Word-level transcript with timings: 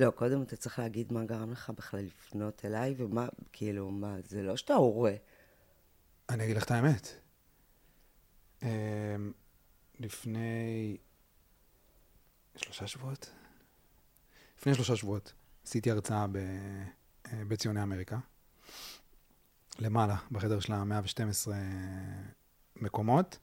לא, 0.00 0.10
קודם 0.10 0.42
אתה 0.42 0.56
צריך 0.56 0.78
להגיד 0.78 1.12
מה 1.12 1.24
גרם 1.24 1.52
לך 1.52 1.70
בכלל 1.70 2.00
לפנות 2.00 2.64
אליי, 2.64 2.94
ומה, 2.96 3.28
כאילו, 3.52 3.90
מה, 3.90 4.16
זה 4.24 4.42
לא 4.42 4.56
שאתה 4.56 4.74
הורה. 4.74 5.12
אני 6.28 6.44
אגיד 6.44 6.56
לך 6.56 6.64
את 6.64 6.70
האמת. 6.70 7.08
אמ, 8.62 8.68
לפני 9.98 10.96
שלושה 12.56 12.86
שבועות? 12.86 13.30
לפני 14.58 14.74
שלושה 14.74 14.96
שבועות 14.96 15.32
עשיתי 15.66 15.90
הרצאה 15.90 16.26
אה, 16.36 17.44
בציוני 17.48 17.82
אמריקה, 17.82 18.18
למעלה, 19.78 20.16
בחדר 20.30 20.60
של 20.60 20.72
ה-112 20.72 21.50
מקומות, 22.76 23.38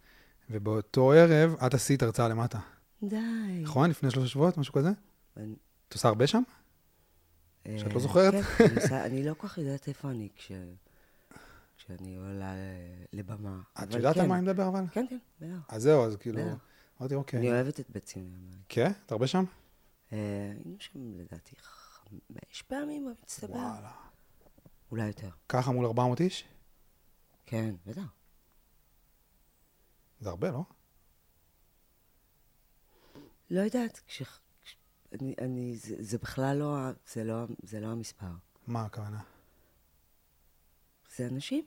ובאותו 0.49 1.11
ערב 1.11 1.55
את 1.65 1.73
עשית 1.73 2.03
הרצאה 2.03 2.27
למטה. 2.27 2.59
די. 3.03 3.17
נכון? 3.61 3.89
לפני 3.89 4.11
שלושה 4.11 4.27
שבועות, 4.29 4.57
משהו 4.57 4.73
כזה? 4.73 4.89
את 5.87 5.93
עושה 5.93 6.07
הרבה 6.07 6.27
שם? 6.27 6.43
אה, 7.65 7.79
שאת 7.79 7.93
לא 7.93 7.99
זוכרת? 7.99 8.33
כן, 8.43 8.95
אני 9.07 9.23
לא 9.23 9.33
כל 9.33 9.47
כך 9.47 9.57
יודעת 9.57 9.87
איפה 9.87 10.09
אני 10.09 10.29
כש... 10.35 10.51
כשאני 11.77 12.17
עולה 12.17 12.53
לבמה. 13.13 13.61
את 13.83 13.93
יודעת 13.93 14.17
על 14.17 14.23
כן. 14.23 14.29
מה 14.29 14.35
אני 14.37 14.43
מדבר 14.43 14.67
אבל? 14.67 14.83
כן, 14.91 15.05
כן, 15.09 15.17
בטח. 15.41 15.73
אז 15.75 15.81
זהו, 15.81 16.03
אז 16.05 16.15
כאילו. 16.15 16.41
אמרתי, 17.01 17.15
אוקיי. 17.15 17.39
אני 17.39 17.51
אוהבת 17.51 17.79
את 17.79 17.89
בית 17.89 18.03
ציוני. 18.03 18.51
כן? 18.69 18.91
אתה 19.05 19.15
הרבה 19.15 19.27
שם? 19.27 19.43
אה, 20.13 20.17
היינו 20.55 20.75
שם 20.79 21.19
לדעתי 21.19 21.55
חמש 21.59 22.61
פעמים 22.61 23.05
במצטבר. 23.05 23.53
וואלה. 23.53 23.91
אולי 24.91 25.07
יותר. 25.07 25.29
ככה 25.49 25.71
מול 25.71 25.85
400 25.85 26.21
איש? 26.21 26.45
כן, 27.45 27.75
בטח. 27.85 28.13
זה 30.19 30.29
הרבה, 30.29 30.51
לא? 30.51 30.63
לא 33.49 33.61
יודעת, 33.61 34.01
כש... 34.07 34.23
אני, 35.13 35.35
אני, 35.41 35.75
זה, 35.75 35.95
זה 35.99 36.17
בכלל 36.17 36.57
לא, 36.57 36.77
זה 37.13 37.23
לא, 37.23 37.35
זה 37.63 37.79
לא 37.79 37.87
המספר. 37.87 38.25
מה 38.67 38.85
הכוונה? 38.85 39.19
זה 41.15 41.27
אנשים. 41.27 41.65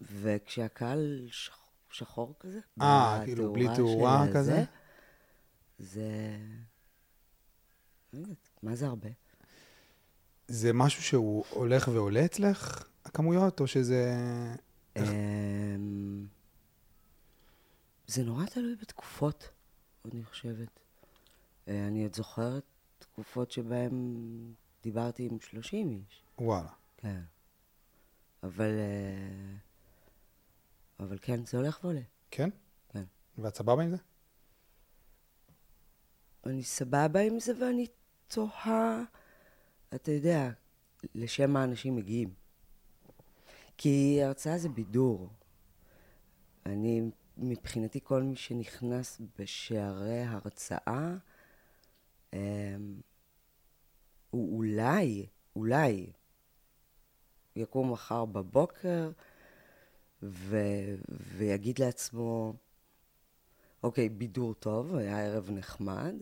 וכשהקהל 0.00 1.26
שח, 1.30 1.58
שחור 1.90 2.34
כזה, 2.40 2.60
אה, 2.80 3.20
כאילו, 3.24 3.52
בלי 3.52 3.66
תאורה 3.76 4.26
כזה? 4.34 4.54
זה, 4.54 4.64
זה... 5.78 6.36
לא 8.12 8.18
יודעת, 8.18 8.48
מה 8.62 8.74
זה 8.74 8.86
הרבה? 8.86 9.08
זה 10.48 10.72
משהו 10.72 11.02
שהוא 11.02 11.44
הולך 11.50 11.88
ועולה 11.88 12.24
אצלך, 12.24 12.84
הכמויות, 13.04 13.60
או 13.60 13.66
שזה... 13.66 14.14
איך- 14.96 15.08
אמ, 15.08 16.26
זה 18.06 18.22
נורא 18.24 18.46
תלוי 18.46 18.76
בתקופות, 18.76 19.48
אני 20.04 20.24
חושבת. 20.24 20.80
אה, 21.68 21.86
אני 21.86 22.02
עוד 22.02 22.14
זוכרת 22.14 22.64
תקופות 22.98 23.50
שבהן 23.50 23.92
דיברתי 24.82 25.26
עם 25.26 25.40
30 25.40 25.90
איש. 25.90 26.24
וואלה. 26.38 26.72
כן. 26.96 27.20
אבל... 28.42 28.70
אה, 28.78 29.56
אבל 31.00 31.18
כן, 31.22 31.46
זה 31.46 31.56
הולך 31.56 31.84
ועולה. 31.84 32.00
כן? 32.30 32.50
כן. 32.88 33.04
ואת 33.38 33.56
סבבה 33.56 33.82
עם 33.82 33.90
זה? 33.90 33.96
אני 36.46 36.62
סבבה 36.62 37.20
עם 37.20 37.40
זה 37.40 37.52
ואני 37.60 37.86
תוהה, 38.28 39.02
אתה 39.94 40.12
יודע, 40.12 40.50
לשם 41.14 41.50
מה 41.50 41.64
אנשים 41.64 41.96
מגיעים. 41.96 42.34
כי 43.76 44.22
הרצאה 44.22 44.58
זה 44.58 44.68
בידור. 44.68 45.30
אני, 46.66 47.02
מבחינתי, 47.36 48.00
כל 48.02 48.22
מי 48.22 48.36
שנכנס 48.36 49.20
בשערי 49.38 50.22
הרצאה, 50.22 51.16
הוא 54.30 54.56
אולי, 54.56 55.26
אולי, 55.56 56.06
יקום 57.56 57.92
מחר 57.92 58.24
בבוקר 58.24 59.10
ו, 60.22 60.58
ויגיד 61.08 61.78
לעצמו, 61.78 62.54
אוקיי, 63.82 64.08
בידור 64.08 64.54
טוב, 64.54 64.94
היה 64.94 65.26
ערב 65.26 65.50
נחמד, 65.50 66.14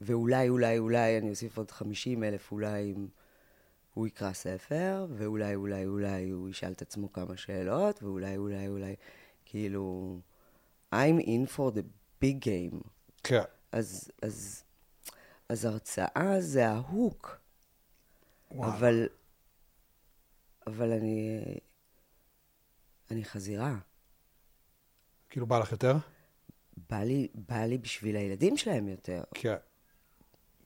ואולי, 0.00 0.48
אולי, 0.48 0.78
אולי, 0.78 1.18
אני 1.18 1.30
אוסיף 1.30 1.58
עוד 1.58 1.70
50 1.70 2.24
אלף, 2.24 2.52
אולי 2.52 2.92
אם 2.92 3.08
הוא 3.94 4.06
יקרא 4.06 4.32
ספר, 4.32 5.06
ואולי, 5.10 5.54
אולי, 5.54 5.86
אולי 5.86 6.30
הוא 6.30 6.48
ישאל 6.48 6.72
את 6.72 6.82
עצמו 6.82 7.12
כמה 7.12 7.36
שאלות, 7.36 8.02
ואולי, 8.02 8.36
אולי, 8.36 8.68
אולי, 8.68 8.94
כאילו, 9.44 10.18
I'm 10.94 11.20
in 11.20 11.56
for 11.56 11.70
the 11.70 11.82
big 12.24 12.44
game. 12.44 12.88
כן. 13.22 13.42
אז, 13.72 14.10
אז, 14.22 14.64
אז 15.48 15.64
הרצאה 15.64 16.36
זה 16.40 16.68
ההוק, 16.68 17.40
וואלה. 18.50 18.76
אבל, 18.76 19.08
אבל 20.66 20.92
אני, 20.92 21.40
אני 23.10 23.24
חזירה. 23.24 23.78
כאילו 25.30 25.46
בא 25.46 25.58
לך 25.58 25.72
יותר? 25.72 25.96
בא 26.90 26.98
לי, 27.02 27.28
בא 27.34 27.64
לי 27.64 27.78
בשביל 27.78 28.16
הילדים 28.16 28.56
שלהם 28.56 28.88
יותר. 28.88 29.22
כן. 29.34 29.56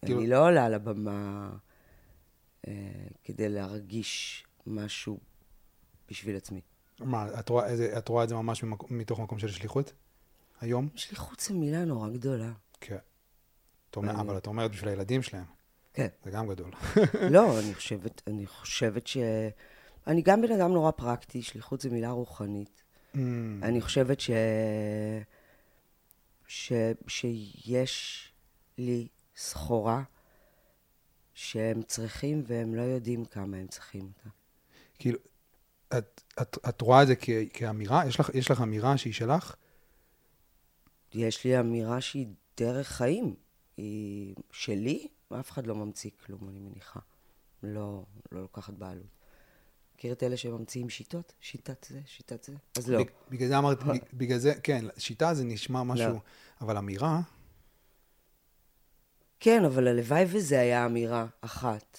כאילו- 0.04 0.20
אני 0.20 0.28
לא 0.28 0.46
עולה 0.46 0.68
לבמה 0.68 1.50
אה, 2.68 2.72
כדי 3.24 3.48
להרגיש 3.48 4.44
משהו 4.66 5.18
בשביל 6.08 6.36
עצמי. 6.36 6.60
מה, 7.00 7.40
את 7.40 7.48
רואה, 7.48 7.98
את 7.98 8.08
רואה 8.08 8.24
את 8.24 8.28
זה 8.28 8.34
ממש. 8.34 8.64
מתוך 8.90 9.20
מקום 9.20 9.38
של 9.38 9.48
שליחות? 9.48 9.92
היום? 10.60 10.88
שליחות 10.94 11.40
זו 11.40 11.54
מילה 11.54 11.84
נורא 11.84 12.08
גדולה. 12.08 12.52
כן. 12.82 12.96
את 13.90 13.96
אומר, 13.96 14.20
אבל 14.20 14.38
את 14.38 14.46
אומרת 14.46 14.70
בשביל 14.70 14.88
הילדים 14.88 15.22
שלהם. 15.22 15.44
כן. 15.94 16.06
זה 16.24 16.30
גם 16.30 16.48
גדול. 16.48 16.70
לא, 17.30 17.54
אני 17.60 17.74
חושבת, 17.74 18.22
אני 18.26 18.46
חושבת 18.46 19.06
ש... 19.06 19.16
אני 20.06 20.22
גם 20.22 20.42
בן 20.42 20.52
אדם 20.52 20.72
נורא 20.72 20.90
פרקטי, 20.90 21.42
שליחות 21.42 21.80
זו 21.80 21.90
מילה 21.90 22.10
רוחנית. 22.10 22.82
Mm, 23.14 23.18
אני 23.62 23.80
חושבת 23.80 24.20
ש... 24.20 24.30
ש... 26.46 26.72
שיש 27.08 28.28
לי 28.78 29.08
סחורה 29.36 30.02
שהם 31.34 31.82
צריכים 31.82 32.42
והם 32.46 32.74
לא 32.74 32.82
יודעים 32.82 33.24
כמה 33.24 33.56
הם 33.56 33.66
צריכים 33.66 34.02
אותה. 34.02 34.28
כאילו, 34.98 35.18
את, 35.98 36.22
את, 36.42 36.58
את 36.68 36.80
רואה 36.80 37.02
את 37.02 37.06
זה 37.06 37.14
כ, 37.16 37.28
כאמירה? 37.52 38.06
יש 38.06 38.20
לך, 38.20 38.30
יש 38.34 38.50
לך 38.50 38.60
אמירה 38.60 38.96
שהיא 38.96 39.12
שלך? 39.12 39.54
יש 41.14 41.44
לי 41.44 41.60
אמירה 41.60 42.00
שהיא 42.00 42.26
דרך 42.56 42.88
חיים. 42.88 43.34
היא 43.76 44.34
שלי, 44.50 45.06
אף 45.40 45.50
אחד 45.50 45.66
לא 45.66 45.74
ממציא 45.74 46.10
כלום, 46.26 46.48
אני 46.48 46.58
מניחה. 46.58 47.00
לא, 47.62 48.04
לא 48.32 48.40
לוקחת 48.42 48.74
בעלות. 48.74 49.06
מכיר 49.94 50.12
את 50.12 50.22
אלה 50.22 50.36
שממציאים 50.36 50.90
שיטות? 50.90 51.32
שיטת 51.40 51.86
זה, 51.90 52.00
שיטת 52.06 52.44
זה? 52.44 52.52
אז 52.78 52.90
לא. 52.90 52.98
בג- 52.98 53.10
בגלל 53.30 53.48
זה 53.48 53.58
אמרת, 53.58 53.82
בג- 53.82 53.98
בגלל 54.14 54.38
זה, 54.38 54.54
כן, 54.62 54.84
שיטה 54.98 55.34
זה 55.34 55.44
נשמע 55.44 55.82
משהו, 55.82 56.08
לא. 56.12 56.18
אבל 56.60 56.76
אמירה, 56.76 57.20
כן, 59.40 59.64
אבל 59.64 59.88
הלוואי 59.88 60.24
וזה 60.28 60.60
היה 60.60 60.86
אמירה 60.86 61.26
אחת. 61.40 61.98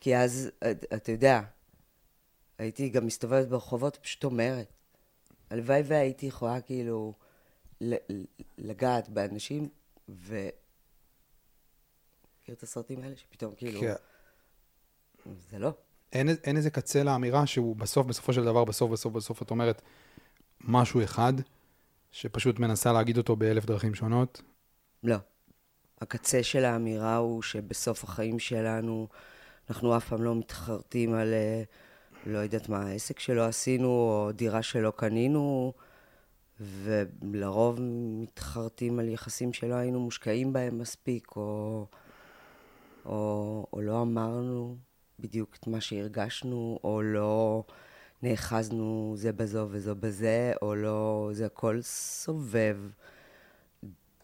כי 0.00 0.16
אז, 0.16 0.50
את- 0.70 0.84
אתה 0.94 1.12
יודע, 1.12 1.40
הייתי 2.58 2.88
גם 2.88 3.06
מסתובבת 3.06 3.48
ברחובות, 3.48 3.96
פשוט 3.96 4.24
אומרת. 4.24 4.72
הלוואי 5.50 5.82
והייתי 5.86 6.26
יכולה 6.26 6.60
כאילו 6.60 7.14
לגעת 8.58 9.08
באנשים, 9.08 9.68
ו... 10.08 10.48
מכיר 12.42 12.54
את 12.54 12.62
הסרטים 12.62 13.02
האלה? 13.02 13.16
שפתאום 13.16 13.54
כאילו... 13.56 13.80
כן. 13.80 13.94
זה 15.50 15.58
לא. 15.58 15.72
אין, 16.12 16.28
אין 16.44 16.56
איזה 16.56 16.70
קצה 16.70 17.02
לאמירה 17.02 17.46
שהוא 17.46 17.76
בסוף, 17.76 18.06
בסופו 18.06 18.32
של 18.32 18.44
דבר, 18.44 18.64
בסוף, 18.64 18.90
בסוף, 18.90 19.12
בסוף, 19.12 19.42
את 19.42 19.50
אומרת 19.50 19.82
משהו 20.60 21.04
אחד, 21.04 21.32
שפשוט 22.12 22.58
מנסה 22.58 22.92
להגיד 22.92 23.18
אותו 23.18 23.36
באלף 23.36 23.64
דרכים 23.64 23.94
שונות. 23.94 24.42
לא. 25.02 25.16
הקצה 26.00 26.42
של 26.42 26.64
האמירה 26.64 27.16
הוא 27.16 27.42
שבסוף 27.42 28.04
החיים 28.04 28.38
שלנו 28.38 29.08
אנחנו 29.70 29.96
אף 29.96 30.08
פעם 30.08 30.22
לא 30.22 30.34
מתחרטים 30.34 31.14
על, 31.14 31.32
אה, 31.32 31.62
לא 32.26 32.38
יודעת 32.38 32.68
מה, 32.68 32.90
עסק 32.90 33.18
שלא 33.18 33.46
עשינו 33.46 33.88
או 33.88 34.30
דירה 34.34 34.62
שלא 34.62 34.92
קנינו, 34.96 35.72
ולרוב 36.60 37.78
מתחרטים 38.22 38.98
על 38.98 39.08
יחסים 39.08 39.52
שלא 39.52 39.74
היינו 39.74 40.00
מושקעים 40.00 40.52
בהם 40.52 40.78
מספיק, 40.78 41.36
או, 41.36 41.86
או, 43.04 43.66
או 43.72 43.80
לא 43.80 44.02
אמרנו 44.02 44.76
בדיוק 45.20 45.56
את 45.60 45.66
מה 45.66 45.80
שהרגשנו, 45.80 46.78
או 46.84 47.02
לא 47.02 47.64
נאחזנו 48.22 49.14
זה 49.16 49.32
בזו 49.32 49.66
וזו 49.70 49.94
בזה, 49.96 50.52
או 50.62 50.74
לא, 50.74 51.30
זה 51.32 51.46
הכל 51.46 51.82
סובב. 51.82 52.76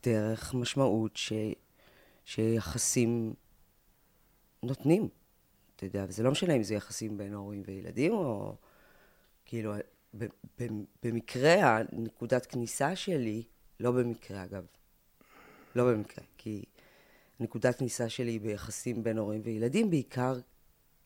דרך 0.02 0.54
משמעות 0.54 1.16
ש... 1.16 1.32
שיחסים 2.24 3.34
נותנים. 4.62 5.08
אתה 5.76 5.84
יודע, 5.84 6.04
וזה 6.08 6.22
לא 6.22 6.30
משנה 6.30 6.52
אם 6.54 6.62
זה 6.62 6.74
יחסים 6.74 7.18
בין 7.18 7.34
הורים 7.34 7.62
וילדים, 7.66 8.12
או 8.12 8.54
כאילו, 9.44 9.74
במקרה, 11.02 11.76
הנקודת 11.76 12.46
כניסה 12.46 12.96
שלי, 12.96 13.42
לא 13.80 13.92
במקרה 13.92 14.44
אגב, 14.44 14.66
לא 15.76 15.92
במקרה, 15.92 16.24
כי 16.38 16.64
נקודת 17.40 17.78
כניסה 17.78 18.08
שלי 18.08 18.30
היא 18.30 18.40
ביחסים 18.40 19.02
בין 19.02 19.18
הורים 19.18 19.40
וילדים, 19.44 19.90
בעיקר 19.90 20.38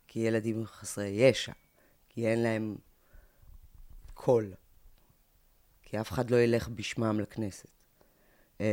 כי 0.08 0.20
ילדים 0.20 0.66
חסרי 0.66 1.08
ישע, 1.08 1.52
כי 2.08 2.26
אין 2.26 2.42
להם 2.42 2.76
קול, 4.14 4.52
כי 5.82 6.00
אף 6.00 6.12
אחד 6.12 6.30
לא 6.30 6.36
ילך 6.36 6.68
בשמם 6.68 7.20
לכנסת. 7.20 7.68
אמ, 8.60 8.66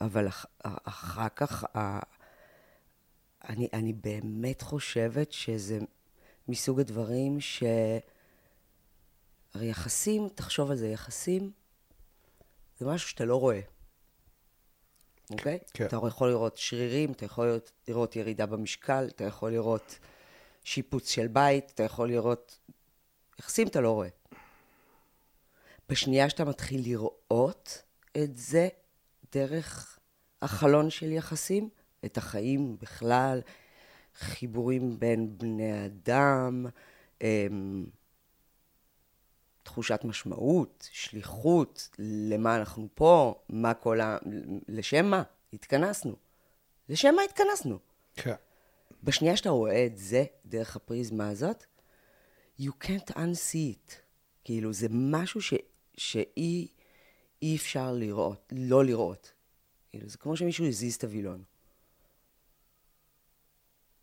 אבל 0.00 0.28
אח, 0.28 0.46
אחר 0.62 1.28
כך, 1.36 1.64
אני, 3.48 3.68
אני 3.72 3.92
באמת 3.92 4.62
חושבת 4.62 5.32
שזה 5.32 5.78
מסוג 6.48 6.80
הדברים 6.80 7.40
ש... 7.40 7.62
הרי 9.54 9.66
יחסים, 9.66 10.28
תחשוב 10.34 10.70
על 10.70 10.76
זה, 10.76 10.88
יחסים 10.88 11.50
זה 12.78 12.86
משהו 12.86 13.08
שאתה 13.08 13.24
לא 13.24 13.36
רואה. 13.36 13.60
אוקיי? 15.30 15.58
כן. 15.74 15.86
אתה 15.86 15.96
יכול 16.06 16.28
לראות 16.28 16.56
שרירים, 16.56 17.12
אתה 17.12 17.24
יכול 17.24 17.46
לראות, 17.46 17.72
לראות 17.88 18.16
ירידה 18.16 18.46
במשקל, 18.46 19.08
אתה 19.14 19.24
יכול 19.24 19.52
לראות 19.52 19.98
שיפוץ 20.64 21.10
של 21.10 21.26
בית, 21.26 21.70
אתה 21.74 21.82
יכול 21.82 22.08
לראות... 22.08 22.58
יחסים 23.38 23.68
אתה 23.68 23.80
לא 23.80 23.90
רואה. 23.90 24.08
בשנייה 25.88 26.30
שאתה 26.30 26.44
מתחיל 26.44 26.80
לראות 26.84 27.82
את 28.16 28.36
זה 28.36 28.68
דרך 29.32 29.98
החלון 30.42 30.90
של 30.90 31.12
יחסים, 31.12 31.68
את 32.04 32.18
החיים 32.18 32.76
בכלל, 32.80 33.40
חיבורים 34.18 34.98
בין 34.98 35.38
בני 35.38 35.86
אדם, 35.86 36.66
אמ, 37.20 37.86
תחושת 39.62 40.00
משמעות, 40.04 40.88
שליחות, 40.92 41.90
למה 41.98 42.56
אנחנו 42.56 42.88
פה, 42.94 43.34
מה 43.48 43.74
כל 43.74 44.00
ה... 44.00 44.18
לשם 44.68 45.06
מה 45.06 45.22
התכנסנו. 45.52 46.16
לשם 46.88 47.14
מה 47.14 47.22
התכנסנו. 47.22 47.78
כן. 48.14 48.34
בשנייה 49.02 49.36
שאתה 49.36 49.50
רואה 49.50 49.86
את 49.86 49.96
זה 49.96 50.24
דרך 50.46 50.76
הפריזמה 50.76 51.28
הזאת, 51.28 51.64
you 52.60 52.70
can't 52.84 53.10
unsee 53.10 53.74
it. 53.74 53.92
כאילו, 54.44 54.72
זה 54.72 54.86
משהו 54.90 55.40
ש, 55.40 55.54
שאי 55.96 56.68
אי 57.42 57.56
אפשר 57.56 57.92
לראות, 57.92 58.52
לא 58.56 58.84
לראות. 58.84 59.32
כאילו, 59.90 60.08
זה 60.08 60.18
כמו 60.18 60.36
שמישהו 60.36 60.66
הזיז 60.66 60.94
את 60.94 61.04
הווילון. 61.04 61.42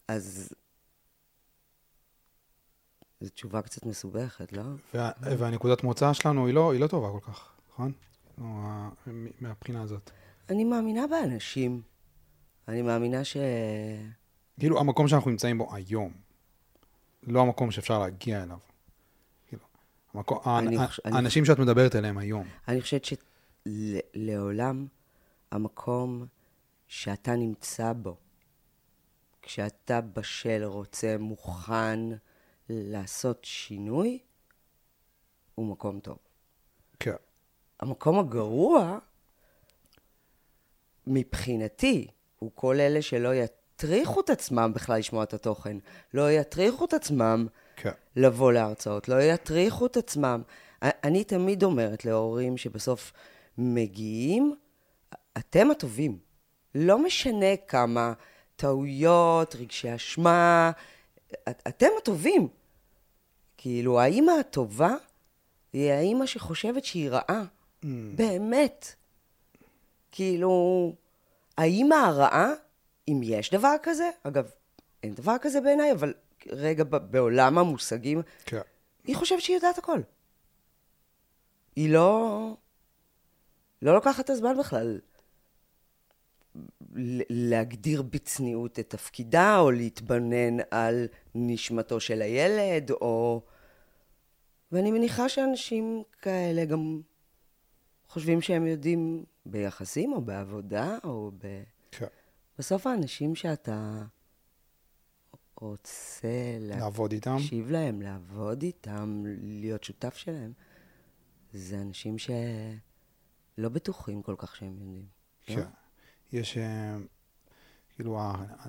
אז 0.07 0.54
זו 3.19 3.30
תשובה 3.30 3.62
קצת 3.62 3.86
מסובכת, 3.86 4.54
לא? 4.54 4.63
וה, 4.94 5.12
והנקודת 5.22 5.84
מוצא 5.84 6.13
שלנו 6.13 6.46
היא 6.46 6.54
לא, 6.54 6.72
היא 6.74 6.81
לא 6.81 6.88
טובה 6.88 7.19
כל 7.19 7.31
כך, 7.31 7.52
נכון? 7.69 7.92
לא, 8.38 8.46
מהבחינה 9.42 9.81
הזאת. 9.81 10.12
אני 10.50 10.63
מאמינה 10.63 11.07
באנשים. 11.07 11.81
אני 12.68 12.81
מאמינה 12.81 13.24
ש... 13.24 13.38
כאילו, 14.60 14.80
המקום 14.80 15.07
שאנחנו 15.07 15.31
נמצאים 15.31 15.57
בו 15.57 15.74
היום, 15.74 16.13
לא 17.24 17.42
המקום 17.42 17.72
שאפשר 17.72 18.00
להגיע 18.00 18.44
אליו. 18.44 18.57
כאילו, 19.48 19.63
המקום, 20.13 20.40
אני, 20.60 20.88
חוש... 20.88 21.00
האנשים 21.06 21.44
אני... 21.44 21.48
שאת 21.48 21.60
מדברת 21.60 21.96
אליהם 21.96 22.18
היום. 22.18 22.48
אני 22.68 22.81
חושבת 22.81 23.06
שלעולם 24.16 24.88
המקום 25.52 26.25
שאתה 26.88 27.36
נמצא 27.36 27.94
בו, 27.94 28.18
כשאתה 29.45 30.01
בשל, 30.01 30.63
רוצה, 30.63 31.15
מוכן 31.19 32.00
לעשות 32.69 33.39
שינוי, 33.44 34.19
הוא 35.56 35.65
מקום 35.65 36.00
טוב. 36.00 36.18
כן. 37.00 37.15
המקום 37.80 38.19
הגרוע, 38.19 39.00
מבחינתי, 41.07 42.07
הוא 42.39 42.51
כל 42.56 42.80
אלה 42.80 43.01
שלא 43.01 43.36
יטריחו 43.36 44.19
את 44.19 44.30
עצמם 44.30 44.71
בכלל 44.75 45.00
לשמוע 45.00 45.24
את 45.24 45.33
התוכן. 45.33 45.77
לא 46.13 46.31
יטריחו 46.31 46.86
את 46.86 46.94
עצמם 46.94 47.47
כן. 47.75 47.92
לבוא 48.15 48.51
להרצאות, 48.51 49.09
לא 49.09 49.21
יטריחו 49.21 49.86
את 49.86 49.97
עצמם. 49.97 50.42
אני 50.81 51.24
תמיד 51.24 51.63
אומרת 51.63 52.06
להורים 52.06 52.57
שבסוף 52.57 53.13
מגיעים, 53.57 54.56
אתם 55.38 55.71
הטובים. 55.71 56.18
לא 56.75 57.03
משנה 57.03 57.57
כמה 57.68 58.13
טעויות, 58.56 59.56
רגשי 59.56 59.96
אשמה, 59.96 60.72
את, 61.50 61.63
אתם 61.68 61.88
הטובים. 61.98 62.48
כאילו, 63.57 64.00
האימא 64.00 64.31
הטובה 64.31 64.96
היא 65.74 65.92
האימא 65.92 66.25
שחושבת 66.25 66.86
שהיא 66.86 67.10
רעה. 67.10 67.44
Mm. 67.84 67.88
באמת. 68.16 68.96
כאילו, 70.12 70.94
האימא 71.57 71.96
הרעה, 71.96 72.52
אם 73.07 73.22
יש 73.24 73.52
דבר 73.52 73.75
כזה, 73.84 74.10
אגב, 74.24 74.52
אין 75.04 75.13
דבר 75.13 75.36
כזה 75.42 75.62
בעיניי, 75.62 75.92
אבל 75.92 76.13
רגע, 76.48 76.84
בעולם 76.84 77.57
המושגים, 77.57 78.22
כן. 78.46 78.62
היא 79.04 79.16
חושבת 79.16 79.42
שהיא 79.42 79.56
יודעת 79.56 79.78
הכל. 79.78 80.00
היא 81.75 81.94
לא... 81.94 82.57
לא 83.81 83.94
לוקחת 83.94 84.25
את 84.25 84.30
הזמן 84.30 84.57
בכלל 84.57 85.00
להגדיר 87.30 88.01
בצניעות 88.01 88.80
את 88.80 88.89
תפקידה, 88.89 89.59
או 89.59 89.71
להתבנן 89.71 90.57
על 90.71 91.07
נשמתו 91.36 92.00
של 92.00 92.21
הילד, 92.21 92.92
או... 92.92 93.42
ואני 94.71 94.92
מניחה 94.92 95.30
שאנשים 95.30 96.03
כאלה 96.21 96.65
גם 96.65 97.01
חושבים 98.09 98.42
שהם 98.42 98.68
יודעים 98.68 99.24
ביחסים, 99.45 100.13
או 100.13 100.21
בעבודה, 100.21 100.97
או 101.03 101.31
ב... 101.38 101.63
כן. 101.92 102.06
בסוף 102.59 102.88
האנשים 102.88 103.36
שאתה 103.36 104.03
רוצה... 105.56 106.57
לעבוד 106.59 107.12
איתם? 107.12 107.36
להקשיב 107.36 107.71
להם, 107.71 108.01
לעבוד 108.01 108.62
איתם, 108.62 109.24
להיות 109.42 109.83
שותף 109.83 110.15
שלהם, 110.15 110.53
זה 111.53 111.81
אנשים 111.81 112.18
שלא 112.18 113.69
בטוחים 113.69 114.21
כל 114.21 114.36
כך 114.38 114.56
שהם 114.56 114.77
יודעים. 114.80 115.06
לא? 115.47 115.56
כן. 115.56 115.59
לא? 115.59 115.85
יש, 116.31 116.57
אה, 116.57 116.98
כאילו, 117.95 118.19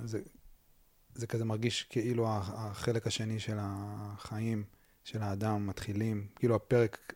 זה, 0.05 0.21
זה 1.15 1.27
כזה 1.27 1.45
מרגיש 1.45 1.83
כאילו 1.83 2.29
החלק 2.29 3.07
השני 3.07 3.41
של 3.41 3.57
החיים 3.61 4.65
של 5.05 5.23
האדם 5.23 5.67
מתחילים, 5.67 6.27
כאילו 6.37 6.55
הפרק, 6.55 7.15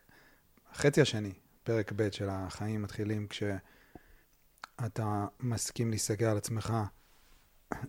החצי 0.71 1.01
השני, 1.01 1.33
פרק 1.63 1.91
ב' 1.95 2.11
של 2.11 2.29
החיים 2.29 2.81
מתחילים 2.81 3.27
כשאתה 3.27 5.25
מסכים 5.39 5.91
להסתכל 5.91 6.25
על 6.25 6.37
עצמך 6.37 6.73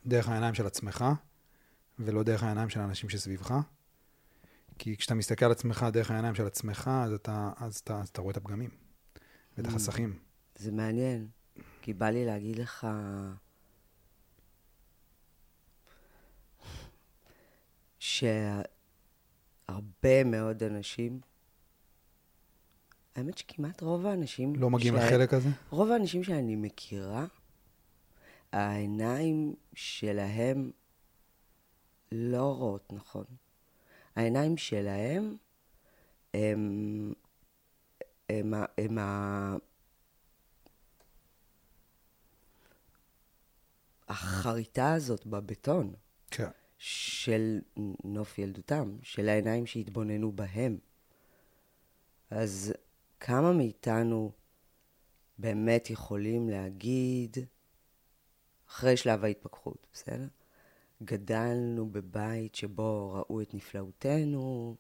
דרך 0.07 0.29
העיניים 0.29 0.55
של 0.55 0.67
עצמך, 0.67 1.05
ולא 1.99 2.23
דרך 2.23 2.43
העיניים 2.43 2.69
של 2.69 2.81
האנשים 2.81 3.09
שסביבך. 3.09 3.55
כי 4.79 4.97
כשאתה 4.97 5.15
מסתכל 5.15 5.45
על 5.45 5.53
עצמך 5.53 5.87
דרך 5.93 6.11
העיניים 6.11 6.35
של 6.35 6.47
עצמך, 6.47 6.91
אז 7.05 7.13
אתה, 7.13 7.53
אז 7.57 7.77
אתה, 7.77 8.01
אז 8.01 8.09
אתה 8.09 8.21
רואה 8.21 8.33
את 8.33 8.37
הפגמים 8.37 8.71
ואת 9.59 9.67
mm. 9.67 9.69
החסכים. 9.69 10.19
זה 10.57 10.73
מעניין. 10.73 11.29
כי 11.83 11.93
בא 11.93 12.11
לי 12.11 12.27
להגיד 12.27 12.59
לך... 12.59 12.87
שהרבה 17.99 18.65
מאוד 20.25 20.63
אנשים, 20.63 21.21
האמת 23.17 23.39
שכמעט 23.39 23.81
רוב 23.81 24.07
האנשים... 24.07 24.57
לא 24.57 24.71
מגיעים 24.71 24.95
שה... 24.97 25.07
לחלק 25.07 25.35
הזה? 25.35 25.49
רוב 25.71 25.91
האנשים 25.91 26.25
שאני 26.25 26.57
מכירה, 26.57 27.27
העיניים 28.53 29.55
שלהם 29.75 30.71
לא 32.13 32.55
רואות 32.55 32.93
נכון. 32.93 33.25
העיניים 34.17 34.57
שלהם 34.57 35.37
הם, 36.35 37.13
הם, 38.29 38.55
הם, 38.55 38.99
הם 38.99 38.99
החריטה 44.09 44.95
הזאת 44.95 45.27
בבטון. 45.27 45.95
כן. 46.31 46.49
של 46.79 47.61
נוף 48.05 48.39
ילדותם, 48.39 48.97
של 49.03 49.29
העיניים 49.29 49.67
שהתבוננו 49.67 50.33
בהם. 50.33 50.79
אז 52.31 52.73
כמה 53.21 53.53
מאיתנו 53.53 54.33
באמת 55.39 55.91
יכולים 55.91 56.49
להגיד, 56.49 57.37
אחרי 58.69 58.97
שלב 58.97 59.25
ההתפכחות, 59.25 59.87
בסדר? 59.93 60.27
גדלנו 61.03 61.91
בבית 61.93 62.55
שבו 62.55 63.13
ראו 63.15 63.41
את 63.41 63.55
נפלאותנו, 63.55 64.77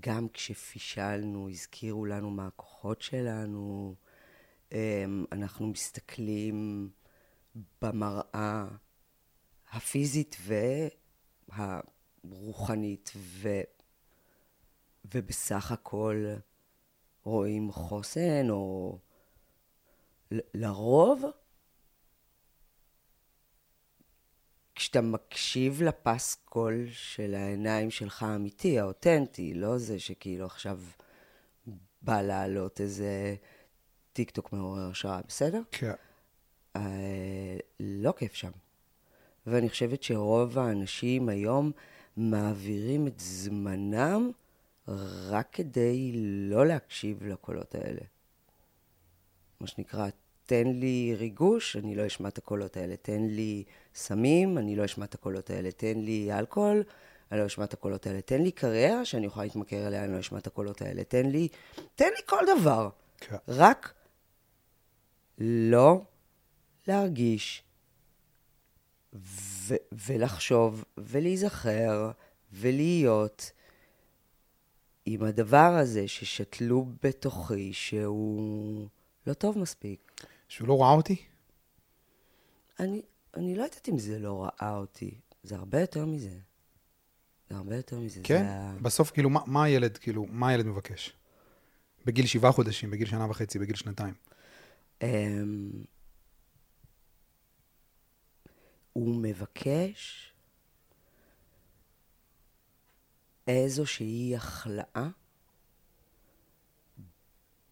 גם 0.00 0.28
כשפישלנו, 0.28 1.48
הזכירו 1.50 2.06
לנו 2.06 2.30
מה 2.30 2.46
הכוחות 2.46 3.02
שלנו, 3.02 3.94
אמ, 4.72 5.24
אנחנו 5.32 5.66
מסתכלים 5.66 6.90
במראה 7.82 8.64
הפיזית 9.72 10.36
והרוחנית, 11.48 13.12
ו... 13.16 13.48
ובסך 15.14 15.72
הכל 15.72 16.26
רואים 17.24 17.72
חוסן, 17.72 18.50
או 18.50 18.98
ל- 20.30 20.40
לרוב, 20.54 21.24
כשאתה 24.74 25.00
מקשיב 25.00 25.82
לפסקול 25.82 26.86
של 26.90 27.34
העיניים 27.34 27.90
שלך 27.90 28.22
האמיתי, 28.22 28.78
האותנטי, 28.78 29.54
לא 29.54 29.78
זה 29.78 29.98
שכאילו 29.98 30.46
עכשיו 30.46 30.80
בא 32.02 32.22
לעלות 32.22 32.80
איזה 32.80 33.36
טיק 34.12 34.30
טוק 34.30 34.52
מעורר 34.52 34.90
השראה, 34.90 35.20
בסדר? 35.28 35.62
כן. 35.70 35.94
אה, 36.76 37.56
לא 37.80 38.12
כיף 38.16 38.34
שם. 38.34 38.50
ואני 39.46 39.68
חושבת 39.68 40.02
שרוב 40.02 40.58
האנשים 40.58 41.28
היום 41.28 41.72
מעבירים 42.16 43.06
את 43.06 43.20
זמנם 43.20 44.30
רק 45.28 45.48
כדי 45.52 46.12
לא 46.50 46.66
להקשיב 46.66 47.26
לקולות 47.26 47.74
האלה. 47.74 48.00
מה 49.60 49.66
שנקרא, 49.66 50.08
תן 50.46 50.66
לי 50.66 51.14
ריגוש, 51.18 51.76
אני 51.76 51.94
לא 51.94 52.06
אשמע 52.06 52.28
את 52.28 52.38
הקולות 52.38 52.76
האלה. 52.76 52.96
תן 52.96 53.22
לי 53.22 53.64
סמים, 53.94 54.58
אני 54.58 54.76
לא 54.76 54.84
אשמע 54.84 55.04
את 55.04 55.14
הקולות 55.14 55.50
האלה. 55.50 55.72
תן 55.72 55.98
לי 55.98 56.32
אלכוהול, 56.32 56.82
אני 57.32 57.40
לא 57.40 57.46
אשמע 57.46 57.64
את 57.64 57.72
הקולות 57.72 58.06
האלה. 58.06 58.20
תן 58.20 58.42
לי 58.42 58.52
קריירה 58.52 59.04
שאני 59.04 59.26
יכולה 59.26 59.46
להתמכר 59.46 59.86
אליה, 59.86 60.04
אני 60.04 60.12
לא 60.12 60.20
אשמע 60.20 60.38
את 60.38 60.46
הקולות 60.46 60.82
האלה. 60.82 61.04
תן 61.04 61.26
לי, 61.26 61.48
תן 61.94 62.08
לי 62.16 62.22
כל 62.26 62.44
דבר. 62.58 62.88
כן. 63.20 63.36
רק 63.48 63.94
לא 65.38 66.02
להרגיש 66.88 67.62
ו- 69.14 69.74
ולחשוב 69.92 70.84
ולהיזכר 70.98 72.10
ולהיות 72.52 73.50
עם 75.06 75.22
הדבר 75.22 75.76
הזה 75.80 76.08
ששתלו 76.08 76.86
בתוכי 77.02 77.72
שהוא 77.72 78.88
לא 79.26 79.32
טוב 79.32 79.58
מספיק. 79.58 80.12
שהוא 80.48 80.68
לא 80.68 80.82
ראה 80.82 80.92
אותי? 80.92 81.16
אני, 82.80 83.02
אני 83.36 83.54
לא 83.54 83.62
יודעת 83.62 83.88
אם 83.88 83.98
זה 83.98 84.18
לא 84.18 84.44
ראה 84.44 84.76
אותי, 84.76 85.14
זה 85.42 85.54
הרבה 85.56 85.80
יותר 85.80 86.06
מזה. 86.06 86.38
זה 87.50 87.56
הרבה 87.56 87.76
יותר 87.76 87.98
מזה. 87.98 88.20
כן? 88.24 88.44
זה 88.44 88.80
בסוף, 88.82 89.10
כאילו, 89.10 89.30
מה, 89.30 89.40
מה 89.46 89.64
הילד, 89.64 89.98
כאילו, 89.98 90.26
מה 90.30 90.48
הילד 90.48 90.66
מבקש? 90.66 91.12
בגיל 92.06 92.26
שבעה 92.26 92.52
חודשים, 92.52 92.90
בגיל 92.90 93.08
שנה 93.08 93.30
וחצי, 93.30 93.58
בגיל 93.58 93.76
שנתיים. 93.76 94.14
הוא 98.92 99.22
מבקש 99.22 100.32
איזושהי 103.46 104.36
הכלאה 104.36 105.08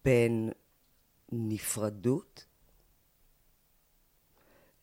בין 0.05 0.49
נפרדות 1.31 2.45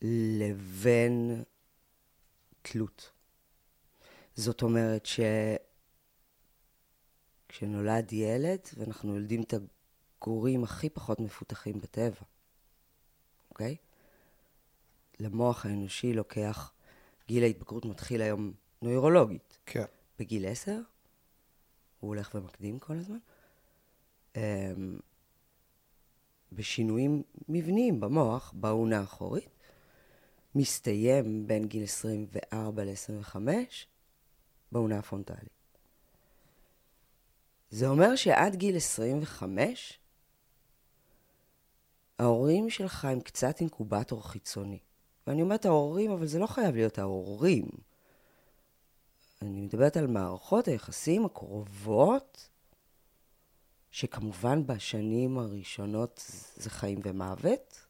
לבין 0.02 1.42
תלות. 2.62 3.10
זאת 4.36 4.62
אומרת 4.62 5.06
ש... 5.06 5.20
כשנולד 7.48 8.12
ילד, 8.12 8.60
ואנחנו 8.76 9.14
יולדים 9.14 9.42
את 9.42 9.54
הגורים 10.20 10.64
הכי 10.64 10.90
פחות 10.90 11.20
מפותחים 11.20 11.80
בטבע, 11.80 12.20
אוקיי? 13.50 13.76
למוח 15.20 15.66
האנושי 15.66 16.12
לוקח, 16.12 16.72
גיל 17.28 17.42
ההתבגרות 17.42 17.84
מתחיל 17.84 18.22
היום 18.22 18.52
נוירולוגית. 18.82 19.58
כן. 19.66 19.84
בגיל 20.18 20.46
עשר, 20.46 20.80
הוא 22.00 22.08
הולך 22.08 22.34
ומקדים 22.34 22.78
כל 22.78 22.92
הזמן, 22.92 23.18
אמ, 24.36 24.98
בשינויים 26.52 27.22
מבניים 27.48 28.00
במוח, 28.00 28.52
באונה 28.56 29.00
האחורית, 29.00 29.48
מסתיים 30.54 31.46
בין 31.46 31.68
גיל 31.68 31.82
24 31.84 32.84
ל-25 32.84 33.36
באונה 34.72 34.98
הפרונטלית. 34.98 35.58
זה 37.70 37.88
אומר 37.88 38.16
שעד 38.16 38.54
גיל 38.54 38.76
25, 38.76 39.98
ההורים 42.18 42.70
שלך 42.70 43.04
הם 43.04 43.20
קצת 43.20 43.60
אינקובטור 43.60 44.28
חיצוני. 44.28 44.78
ואני 45.28 45.42
אומרת 45.42 45.66
ההורים, 45.66 46.10
אבל 46.10 46.26
זה 46.26 46.38
לא 46.38 46.46
חייב 46.46 46.74
להיות 46.74 46.98
ההורים. 46.98 47.66
אני 49.42 49.60
מדברת 49.60 49.96
על 49.96 50.06
מערכות 50.06 50.68
היחסים 50.68 51.24
הקרובות, 51.24 52.48
שכמובן 53.90 54.66
בשנים 54.66 55.38
הראשונות 55.38 56.24
זה 56.56 56.70
חיים 56.70 57.00
ומוות, 57.04 57.86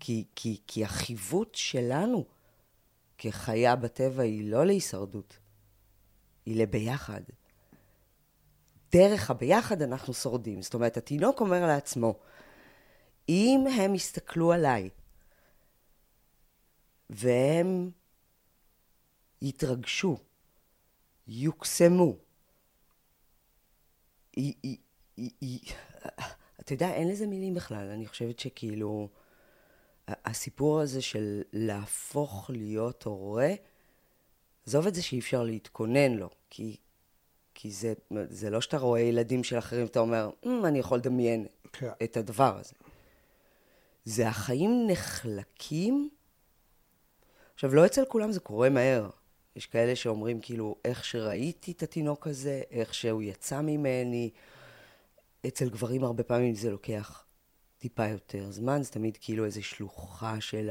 כי, 0.00 0.24
כי, 0.36 0.60
כי 0.66 0.84
החיווט 0.84 1.54
שלנו 1.54 2.24
כחיה 3.18 3.76
בטבע 3.76 4.22
היא 4.22 4.50
לא 4.50 4.66
להישרדות, 4.66 5.38
היא 6.46 6.62
לביחד. 6.62 7.22
דרך 8.92 9.30
הביחד 9.30 9.82
אנחנו 9.82 10.14
שורדים. 10.14 10.62
זאת 10.62 10.74
אומרת, 10.74 10.96
התינוק 10.96 11.40
אומר 11.40 11.66
לעצמו, 11.66 12.18
אם 13.28 13.64
הם 13.78 13.94
יסתכלו 13.94 14.52
עליי 14.52 14.90
והם 17.10 17.90
יתרגשו, 19.42 20.16
יוקסמו, 21.28 22.16
אתה 26.60 26.72
יודע, 26.74 26.90
אין 26.94 27.08
לזה 27.08 27.26
מילים 27.26 27.54
בכלל. 27.54 27.88
אני 27.88 28.06
חושבת 28.06 28.38
שכאילו, 28.38 29.08
הסיפור 30.08 30.80
הזה 30.80 31.02
של 31.02 31.42
להפוך 31.52 32.50
להיות 32.50 33.02
הורה, 33.02 33.54
עזוב 34.66 34.86
את 34.86 34.94
זה 34.94 35.02
שאי 35.02 35.18
אפשר 35.18 35.42
להתכונן 35.42 36.12
לו, 36.12 36.30
כי, 36.50 36.76
כי 37.54 37.70
זה, 37.70 37.94
זה 38.28 38.50
לא 38.50 38.60
שאתה 38.60 38.78
רואה 38.78 39.00
ילדים 39.00 39.44
של 39.44 39.58
אחרים 39.58 39.82
ואתה 39.82 39.98
אומר, 40.00 40.30
"אמ, 40.46 40.64
אני 40.64 40.78
יכול 40.78 40.98
לדמיין 40.98 41.46
כן. 41.72 41.90
את 42.04 42.16
הדבר 42.16 42.58
הזה. 42.58 42.74
זה 44.04 44.28
החיים 44.28 44.86
נחלקים. 44.90 46.10
עכשיו, 47.56 47.74
לא 47.74 47.86
אצל 47.86 48.04
כולם 48.04 48.32
זה 48.32 48.40
קורה 48.40 48.70
מהר. 48.70 49.10
יש 49.56 49.66
כאלה 49.66 49.96
שאומרים, 49.96 50.40
כאילו, 50.40 50.76
איך 50.84 51.04
שראיתי 51.04 51.72
את 51.72 51.82
התינוק 51.82 52.26
הזה, 52.26 52.62
איך 52.70 52.94
שהוא 52.94 53.22
יצא 53.22 53.60
ממני. 53.60 54.30
אצל 55.46 55.68
גברים 55.68 56.04
הרבה 56.04 56.22
פעמים 56.22 56.54
זה 56.54 56.70
לוקח 56.70 57.24
טיפה 57.78 58.08
יותר 58.08 58.50
זמן, 58.50 58.82
זה 58.82 58.90
תמיד 58.90 59.18
כאילו 59.20 59.44
איזו 59.44 59.62
שלוחה 59.62 60.40
של 60.40 60.70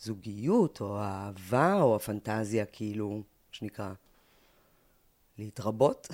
הזוגיות, 0.00 0.80
או 0.80 0.98
האהבה, 0.98 1.82
או 1.82 1.96
הפנטזיה, 1.96 2.66
כאילו, 2.66 3.22
שנקרא, 3.52 3.92
להתרבות. 5.38 6.08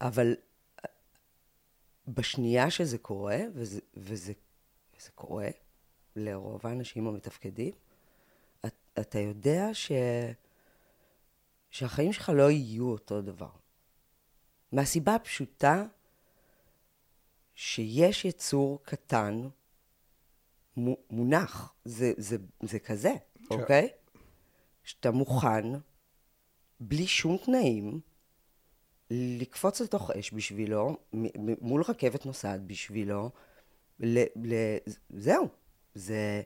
אבל 0.00 0.34
בשנייה 2.08 2.70
שזה 2.70 2.98
קורה, 2.98 3.38
וזה, 3.54 3.80
וזה, 3.96 4.32
וזה 4.96 5.10
קורה 5.14 5.48
לרוב 6.16 6.66
האנשים 6.66 7.06
המתפקדים, 7.06 7.72
אתה 9.00 9.18
יודע 9.18 9.68
ש, 9.72 9.92
שהחיים 11.70 12.12
שלך 12.12 12.28
לא 12.34 12.50
יהיו 12.50 12.90
אותו 12.90 13.22
דבר. 13.22 13.50
מהסיבה 14.72 15.14
הפשוטה 15.14 15.84
שיש 17.54 18.24
יצור 18.24 18.82
קטן 18.82 19.48
מו- 20.76 20.96
מונח, 21.10 21.74
זה, 21.84 22.12
זה, 22.16 22.36
זה 22.62 22.78
כזה, 22.78 23.14
אוקיי? 23.50 23.88
שאתה 24.84 25.10
מוכן, 25.10 25.64
בלי 26.80 27.06
שום 27.06 27.36
תנאים, 27.36 28.00
לקפוץ 29.10 29.80
לתוך 29.80 30.10
אש 30.10 30.32
בשבילו, 30.32 30.96
מול 31.60 31.82
רכבת 31.82 32.26
נוסעת 32.26 32.66
בשבילו, 32.66 33.30
ל, 34.00 34.18
ל, 34.18 34.54
זהו, 35.10 35.48
זה... 35.94 36.42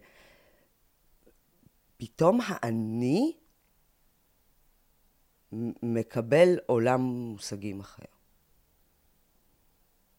פתאום 2.01 2.41
האני 2.45 3.33
מקבל 5.83 6.59
עולם 6.67 7.01
מושגים 7.01 7.81
אחר. 7.81 8.05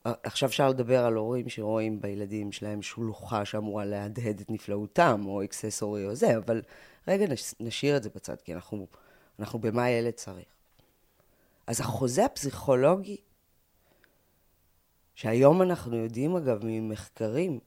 עכשיו 0.04 0.50
אפשר 0.50 0.70
לדבר 0.70 1.06
על 1.06 1.14
הורים 1.14 1.50
שרואים 1.50 2.02
בילדים 2.02 2.52
שלהם 2.52 2.82
שלוחה 2.82 3.46
שאמורה 3.46 3.86
להדהד 3.86 4.40
את 4.40 4.50
נפלאותם, 4.50 5.22
או 5.26 5.44
אקססורי 5.44 6.06
או 6.06 6.16
זה, 6.16 6.38
אבל 6.38 6.62
רגע 7.08 7.28
נש, 7.28 7.54
נשאיר 7.60 7.98
את 7.98 8.04
זה 8.04 8.10
בצד, 8.16 8.42
כי 8.42 8.54
אנחנו, 8.54 8.88
אנחנו 9.40 9.60
במה 9.60 9.84
הילד 9.84 10.14
צריך. 10.14 10.46
אז 11.68 11.82
החוזה 11.82 12.26
הפסיכולוגי, 12.26 13.18
שהיום 15.16 15.62
אנחנו 15.62 15.96
יודעים 15.96 16.36
אגב 16.36 16.60
ממחקרים, 16.64 17.60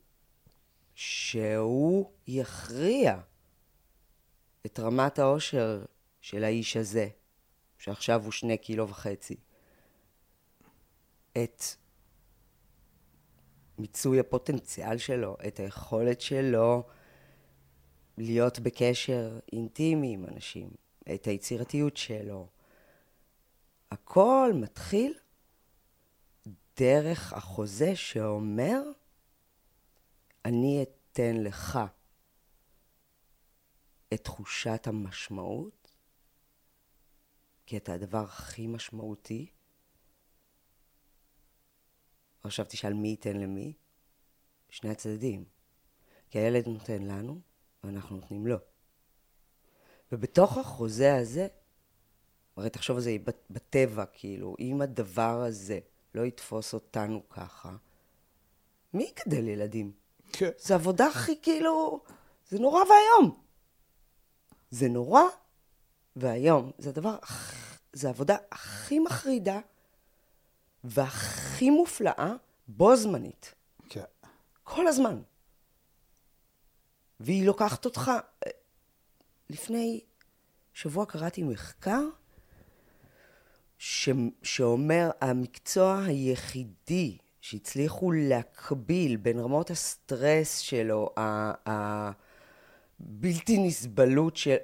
שהוא 0.94 2.10
יכריע 2.26 3.20
את 4.66 4.78
רמת 4.78 5.18
העושר 5.18 5.84
של 6.20 6.44
האיש 6.44 6.76
הזה, 6.76 7.08
שעכשיו 7.78 8.24
הוא 8.24 8.32
שני 8.32 8.58
קילו 8.58 8.88
וחצי, 8.88 9.36
את 11.32 11.62
מיצוי 13.78 14.20
הפוטנציאל 14.20 14.98
שלו, 14.98 15.36
את 15.48 15.60
היכולת 15.60 16.20
שלו 16.20 16.82
להיות 18.18 18.58
בקשר 18.58 19.38
אינטימי 19.52 20.12
עם 20.12 20.24
אנשים, 20.24 20.70
את 21.14 21.26
היצירתיות 21.26 21.96
שלו. 21.96 22.48
הכל 23.90 24.52
מתחיל 24.54 25.14
דרך 26.76 27.32
החוזה 27.32 27.96
שאומר, 27.96 28.82
אני 30.44 30.82
אתן 30.82 31.36
לך 31.36 31.78
את 34.14 34.24
תחושת 34.24 34.86
המשמעות, 34.86 35.92
כי 37.66 37.76
אתה 37.76 37.92
הדבר 37.92 38.18
הכי 38.24 38.66
משמעותי. 38.66 39.46
עכשיו 42.42 42.66
תשאל 42.68 42.92
מי 42.92 43.08
ייתן 43.08 43.36
למי? 43.36 43.72
שני 44.68 44.90
הצדדים. 44.90 45.44
כי 46.30 46.38
הילד 46.38 46.68
נותן 46.68 47.02
לנו, 47.02 47.40
ואנחנו 47.84 48.16
נותנים 48.16 48.46
לו. 48.46 48.56
ובתוך 50.12 50.58
החוזה 50.58 51.16
הזה, 51.16 51.46
הרי 52.56 52.70
תחשוב 52.70 52.96
על 52.96 53.02
זה 53.02 53.16
בטבע, 53.50 54.04
כאילו, 54.12 54.56
אם 54.60 54.80
הדבר 54.82 55.42
הזה 55.42 55.80
לא 56.14 56.22
יתפוס 56.22 56.74
אותנו 56.74 57.28
ככה, 57.28 57.76
מי 58.94 59.04
יגדל 59.04 59.48
ילדים? 59.48 59.92
כן. 60.32 60.50
זה 60.58 60.74
עבודה 60.74 61.06
הכי 61.06 61.42
כאילו, 61.42 62.04
זה 62.48 62.58
נורא 62.58 62.80
ואיום. 62.82 63.43
זה 64.74 64.88
נורא 64.88 65.22
ואיום. 66.16 66.70
זה 66.78 66.90
הדבר, 66.90 67.16
זה 67.92 68.06
העבודה 68.08 68.36
הכי 68.52 68.98
מחרידה 68.98 69.60
והכי 70.84 71.70
מופלאה 71.70 72.32
בו 72.68 72.96
זמנית. 72.96 73.54
כן. 73.88 74.04
כל 74.64 74.86
הזמן. 74.86 75.22
והיא 77.20 77.46
לוקחת 77.46 77.84
אותך... 77.84 78.10
לפני 79.50 80.00
שבוע 80.72 81.06
קראתי 81.06 81.42
מחקר 81.42 82.02
ש... 83.78 84.08
שאומר 84.42 85.10
המקצוע 85.20 86.04
היחידי 86.06 87.18
שהצליחו 87.40 88.12
להקביל 88.12 89.16
בין 89.16 89.38
רמות 89.38 89.70
הסטרס 89.70 90.58
שלו, 90.58 91.14
הבלתי 93.00 93.58
נסבלות 93.58 94.36
של... 94.36 94.56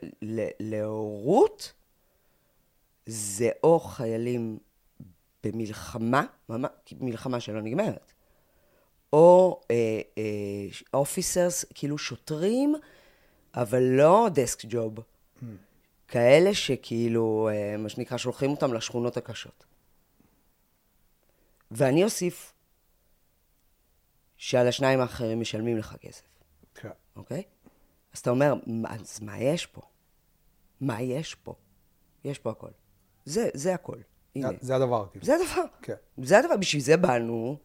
להורות, 0.60 1.72
זה 3.06 3.50
או 3.62 3.80
חיילים 3.80 4.58
במלחמה, 5.44 6.24
מלחמה 7.00 7.40
שלא 7.40 7.62
נגמרת, 7.62 8.12
או 9.12 9.60
אופיסרס, 10.94 11.64
uh, 11.64 11.66
uh, 11.66 11.70
כאילו 11.74 11.98
שוטרים, 11.98 12.74
אבל 13.54 13.82
לא 13.82 14.28
דסק 14.34 14.62
ג'וב. 14.68 14.98
Mm. 14.98 15.44
כאלה 16.08 16.54
שכאילו, 16.54 17.48
uh, 17.50 17.78
מה 17.78 17.88
שנקרא, 17.88 18.18
שולחים 18.18 18.50
אותם 18.50 18.74
לשכונות 18.74 19.16
הקשות. 19.16 19.64
ואני 21.70 22.04
אוסיף 22.04 22.52
שעל 24.36 24.68
השניים 24.68 25.00
האחרים 25.00 25.40
משלמים 25.40 25.76
לך 25.76 25.96
כסף. 26.00 26.22
כן. 26.74 26.88
אוקיי? 27.16 27.42
אז 28.12 28.18
אתה 28.18 28.30
אומר, 28.30 28.54
אז 28.88 29.20
מה 29.20 29.38
יש 29.38 29.66
פה? 29.66 29.80
מה 30.80 31.02
יש 31.02 31.34
פה? 31.34 31.54
יש 32.24 32.38
פה 32.38 32.50
הכל. 32.50 32.70
זה, 33.24 33.48
זה 33.54 33.74
הכל. 33.74 33.96
הנה. 34.36 34.48
זה 34.60 34.76
הדבר. 34.76 35.06
כאילו. 35.10 35.24
זה 35.24 35.34
הדבר. 35.34 35.64
כן. 35.82 35.94
זה 36.22 36.38
הדבר, 36.38 36.56
בשביל 36.56 36.82
זה 36.82 36.96
באנו. 36.96 37.56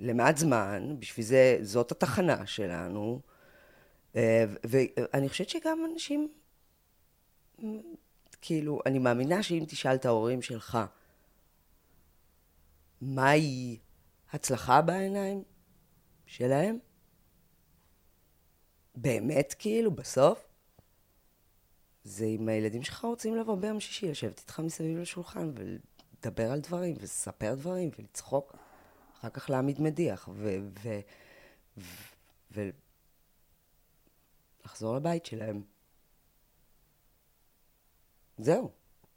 למעט 0.00 0.36
זמן, 0.36 0.96
בשביל 0.98 1.26
זה, 1.26 1.58
זאת 1.62 1.92
התחנה 1.92 2.46
שלנו. 2.46 3.20
אה, 4.16 4.44
ואני 4.64 5.28
חושבת 5.28 5.48
שגם 5.48 5.78
אנשים, 5.92 6.28
כאילו, 8.40 8.80
אני 8.86 8.98
מאמינה 8.98 9.42
שאם 9.42 9.64
תשאל 9.68 9.94
את 9.94 10.04
ההורים 10.04 10.42
שלך, 10.42 10.78
מהי 13.00 13.78
הצלחה 14.32 14.82
בעיניים 14.82 15.42
שלהם? 16.26 16.78
באמת, 19.00 19.54
כאילו, 19.58 19.90
בסוף? 19.90 20.48
זה 22.04 22.24
אם 22.24 22.48
הילדים 22.48 22.82
שלך 22.82 23.04
רוצים 23.04 23.36
לבוא 23.36 23.56
ביום 23.56 23.80
שישי, 23.80 24.10
לשבת 24.10 24.38
איתך 24.38 24.60
מסביב 24.60 24.98
לשולחן 24.98 25.52
ולדבר 25.54 26.50
על 26.52 26.60
דברים, 26.60 26.96
ולספר 26.98 27.54
דברים, 27.54 27.90
ולצחוק. 27.98 28.56
אחר 29.18 29.30
כך 29.30 29.50
להעמיד 29.50 29.80
מדיח, 29.80 30.28
ולחזור 34.64 34.96
לבית 34.96 35.26
שלהם. 35.26 35.62
זהו, 38.38 38.70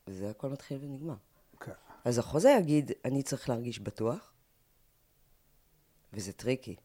וזה 0.08 0.30
הכל 0.30 0.50
מתחיל 0.50 0.78
ונגמר. 0.82 1.14
Okay. 1.14 1.54
אוקיי. 1.54 1.74
אז 2.06 2.18
החוזה 2.18 2.50
יגיד, 2.50 2.92
אני 3.06 3.24
צריך 3.24 3.50
להרגיש 3.50 3.80
בטוח, 3.80 4.34
וזה 6.14 6.34
tricky. 6.34 6.76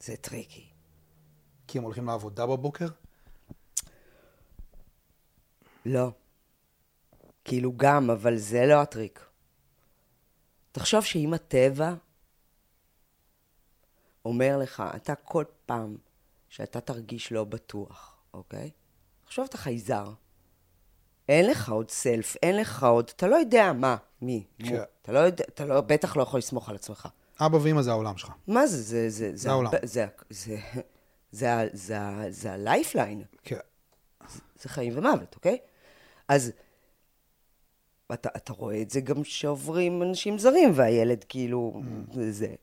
זה 0.00 0.16
tricky. 0.16 0.77
כי 1.68 1.78
הם 1.78 1.84
הולכים 1.84 2.06
לעבודה 2.06 2.46
בבוקר? 2.46 2.86
לא. 5.86 6.10
כאילו 7.44 7.72
גם, 7.76 8.10
אבל 8.10 8.36
זה 8.36 8.66
לא 8.66 8.74
הטריק. 8.74 9.26
תחשוב 10.72 11.04
שאם 11.04 11.34
הטבע 11.34 11.94
אומר 14.24 14.58
לך, 14.58 14.82
אתה 14.96 15.14
כל 15.14 15.44
פעם 15.66 15.96
שאתה 16.48 16.80
תרגיש 16.80 17.32
לא 17.32 17.44
בטוח, 17.44 18.16
אוקיי? 18.34 18.70
תחשוב 19.24 19.44
אתה 19.48 19.58
חייזר. 19.58 20.12
אין 21.28 21.46
לך 21.50 21.68
עוד 21.70 21.90
self, 21.90 22.36
אין 22.42 22.56
לך 22.56 22.84
עוד, 22.84 23.10
אתה 23.16 23.26
לא 23.26 23.36
יודע 23.36 23.72
מה, 23.72 23.96
מי, 24.22 24.44
כן. 24.58 24.76
מו. 24.76 24.82
אתה 25.02 25.12
לא 25.12 25.18
יודע, 25.18 25.44
אתה 25.48 25.64
לא, 25.64 25.80
בטח 25.80 26.16
לא 26.16 26.22
יכול 26.22 26.38
לסמוך 26.38 26.68
על 26.68 26.74
עצמך. 26.74 27.08
אבא 27.40 27.56
ואמא 27.56 27.82
זה 27.82 27.90
העולם 27.90 28.16
שלך. 28.16 28.32
מה 28.46 28.66
זה? 28.66 28.76
זה, 28.76 29.10
זה, 29.10 29.30
זה, 29.30 29.36
זה 29.36 29.50
העולם. 29.50 29.70
זה, 29.82 30.06
זה, 30.30 30.56
זה, 31.32 31.48
זה, 31.72 31.98
זה 32.30 32.52
ה 32.52 32.59
lifeline. 32.59 33.22
כן. 33.42 33.58
זה, 34.28 34.40
זה 34.62 34.68
חיים 34.68 34.98
ומוות, 34.98 35.34
אוקיי? 35.34 35.58
אז 36.28 36.52
אתה, 38.12 38.28
אתה 38.36 38.52
רואה 38.52 38.82
את 38.82 38.90
זה 38.90 39.00
גם 39.00 39.24
שעוברים 39.24 40.02
אנשים 40.02 40.38
זרים, 40.38 40.70
והילד 40.74 41.24
כאילו, 41.24 41.82
mm. 42.10 42.18
זה, 42.30 42.54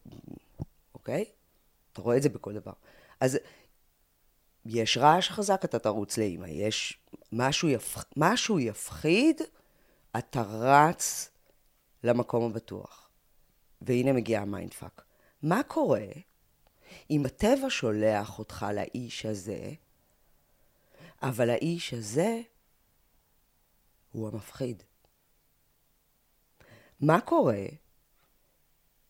אוקיי? 0.94 1.26
אתה 1.94 2.02
רואה 2.02 2.18
את 2.18 2.22
זה 2.22 2.30
בכל 2.30 2.54
דבר. 2.54 2.74
אז 3.20 3.38
יש 4.66 4.98
רעש 4.98 5.30
חזק, 5.30 5.62
אתה 5.66 5.80
תרוץ 5.80 6.18
לאימא. 6.18 6.46
יש 6.46 7.00
משהו, 7.32 7.70
יפח... 7.70 8.06
משהו 8.18 8.60
יפחיד, 8.60 9.42
אתה 10.18 10.42
רץ 10.42 11.30
למקום 12.04 12.46
הבטוח. 12.52 13.10
והנה 13.82 14.14
מגיע 14.14 14.42
ה 14.42 14.48
mindfuck. 14.48 15.04
מה 15.44 15.64
קורה 15.64 16.06
אם 17.10 17.26
הטבע 17.26 17.70
שולח 17.70 18.40
אותך 18.40 18.66
לאיש 18.76 19.26
הזה, 19.26 19.72
אבל 21.22 21.50
האיש 21.50 21.94
הזה 21.94 22.42
הוא 24.12 24.30
המפחיד? 24.30 24.84
מה 27.02 27.22
קורה 27.22 27.66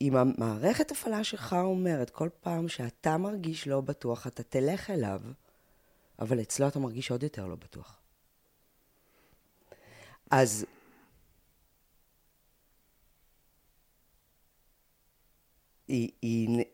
אם 0.01 0.15
המערכת 0.15 0.91
הפעלה 0.91 1.23
שלך 1.23 1.55
אומרת 1.60 2.10
כל 2.10 2.29
פעם 2.41 2.67
שאתה 2.67 3.17
מרגיש 3.17 3.67
לא 3.67 3.81
בטוח, 3.81 4.27
אתה 4.27 4.43
תלך 4.43 4.89
אליו, 4.89 5.21
אבל 6.19 6.41
אצלו 6.41 6.67
אתה 6.67 6.79
מרגיש 6.79 7.12
עוד 7.12 7.23
יותר 7.23 7.47
לא 7.47 7.55
בטוח. 7.55 7.97
אז 10.31 10.65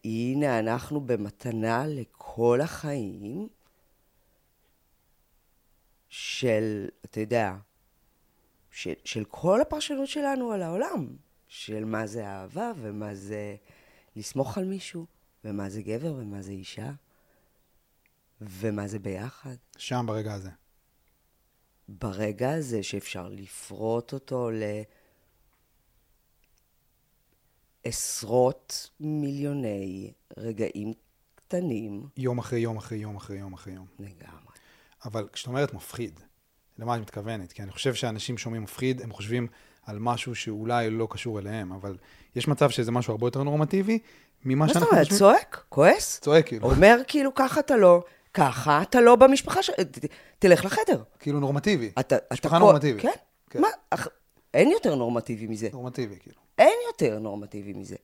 הנה 0.04 0.60
אנחנו 0.60 1.02
במתנה 1.02 1.88
לכל 1.88 2.62
החיים 2.62 3.48
של, 6.10 6.88
אתה 7.06 7.20
יודע, 7.20 7.56
של, 8.72 8.94
של 9.06 9.26
כל 9.26 9.62
הפרשנות 9.62 10.08
שלנו 10.08 10.52
על 10.52 10.62
העולם. 10.62 11.08
של 11.52 11.86
מה 11.86 12.08
זה 12.08 12.28
אהבה 12.28 12.72
ומה 12.78 13.16
זה 13.16 13.56
לסמוך 14.16 14.58
על 14.58 14.66
מישהו, 14.66 15.06
ומה 15.46 15.70
זה 15.70 15.82
גבר 15.82 16.14
ומה 16.14 16.42
זה 16.42 16.52
אישה, 16.52 16.92
ומה 18.42 18.88
זה 18.88 19.00
ביחד. 19.00 19.56
שם, 19.78 20.06
ברגע 20.08 20.34
הזה. 20.34 20.50
ברגע 21.90 22.54
הזה 22.54 22.84
שאפשר 22.84 23.30
לפרוט 23.30 24.14
אותו 24.14 24.50
לעשרות 27.86 28.90
מיליוני 29.00 30.12
רגעים 30.38 30.94
קטנים. 31.36 32.08
יום 32.18 32.40
אחרי 32.40 32.60
יום 32.60 32.78
אחרי 32.78 32.98
יום 32.98 33.16
אחרי 33.16 33.38
יום 33.38 33.54
אחרי 33.54 33.74
יום. 33.74 33.86
לגמרי. 34.00 34.54
אבל 35.06 35.28
כשאת 35.34 35.48
אומרת 35.48 35.74
מפחיד, 35.74 36.20
למה 36.80 36.96
את 36.96 37.02
מתכוונת? 37.02 37.52
כי 37.52 37.64
אני 37.64 37.72
חושב 37.72 37.94
שאנשים 37.94 38.38
שומעים 38.38 38.64
מפחיד, 38.64 39.02
הם 39.02 39.12
חושבים 39.12 39.48
על 39.86 40.00
משהו 40.00 40.36
שאולי 40.36 40.90
לא 40.90 41.08
קשור 41.12 41.40
אליהם, 41.40 41.72
אבל 41.72 41.98
יש 42.36 42.48
מצב 42.48 42.70
שזה 42.70 42.92
משהו 42.92 43.12
הרבה 43.12 43.28
יותר 43.28 43.44
נורמטיבי 43.44 44.00
ממה 44.46 44.68
שאנחנו 44.68 44.82
חושבים. 44.88 45.00
מה 45.00 45.04
זאת 45.04 45.22
אומרת, 45.22 45.38
צועק? 45.40 45.64
כועס? 45.70 46.20
צועק, 46.20 46.48
כאילו. 46.48 46.72
אומר 46.72 46.98
כאילו, 47.08 47.36
ככה 47.36 47.60
אתה 47.60 47.78
לא, 47.78 48.04
ככה 48.34 48.82
אתה 48.82 49.02
לא 49.02 49.16
במשפחה 49.16 49.64
שלך, 49.64 49.76
תלך 50.40 50.66
לחדר. 50.66 51.04
כאילו 51.20 51.40
נורמטיבי. 51.40 51.92
אתה, 52.00 52.16
משפחה 52.34 52.58
אתה 52.58 52.66
נורמטיבית. 52.66 53.02
כן? 53.02 53.10
כן. 53.50 53.62
מה? 53.62 53.68
אין 54.54 54.72
יותר 54.72 54.96
נורמטיבי 54.96 55.48
מזה. 55.48 55.70
נורמטיבי, 55.74 56.16
כאילו. 56.20 56.42
אין 56.62 56.78
יותר 56.88 57.20
נורמטיבי 57.20 57.74
מזה. 57.74 57.96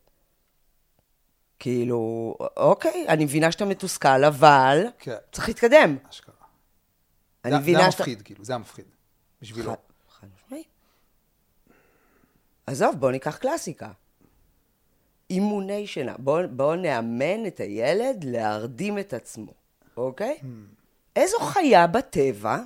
כאילו, 1.59 2.35
אוקיי, 2.57 3.05
אני 3.07 3.25
מבינה 3.25 3.51
שאתה 3.51 3.65
מתוסכל, 3.65 4.23
אבל 4.23 4.85
כן. 4.99 5.15
צריך 5.31 5.47
להתקדם. 5.47 5.97
אשכרה. 6.09 6.35
אני 7.45 7.53
זה- 7.53 7.59
מבינה 7.59 7.79
זה 7.85 7.91
שאתה... 7.91 8.03
המפחיד, 8.03 8.21
כאילו, 8.21 8.45
זה 8.45 8.55
המפחיד. 8.55 8.85
בשבילו. 9.41 9.71
חד- 9.71 9.77
חד 10.19 10.27
משמעית. 10.35 10.67
עזוב, 12.67 12.95
בוא 12.99 13.11
ניקח 13.11 13.37
קלאסיקה. 13.37 13.91
אימוני 15.29 15.87
שינה. 15.87 16.15
בוא, 16.19 16.41
בוא 16.51 16.75
נאמן 16.75 17.45
את 17.47 17.59
הילד 17.59 18.23
להרדים 18.23 18.99
את 18.99 19.13
עצמו, 19.13 19.51
אוקיי? 19.97 20.37
איזו 21.15 21.39
חיה 21.39 21.87
בטבע 21.87 22.57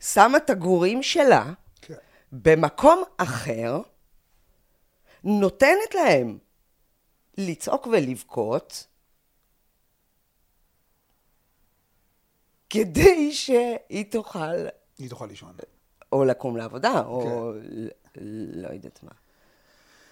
שמה 0.00 0.38
את 0.38 0.50
הגורים 0.50 1.02
שלה 1.02 1.52
כן. 1.82 1.94
במקום 2.32 3.02
אחר, 3.16 3.80
נותנת 5.24 5.94
להם 5.94 6.38
לצעוק 7.38 7.86
ולבכות, 7.86 8.86
כדי 12.70 13.32
שהיא 13.32 14.04
תוכל 14.10 14.66
היא 14.98 15.10
תוכל 15.10 15.26
לישון. 15.26 15.52
או 16.12 16.24
לקום 16.24 16.56
לעבודה, 16.56 17.02
או 17.06 17.52
כן. 17.54 18.20
לא 18.52 18.68
יודעת 18.68 19.02
מה. 19.02 19.10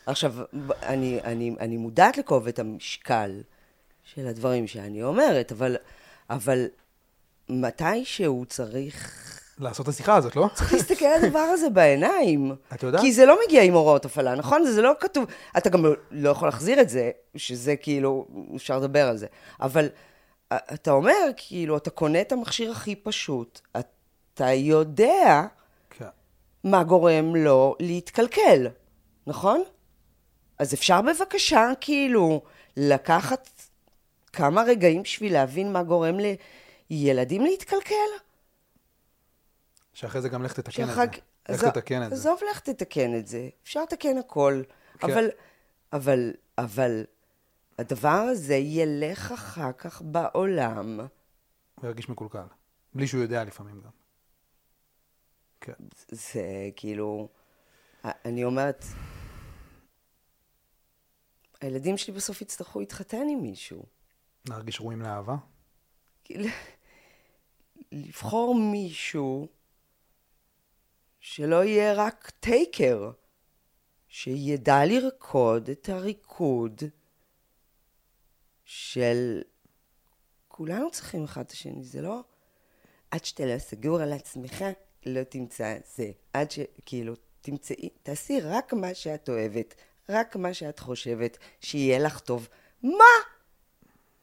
עכשיו, 0.06 0.34
אני, 0.82 1.20
אני, 1.24 1.54
אני 1.60 1.76
מודעת 1.76 2.18
לכובד 2.18 2.60
המשקל 2.60 3.42
של 4.04 4.26
הדברים 4.26 4.66
שאני 4.66 5.02
אומרת, 5.02 5.52
אבל, 5.52 5.76
אבל 6.30 6.66
מתי 7.48 8.04
שהוא 8.04 8.44
צריך... 8.44 9.42
לעשות 9.58 9.88
את 9.88 9.94
השיחה 9.94 10.16
הזאת, 10.16 10.36
לא? 10.36 10.48
צריך 10.54 10.72
להסתכל 10.72 11.04
על 11.04 11.24
הדבר 11.24 11.38
הזה 11.38 11.70
בעיניים. 11.70 12.54
את 12.74 12.82
יודעת? 12.82 13.00
כי 13.00 13.12
זה 13.12 13.26
לא 13.26 13.38
מגיע 13.46 13.62
עם 13.62 13.74
הוראות 13.74 14.04
הפעלה, 14.04 14.34
נכון? 14.34 14.64
זה 14.64 14.82
לא 14.82 14.92
כתוב. 15.00 15.24
אתה 15.58 15.70
גם 15.70 15.84
לא 16.10 16.30
יכול 16.30 16.48
להחזיר 16.48 16.80
את 16.80 16.88
זה, 16.88 17.10
שזה 17.36 17.76
כאילו, 17.76 18.26
אפשר 18.56 18.78
לדבר 18.78 19.08
על 19.08 19.16
זה. 19.16 19.26
אבל 19.60 19.88
אה, 20.52 20.58
אתה 20.74 20.90
אומר, 20.90 21.30
כאילו, 21.36 21.76
אתה 21.76 21.90
קונה 21.90 22.20
את 22.20 22.32
המכשיר 22.32 22.70
הכי 22.70 22.94
פשוט, 22.94 23.60
אתה 23.78 24.52
יודע 24.52 25.46
כן. 25.90 26.04
מה 26.64 26.84
גורם 26.84 27.36
לו 27.36 27.74
להתקלקל, 27.80 28.66
נכון? 29.26 29.62
אז 30.58 30.74
אפשר 30.74 31.00
בבקשה, 31.02 31.70
כאילו, 31.80 32.42
לקחת 32.76 33.48
כמה 34.32 34.62
רגעים 34.62 35.02
בשביל 35.02 35.32
להבין 35.32 35.72
מה 35.72 35.82
גורם 35.82 36.16
לילדים 36.90 37.42
להתקלקל? 37.42 38.25
שאחרי 39.96 40.20
זה 40.22 40.28
גם 40.28 40.42
לך 40.42 40.52
תתקן 40.52 40.82
את 40.82 40.88
זה. 40.88 40.94
שאחר- 40.94 41.18
לך 41.52 41.64
תתקן 41.64 42.02
את 42.02 42.08
זה. 42.10 42.14
עזוב 42.14 42.40
לך 42.50 42.60
תתקן 42.60 43.18
את 43.18 43.26
זה, 43.26 43.48
אפשר 43.62 43.82
לתקן 43.82 44.18
הכל. 44.18 44.62
כן. 44.98 45.10
אבל, 45.10 45.28
אבל, 45.92 46.32
אבל, 46.58 47.04
הדבר 47.78 48.08
הזה 48.08 48.54
ילך 48.54 49.32
אחר 49.32 49.72
כך 49.72 50.02
בעולם. 50.02 51.00
הוא 51.74 51.86
ירגיש 51.86 52.08
מקולקל. 52.08 52.46
בלי 52.94 53.06
שהוא 53.06 53.22
יודע 53.22 53.44
לפעמים 53.44 53.80
גם. 53.80 53.90
כן. 55.60 55.72
זה 56.10 56.42
כאילו, 56.76 57.28
אני 58.04 58.44
אומרת, 58.44 58.84
הילדים 61.60 61.96
שלי 61.96 62.14
בסוף 62.14 62.40
יצטרכו 62.42 62.80
להתחתן 62.80 63.26
עם 63.30 63.42
מישהו. 63.42 63.82
להרגיש 64.48 64.80
ראויים 64.80 65.02
לאהבה. 65.02 65.36
לבחור 67.92 68.54
מישהו 68.54 69.48
שלא 71.28 71.64
יהיה 71.64 71.94
רק 71.94 72.30
טייקר, 72.40 73.10
שידע 74.08 74.84
לרקוד 74.84 75.70
את 75.70 75.88
הריקוד 75.88 76.82
של 78.64 79.42
כולנו 80.48 80.90
צריכים 80.90 81.24
אחד 81.24 81.40
את 81.40 81.50
השני, 81.50 81.84
זה 81.84 82.02
לא 82.02 82.20
עד 83.10 83.24
שאתה 83.24 83.46
לא 83.46 83.58
סגור 83.58 84.00
על 84.00 84.12
עצמך, 84.12 84.64
לא 85.06 85.22
תמצא 85.22 85.76
זה. 85.96 86.10
עד 86.32 86.50
שכאילו, 86.50 87.14
תמצאי, 87.40 87.88
תעשי 88.02 88.40
רק 88.40 88.72
מה 88.72 88.94
שאת 88.94 89.28
אוהבת, 89.28 89.74
רק 90.08 90.36
מה 90.36 90.54
שאת 90.54 90.78
חושבת 90.78 91.38
שיהיה 91.60 91.98
לך 91.98 92.20
טוב. 92.20 92.48
מה? 92.82 93.14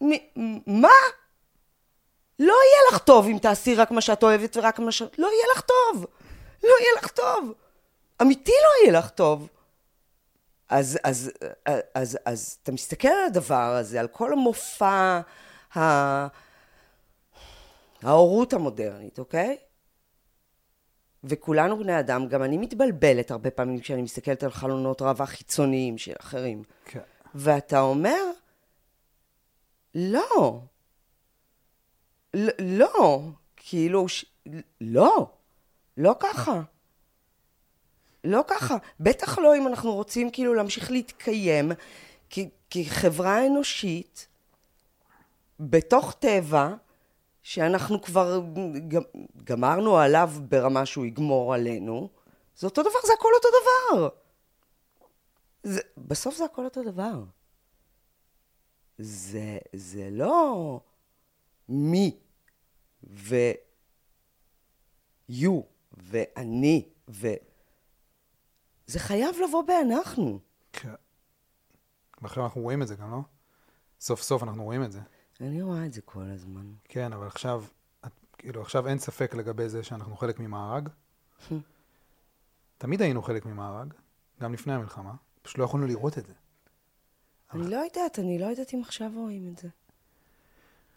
מ- 0.02 0.82
מה? 0.82 0.98
לא 2.40 2.54
יהיה 2.54 2.92
לך 2.92 2.98
טוב 2.98 3.26
אם 3.26 3.38
תעשי 3.42 3.76
רק 3.76 3.92
מה 3.92 4.02
שאת 4.02 4.24
אוהבת 4.24 4.58
ורק 4.58 4.80
מה 4.80 4.92
ש... 4.92 5.02
לא 5.02 5.28
יהיה 5.28 5.46
לך 5.56 5.62
טוב. 5.62 6.06
לא 6.64 6.70
יהיה 6.82 6.94
לך 6.98 7.08
טוב. 7.08 7.54
אמיתי 8.22 8.52
לא 8.52 8.84
יהיה 8.84 9.00
לך 9.00 9.10
טוב. 9.10 9.50
אז, 10.70 11.00
אז, 11.04 11.32
אז, 11.66 11.82
אז, 11.94 12.18
אז 12.26 12.58
אתה 12.64 12.72
מסתכל 12.72 13.08
על 13.08 13.26
הדבר 13.28 13.76
הזה, 13.80 14.00
על 14.00 14.08
כל 14.08 14.34
המופע 14.34 15.22
ה... 15.76 16.28
ההורות 18.04 18.54
המודרנית, 18.54 19.20
אוקיי? 19.20 19.58
וכולנו 21.24 21.80
בני 21.80 22.00
אדם, 22.00 22.28
גם 22.28 22.44
אני 22.44 22.58
מתבלבלת 22.58 23.32
הרבה 23.32 23.52
פעמים 23.52 23.80
כשאני 23.80 24.02
מסתכלת 24.02 24.44
על 24.44 24.52
חלונות 24.52 25.02
ראווה 25.02 25.26
חיצוניים 25.26 25.98
של 25.98 26.14
אחרים. 26.20 26.64
כן. 26.86 27.00
ואתה 27.36 27.82
אומר, 27.82 28.32
לא. 29.96 30.62
לא. 32.60 33.22
כאילו, 33.56 34.08
ש... 34.08 34.26
לא. 34.82 35.32
לא 35.98 36.16
ככה. 36.20 36.62
לא 38.24 38.42
ככה. 38.48 38.78
בטח 39.00 39.38
לא 39.38 39.58
אם 39.58 39.68
אנחנו 39.68 39.94
רוצים 39.94 40.32
כאילו 40.32 40.54
להמשיך 40.54 40.92
להתקיים 40.92 41.72
כ- 42.30 42.40
כחברה 42.70 43.48
אנושית 43.48 44.28
בתוך 45.60 46.14
טבע 46.20 46.74
שאנחנו 47.44 48.02
כבר 48.02 48.42
גמרנו 49.44 49.98
עליו 49.98 50.32
ברמה 50.50 50.86
שהוא 50.86 51.06
יגמור 51.06 51.54
עלינו. 51.54 52.10
זה 52.58 52.68
אותו 52.68 52.82
דבר, 52.82 53.00
זה 53.08 53.14
הכל 53.20 53.30
אותו 53.36 53.48
דבר. 53.62 54.10
זה, 55.64 55.82
בסוף 55.98 56.36
זה 56.36 56.46
הכל 56.46 56.66
אותו 56.66 56.84
דבר. 56.84 57.24
זה, 58.98 59.58
זה 59.74 60.10
לא 60.12 60.80
מי 61.70 62.18
ו... 63.04 63.36
ואני 65.98 66.90
ו... 67.10 67.28
זה 68.88 69.00
חייב 69.00 69.36
לבוא 69.48 69.62
באנחנו. 69.62 70.40
כן. 70.74 70.94
ועכשיו 72.22 72.44
אנחנו 72.44 72.62
רואים 72.62 72.82
את 72.82 72.88
זה 72.88 72.96
גם, 72.96 73.12
לא? 73.12 73.18
סוף 74.00 74.22
סוף 74.22 74.44
אנחנו 74.44 74.64
רואים 74.64 74.84
את 74.84 74.92
זה. 74.92 75.00
אני 75.42 75.62
רואה 75.62 75.86
את 75.86 75.94
זה 75.94 76.02
כל 76.02 76.24
הזמן. 76.34 76.74
כן, 76.84 77.14
אבל 77.14 77.28
עכשיו, 77.28 77.64
את- 78.06 78.12
כאילו, 78.38 78.62
עכשיו 78.62 78.88
אין 78.88 79.00
ספק 79.00 79.36
לגבי 79.36 79.70
זה 79.70 79.84
שאנחנו 79.84 80.16
חלק 80.18 80.40
ממארג. 80.40 80.90
תמיד 82.78 83.02
היינו 83.02 83.22
חלק 83.22 83.46
ממארג, 83.46 83.94
גם 84.42 84.54
לפני 84.54 84.74
המלחמה. 84.74 85.14
פשוט 85.42 85.58
לא 85.58 85.64
יכולנו 85.64 85.88
לראות 85.88 86.18
את 86.18 86.26
זה. 86.26 86.34
אני 87.54 87.68
לא 87.70 87.76
יודעת, 87.78 88.20
אני 88.20 88.40
לא 88.40 88.46
יודעת 88.46 88.74
אם 88.74 88.82
עכשיו 88.82 89.12
רואים 89.16 89.48
את 89.54 89.58
זה. 89.58 89.68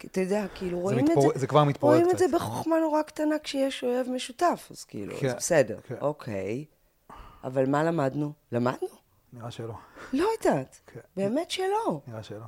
אתה 0.05 0.21
יודע, 0.21 0.47
כאילו, 0.55 0.79
רואים 0.81 1.05
מתפור- 1.05 1.29
את 1.29 1.35
זה... 1.35 1.41
זה 1.41 1.47
כבר 1.47 1.65
מתפורר 1.65 1.93
רואים 1.95 2.11
את 2.11 2.17
קצת. 2.17 2.31
זה 2.31 2.37
בחוכמה 2.37 2.77
נורא 2.81 3.03
קטנה 3.03 3.39
כשיש 3.39 3.85
אוהב 3.85 4.09
משותף, 4.09 4.69
אז 4.71 4.85
כאילו, 4.85 5.15
כן, 5.21 5.29
זה 5.29 5.35
בסדר. 5.35 5.81
כן. 5.81 5.95
אוקיי. 6.01 6.65
אבל 7.45 7.67
מה 7.71 7.85
למדנו? 7.85 8.33
למדנו? 8.53 8.89
נראה 9.33 9.51
שלא. 9.51 9.75
לא 10.13 10.29
יודעת. 10.39 10.81
כן. 10.87 11.01
באמת 11.17 11.51
שלא. 11.51 12.01
נראה 12.07 12.23
שלא. 12.23 12.45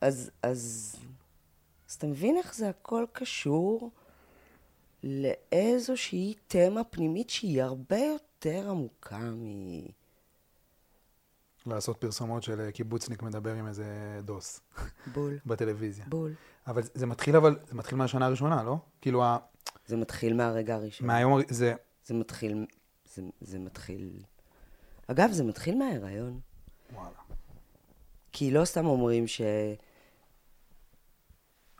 אז, 0.00 0.30
אז, 0.42 0.96
אז 1.88 1.94
אתה 1.94 2.06
מבין 2.06 2.36
איך 2.36 2.54
זה 2.54 2.68
הכל 2.68 3.04
קשור 3.12 3.90
לאיזושהי 5.04 6.34
תמה 6.46 6.84
פנימית 6.84 7.30
שהיא 7.30 7.62
הרבה 7.62 7.98
יותר 7.98 8.70
עמוקה 8.70 9.18
מ... 9.18 9.80
לעשות 11.66 11.96
פרסומות 11.96 12.42
של 12.42 12.60
אה, 12.60 12.72
קיבוצניק 12.72 13.22
מדבר 13.22 13.54
עם 13.54 13.66
איזה 13.66 13.84
דוס 14.24 14.60
בול, 15.14 15.38
בטלוויזיה. 15.46 16.04
בול. 16.08 16.34
אבל 16.66 16.82
זה 16.94 17.06
מתחיל, 17.06 17.36
אבל, 17.36 17.58
זה 17.68 17.74
מתחיל 17.74 17.98
מהשנה 17.98 18.26
הראשונה, 18.26 18.62
לא? 18.62 18.76
כאילו, 19.00 19.24
ה- 19.24 19.38
זה 19.86 19.96
מתחיל 19.96 20.34
מהרגע 20.34 20.74
הראשון. 20.74 21.06
מהיום, 21.06 21.32
הר- 21.32 21.40
זה, 21.48 21.74
זה 22.06 22.14
מתחיל, 22.14 22.66
זה, 23.14 23.22
זה 23.40 23.58
מתחיל... 23.58 24.22
אגב, 25.06 25.30
זה 25.32 25.44
מתחיל 25.44 25.78
מההיריון. 25.78 26.40
וואלה. 26.94 27.10
כי 28.32 28.50
לא 28.50 28.64
סתם 28.64 28.86
אומרים 28.86 29.26
ש... 29.26 29.40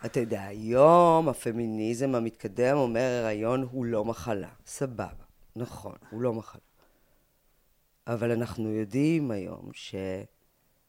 אתה 0.05 0.21
יודע, 0.21 0.43
היום 0.43 1.29
הפמיניזם 1.29 2.15
המתקדם 2.15 2.77
אומר 2.77 3.21
הריון 3.25 3.63
הוא 3.71 3.85
לא 3.85 4.05
מחלה. 4.05 4.49
סבבה, 4.67 5.09
נכון, 5.57 5.95
הוא 6.11 6.21
לא 6.23 6.33
מחלה. 6.33 6.61
אבל 8.07 8.31
אנחנו 8.31 8.71
יודעים 8.71 9.31
היום 9.31 9.71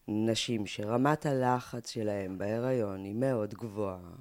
נשים 0.07 0.67
שרמת 0.67 1.25
הלחץ 1.25 1.89
שלהן 1.89 2.37
בהיריון 2.37 3.03
היא 3.03 3.15
מאוד 3.15 3.53
גבוהה, 3.53 4.11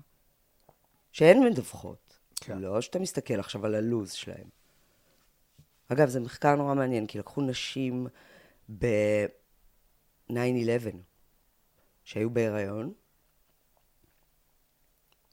שהן 1.13 1.45
מדווחות. 1.45 2.19
כן. 2.41 2.59
לא 2.59 2.81
שאתה 2.81 2.99
מסתכל 2.99 3.41
עכשיו 3.41 3.67
על 3.67 3.75
הלו"ז 3.75 4.13
שלהן. 4.13 4.49
אגב, 5.89 6.09
זה 6.09 6.21
מחקר 6.21 6.57
נורא 6.57 6.75
מעניין, 6.75 7.07
כי 7.07 7.19
לקחו 7.19 7.43
נשים 7.43 8.07
ב-9-11, 8.79 10.35
שהיו 12.05 12.31
בהיריון, 12.31 12.93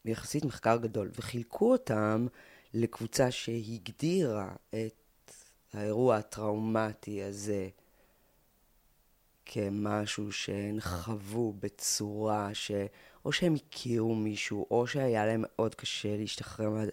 יחסית 0.06 0.46
מחקר 0.46 0.78
גדול, 0.78 1.12
וחילקו 1.16 1.72
אותם 1.72 2.28
לקבוצה 2.74 3.32
שהגדירה 3.32 4.56
את 4.70 5.07
האירוע 5.74 6.16
הטראומטי 6.16 7.24
הזה 7.24 7.70
כמשהו 9.46 10.32
שהן 10.32 10.80
חוו 10.80 11.54
בצורה 11.60 12.50
ש... 12.54 12.72
או 13.26 13.32
שהם 13.32 13.56
הכירו 13.56 14.16
מישהו, 14.16 14.66
או 14.72 14.88
שהיה 14.88 15.26
להם 15.26 15.44
מאוד 15.48 15.76
קשה 15.76 16.18
להשתחרר 16.18 16.70
מה... 16.70 16.84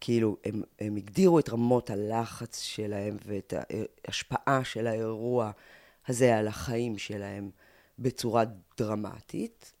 כאילו, 0.00 0.36
הם, 0.44 0.62
הם 0.78 0.96
הגדירו 0.96 1.38
את 1.38 1.48
רמות 1.48 1.90
הלחץ 1.90 2.60
שלהם 2.60 3.16
ואת 3.24 3.54
ההשפעה 4.06 4.64
של 4.64 4.86
האירוע 4.86 5.50
הזה 6.08 6.36
על 6.36 6.48
החיים 6.48 6.98
שלהם 6.98 7.50
בצורה 7.98 8.44
דרמטית, 8.78 9.72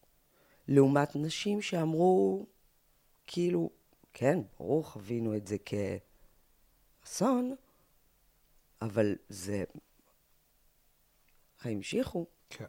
לעומת 0.68 1.16
נשים 1.16 1.62
שאמרו, 1.62 2.46
כאילו, 3.26 3.70
כן, 4.12 4.38
ברור, 4.58 4.84
חווינו 4.84 5.36
את 5.36 5.46
זה 5.46 5.56
כאסון, 7.04 7.54
אבל 8.84 9.14
זה... 9.28 9.64
המשיכו. 11.62 12.26
כן. 12.50 12.64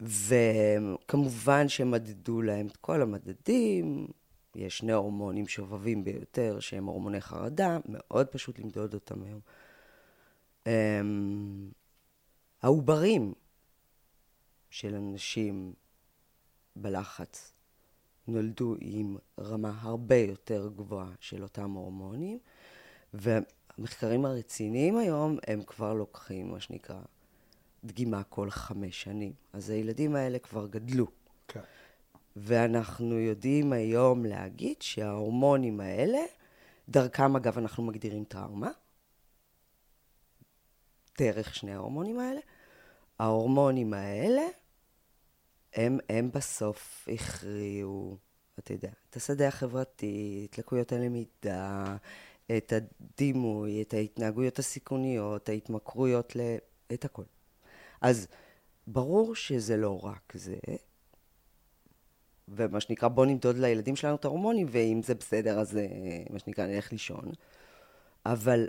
וכמובן 0.00 1.68
שמדדו 1.68 2.42
להם 2.42 2.66
את 2.66 2.76
כל 2.76 3.02
המדדים, 3.02 4.08
יש 4.54 4.78
שני 4.78 4.92
הורמונים 4.92 5.48
שובבים 5.48 6.04
ביותר, 6.04 6.60
שהם 6.60 6.84
הורמוני 6.84 7.20
חרדה, 7.20 7.78
מאוד 7.88 8.26
פשוט 8.26 8.58
למדוד 8.58 8.94
אותם 8.94 9.22
היום. 9.22 9.40
Um, 10.64 10.68
העוברים 12.62 13.34
של 14.70 14.94
אנשים 14.94 15.72
בלחץ 16.76 17.52
נולדו 18.26 18.74
עם 18.80 19.16
רמה 19.38 19.78
הרבה 19.80 20.16
יותר 20.16 20.70
גבוהה 20.76 21.12
של 21.20 21.42
אותם 21.42 21.70
הורמונים, 21.70 22.38
והמחקרים 23.78 24.24
הרציניים 24.24 24.98
היום, 24.98 25.38
הם 25.46 25.62
כבר 25.62 25.94
לוקחים, 25.94 26.52
מה 26.52 26.60
שנקרא, 26.60 27.00
דגימה 27.84 28.22
כל 28.22 28.50
חמש 28.50 29.02
שנים. 29.02 29.32
אז 29.52 29.70
הילדים 29.70 30.16
האלה 30.16 30.38
כבר 30.38 30.66
גדלו. 30.66 31.06
כן. 31.48 31.60
ואנחנו 32.36 33.18
יודעים 33.18 33.72
היום 33.72 34.24
להגיד 34.24 34.76
שההורמונים 34.80 35.80
האלה, 35.80 36.18
דרכם 36.88 37.36
אגב 37.36 37.58
אנחנו 37.58 37.82
מגדירים 37.82 38.24
טראומה, 38.24 38.70
דרך 41.18 41.54
שני 41.54 41.74
ההורמונים 41.74 42.18
האלה, 42.18 42.40
ההורמונים 43.18 43.94
האלה, 43.94 44.42
הם, 45.74 45.98
הם 46.08 46.30
בסוף 46.34 47.08
הכריעו, 47.14 48.16
אתה 48.58 48.72
יודע, 48.72 48.90
את 49.10 49.16
השדה 49.16 49.48
החברתי, 49.48 50.46
את 50.50 50.58
לקויות 50.58 50.92
הלמידה, 50.92 51.96
את 52.56 52.72
הדימוי, 52.72 53.82
את 53.82 53.94
ההתנהגויות 53.94 54.58
הסיכוניות, 54.58 55.48
ההתמכרויות, 55.48 56.36
ל... 56.36 56.40
את 56.92 57.04
הכל. 57.04 57.24
אז 58.00 58.28
ברור 58.86 59.34
שזה 59.34 59.76
לא 59.76 60.04
רק 60.04 60.32
זה, 60.34 60.56
ומה 62.48 62.80
שנקרא, 62.80 63.08
בוא 63.08 63.26
נמדוד 63.26 63.56
לילדים 63.58 63.96
שלנו 63.96 64.16
את 64.16 64.24
ההורמונים, 64.24 64.66
ואם 64.70 65.00
זה 65.04 65.14
בסדר, 65.14 65.60
אז 65.60 65.76
אה, 65.76 65.82
מה 66.30 66.38
שנקרא, 66.38 66.66
נלך 66.66 66.92
לישון. 66.92 67.32
אבל 68.26 68.68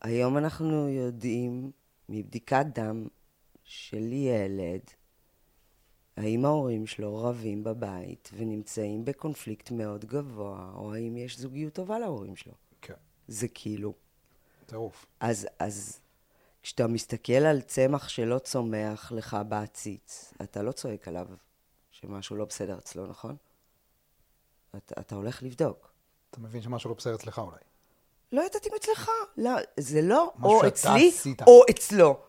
היום 0.00 0.38
אנחנו 0.38 0.88
יודעים 0.88 1.70
מבדיקת 2.08 2.66
דם 2.74 3.06
של 3.64 4.12
ילד, 4.12 4.80
האם 6.16 6.44
ההורים 6.44 6.86
שלו 6.86 7.16
רבים 7.16 7.64
בבית 7.64 8.30
ונמצאים 8.36 9.04
בקונפליקט 9.04 9.70
מאוד 9.70 10.04
גבוה, 10.04 10.72
או 10.74 10.94
האם 10.94 11.16
יש 11.16 11.38
זוגיות 11.38 11.72
טובה 11.72 11.98
להורים 11.98 12.36
שלו. 12.36 12.52
כן. 12.82 12.94
זה 13.28 13.48
כאילו... 13.48 13.94
טירוף. 14.66 15.06
אז, 15.20 15.46
אז 15.58 16.00
כשאתה 16.62 16.86
מסתכל 16.86 17.32
על 17.32 17.60
צמח 17.60 18.08
שלא 18.08 18.38
צומח 18.38 19.12
לך 19.12 19.36
בעציץ, 19.48 20.32
אתה 20.42 20.62
לא 20.62 20.72
צועק 20.72 21.08
עליו 21.08 21.26
שמשהו 21.90 22.36
לא 22.36 22.44
בסדר 22.44 22.78
אצלו, 22.78 23.06
נכון? 23.06 23.36
אתה, 24.76 25.00
אתה 25.00 25.14
הולך 25.14 25.42
לבדוק. 25.42 25.92
אתה 26.30 26.40
מבין 26.40 26.62
שמשהו 26.62 26.90
לא 26.90 26.96
בסדר 26.96 27.14
אצלך 27.14 27.38
אולי. 27.38 27.56
לא 28.32 28.40
יודעת 28.40 28.66
אם 28.66 28.72
אצלך. 28.76 29.10
לא, 29.36 29.50
זה 29.80 30.02
לא 30.02 30.32
או 30.42 30.66
אצלי 30.68 31.08
עשית. 31.08 31.42
או 31.42 31.62
אצלו. 31.70 32.20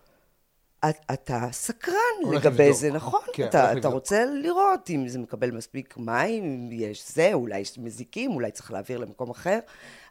את, 0.90 0.96
אתה 1.14 1.48
סקרן 1.52 2.34
לגבי. 2.34 2.74
זה, 2.74 2.92
נכון? 2.92 3.22
כן, 3.34 3.48
אתה, 3.48 3.78
אתה. 3.78 3.88
רוצה 3.88 4.26
לראות 4.26 4.90
אם 4.90 5.08
זה 5.08 5.20
מקבל 5.20 5.52
מספיק 5.52 5.98
מים, 5.98 6.44
אם 6.44 6.70
יש 6.72 7.12
זה, 7.12 7.34
אולי 7.34 7.60
יש 7.60 7.78
מזיקים, 7.78 8.32
אולי 8.32 8.52
צריך 8.52 8.72
להעביר 8.72 8.98
למקום 8.98 9.30
אחר. 9.30 9.60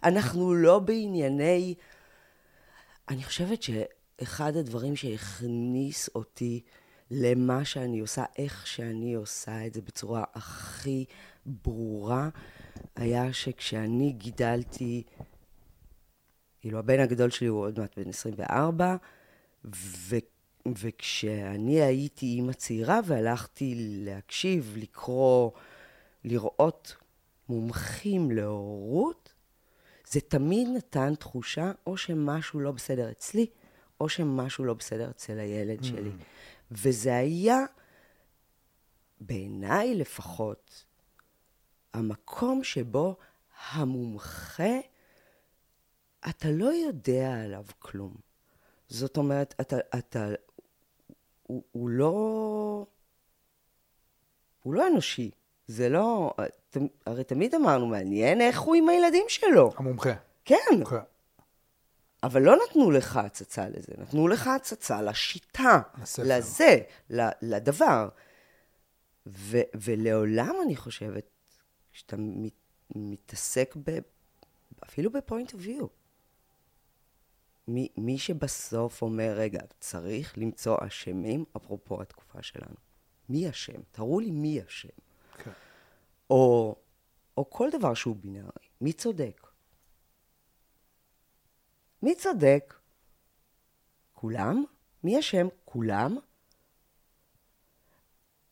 אנחנו 0.05 0.55
לא 0.55 0.79
בענייני... 0.79 1.75
אני 3.09 3.25
חושבת 3.25 3.63
שאחד 3.63 4.57
הדברים 4.57 4.97
שהכניס 4.97 6.11
אותי 6.15 6.61
למה 7.11 7.65
שאני 7.65 8.01
עושה, 8.01 8.25
איך 8.39 8.67
שאני 8.67 9.15
עושה 9.15 9.67
את 9.67 9.75
זה 9.75 9.83
בצורה 9.83 10.25
הכי 10.35 11.05
ברורה, 11.47 12.29
היה 12.97 13.33
שכשאני 13.33 14.13
גידלתי, 14.13 15.03
כאילו 16.61 16.79
הבן 16.79 17.01
הגדול 17.01 17.31
שלי 17.31 17.47
הוא 17.47 17.61
עוד 17.61 17.81
מעט 17.81 17.99
בן 17.99 18.09
24, 18.09 18.97
ו... 19.75 20.17
וכשאני 20.69 21.83
הייתי 21.83 22.27
אימא 22.27 22.53
צעירה 22.53 23.01
והלכתי 23.07 23.75
להקשיב, 23.77 24.75
לקרוא, 24.77 25.51
לראות 26.25 26.97
מומחים 27.49 28.31
להורות, 28.31 29.33
זה 30.11 30.21
תמיד 30.21 30.69
נתן 30.77 31.15
תחושה 31.15 31.73
או 31.87 31.97
שמשהו 31.97 32.61
לא 32.61 32.71
בסדר 32.71 33.11
אצלי, 33.11 33.47
או 34.01 34.09
שמשהו 34.09 34.65
לא 34.65 34.75
בסדר 34.75 35.11
אצל 35.11 35.39
הילד 35.39 35.85
שלי. 35.85 36.11
וזה 36.71 37.17
היה, 37.17 37.59
בעיניי 39.21 39.95
לפחות, 39.95 40.85
המקום 41.93 42.65
שבו 42.65 43.17
המומחה, 43.71 44.79
אתה 46.29 46.51
לא 46.51 46.67
יודע 46.87 47.43
עליו 47.45 47.65
כלום. 47.79 48.15
זאת 48.89 49.17
אומרת, 49.17 49.55
אתה, 49.61 49.77
אתה, 49.99 50.29
הוא, 51.53 51.63
הוא 51.73 51.89
לא, 51.89 52.87
הוא 54.63 54.75
לא 54.75 54.87
אנושי. 54.87 55.31
זה 55.67 55.89
לא, 55.89 56.35
ת- 56.71 56.77
הרי 57.07 57.25
תמיד 57.25 57.55
אמרנו, 57.55 57.87
מעניין 57.87 58.41
איך 58.41 58.61
הוא 58.61 58.75
עם 58.75 58.89
הילדים 58.89 59.25
שלו. 59.29 59.73
המומחה. 59.77 60.13
כן, 60.45 60.57
כן. 60.91 60.97
אבל 62.23 62.43
לא 62.43 62.57
נתנו 62.69 62.91
לך 62.91 63.17
הצצה 63.17 63.69
לזה, 63.69 63.93
נתנו 63.99 64.29
לך 64.29 64.47
הצצה 64.47 65.03
לשיטה, 65.03 65.81
לספר. 66.03 66.23
לזה, 66.27 66.77
לדבר. 67.43 68.09
ו, 69.27 69.59
ולעולם 69.75 70.55
אני 70.65 70.77
חושבת, 70.77 71.25
כשאתה 71.93 72.17
מת, 72.19 72.53
מתעסק 72.95 73.75
ב, 73.85 73.99
אפילו 74.85 75.11
בפוינט 75.13 75.53
אוף 75.55 75.61
ויו, 75.65 75.87
מי, 77.69 77.89
מי 77.97 78.19
שבסוף 78.19 79.03
אומר, 79.03 79.33
רגע, 79.37 79.61
צריך 79.81 80.39
למצוא 80.39 80.77
אשמים, 80.87 81.45
אפרופו 81.57 82.03
התקופה 82.03 82.43
שלנו. 82.43 82.75
מי 83.29 83.51
אשם? 83.51 83.83
תראו 83.93 84.21
לי 84.21 84.31
מי 84.31 84.61
אשם. 84.67 84.89
כן. 85.39 85.51
או, 86.31 86.77
או 87.37 87.51
כל 87.51 87.69
דבר 87.73 87.95
שהוא 87.95 88.17
בינארי. 88.17 88.69
מי 88.81 88.93
צודק? 88.93 89.47
מי 92.03 92.15
צודק? 92.15 92.75
כולם? 94.13 94.65
מי 95.05 95.19
אשם? 95.19 95.47
כולם? 95.65 96.17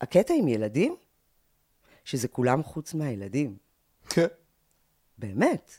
הקטע 0.01 0.33
עם 0.33 0.47
ילדים, 0.47 0.95
שזה 2.05 2.27
כולם 2.27 2.63
חוץ 2.63 2.93
מהילדים. 2.93 3.57
כן. 4.09 4.27
באמת. 5.17 5.71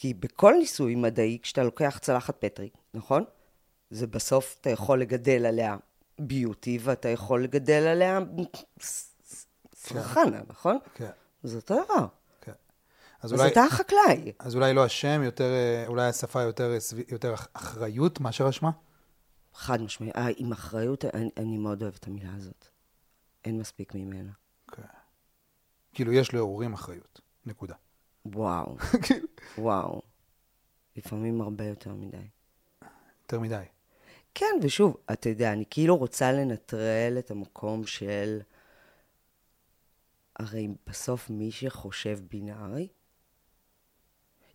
כי 0.00 0.14
בכל 0.14 0.54
ניסוי 0.58 0.94
מדעי, 0.94 1.38
כשאתה 1.42 1.62
לוקח 1.62 1.98
צלחת 2.02 2.36
פטרי, 2.44 2.68
נכון? 2.94 3.24
זה 3.90 4.06
בסוף, 4.06 4.56
אתה 4.60 4.70
יכול 4.70 5.00
לגדל 5.00 5.46
עליה 5.46 5.76
ביוטי, 6.18 6.78
ואתה 6.82 7.08
יכול 7.08 7.44
לגדל 7.44 7.86
עליה 7.86 8.18
סרחנה, 9.74 10.40
נכון? 10.48 10.78
כן. 10.94 11.10
זה 11.42 11.56
אותו 11.56 11.74
דבר. 11.84 12.06
כן. 12.40 12.52
אז 13.22 13.32
אז 13.34 13.40
אולי, 13.40 13.52
אתה 13.52 13.64
החקלאי. 13.64 14.32
אז 14.38 14.54
אולי 14.54 14.74
לא 14.74 14.84
השם, 14.84 15.20
יותר, 15.24 15.44
אה, 15.52 15.84
אולי 15.86 16.06
השפה 16.08 16.42
יותר, 16.42 16.70
אה, 16.72 16.78
יותר 17.08 17.34
אח- 17.34 17.48
אחריות 17.52 18.20
מאשר 18.20 18.48
אשמה? 18.48 18.70
חד 19.54 19.80
משמעית. 19.82 20.16
אה, 20.16 20.26
עם 20.36 20.52
אחריות, 20.52 21.04
אני, 21.04 21.30
אני 21.36 21.58
מאוד 21.58 21.82
אוהבת 21.82 21.98
את 21.98 22.06
המילה 22.06 22.34
הזאת. 22.36 22.68
אין 23.44 23.58
מספיק 23.58 23.94
ממנה. 23.94 24.30
כן. 24.72 24.82
כאילו, 25.94 26.12
יש 26.12 26.34
להורים 26.34 26.72
אחריות, 26.72 27.20
נקודה. 27.46 27.74
וואו, 28.26 28.76
כאילו, 29.02 29.27
וואו. 29.58 30.02
לפעמים 30.96 31.40
הרבה 31.40 31.64
יותר 31.64 31.94
מדי. 31.94 32.26
יותר 33.22 33.40
מדי. 33.40 33.64
כן, 34.34 34.58
ושוב, 34.62 34.96
אתה 35.12 35.28
יודע, 35.28 35.52
אני 35.52 35.64
כאילו 35.70 35.96
רוצה 35.96 36.32
לנטרל 36.32 37.16
את 37.18 37.30
המקום 37.30 37.86
של... 37.86 38.40
הרי 40.36 40.68
בסוף 40.86 41.30
מי 41.30 41.50
שחושב 41.50 42.18
בינארי, 42.30 42.88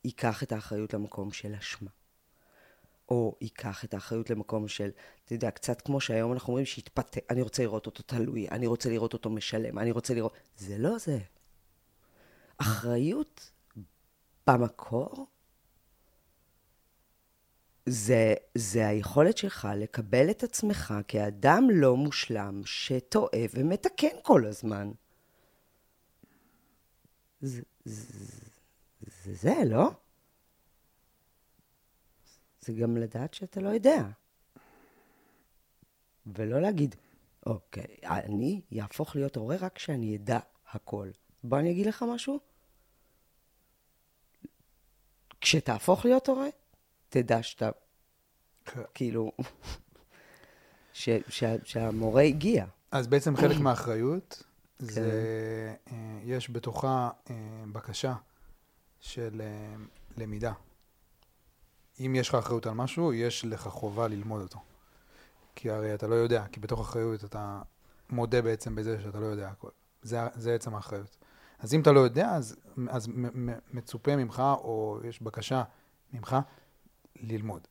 ייקח 0.04 0.44
את 0.44 0.52
האחריות 0.52 0.94
למקום 0.94 1.32
של 1.32 1.56
אשמה. 1.56 1.90
או 3.10 3.36
ייקח 3.42 3.86
את 3.86 3.94
האחריות 3.94 4.30
למקום 4.30 4.68
של, 4.68 4.90
אתה 5.26 5.34
יודע, 5.34 5.52
קצת 5.52 5.82
כמו 5.82 6.02
שהיום 6.02 6.34
אנחנו 6.34 6.48
אומרים 6.48 6.66
שיתפתה, 6.66 7.20
אני 7.30 7.42
רוצה 7.42 7.64
לראות 7.64 7.86
אותו 7.86 8.04
תלוי, 8.04 8.50
אני 8.50 8.68
רוצה 8.68 8.90
לראות 8.90 9.14
אותו 9.14 9.30
משלם, 9.30 9.80
אני 9.80 9.92
רוצה 9.92 10.14
לראות... 10.14 10.34
זה 10.58 10.78
לא 10.78 10.98
זה. 10.98 11.20
אחריות 12.58 13.52
במקור 14.48 15.28
זה, 17.86 18.34
זה 18.56 18.88
היכולת 18.88 19.38
שלך 19.38 19.68
לקבל 19.76 20.30
את 20.30 20.44
עצמך 20.44 20.94
כאדם 21.08 21.64
לא 21.72 21.98
מושלם 21.98 22.62
שטועה 22.66 23.42
ומתקן 23.54 24.16
כל 24.24 24.46
הזמן. 24.46 24.92
זה 27.42 27.62
זה, 27.86 28.36
זה, 29.24 29.34
זה, 29.34 29.56
לא? 29.66 29.92
זה 32.62 32.74
גם 32.74 32.98
לדעת 32.98 33.34
שאתה 33.34 33.62
לא 33.62 33.70
יודע. 33.70 34.04
ולא 36.26 36.62
להגיד, 36.62 36.96
אוקיי, 37.46 37.98
אני 38.04 38.62
יהפוך 38.72 39.16
להיות 39.16 39.36
הורה 39.36 39.56
רק 39.56 39.76
כשאני 39.76 40.16
אדע 40.16 40.40
הכל. 40.72 41.10
בוא 41.44 41.60
אני 41.60 41.72
אגיד 41.72 41.86
לך 41.86 42.06
משהו. 42.14 42.40
כשתהפוך 45.44 46.06
להיות 46.06 46.28
הורה, 46.28 46.48
תדע 47.10 47.44
שאתה, 47.44 47.70
כן. 48.66 48.82
כאילו, 48.94 49.32
ש, 50.94 51.10
ש, 51.30 51.44
שהמורה 51.64 52.22
הגיע. 52.22 52.66
אז 52.92 53.08
בעצם 53.08 53.36
חלק 53.38 53.58
מהאחריות, 53.58 54.44
זה, 54.80 55.76
אה, 55.92 56.20
יש 56.24 56.50
בתוכה 56.50 57.10
אה, 57.30 57.36
בקשה 57.72 58.14
של 59.00 59.42
אה, 59.42 59.76
למידה. 60.18 60.54
אם 62.00 62.16
יש 62.16 62.30
לך 62.30 62.36
אחריות 62.36 62.66
על 62.66 62.74
משהו, 62.74 63.14
יש 63.14 63.46
לך 63.46 63.68
חובה 63.68 64.08
ללמוד 64.08 64.42
אותו. 64.42 64.60
כי 65.56 65.70
הרי 65.70 65.94
אתה 65.94 66.08
לא 66.08 66.16
יודע, 66.16 66.46
כי 66.52 66.60
בתוך 66.60 66.80
אחריות 66.80 67.24
אתה 67.24 67.62
מודה 68.10 68.42
בעצם 68.42 68.76
בזה 68.76 69.02
שאתה 69.04 69.20
לא 69.20 69.26
יודע 69.26 69.50
הכל. 69.50 69.70
זה, 70.02 70.20
זה 70.36 70.56
עצם 70.56 70.76
האחריות. 70.76 71.18
אז 71.64 71.74
אם 71.74 71.82
אתה 71.82 71.92
לא 71.92 72.00
יודע, 72.00 72.30
אז, 72.30 72.56
אז 72.90 73.08
מצופה 73.74 74.16
ממך, 74.16 74.40
או 74.40 75.00
יש 75.04 75.22
בקשה 75.22 75.64
ממך, 76.14 76.36
ללמוד. 77.16 77.68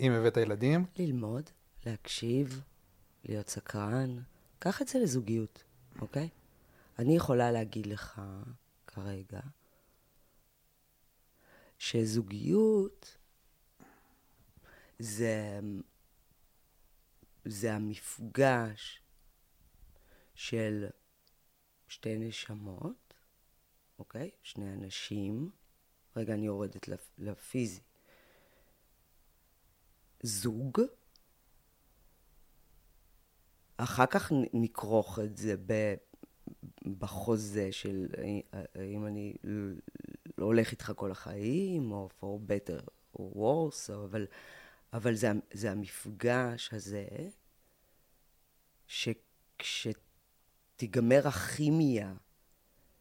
אם 0.00 0.12
הבאת 0.12 0.36
ילדים, 0.36 0.84
ללמוד, 0.96 1.50
להקשיב, 1.86 2.62
להיות 3.24 3.48
סקרן. 3.48 4.18
קח 4.58 4.82
את 4.82 4.88
זה 4.88 4.98
לזוגיות, 4.98 5.64
אוקיי? 6.00 6.28
אני 6.98 7.16
יכולה 7.16 7.50
להגיד 7.50 7.86
לך 7.86 8.22
כרגע 8.86 9.40
שזוגיות 11.78 13.16
זה, 14.98 15.60
זה 17.44 17.74
המפגש 17.74 19.02
של 20.34 20.86
שתי 21.92 22.18
נשמות, 22.18 23.14
אוקיי? 23.98 24.30
שני 24.42 24.72
אנשים. 24.72 25.50
רגע, 26.16 26.34
אני 26.34 26.46
יורדת 26.46 26.88
לפ- 26.88 27.10
לפיזי. 27.18 27.80
זוג, 30.22 30.80
אחר 33.76 34.06
כך 34.06 34.32
נכרוך 34.52 35.18
את 35.18 35.36
זה 35.36 35.54
בחוזה 36.98 37.72
של 37.72 38.06
אה, 38.18 38.62
האם 38.74 39.06
אני 39.06 39.34
לא 40.38 40.46
הולך 40.46 40.70
איתך 40.70 40.92
כל 40.96 41.10
החיים, 41.10 41.92
או 41.92 42.08
for 42.20 42.50
better 42.50 42.82
or 43.18 43.20
worse, 43.34 43.92
או, 43.92 44.04
אבל, 44.04 44.26
אבל 44.92 45.14
זה, 45.14 45.28
זה 45.52 45.70
המפגש 45.70 46.72
הזה, 46.72 47.06
שכשתיגמר 50.72 51.28
הכימיה 51.28 52.14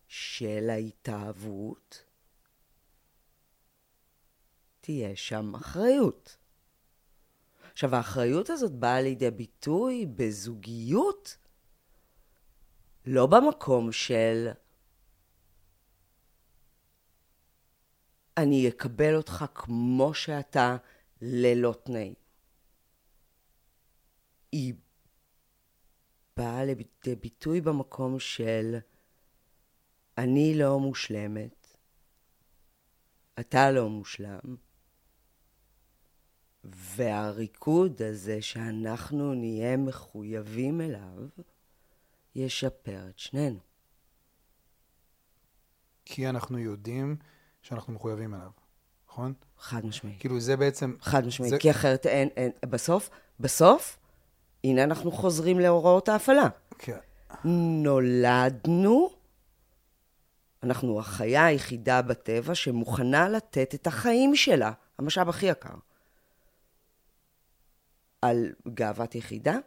של 0.08 0.70
ההתאהבות, 0.70 2.04
תהיה 4.82 5.16
שם 5.16 5.56
אחריות. 5.56 6.38
עכשיו, 7.72 7.96
האחריות 7.96 8.50
הזאת 8.50 8.72
באה 8.72 9.02
לידי 9.02 9.32
ביטוי 9.32 10.06
בזוגיות, 10.06 11.38
לא 13.06 13.28
במקום 13.28 13.92
של 13.92 14.48
אני 18.38 18.70
אקבל 18.70 19.16
אותך 19.16 19.46
כמו 19.54 20.14
שאתה 20.14 20.78
ללא 21.22 21.76
תנאים. 21.84 22.14
היא 24.52 24.74
באה 26.42 26.64
לידי 26.66 27.16
ביטוי 27.22 27.62
במקום 27.62 28.20
של 28.20 28.76
אני 30.18 30.54
לא 30.58 30.80
מושלמת, 30.80 31.78
אתה 33.40 33.72
לא 33.72 33.90
מושלם, 33.90 34.56
והריקוד 36.64 38.02
הזה 38.02 38.42
שאנחנו 38.42 39.34
נהיה 39.34 39.78
מחויבים 39.78 40.82
אליו, 40.82 41.28
ישפר 42.36 43.10
את 43.10 43.20
שנינו. 43.20 43.60
כי 46.06 46.30
אנחנו 46.30 46.58
יודעים 46.60 47.16
שאנחנו 47.62 47.94
מחויבים 47.94 48.34
אליו, 48.34 48.52
נכון? 49.08 49.34
חד 49.58 49.86
משמעית. 49.86 50.20
כאילו 50.20 50.40
זה 50.40 50.58
בעצם... 50.58 50.96
חד 51.02 51.26
משמעית, 51.26 51.52
זה- 51.52 51.60
כי 51.60 51.72
אחרת 51.72 52.06
אין, 52.06 52.30
אין, 52.36 52.52
בסוף, 52.70 53.10
בסוף, 53.40 53.98
הנה 54.64 54.84
אנחנו 54.84 55.12
חוזרים 55.12 55.60
להוראות 55.60 56.10
ההפעלה. 56.10 56.48
כן. 56.78 56.98
נולדנו, 57.84 59.10
אנחנו 60.64 61.00
החיה 61.00 61.46
היחידה 61.46 62.02
בטבע 62.02 62.56
שמוכנה 62.56 63.30
לתת 63.30 63.76
את 63.76 63.88
החיים 63.88 64.36
שלה, 64.36 64.72
המשאב 65.00 65.30
הכי 65.30 65.46
יקר. 65.46 65.76
על 68.22 68.54
גאוות 68.74 69.16
יחידה, 69.16 69.58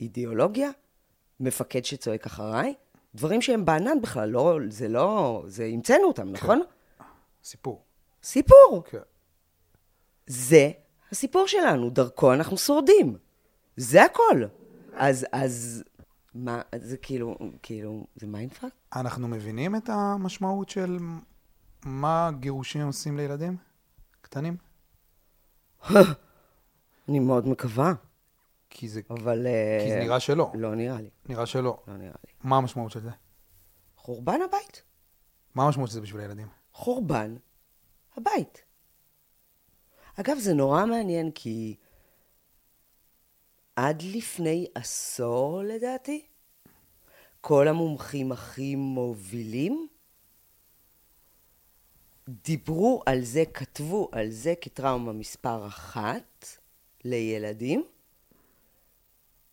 אידיאולוגיה, 0.00 0.70
מפקד 1.40 1.84
שצועק 1.84 2.26
אחריי, 2.26 2.74
דברים 3.14 3.42
שהם 3.42 3.64
בענן 3.64 4.00
בכלל, 4.02 4.28
לא, 4.28 4.58
זה 4.68 4.88
לא, 4.88 5.42
זה 5.46 5.64
המצאנו 5.64 6.04
אותם, 6.04 6.28
נכון? 6.28 6.62
סיפור. 7.44 7.82
סיפור. 8.22 8.82
כן. 8.90 8.98
זה 10.26 10.70
הסיפור 11.10 11.46
שלנו, 11.46 11.90
דרכו 11.90 12.32
אנחנו 12.32 12.58
שורדים. 12.58 13.18
זה 13.76 14.04
הכל. 14.04 14.44
אז, 14.94 15.26
אז, 15.32 15.84
מה, 16.34 16.60
זה 16.76 16.96
כאילו, 16.96 17.38
כאילו, 17.62 18.06
זה 18.16 18.26
mindfuck? 18.26 18.72
אנחנו 18.96 19.28
מבינים 19.28 19.76
את 19.76 19.88
המשמעות 19.88 20.68
של 20.68 20.98
מה 21.84 22.30
גירושים 22.40 22.86
עושים 22.86 23.16
לילדים 23.16 23.56
קטנים? 24.20 24.56
אני 27.08 27.18
מאוד 27.18 27.48
מקווה, 27.48 27.92
כי 28.70 28.88
זה, 28.88 29.00
אבל... 29.10 29.46
כי 29.82 29.90
זה 29.90 29.98
אה, 29.98 30.04
נראה 30.04 30.20
שלא. 30.20 30.52
לא 30.54 30.74
נראה 30.74 31.00
לי, 31.00 31.10
נראה 31.28 31.46
שלא. 31.46 31.82
לא 31.86 31.96
נראה 31.96 32.14
לי. 32.26 32.32
מה 32.44 32.56
המשמעות 32.56 32.90
של 32.90 33.00
זה? 33.00 33.10
חורבן 33.96 34.38
הבית. 34.48 34.82
מה 35.54 35.64
המשמעות 35.64 35.88
של 35.88 35.94
זה 35.94 36.00
בשביל 36.00 36.20
הילדים? 36.20 36.48
חורבן 36.72 37.36
הבית. 38.16 38.62
אגב, 40.20 40.38
זה 40.38 40.54
נורא 40.54 40.86
מעניין, 40.86 41.30
כי 41.30 41.76
עד 43.76 44.02
לפני 44.02 44.66
עשור, 44.74 45.62
לדעתי, 45.62 46.22
כל 47.40 47.68
המומחים 47.68 48.32
הכי 48.32 48.76
מובילים 48.76 49.88
דיברו 52.28 53.02
על 53.06 53.20
זה, 53.20 53.44
כתבו 53.54 54.08
על 54.12 54.30
זה 54.30 54.54
כטראומה 54.60 55.12
מספר 55.12 55.66
אחת 55.66 56.46
לילדים, 57.04 57.84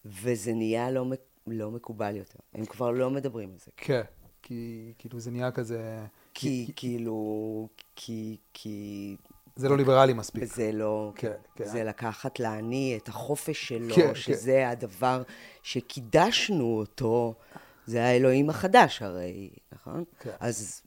וזה 0.05 0.53
נהיה 0.53 0.91
לא, 0.91 1.05
לא 1.47 1.72
מקובל 1.72 2.15
יותר. 2.15 2.39
הם 2.53 2.65
כבר 2.65 2.91
לא 2.91 3.09
מדברים 3.09 3.51
על 3.51 3.57
זה. 3.57 3.72
כן. 3.78 4.01
כי 4.41 4.93
כאילו 4.97 5.20
זה 5.20 5.32
נהיה 5.32 5.51
כזה... 5.51 6.05
כי 6.34 6.72
כאילו, 6.76 7.67
כי, 7.95 8.38
כי, 8.53 9.15
זה 9.60 9.70
לא 9.70 9.78
ליברלי 9.78 10.14
מספיק. 10.14 10.43
זה 10.43 10.72
לא, 10.72 11.12
כן, 11.16 11.32
כן. 11.55 11.66
זה 11.66 11.84
לקחת 11.84 12.39
לעני 12.39 12.99
את 13.03 13.07
החופש 13.07 13.68
שלו, 13.68 13.95
כן, 13.95 14.07
כן. 14.07 14.16
שזה 14.16 14.70
הדבר 14.70 15.24
שקידשנו 15.64 16.78
אותו, 16.80 17.34
זה 17.86 18.03
האלוהים 18.03 18.49
החדש 18.49 19.01
הרי, 19.01 19.49
נכון? 19.72 20.03
כן. 20.20 20.32
אז 20.39 20.82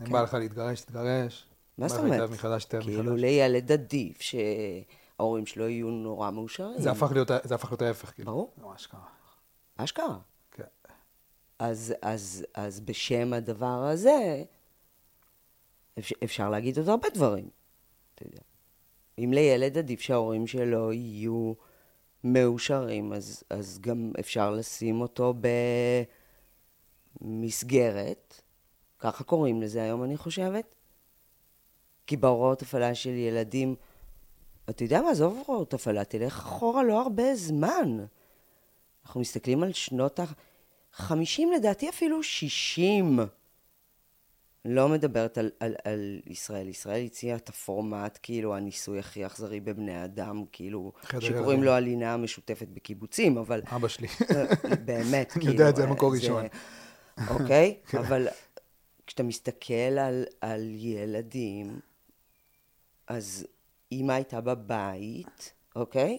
אם 0.00 0.12
בא 0.12 0.22
לך 0.22 0.34
להתגרש, 0.34 0.80
תתגרש. 0.80 1.46
מה 1.78 1.88
זאת 1.88 2.04
אומרת? 2.04 2.30
מחדש, 2.30 2.64
כאילו. 2.64 3.16
לילד 3.16 3.72
עדיף 3.72 4.18
שההורים 4.20 5.46
שלו 5.46 5.68
יהיו 5.68 5.90
נורא 5.90 6.30
מאושרים. 6.30 6.80
זה 6.80 6.90
הפך 6.90 7.12
להיות, 7.12 7.30
זה 7.44 7.54
הפך 7.54 7.70
להיות 7.70 7.82
ההפך, 7.82 8.14
כאילו. 8.14 8.32
ברור. 8.32 8.52
ממש 8.58 8.86
ככה. 8.86 9.06
אשכרה. 9.76 10.18
כן. 10.50 10.62
אז, 11.58 11.94
אז, 12.02 12.46
אז 12.54 12.80
בשם 12.80 13.32
הדבר 13.32 13.84
הזה, 13.92 14.42
אפשר, 15.98 16.14
אפשר 16.24 16.50
להגיד 16.50 16.78
עוד 16.78 16.88
הרבה 16.88 17.08
דברים, 17.14 17.48
אתה 18.20 18.28
יודע. 18.28 18.40
אם 19.18 19.32
לילד 19.32 19.78
עדיף 19.78 20.00
שההורים 20.00 20.46
שלו 20.46 20.90
מאושרים, 22.24 23.12
אז, 23.12 23.42
אז 23.50 23.78
גם 23.80 24.12
אפשר 24.20 24.50
לשים 24.50 25.00
אותו 25.00 25.34
במסגרת, 27.20 28.40
ככה 28.98 29.24
קוראים 29.24 29.62
לזה 29.62 29.82
היום, 29.82 30.04
אני 30.04 30.16
חושבת. 30.16 30.74
כי 32.06 32.16
בהוראות 32.16 32.62
הפעלה 32.62 32.94
של 32.94 33.10
ילדים, 33.10 33.74
אתה 34.70 34.82
יודע 34.84 35.02
מה, 35.02 35.10
עזוב 35.10 35.42
הוראות 35.46 35.74
הפעלה, 35.74 36.04
תלך 36.04 36.38
אחורה 36.38 36.82
לא 36.82 37.02
הרבה 37.02 37.34
זמן. 37.34 38.04
אנחנו 39.04 39.20
מסתכלים 39.20 39.62
על 39.62 39.72
שנות 39.72 40.20
ה-50, 40.20 41.42
לדעתי 41.56 41.88
אפילו 41.88 42.22
60. 42.22 43.18
לא 44.64 44.88
מדברת 44.88 45.38
על, 45.38 45.50
על, 45.60 45.74
על 45.84 46.20
ישראל. 46.26 46.68
ישראל 46.68 47.04
הציעה 47.04 47.36
את 47.36 47.48
הפורמט, 47.48 48.18
כאילו, 48.22 48.54
הניסוי 48.56 48.98
הכי 48.98 49.26
אכזרי 49.26 49.60
בבני 49.60 50.04
אדם, 50.04 50.44
כאילו, 50.52 50.92
שקוראים. 51.20 51.62
לו 51.62 51.72
הלינה 51.72 52.14
המשותפת 52.14 52.68
בקיבוצים, 52.68 53.38
אבל 53.38 53.62
אבא 53.66 53.88
שלי. 53.88 54.08
באמת, 54.84 55.32
אני 55.32 55.40
כאילו... 55.40 55.52
יודע 55.52 55.68
את 55.68 55.76
זה 55.76 55.82
אה, 55.82 55.88
במקור 55.88 56.12
ראשון. 56.12 56.44
אוקיי? 57.28 57.76
כן. 57.88 57.98
אבל 57.98 58.28
כשאתה 59.06 59.22
מסתכל 59.22 59.74
על, 59.74 60.24
על 60.40 60.62
ילדים, 60.74 61.80
אז 63.06 63.46
אימא 63.92 64.12
הייתה 64.12 64.40
בבית, 64.40 65.52
אוקיי? 65.76 66.18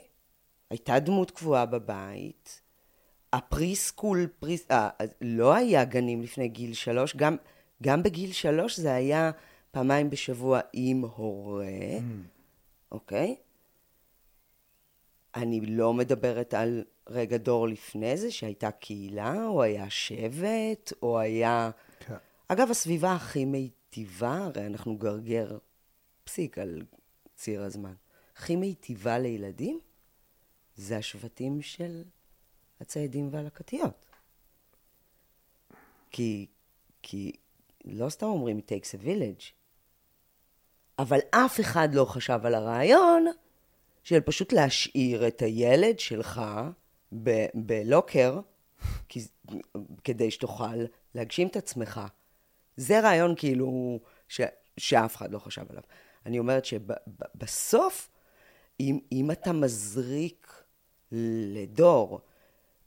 הייתה 0.70 1.00
דמות 1.00 1.32
קבועה 1.32 1.66
בבית. 1.66 2.62
הפריסקול, 3.34 4.28
פריס... 4.40 4.66
אה, 4.72 4.90
אז 5.00 5.10
לא 5.22 5.54
היה 5.54 5.84
גנים 5.84 6.22
לפני 6.22 6.48
גיל 6.48 6.74
שלוש, 6.74 7.16
גם, 7.16 7.36
גם 7.82 8.04
בגיל 8.04 8.32
שלוש 8.32 8.80
זה 8.80 8.94
היה 8.94 9.32
פעמיים 9.72 10.10
בשבוע 10.10 10.60
עם 10.74 11.02
הורה, 11.02 11.66
אוקיי? 12.92 13.36
אני 15.36 15.66
לא 15.66 15.94
מדברת 15.94 16.54
על 16.54 16.84
רגע 17.08 17.38
דור 17.38 17.68
לפני 17.68 18.18
זה, 18.18 18.32
שהייתה 18.32 18.72
קהילה, 18.72 19.46
או 19.46 19.64
היה 19.64 19.90
שבט, 19.90 20.94
או 21.02 21.20
היה... 21.20 21.72
כן. 22.00 22.16
אגב, 22.48 22.72
הסביבה 22.72 23.14
הכי 23.14 23.46
מיטיבה, 23.46 24.38
הרי 24.38 24.66
אנחנו 24.66 24.98
גרגר 24.98 25.58
פסיק 26.24 26.58
על 26.58 26.86
ציר 27.36 27.64
הזמן, 27.64 27.94
הכי 28.36 28.56
מיטיבה 28.56 29.20
לילדים, 29.20 29.80
זה 30.76 30.98
השבטים 30.98 31.62
של 31.62 32.04
הציידים 32.82 33.30
והלקטיות. 33.32 34.06
כי, 36.12 36.48
כי 37.02 37.32
לא 37.86 38.10
סתם 38.10 38.26
אומרים 38.26 38.60
it 38.60 38.70
takes 38.72 39.00
a 39.02 39.06
village, 39.06 39.52
אבל 41.00 41.20
אף 41.30 41.60
אחד 41.60 41.94
לא 41.94 42.06
חשב 42.06 42.40
על 42.44 42.56
הרעיון 42.56 43.26
של 44.04 44.20
פשוט 44.20 44.54
להשאיר 44.54 45.28
את 45.28 45.42
הילד 45.42 46.00
שלך 46.00 46.42
בלוקר, 47.54 48.40
כדי 50.04 50.32
שתוכל 50.32 50.76
להגשים 51.16 51.48
את 51.48 51.56
עצמך. 51.56 52.02
זה 52.78 53.00
רעיון 53.00 53.34
כאילו 53.38 54.00
ש, 54.28 54.42
שאף 54.78 55.16
אחד 55.16 55.32
לא 55.32 55.40
חשב 55.40 55.66
עליו. 55.70 55.84
אני 56.26 56.40
אומרת 56.40 56.66
שבסוף, 56.66 58.10
אם, 58.80 59.00
אם 59.12 59.32
אתה 59.32 59.52
מזריק 59.52 60.64
לדור 61.12 62.22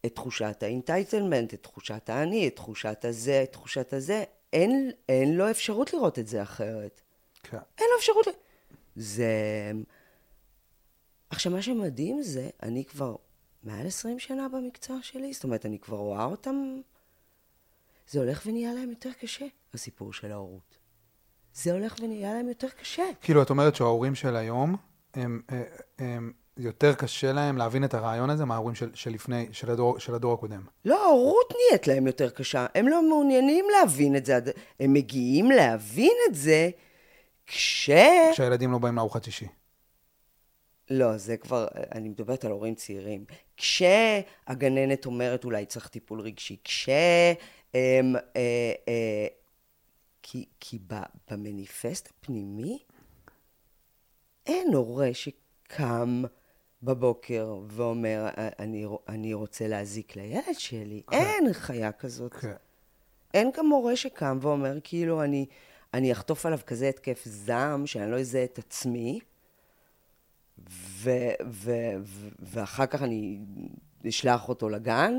את 0.07 0.15
תחושת 0.15 0.63
ה 0.63 0.70
entitlement, 0.70 1.55
את 1.55 1.63
תחושת 1.63 2.11
האני, 2.11 2.49
את 2.49 2.57
תחושת 2.57 3.05
הזה, 3.05 3.43
את 3.43 3.53
תחושת 3.53 3.93
הזה, 3.93 4.25
אין, 4.55 4.91
אין 5.09 5.37
לו 5.37 5.51
אפשרות 5.51 5.93
לראות 5.93 6.19
את 6.19 6.27
זה 6.27 6.43
אחרת. 6.43 7.01
כן. 7.43 7.59
אין 7.79 7.87
לו 7.93 7.99
אפשרות. 7.99 8.27
זה... 8.97 9.33
עכשיו, 11.31 11.53
מה 11.53 11.63
שמדהים 11.63 12.23
זה, 12.23 12.51
אני 12.63 12.85
כבר 12.85 13.17
מעל 13.63 13.87
20 13.87 14.19
שנה 14.19 14.49
במקצוע 14.49 14.99
שלי, 15.03 15.33
זאת 15.33 15.45
אומרת, 15.45 15.67
אני 15.67 15.79
כבר 15.79 15.97
רואה 15.97 16.25
אותם... 16.25 16.81
זה 18.09 18.19
הולך 18.19 18.43
ונהיה 18.47 18.75
להם 18.75 18.91
יותר 18.91 19.11
קשה, 19.21 19.47
הסיפור 19.75 20.13
של 20.13 20.33
ההורות. 20.33 20.79
זה 21.55 21.73
הולך 21.73 21.97
ונהיה 22.03 22.35
להם 22.35 22.49
יותר 22.49 22.69
קשה. 22.69 23.03
כאילו, 23.21 23.43
את 23.43 23.51
אומרת 23.51 23.75
שההורים 23.75 24.15
של 24.15 24.37
היום, 24.37 24.77
הם, 25.15 25.43
אה, 25.53 25.63
הם, 25.99 26.33
יותר 26.57 26.95
קשה 26.95 27.33
להם 27.33 27.57
להבין 27.57 27.85
את 27.85 27.95
הרעיון 27.95 28.31
הזה 28.31 28.45
מההורים 28.45 28.75
של, 28.75 28.91
של 28.95 29.11
לפני, 29.11 29.47
של 29.53 29.71
הדור, 29.71 29.99
של 29.99 30.15
הדור 30.15 30.33
הקודם. 30.33 30.63
לא, 30.85 31.07
ההורות 31.07 31.53
נהיית 31.53 31.87
להם 31.87 32.07
יותר 32.07 32.31
קשה. 32.31 32.67
הם 32.75 32.89
לא 32.89 33.09
מעוניינים 33.09 33.65
להבין 33.79 34.17
את 34.17 34.27
זה. 34.27 34.41
הם 34.81 34.93
מגיעים 34.93 35.51
להבין 35.51 36.13
את 36.29 36.35
זה 36.35 36.71
כש... 37.47 37.91
כשהילדים 38.33 38.73
לא 38.73 38.79
באים 38.79 38.97
לארוחת 38.97 39.25
שישי. 39.25 39.47
לא, 40.91 41.17
זה 41.17 41.37
כבר, 41.37 41.67
אני 41.95 42.09
מדברת 42.09 42.45
על 42.45 42.51
הורים 42.51 42.75
צעירים. 42.75 43.25
כשהגננת 43.57 45.07
אומרת 45.07 45.45
אולי 45.45 45.67
צריך 45.67 45.89
טיפול 45.89 46.21
רגשי, 46.21 46.57
כש... 46.65 46.89
הם, 47.75 48.17
אה, 48.17 48.73
אה, 48.89 49.27
כי, 50.23 50.45
כי 50.61 50.79
ב, 50.87 50.95
במניפסט 51.31 52.11
הפנימי 52.11 52.79
אין 54.47 54.75
הורה 54.75 55.09
שקם 55.13 56.23
בבוקר 56.85 57.57
ואומר, 57.67 58.29
אני, 58.59 58.87
אני 59.09 59.35
רוצה 59.35 59.69
להזיק 59.69 60.17
לילד 60.17 60.59
שלי. 60.59 61.03
אין 61.13 61.53
חיה 61.53 61.93
כזאת. 61.93 62.33
כן. 62.33 62.53
אין 63.35 63.51
גם 63.57 63.67
מורה 63.67 63.97
שקם 63.97 64.39
ואומר, 64.41 64.79
כאילו, 64.85 65.23
אני, 65.23 65.47
אני 65.95 66.13
אחטוף 66.13 66.47
עליו 66.47 66.59
כזה 66.67 66.89
התקף 66.89 67.23
זעם, 67.25 67.87
שאני 67.87 68.11
לא 68.11 68.21
אזהה 68.21 68.45
את 68.45 68.59
עצמי, 68.59 69.21
ו, 70.71 71.11
ו, 71.51 71.73
ו, 72.03 72.29
ואחר 72.39 72.87
כך 72.87 73.03
אני 73.03 73.39
אשלח 74.09 74.49
אותו 74.49 74.69
לגן, 74.69 75.15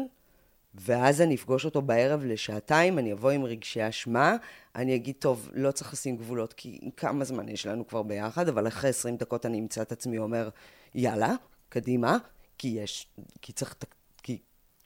ואז 0.76 1.22
אני 1.22 1.36
אפגוש 1.36 1.66
אותו 1.66 1.82
בערב 1.82 2.24
לשעתיים, 2.26 3.00
אני 3.00 3.14
אבוא 3.14 3.30
עם 3.30 3.46
רגשי 3.46 3.90
אשמה, 3.90 4.36
אני 4.76 4.96
אגיד, 4.96 5.16
טוב, 5.20 5.50
לא 5.54 5.72
צריך 5.72 5.94
לשים 5.94 6.18
גבולות, 6.18 6.54
כי 6.54 6.90
כמה 6.98 7.26
זמן 7.26 7.50
יש 7.50 7.66
לנו 7.66 7.88
כבר 7.88 8.04
ביחד, 8.04 8.48
אבל 8.48 8.68
אחרי 8.68 8.90
20 8.90 9.18
דקות 9.18 9.46
אני 9.46 9.60
אמצא 9.60 9.82
את 9.82 9.92
עצמי 9.92 10.18
אומר, 10.18 10.50
יאללה, 10.96 11.36
קדימה, 11.76 12.18
כי 12.58 12.68
יש, 12.68 13.08
כי 13.42 13.54
צריך, 13.54 13.76
כי 14.24 14.38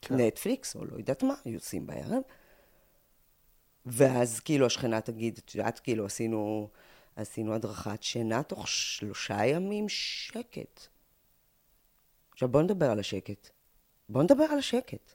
כן. 0.02 0.14
נטפליקס, 0.14 0.76
או 0.76 0.84
לא 0.84 0.96
יודעת 0.96 1.22
מה, 1.22 1.34
יוצאים 1.46 1.86
בערב. 1.86 2.22
ואז 3.86 4.40
כאילו 4.40 4.66
השכנה 4.66 5.00
תגיד, 5.00 5.40
את 5.44 5.54
יודעת, 5.54 5.78
כאילו 5.78 6.06
עשינו, 6.06 6.68
עשינו 7.16 7.54
הדרכת 7.54 8.02
שינה 8.02 8.42
תוך 8.42 8.68
שלושה 8.68 9.46
ימים 9.46 9.88
שקט. 9.88 10.80
עכשיו 12.32 12.48
בואו 12.48 12.62
נדבר 12.62 12.90
על 12.90 12.98
השקט. 12.98 13.48
בואו 14.08 14.24
נדבר 14.24 14.44
על 14.44 14.58
השקט. 14.58 15.12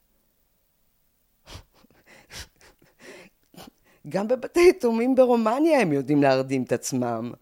גם 4.09 4.27
בבתי 4.27 4.69
יתומים 4.69 5.15
ברומניה 5.15 5.79
הם 5.81 5.93
יודעים 5.93 6.21
להרדים 6.21 6.63
את 6.63 6.71
עצמם. 6.71 7.33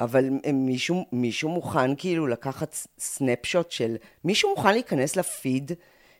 אבל 0.00 0.24
מישהו, 0.52 1.06
מישהו 1.12 1.48
מוכן 1.48 1.96
כאילו 1.96 2.26
לקחת 2.26 2.76
סנפשוט 2.98 3.70
של... 3.70 3.96
מישהו 4.24 4.50
מוכן 4.50 4.72
להיכנס 4.72 5.16
לפיד 5.16 5.72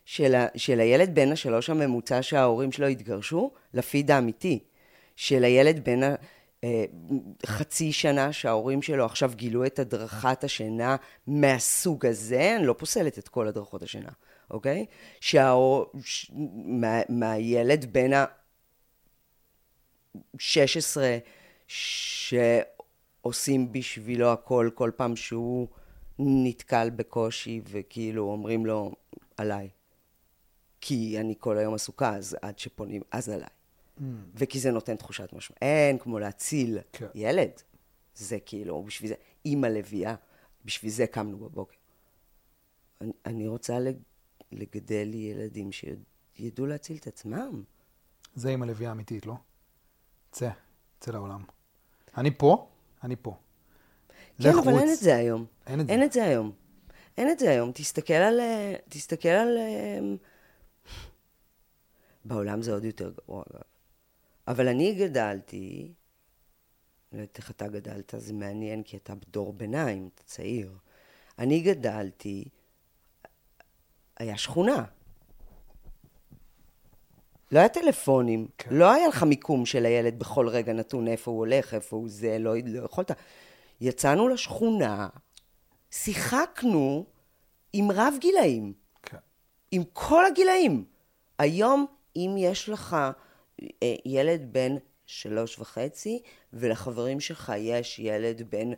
של, 0.05 0.35
ה, 0.35 0.47
של 0.55 0.79
הילד 0.79 1.15
בן 1.15 1.31
השלוש 1.31 1.69
הממוצע 1.69 2.21
שההורים 2.21 2.71
שלו 2.71 2.87
התגרשו? 2.87 3.51
לפיד 3.73 4.11
האמיתי. 4.11 4.59
של 5.15 5.43
הילד 5.43 5.85
בן 5.85 6.03
ה... 6.03 6.15
אה, 6.63 6.85
חצי 7.45 7.91
שנה 7.91 8.33
שההורים 8.33 8.81
שלו 8.81 9.05
עכשיו 9.05 9.31
גילו 9.35 9.65
את 9.65 9.79
הדרכת 9.79 10.43
השינה 10.43 10.95
מהסוג 11.27 12.05
הזה, 12.05 12.55
אני 12.55 12.65
לא 12.65 12.73
פוסלת 12.73 13.19
את 13.19 13.27
כל 13.27 13.47
הדרכות 13.47 13.83
השינה, 13.83 14.09
אוקיי? 14.51 14.85
שההור... 15.19 15.91
ש... 16.03 16.31
מה... 16.65 17.01
מהילד 17.09 17.93
בן 17.93 18.13
ה... 18.13 18.25
16 20.39 21.17
שעושים 23.25 23.71
בשבילו 23.71 24.31
הכל 24.31 24.69
כל 24.75 24.91
פעם 24.95 25.15
שהוא 25.15 25.67
נתקל 26.19 26.89
בקושי 26.89 27.61
וכאילו 27.63 28.31
אומרים 28.31 28.65
לו 28.65 28.91
עליי. 29.37 29.69
כי 30.81 31.19
אני 31.19 31.35
כל 31.39 31.57
היום 31.57 31.73
עסוקה, 31.73 32.15
אז 32.15 32.37
עד 32.41 32.59
שפונים, 32.59 33.01
אז 33.11 33.29
עליי. 33.29 33.47
וכי 34.35 34.59
זה 34.59 34.71
נותן 34.71 34.95
תחושת 34.95 35.33
משמעות. 35.33 35.61
אין 35.61 35.97
כמו 35.97 36.19
להציל 36.19 36.77
כן. 36.93 37.07
ילד. 37.15 37.51
זה 38.15 38.39
כאילו, 38.45 38.83
בשביל 38.83 39.09
זה, 39.09 39.15
אימא 39.45 39.67
לביאה, 39.67 40.15
בשביל 40.65 40.91
זה 40.91 41.07
קמנו 41.07 41.37
בבוקר. 41.37 41.75
אני, 43.01 43.11
אני 43.25 43.47
רוצה 43.47 43.77
לגדל 44.51 45.11
ילדים 45.13 45.69
שידעו 45.71 46.65
להציל 46.65 46.97
את 46.97 47.07
עצמם. 47.07 47.63
זה 48.35 48.49
אימא 48.49 48.65
לביאה 48.65 48.91
אמיתית, 48.91 49.25
לא? 49.25 49.35
צא, 50.31 50.49
צא 50.99 51.11
לעולם. 51.11 51.43
אני 52.17 52.31
פה, 52.37 52.67
אני 53.05 53.15
פה. 53.21 53.37
כן, 54.41 54.49
אבל 54.49 54.57
חוץ. 54.61 54.67
אין 54.67 54.89
את 54.93 54.99
זה 54.99 55.15
היום. 55.15 55.45
אין 55.67 55.79
את 55.79 55.87
זה. 55.87 55.93
אין 55.93 56.03
את 56.03 56.11
זה 56.11 56.23
היום. 56.23 56.51
אין 57.17 57.31
את 57.31 57.39
זה 57.39 57.49
היום. 57.49 57.71
תסתכל 57.71 58.13
על... 58.13 58.39
תסתכל 58.89 59.29
על... 59.29 59.57
אמ, 59.57 60.17
בעולם 62.25 62.61
זה 62.61 62.73
עוד 62.73 62.83
יותר 62.83 63.11
גרוע, 63.11 63.43
אגב. 63.51 63.61
אבל 64.47 64.67
אני 64.67 64.93
גדלתי, 64.93 65.93
לא 67.11 67.17
יודעת 67.17 67.37
איך 67.37 67.51
אתה 67.51 67.67
גדלת, 67.67 68.13
זה 68.17 68.33
מעניין, 68.33 68.83
כי 68.83 68.97
אתה 68.97 69.15
בדור 69.15 69.53
ביניים, 69.53 70.09
אתה 70.15 70.23
צעיר. 70.23 70.71
אני 71.39 71.61
גדלתי, 71.61 72.45
היה 74.17 74.37
שכונה. 74.37 74.83
לא 77.51 77.59
היה 77.59 77.69
טלפונים, 77.69 78.47
כן. 78.57 78.69
לא 78.73 78.91
היה 78.91 79.07
לך 79.07 79.23
מיקום 79.23 79.65
של 79.65 79.85
הילד 79.85 80.19
בכל 80.19 80.47
רגע 80.47 80.73
נתון 80.73 81.07
איפה 81.07 81.31
הוא 81.31 81.39
הולך, 81.39 81.73
איפה 81.73 81.95
הוא 81.95 82.09
זה, 82.09 82.37
לא, 82.39 82.53
לא 82.65 82.85
יכולת. 82.85 83.11
יצאנו 83.81 84.27
לשכונה, 84.27 85.07
שיחקנו 85.91 87.05
עם 87.73 87.91
רב 87.91 88.13
גילאים. 88.19 88.73
כן. 89.03 89.17
עם 89.71 89.83
כל 89.93 90.25
הגילאים. 90.25 90.85
היום, 91.39 91.85
אם 92.15 92.35
יש 92.37 92.69
לך 92.69 92.97
אה, 93.83 93.95
ילד 94.05 94.53
בן 94.53 94.75
שלוש 95.05 95.59
וחצי, 95.59 96.21
ולחברים 96.53 97.19
שלך 97.19 97.53
יש 97.57 97.99
ילד 97.99 98.41
בן 98.49 98.71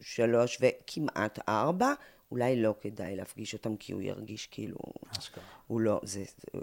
שלוש 0.00 0.58
וכמעט 0.60 1.38
ארבע, 1.48 1.92
אולי 2.30 2.62
לא 2.62 2.74
כדאי 2.80 3.16
להפגיש 3.16 3.54
אותם, 3.54 3.76
כי 3.76 3.92
הוא 3.92 4.02
ירגיש 4.02 4.46
כאילו... 4.46 4.78
אשכרה. 5.18 5.44
הוא 5.66 5.80
לא, 5.80 6.00
זה, 6.02 6.24
זה, 6.24 6.60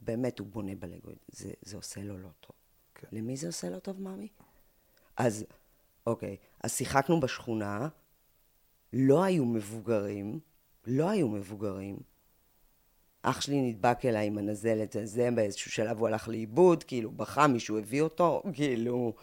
באמת, 0.00 0.38
הוא 0.38 0.46
בונה 0.46 0.74
בלגו, 0.74 1.10
זה, 1.28 1.52
זה 1.62 1.76
עושה 1.76 2.00
לו 2.02 2.18
לא 2.18 2.28
טוב. 2.40 2.56
כן. 2.94 3.08
למי 3.12 3.36
זה 3.36 3.46
עושה 3.46 3.70
לא 3.70 3.78
טוב, 3.78 4.02
מאמי? 4.02 4.28
אז, 5.16 5.44
אוקיי, 6.06 6.36
אז 6.62 6.72
שיחקנו 6.72 7.20
בשכונה, 7.20 7.88
לא 8.92 9.22
היו 9.22 9.44
מבוגרים, 9.44 10.40
לא 10.86 11.10
היו 11.10 11.28
מבוגרים. 11.28 11.96
אח 13.22 13.40
שלי 13.40 13.60
נדבק 13.60 14.04
אליי 14.04 14.26
עם 14.26 14.38
הנזלת 14.38 14.96
הזה, 14.96 15.30
באיזשהו 15.30 15.70
שלב 15.70 15.98
הוא 15.98 16.08
הלך 16.08 16.28
לאיבוד, 16.28 16.84
כאילו 16.84 17.10
בכה, 17.10 17.46
מישהו 17.46 17.78
הביא 17.78 18.02
אותו, 18.02 18.42
כאילו... 18.52 19.14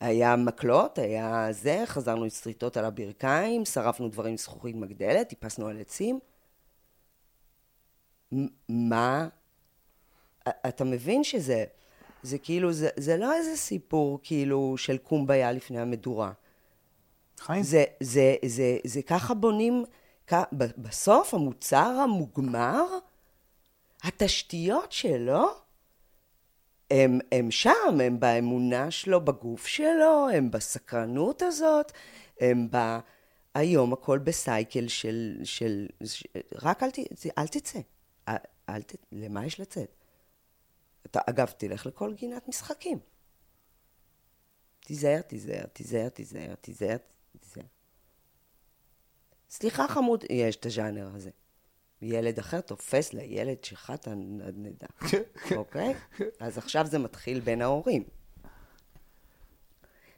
היה 0.00 0.36
מקלות, 0.36 0.98
היה 0.98 1.48
זה, 1.50 1.82
חזרנו 1.86 2.22
עם 2.22 2.30
שריטות 2.30 2.76
על 2.76 2.84
הברכיים, 2.84 3.64
שרפנו 3.64 4.08
דברים 4.08 4.30
עם 4.30 4.36
זכוכית 4.36 4.76
מגדלת, 4.76 5.28
טיפסנו 5.28 5.68
על 5.68 5.80
עצים. 5.80 6.18
מה? 8.68 9.28
אתה 10.48 10.84
מבין 10.84 11.24
שזה, 11.24 11.64
זה 12.22 12.38
כאילו, 12.38 12.72
זה, 12.72 12.88
זה 12.96 13.16
לא 13.16 13.34
איזה 13.34 13.56
סיפור 13.56 14.20
כאילו 14.22 14.74
של 14.76 14.98
קומביה 14.98 15.52
לפני 15.52 15.80
המדורה. 15.80 16.32
חיים. 17.38 17.62
זה, 17.62 17.84
זה, 18.00 18.36
זה, 18.42 18.48
זה, 18.48 18.78
זה 18.84 19.02
ככה 19.02 19.34
בונים, 19.34 19.84
בסוף 20.78 21.34
המוצר 21.34 21.98
המוגמר, 22.04 22.84
התשתיות 24.02 24.92
שלו, 24.92 25.65
הם, 26.90 27.18
הם 27.32 27.50
שם, 27.50 28.00
הם 28.04 28.20
באמונה 28.20 28.90
שלו 28.90 29.24
בגוף 29.24 29.66
שלו, 29.66 30.28
הם 30.34 30.50
בסקרנות 30.50 31.42
הזאת, 31.42 31.92
הם 32.40 32.68
ב... 32.70 32.98
היום 33.54 33.92
הכל 33.92 34.18
בסייקל 34.18 34.88
של... 34.88 35.40
של, 35.44 35.86
של 36.04 36.28
רק 36.62 36.82
אל, 36.82 36.90
ת, 36.90 36.98
אל 37.38 37.46
תצא. 37.46 37.78
אל, 38.68 38.82
ת... 38.82 38.94
למה 39.12 39.46
יש 39.46 39.60
לצאת? 39.60 39.90
אתה, 41.06 41.20
אגב, 41.30 41.46
תלך 41.46 41.86
לכל 41.86 42.14
גינת 42.14 42.48
משחקים. 42.48 42.98
תיזהר, 44.80 45.20
תיזהר, 45.20 45.66
תיזהר, 45.66 46.08
תיזהר, 46.08 46.54
תיזהר, 46.54 46.96
תיזהר. 47.40 47.66
סליחה 49.50 49.88
חמוד, 49.88 50.24
יש 50.30 50.56
את 50.56 50.66
הז'אנר 50.66 51.10
הזה. 51.14 51.30
ילד 52.06 52.38
אחר 52.38 52.60
תופס 52.60 53.12
לילד 53.12 53.64
שלך 53.64 53.92
את 53.94 54.06
הנדנדה, 54.06 54.86
כן, 55.10 55.22
כן. 55.48 55.56
אוקיי? 55.56 55.94
אז 56.40 56.58
עכשיו 56.58 56.86
זה 56.86 56.98
מתחיל 56.98 57.40
בין 57.40 57.62
ההורים. 57.62 58.04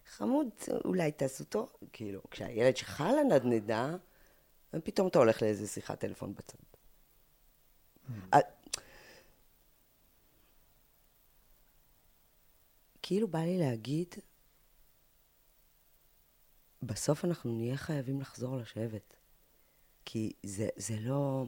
חמוד, 0.07 0.49
אולי 0.84 1.12
תעשו 1.12 1.45
טוב, 1.45 1.72
כאילו, 1.93 2.20
כשהילד 2.30 2.76
שלך 2.76 3.05
לנדנדה, 3.18 3.97
פתאום 4.84 5.09
אתה 5.09 5.18
הולך 5.18 5.43
לאיזה 5.43 5.66
שיחת 5.66 6.01
טלפון 6.01 6.34
בצד. 6.34 6.59
Mm. 8.09 8.36
כאילו 13.03 13.28
בא 13.28 13.39
לי 13.39 13.59
להגיד, 13.59 14.14
בסוף 16.82 17.24
אנחנו 17.24 17.53
נהיה 17.53 17.76
חייבים 17.76 18.20
לחזור 18.20 18.57
לשבת. 18.57 19.18
כי 20.11 20.32
זה, 20.43 20.68
זה 20.76 20.97
לא... 21.01 21.47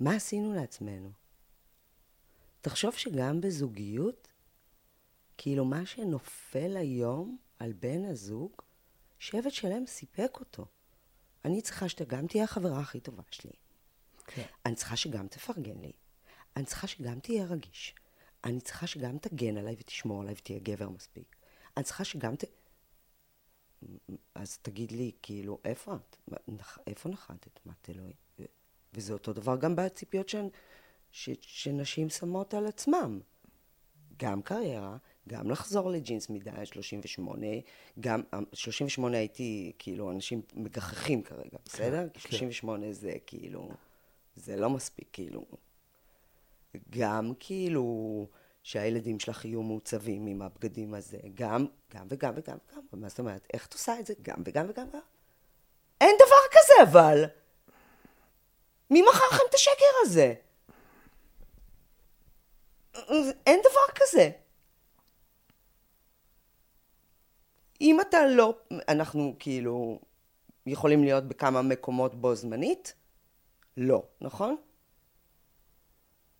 מה 0.00 0.16
עשינו 0.16 0.54
לעצמנו? 0.54 1.10
תחשוב 2.60 2.94
שגם 2.94 3.40
בזוגיות, 3.40 4.28
כאילו 5.36 5.64
מה 5.64 5.86
שנופל 5.86 6.76
היום 6.76 7.38
על 7.58 7.72
בן 7.72 8.04
הזוג, 8.04 8.52
שבט 9.18 9.52
שלם 9.52 9.86
סיפק 9.86 10.30
אותו. 10.40 10.66
אני 11.44 11.62
צריכה 11.62 11.88
שאתה 11.88 12.04
גם 12.04 12.26
תהיה 12.26 12.44
החברה 12.44 12.80
הכי 12.80 13.00
טובה 13.00 13.22
שלי. 13.30 13.52
כן. 14.26 14.46
אני 14.66 14.74
צריכה 14.74 14.96
שגם 14.96 15.28
תפרגן 15.28 15.80
לי. 15.80 15.92
אני 16.56 16.64
צריכה 16.64 16.86
שגם 16.86 17.20
תהיה 17.20 17.44
רגיש. 17.44 17.94
אני 18.44 18.60
צריכה 18.60 18.86
שגם 18.86 19.18
תגן 19.18 19.56
עליי 19.56 19.76
ותשמור 19.78 20.22
עליי 20.22 20.34
ותהיה 20.38 20.58
גבר 20.58 20.88
מספיק. 20.88 21.36
אני 21.76 21.84
צריכה 21.84 22.04
שגם 22.04 22.36
ת... 22.36 22.44
אז 24.34 24.58
תגיד 24.58 24.92
לי, 24.92 25.12
כאילו, 25.22 25.58
איפה 25.64 25.96
את? 25.96 26.16
איפה 26.86 27.08
נחתת? 27.08 27.60
מה, 27.66 27.72
את 27.82 27.90
אלוהים? 27.90 28.27
וזה 28.94 29.12
אותו 29.12 29.32
דבר 29.32 29.56
גם 29.56 29.76
בציפיות 29.76 30.28
ש... 30.28 30.36
ש... 31.12 31.30
שנשים 31.40 32.10
שמות 32.10 32.54
על 32.54 32.66
עצמם. 32.66 33.20
גם 34.18 34.42
קריירה, 34.42 34.96
גם 35.28 35.50
לחזור 35.50 35.90
לג'ינס 35.90 36.28
מידה 36.28 36.66
38, 36.66 37.46
גם 38.00 38.22
38 38.52 39.16
הייתי, 39.16 39.72
כאילו, 39.78 40.10
אנשים 40.10 40.42
מגחכים 40.54 41.22
כרגע, 41.22 41.50
כן, 41.50 41.58
בסדר? 41.64 42.08
כן. 42.14 42.20
38 42.20 42.92
זה 42.92 43.12
כאילו, 43.26 43.68
זה 44.36 44.56
לא 44.56 44.70
מספיק, 44.70 45.08
כאילו. 45.12 45.44
גם 46.90 47.32
כאילו 47.40 48.26
שהילדים 48.62 49.20
שלך 49.20 49.44
יהיו 49.44 49.62
מעוצבים 49.62 50.26
עם 50.26 50.42
הבגדים 50.42 50.94
הזה, 50.94 51.18
גם, 51.34 51.66
גם 51.94 52.06
וגם 52.08 52.32
וגם 52.36 52.56
וגם. 52.72 52.82
מה 52.92 53.08
זאת 53.08 53.18
אומרת? 53.18 53.46
איך 53.52 53.66
את 53.66 53.72
עושה 53.72 54.00
את 54.00 54.06
זה? 54.06 54.14
גם 54.22 54.42
וגם 54.44 54.66
וגם 54.68 54.88
וגם. 54.88 55.00
אין 56.00 56.16
דבר 56.16 56.36
כזה 56.50 56.90
אבל. 56.90 57.24
מי 58.90 59.02
מכר 59.02 59.24
לכם 59.32 59.42
את 59.48 59.54
השקר 59.54 59.72
הזה? 60.02 60.34
אין 63.46 63.60
דבר 63.60 63.94
כזה. 63.94 64.30
אם 67.80 68.00
אתה 68.00 68.26
לא, 68.26 68.58
אנחנו 68.88 69.36
כאילו 69.38 70.00
יכולים 70.66 71.04
להיות 71.04 71.24
בכמה 71.24 71.62
מקומות 71.62 72.14
בו 72.14 72.34
זמנית? 72.34 72.94
לא, 73.76 74.02
נכון? 74.20 74.56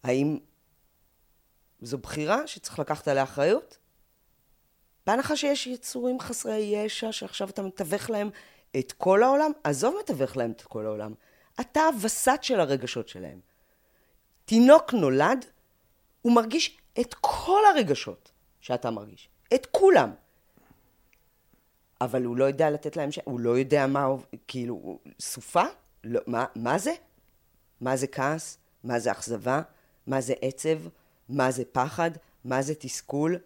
האם 0.02 0.38
זו 1.80 1.98
בחירה 1.98 2.46
שצריך 2.46 2.78
לקחת 2.78 3.08
עליה 3.08 3.22
אחריות? 3.22 3.78
בהנחה 5.06 5.36
שיש 5.36 5.66
יצורים 5.66 6.20
חסרי 6.20 6.56
ישע 6.56 7.12
שעכשיו 7.12 7.48
אתה 7.48 7.62
מתווך 7.62 8.10
להם 8.10 8.30
את 8.78 8.92
כל 8.92 9.22
העולם, 9.22 9.50
עזוב 9.64 9.94
מתווך 10.00 10.36
להם 10.36 10.50
את 10.50 10.62
כל 10.62 10.86
העולם. 10.86 11.14
אתה 11.60 11.80
הווסת 11.80 12.38
של 12.42 12.60
הרגשות 12.60 13.08
שלהם. 13.08 13.40
תינוק 14.44 14.94
נולד, 14.94 15.44
הוא 16.22 16.32
מרגיש 16.32 16.78
את 17.00 17.14
כל 17.20 17.60
הרגשות 17.74 18.30
שאתה 18.60 18.90
מרגיש. 18.90 19.28
את 19.54 19.66
כולם. 19.66 20.10
אבל 22.00 22.24
הוא 22.24 22.36
לא 22.36 22.44
יודע 22.44 22.70
לתת 22.70 22.96
להם 22.96 23.12
ש... 23.12 23.18
הוא 23.24 23.40
לא 23.40 23.58
יודע 23.58 23.86
מה... 23.86 24.08
כאילו, 24.48 24.98
סופה? 25.20 25.64
לא, 26.04 26.20
מה, 26.26 26.46
מה 26.54 26.78
זה? 26.78 26.94
מה 27.80 27.96
זה 27.96 28.06
כעס? 28.06 28.58
מה 28.84 28.98
זה 28.98 29.12
אכזבה? 29.12 29.62
מה 30.06 30.20
זה 30.20 30.34
עצב? 30.40 30.78
מה 31.28 31.50
זה 31.50 31.62
פחד? 31.72 32.10
מה 32.44 32.62
זה 32.62 32.74
תסכול? 32.74 33.38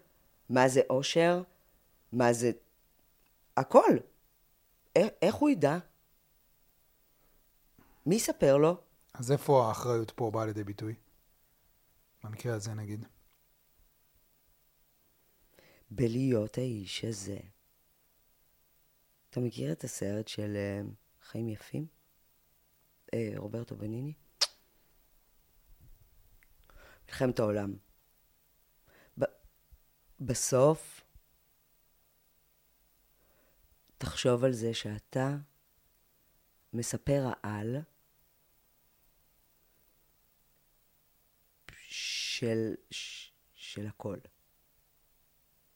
מה 0.50 0.68
זה 0.68 0.80
אושר? 0.90 1.42
מה 2.12 2.32
זה... 2.32 2.50
הכל. 3.56 3.96
איך 4.96 5.34
הוא 5.34 5.50
ידע? 5.50 5.78
מי 8.06 8.14
יספר 8.14 8.56
לו? 8.56 8.80
אז 9.14 9.32
איפה 9.32 9.68
האחריות 9.68 10.10
פה 10.10 10.30
באה 10.30 10.46
לידי 10.46 10.64
ביטוי? 10.64 10.94
במקרה 12.24 12.54
הזה 12.54 12.74
נגיד. 12.74 13.06
בלהיות 15.90 16.58
האיש 16.58 17.04
הזה. 17.04 17.38
אתה 19.30 19.40
מכיר 19.40 19.72
את 19.72 19.84
הסרט 19.84 20.28
של 20.28 20.56
uh, 20.56 20.90
חיים 21.24 21.48
יפים? 21.48 21.86
Uh, 23.06 23.14
רוברטו 23.36 23.76
בניני? 23.76 24.14
מלחמת 27.08 27.38
העולם. 27.38 27.76
ב- 29.18 29.24
בסוף, 30.20 31.04
תחשוב 33.98 34.44
על 34.44 34.52
זה 34.52 34.74
שאתה 34.74 35.36
מספר 36.72 37.24
העל 37.26 37.76
של, 42.42 42.74
של 43.54 43.86
הכל. 43.86 44.16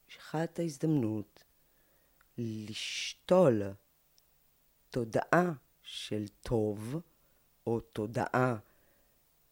יש 0.09 0.17
לך 0.17 0.37
את 0.43 0.59
ההזדמנות 0.59 1.43
לשתול 2.37 3.61
תודעה 4.89 5.51
של 5.83 6.25
טוב, 6.41 6.95
או 7.67 7.79
תודעה 7.79 8.57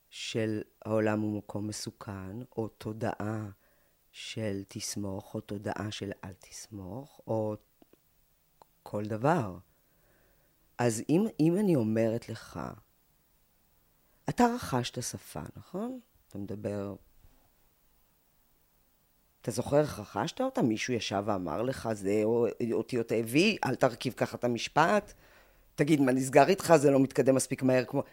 של 0.10 0.62
העולם 0.86 1.20
הוא 1.20 1.38
מקום 1.38 1.68
מסוכן, 1.68 2.42
או 2.58 2.68
תודעה 2.68 3.50
של 4.12 4.64
תסמוך, 4.68 5.36
או 5.36 5.42
תודעה 5.42 5.92
של 5.92 6.12
אל 6.24 6.34
תסמוך, 6.34 7.22
או 7.28 7.56
כל 8.84 9.06
דבר. 9.06 9.58
אז 10.78 11.04
אם, 11.10 11.26
אם 11.40 11.58
אני 11.60 11.76
אומרת 11.76 12.30
לך, 12.30 12.60
אתה 14.30 14.44
רכשת 14.56 15.04
שפה, 15.04 15.42
נכון? 15.56 16.00
אתה 16.28 16.38
מדבר... 16.38 16.96
אתה 19.46 19.54
זוכר 19.54 19.80
איך 19.80 20.00
רכשת 20.00 20.42
אותה? 20.42 20.62
מישהו 20.62 20.94
ישב 20.94 21.24
ואמר 21.26 21.62
לך, 21.62 21.90
זה 21.94 22.22
אותיות 22.72 23.12
A-V, 23.12 23.38
אל 23.66 23.76
תרכיב 23.76 24.14
ככה 24.14 24.38
את 24.38 24.44
המשפט. 24.44 25.14
תגיד, 25.76 26.02
מה 26.02 26.12
נסגר 26.12 26.48
איתך? 26.48 26.74
זה 26.76 26.92
לא 26.92 27.00
מתקדם 27.00 27.36
מספיק 27.36 27.64
מהר 27.64 27.86
כמו... 27.86 28.04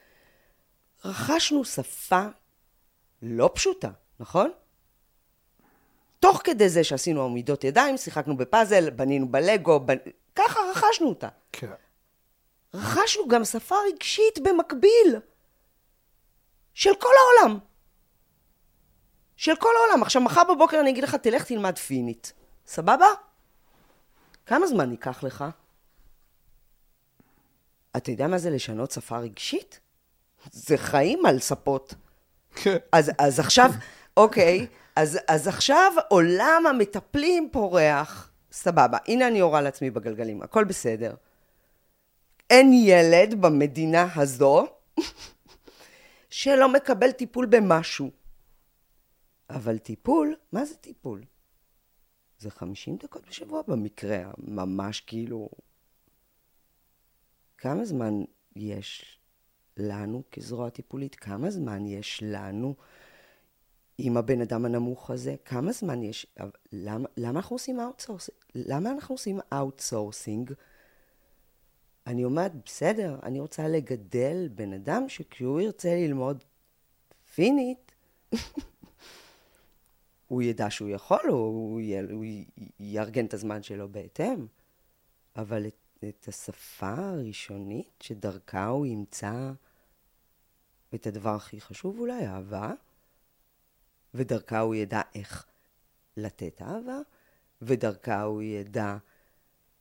רכשנו 1.04 1.64
שפה 1.64 2.26
לא 3.22 3.50
פשוטה, 3.54 3.90
נכון? 4.20 4.50
תוך 6.20 6.40
כדי 6.44 6.68
זה 6.68 6.84
שעשינו 6.84 7.24
עמידות 7.24 7.64
ידיים, 7.64 7.96
שיחקנו 7.96 8.36
בפאזל, 8.36 8.90
בנינו 8.90 9.28
בלגו, 9.28 9.80
בנ... 9.80 9.96
ככה 10.34 10.60
רכשנו 10.70 11.08
אותה. 11.08 11.28
כן. 11.52 11.72
רכשנו 12.74 13.28
גם 13.28 13.44
שפה 13.44 13.74
רגשית 13.92 14.38
במקביל, 14.38 15.16
של 16.74 16.94
כל 17.00 17.12
העולם. 17.18 17.58
של 19.42 19.56
כל 19.56 19.68
העולם. 19.80 20.02
עכשיו, 20.02 20.22
מחר 20.22 20.42
בבוקר 20.54 20.80
אני 20.80 20.90
אגיד 20.90 21.04
לך, 21.04 21.14
תלך 21.14 21.44
תלמד 21.44 21.78
פינית. 21.78 22.32
סבבה? 22.66 23.06
כמה 24.46 24.66
זמן 24.66 24.90
ייקח 24.90 25.22
לך? 25.22 25.44
אתה 27.96 28.10
יודע 28.10 28.26
מה 28.26 28.38
זה 28.38 28.50
לשנות 28.50 28.90
שפה 28.90 29.18
רגשית? 29.18 29.80
זה 30.52 30.78
חיים 30.78 31.26
על 31.26 31.38
ספות. 31.38 31.94
כן. 32.54 32.76
אז, 32.92 33.10
אז 33.18 33.40
עכשיו, 33.40 33.70
אוקיי, 34.16 34.66
אז, 34.96 35.18
אז 35.28 35.48
עכשיו 35.48 35.92
עולם 36.08 36.64
המטפלים 36.70 37.48
פורח. 37.52 38.30
סבבה, 38.52 38.98
הנה 39.08 39.28
אני 39.28 39.38
יורה 39.38 39.60
לעצמי 39.60 39.90
בגלגלים, 39.90 40.42
הכל 40.42 40.64
בסדר. 40.64 41.14
אין 42.50 42.72
ילד 42.72 43.40
במדינה 43.40 44.08
הזו 44.14 44.66
שלא 46.30 46.68
מקבל 46.68 47.10
טיפול 47.10 47.46
במשהו. 47.46 48.21
אבל 49.56 49.78
טיפול, 49.78 50.36
מה 50.52 50.64
זה 50.64 50.74
טיפול? 50.74 51.24
זה 52.38 52.50
50 52.50 52.96
דקות 52.96 53.26
בשבוע 53.28 53.62
במקרה, 53.62 54.30
ממש 54.38 55.00
כאילו... 55.00 55.48
כמה 57.58 57.84
זמן 57.84 58.22
יש 58.56 59.18
לנו 59.76 60.22
כזרוע 60.32 60.70
טיפולית? 60.70 61.14
כמה 61.14 61.50
זמן 61.50 61.86
יש 61.86 62.22
לנו 62.26 62.74
עם 63.98 64.16
הבן 64.16 64.40
אדם 64.40 64.64
הנמוך 64.64 65.10
הזה? 65.10 65.34
כמה 65.44 65.72
זמן 65.72 66.02
יש... 66.02 66.26
למה, 66.72 67.08
למה 67.16 67.40
אנחנו 68.90 69.14
עושים 69.14 69.40
outsourcing? 69.52 70.52
אני 72.06 72.24
אומרת, 72.24 72.52
בסדר, 72.64 73.18
אני 73.22 73.40
רוצה 73.40 73.68
לגדל 73.68 74.48
בן 74.54 74.72
אדם 74.72 75.08
שכשהוא 75.08 75.60
ירצה 75.60 75.94
ללמוד 75.94 76.44
פינית, 77.34 77.92
הוא 80.32 80.42
ידע 80.42 80.70
שהוא 80.70 80.88
יכול, 80.88 81.20
הוא, 81.28 81.80
הוא 82.10 82.24
יארגן 82.80 83.26
את 83.26 83.34
הזמן 83.34 83.62
שלו 83.62 83.88
בהתאם. 83.88 84.46
אבל 85.36 85.66
את, 85.66 86.04
את 86.08 86.28
השפה 86.28 86.94
הראשונית 86.94 87.90
שדרכה 88.00 88.66
הוא 88.66 88.86
ימצא 88.86 89.52
את 90.94 91.06
הדבר 91.06 91.34
הכי 91.34 91.60
חשוב 91.60 91.98
אולי, 91.98 92.26
אהבה, 92.26 92.72
ודרכה 94.14 94.60
הוא 94.60 94.74
ידע 94.74 95.00
איך 95.14 95.46
לתת 96.16 96.62
אהבה, 96.62 96.98
ודרכה 97.62 98.22
הוא 98.22 98.42
ידע 98.42 98.96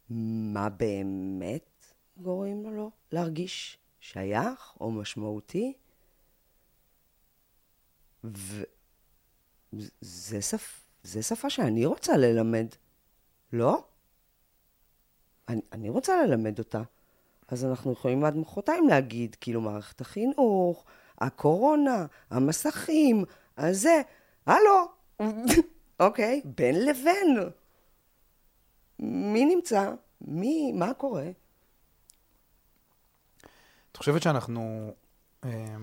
מה 0.10 0.70
באמת 0.70 1.94
גורם 2.18 2.64
לו 2.64 2.92
להרגיש 3.12 3.78
שייך 4.00 4.78
או 4.82 4.92
משמעותי. 4.92 5.74
ו... 8.24 8.64
זה, 10.02 10.42
שפ... 10.42 10.82
זה 11.04 11.24
שפה 11.24 11.50
שאני 11.50 11.86
רוצה 11.86 12.18
ללמד, 12.18 12.68
לא? 13.54 13.84
אני, 15.50 15.62
אני 15.72 15.90
רוצה 15.90 16.24
ללמד 16.26 16.60
אותה. 16.60 16.82
אז 17.48 17.66
אנחנו 17.66 17.92
יכולים 17.92 18.26
עד 18.26 18.36
מחרתיים 18.36 18.88
להגיד, 18.88 19.36
כאילו, 19.42 19.62
מערכת 19.62 20.02
החינוך, 20.02 20.86
הקורונה, 21.18 22.06
המסכים, 22.30 23.24
הזה, 23.58 24.02
הלו, 24.46 24.86
אוקיי, 26.00 26.42
בין 26.46 26.86
לבין. 26.86 27.38
מי 29.00 29.46
נמצא? 29.46 29.92
מי, 30.22 30.72
מה 30.72 30.94
קורה? 30.94 31.30
את 33.92 33.98
חושבת 33.98 34.22
שאנחנו 34.22 34.94
אה, 35.44 35.76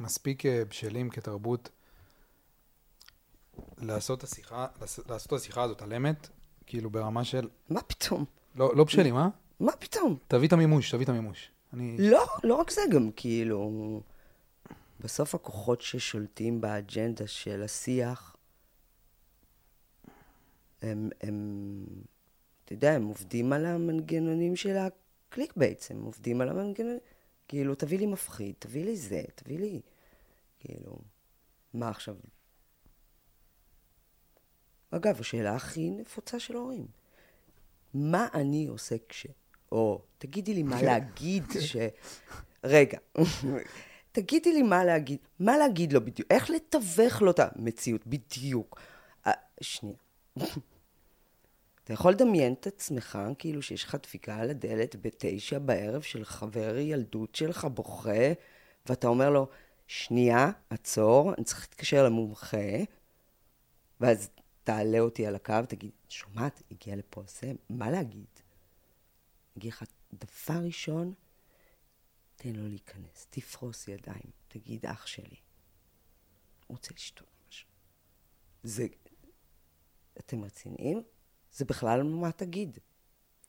מספיק 0.00 0.46
אה, 0.46 0.62
בשלים 0.68 1.10
כתרבות 1.10 1.68
לעשות 3.78 4.18
את 4.18 4.24
השיחה, 4.24 4.66
לעשות 5.08 5.26
את 5.26 5.32
השיחה 5.32 5.62
הזאת 5.62 5.82
על 5.82 5.92
אמת, 5.92 6.28
כאילו 6.66 6.90
ברמה 6.90 7.24
של... 7.24 7.48
מה 7.68 7.82
פתאום? 7.82 8.24
לא, 8.54 8.76
לא 8.76 8.84
בשלים, 8.84 9.16
אה? 9.16 9.28
מה 9.60 9.72
פתאום? 9.72 10.16
תביא 10.28 10.48
את 10.48 10.52
המימוש, 10.52 10.90
תביא 10.90 11.04
את 11.04 11.08
המימוש. 11.08 11.50
אני... 11.72 11.96
לא, 11.98 12.26
לא 12.44 12.54
רק 12.54 12.70
זה, 12.70 12.80
גם 12.90 13.10
כאילו... 13.16 14.00
בסוף 15.00 15.34
הכוחות 15.34 15.80
ששולטים 15.80 16.60
באג'נדה 16.60 17.26
של 17.26 17.62
השיח, 17.62 18.36
הם, 20.82 21.10
הם, 21.20 21.84
אתה 22.64 22.72
יודע, 22.72 22.92
הם 22.92 23.04
עובדים 23.06 23.52
על 23.52 23.66
המנגנונים 23.66 24.56
של 24.56 24.76
הקליק 24.76 25.56
בעצם, 25.56 25.96
הם 25.96 26.02
עובדים 26.02 26.40
על 26.40 26.48
המנגנונים, 26.48 26.98
כאילו, 27.48 27.74
תביא 27.74 27.98
לי 27.98 28.06
מפחיד, 28.06 28.54
תביא 28.58 28.84
לי 28.84 28.96
זה, 28.96 29.22
תביא 29.34 29.58
לי, 29.58 29.80
כאילו, 30.60 30.98
מה 31.74 31.88
עכשיו, 31.88 32.16
אגב, 34.96 35.20
השאלה 35.20 35.54
הכי 35.54 35.90
נפוצה 35.90 36.38
של 36.38 36.56
ההורים, 36.56 36.86
מה 37.94 38.28
אני 38.34 38.66
עושה 38.66 38.96
כש... 39.08 39.26
או 39.72 40.02
תגידי 40.18 40.54
לי 40.54 40.62
מה 40.62 40.78
כן. 40.78 40.84
להגיד 40.84 41.44
ש... 41.60 41.76
רגע, 42.64 42.98
תגידי 44.12 44.52
לי 44.52 44.62
מה 44.62 44.84
להגיד, 44.84 45.18
מה 45.40 45.56
להגיד 45.58 45.92
לו 45.92 46.04
בדיוק, 46.04 46.28
איך 46.30 46.50
לתווך 46.50 47.22
לו 47.22 47.30
את 47.30 47.40
המציאות, 47.40 48.06
בדיוק. 48.06 48.80
אה, 49.26 49.32
שנייה. 49.60 49.96
אתה 51.84 51.92
יכול 51.92 52.12
לדמיין 52.12 52.52
את 52.52 52.66
עצמך 52.66 53.18
כאילו 53.38 53.62
שיש 53.62 53.84
לך 53.84 53.96
דפיקה 54.02 54.36
על 54.36 54.50
הדלת 54.50 54.96
בתשע 55.00 55.58
בערב 55.58 56.02
של 56.02 56.24
חבר 56.24 56.76
ילדות 56.78 57.34
שלך 57.34 57.64
בוכה, 57.64 58.32
ואתה 58.86 59.08
אומר 59.08 59.30
לו, 59.30 59.48
שנייה, 59.86 60.50
עצור, 60.70 61.34
אני 61.34 61.44
צריך 61.44 61.60
להתקשר 61.60 62.04
למומחה, 62.04 62.56
ואז 64.00 64.30
תעלה 64.64 65.00
אותי 65.00 65.26
על 65.26 65.34
הקו, 65.34 65.54
תגיד, 65.68 65.90
שומעת, 66.08 66.62
הגיע 66.70 66.96
לפה 66.96 67.22
זה, 67.28 67.52
מה 67.70 67.90
להגיד? 67.90 68.26
אגיד 69.58 69.72
לך, 69.72 69.84
דבר 70.12 70.60
ראשון, 70.64 71.14
תן 72.36 72.52
לו 72.52 72.68
להיכנס, 72.68 73.26
תפרוס 73.30 73.88
ידיים, 73.88 74.30
תגיד, 74.48 74.86
אח 74.86 75.06
שלי, 75.06 75.36
רוצה 76.68 76.94
לשתות 76.94 77.28
משהו. 77.48 77.68
זה, 78.62 78.86
אתם 80.18 80.44
רציניים? 80.44 81.02
זה 81.52 81.64
בכלל 81.64 82.02
מה 82.02 82.32
תגיד. 82.32 82.78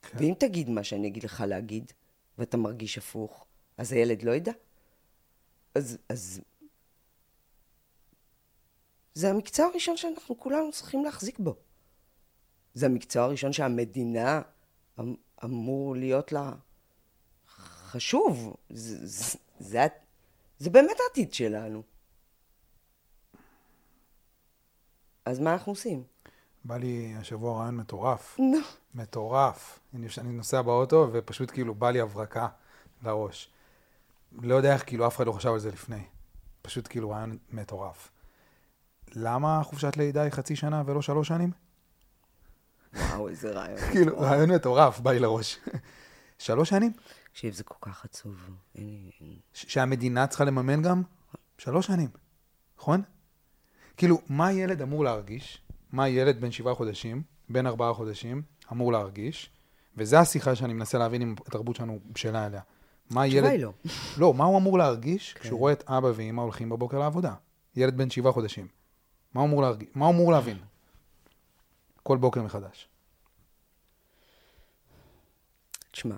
כן. 0.02 0.18
ואם 0.18 0.34
תגיד 0.38 0.68
מה 0.68 0.84
שאני 0.84 1.08
אגיד 1.08 1.24
לך 1.24 1.44
להגיד, 1.48 1.92
ואתה 2.38 2.56
מרגיש 2.56 2.98
הפוך, 2.98 3.46
אז 3.76 3.92
הילד 3.92 4.22
לא 4.22 4.30
ידע? 4.30 4.52
אז, 5.74 5.98
אז 6.08 6.40
זה 9.16 9.30
המקצוע 9.30 9.66
הראשון 9.66 9.96
שאנחנו 9.96 10.38
כולנו 10.38 10.72
צריכים 10.72 11.04
להחזיק 11.04 11.38
בו. 11.38 11.56
זה 12.74 12.86
המקצוע 12.86 13.24
הראשון 13.24 13.52
שהמדינה 13.52 14.42
אמור 15.44 15.96
להיות 15.96 16.32
לה 16.32 16.52
חשוב. 17.48 18.56
זה, 18.70 19.06
זה, 19.06 19.38
זה, 19.58 19.86
זה 20.58 20.70
באמת 20.70 20.96
העתיד 21.08 21.34
שלנו. 21.34 21.82
אז 25.24 25.38
מה 25.38 25.52
אנחנו 25.52 25.72
עושים? 25.72 26.02
בא 26.64 26.76
לי 26.76 27.14
השבוע 27.16 27.58
רעיון 27.58 27.76
מטורף. 27.76 28.36
נו. 28.38 28.58
מטורף. 28.94 29.80
אני, 29.94 30.06
אני 30.18 30.32
נוסע 30.32 30.62
באוטו 30.62 31.08
ופשוט 31.12 31.50
כאילו 31.50 31.74
בא 31.74 31.90
לי 31.90 32.00
הברקה 32.00 32.48
לראש. 33.02 33.50
לא 34.32 34.54
יודע 34.54 34.74
איך 34.74 34.86
כאילו 34.86 35.06
אף 35.06 35.16
אחד 35.16 35.26
לא 35.26 35.32
חשב 35.32 35.50
על 35.50 35.58
זה 35.58 35.70
לפני. 35.70 36.02
פשוט 36.62 36.88
כאילו 36.88 37.10
רעיון 37.10 37.38
מטורף. 37.50 38.10
למה 39.14 39.62
חופשת 39.64 39.96
לידה 39.96 40.22
היא 40.22 40.30
חצי 40.30 40.56
שנה 40.56 40.82
ולא 40.86 41.02
שלוש 41.02 41.28
שנים? 41.28 41.50
וואו, 42.94 43.28
איזה 43.28 43.50
רעיון. 43.50 43.80
כאילו, 43.92 44.20
רעיון 44.20 44.50
מטורף 44.50 45.00
בא 45.00 45.12
לי 45.12 45.18
לראש. 45.18 45.58
שלוש 46.38 46.68
שנים? 46.68 46.92
תקשיב, 47.32 47.54
זה 47.54 47.64
כל 47.64 47.74
כך 47.80 48.04
עצוב. 48.04 48.50
שהמדינה 49.52 50.26
צריכה 50.26 50.44
לממן 50.44 50.82
גם? 50.82 51.02
שלוש 51.58 51.86
שנים, 51.86 52.08
נכון? 52.78 53.02
כאילו, 53.96 54.20
מה 54.28 54.52
ילד 54.52 54.82
אמור 54.82 55.04
להרגיש? 55.04 55.62
מה 55.92 56.08
ילד 56.08 56.40
בן 56.40 56.50
שבעה 56.50 56.74
חודשים, 56.74 57.22
בן 57.48 57.66
ארבעה 57.66 57.94
חודשים, 57.94 58.42
אמור 58.72 58.92
להרגיש? 58.92 59.50
וזו 59.96 60.16
השיחה 60.16 60.54
שאני 60.54 60.72
מנסה 60.72 60.98
להבין 60.98 61.22
אם 61.22 61.34
התרבות 61.46 61.76
שלנו 61.76 61.98
בשלה 62.12 62.46
אליה. 62.46 62.60
מה 63.10 63.22
התשובה 63.22 63.48
ילד... 63.48 63.50
היא 63.50 63.64
לא. 63.64 63.72
לא, 64.18 64.34
מה 64.34 64.44
הוא 64.44 64.58
אמור 64.58 64.78
להרגיש 64.78 65.32
כן. 65.32 65.40
כשהוא 65.40 65.58
רואה 65.58 65.72
את 65.72 65.84
אבא 65.90 66.12
ואמא 66.14 66.40
הולכים 66.40 66.68
בבוקר 66.68 66.98
לעבודה? 66.98 67.34
ילד 67.76 67.96
בן 67.96 68.10
שבעה 68.10 68.32
חודשים. 68.32 68.68
מה 69.34 69.40
הוא 69.40 69.48
אמור 69.48 69.62
להרגיש? 69.62 69.88
מה 69.94 70.06
הוא 70.06 70.14
אמור 70.14 70.32
להבין? 70.32 70.58
כל 72.02 72.18
בוקר 72.18 72.42
מחדש. 72.42 72.88
תשמע, 75.90 76.16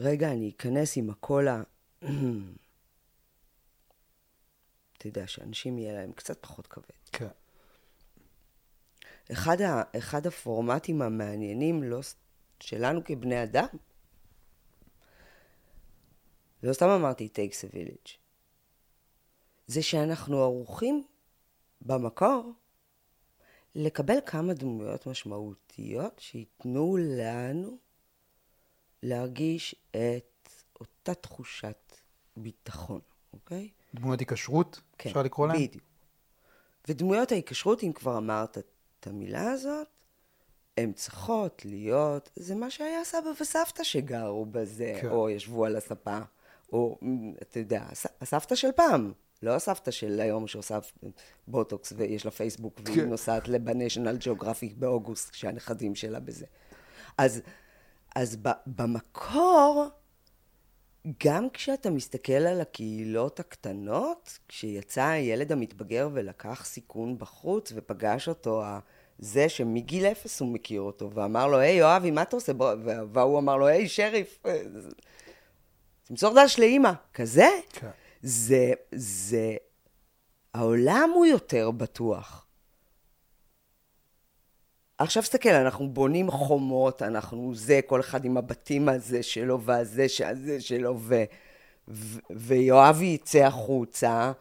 רגע, 0.00 0.32
אני 0.32 0.52
אכנס 0.56 0.96
עם 0.96 1.10
הקול 1.10 1.48
ה... 1.48 1.62
אתה 4.98 5.06
יודע, 5.06 5.26
שאנשים 5.26 5.78
יהיה 5.78 5.94
להם 5.94 6.12
קצת 6.12 6.42
פחות 6.42 6.66
כבד. 6.66 6.84
כן. 7.12 7.28
אחד, 9.32 9.60
ה, 9.60 9.82
אחד 9.98 10.26
הפורמטים 10.26 11.02
המעניינים 11.02 11.82
לא, 11.82 12.00
שלנו 12.60 13.04
כבני 13.04 13.42
אדם, 13.42 13.66
לא 16.62 16.72
סתם 16.72 16.88
אמרתי 16.88 17.28
takes 17.34 17.70
a 17.70 17.74
village, 17.74 18.10
זה 19.68 19.82
שאנחנו 19.82 20.42
ערוכים 20.42 21.04
במקור 21.82 22.52
לקבל 23.74 24.18
כמה 24.26 24.54
דמויות 24.54 25.06
משמעותיות 25.06 26.12
שייתנו 26.18 26.96
לנו 27.00 27.78
להרגיש 29.02 29.74
את 29.90 30.48
אותה 30.80 31.14
תחושת 31.14 31.96
ביטחון, 32.36 33.00
אוקיי? 33.32 33.68
דמויות 33.94 34.20
היקשרות, 34.20 34.80
כן, 34.98 35.08
אפשר 35.08 35.22
לקרוא 35.22 35.48
להן? 35.48 35.56
בדיוק. 35.56 35.84
ודמויות 36.88 37.32
ההיקשרות, 37.32 37.82
אם 37.82 37.92
כבר 37.92 38.18
אמרת 38.18 38.58
את 38.58 39.06
המילה 39.06 39.50
הזאת, 39.50 39.86
הן 40.76 40.92
צריכות 40.92 41.64
להיות, 41.64 42.30
זה 42.36 42.54
מה 42.54 42.70
שהיה 42.70 43.04
סבא 43.04 43.28
וסבתא 43.40 43.84
שגרו 43.84 44.46
בזה, 44.46 44.98
כן. 45.02 45.08
או 45.08 45.30
ישבו 45.30 45.64
על 45.64 45.76
הספה, 45.76 46.18
או, 46.72 46.98
אתה 47.42 47.58
יודע, 47.58 47.82
הס- 47.82 48.06
הסבתא 48.20 48.54
של 48.54 48.72
פעם, 48.72 49.12
לא 49.42 49.54
הסבתא 49.54 49.90
של 49.90 50.20
היום 50.20 50.46
שעושה 50.46 50.78
בוטוקס 51.48 51.92
ויש 51.96 52.24
לה 52.24 52.30
פייסבוק, 52.30 52.80
והיא 52.84 52.96
כן. 52.96 53.08
נוסעת 53.08 53.48
ב 53.48 53.56
National 53.56 54.16
Geographic 54.16 54.74
באוגוסט, 54.76 55.30
כשהנכדים 55.30 55.94
שלה 55.94 56.20
בזה. 56.20 56.46
אז, 57.18 57.40
אז 58.16 58.36
ב, 58.42 58.48
במקור, 58.66 59.86
גם 61.24 61.50
כשאתה 61.52 61.90
מסתכל 61.90 62.32
על 62.32 62.60
הקהילות 62.60 63.40
הקטנות, 63.40 64.38
כשיצא 64.48 65.04
הילד 65.04 65.52
המתבגר 65.52 66.08
ולקח 66.12 66.64
סיכון 66.64 67.18
בחוץ 67.18 67.72
ופגש 67.74 68.28
אותו 68.28 68.62
זה 69.18 69.48
שמגיל 69.48 70.06
אפס 70.06 70.40
הוא 70.40 70.48
מכיר 70.48 70.80
אותו, 70.80 71.10
ואמר 71.14 71.46
לו, 71.46 71.58
היי 71.58 71.76
יואבי, 71.76 72.10
מה 72.10 72.22
אתה 72.22 72.36
עושה? 72.36 72.52
בוא-" 72.52 72.74
וה- 72.84 73.02
והוא 73.12 73.38
אמר 73.38 73.56
לו, 73.56 73.66
היי 73.66 73.88
שריף, 73.88 74.42
תמסור 76.04 76.34
דש 76.44 76.58
לאימא. 76.58 76.92
כזה? 77.14 77.48
כן. 77.72 77.90
זה, 78.22 78.72
זה, 78.92 79.56
העולם 80.54 81.10
הוא 81.14 81.26
יותר 81.26 81.70
בטוח. 81.70 82.46
עכשיו 84.98 85.22
תסתכל, 85.22 85.48
אנחנו 85.48 85.88
בונים 85.88 86.30
חומות, 86.30 87.02
אנחנו 87.02 87.54
זה, 87.54 87.80
כל 87.86 88.00
אחד 88.00 88.24
עם 88.24 88.36
הבתים 88.36 88.88
הזה 88.88 89.22
שלו 89.22 89.62
והזה 89.62 90.08
שהזה 90.08 90.60
שלו, 90.60 90.96
ו, 91.00 91.24
ו, 91.88 92.18
ויואבי 92.30 93.04
יצא 93.04 93.38
החוצה, 93.38 94.32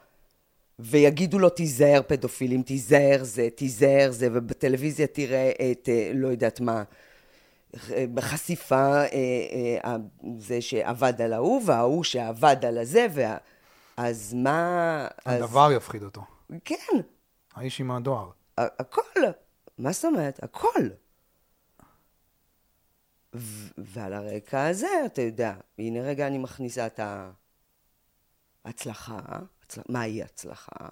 ויגידו 0.79 1.39
לו, 1.39 1.49
תיזהר 1.49 2.01
פדופילים, 2.07 2.61
תיזהר 2.61 3.23
זה, 3.23 3.47
תיזהר 3.55 4.11
זה, 4.11 4.27
ובטלוויזיה 4.33 5.07
תראה 5.07 5.51
את, 5.71 5.89
אה, 5.89 6.11
לא 6.13 6.27
יודעת 6.27 6.59
מה, 6.59 6.83
בחשיפה, 8.13 8.75
אה, 8.75 9.07
אה, 9.83 9.95
זה 10.37 10.61
שעבד 10.61 11.21
על 11.21 11.33
ההוא, 11.33 11.61
וההוא 11.65 12.03
שעבד 12.03 12.65
על 12.65 12.77
הזה, 12.77 13.07
וה... 13.13 13.37
אז 13.97 14.33
מה... 14.33 15.07
אז- 15.25 15.41
הדבר 15.41 15.69
יפחיד 15.75 16.03
אותו. 16.03 16.21
כן, 16.65 16.75
האיש 17.53 17.81
עם 17.81 17.91
הדואר. 17.91 18.31
הכל. 18.57 19.01
מה 19.77 19.91
זאת 19.91 20.05
אומרת? 20.05 20.43
הכל. 20.43 20.79
ו- 23.35 23.71
ועל 23.77 24.13
הרקע 24.13 24.67
הזה, 24.67 24.87
אתה 25.05 25.21
יודע, 25.21 25.55
הנה 25.79 26.01
רגע 26.01 26.27
אני 26.27 26.37
מכניסה 26.37 26.87
את 26.87 26.99
ההצלחה, 28.65 29.19
הצל... 29.63 29.81
מהי 29.89 30.23
הצלחה? 30.23 30.89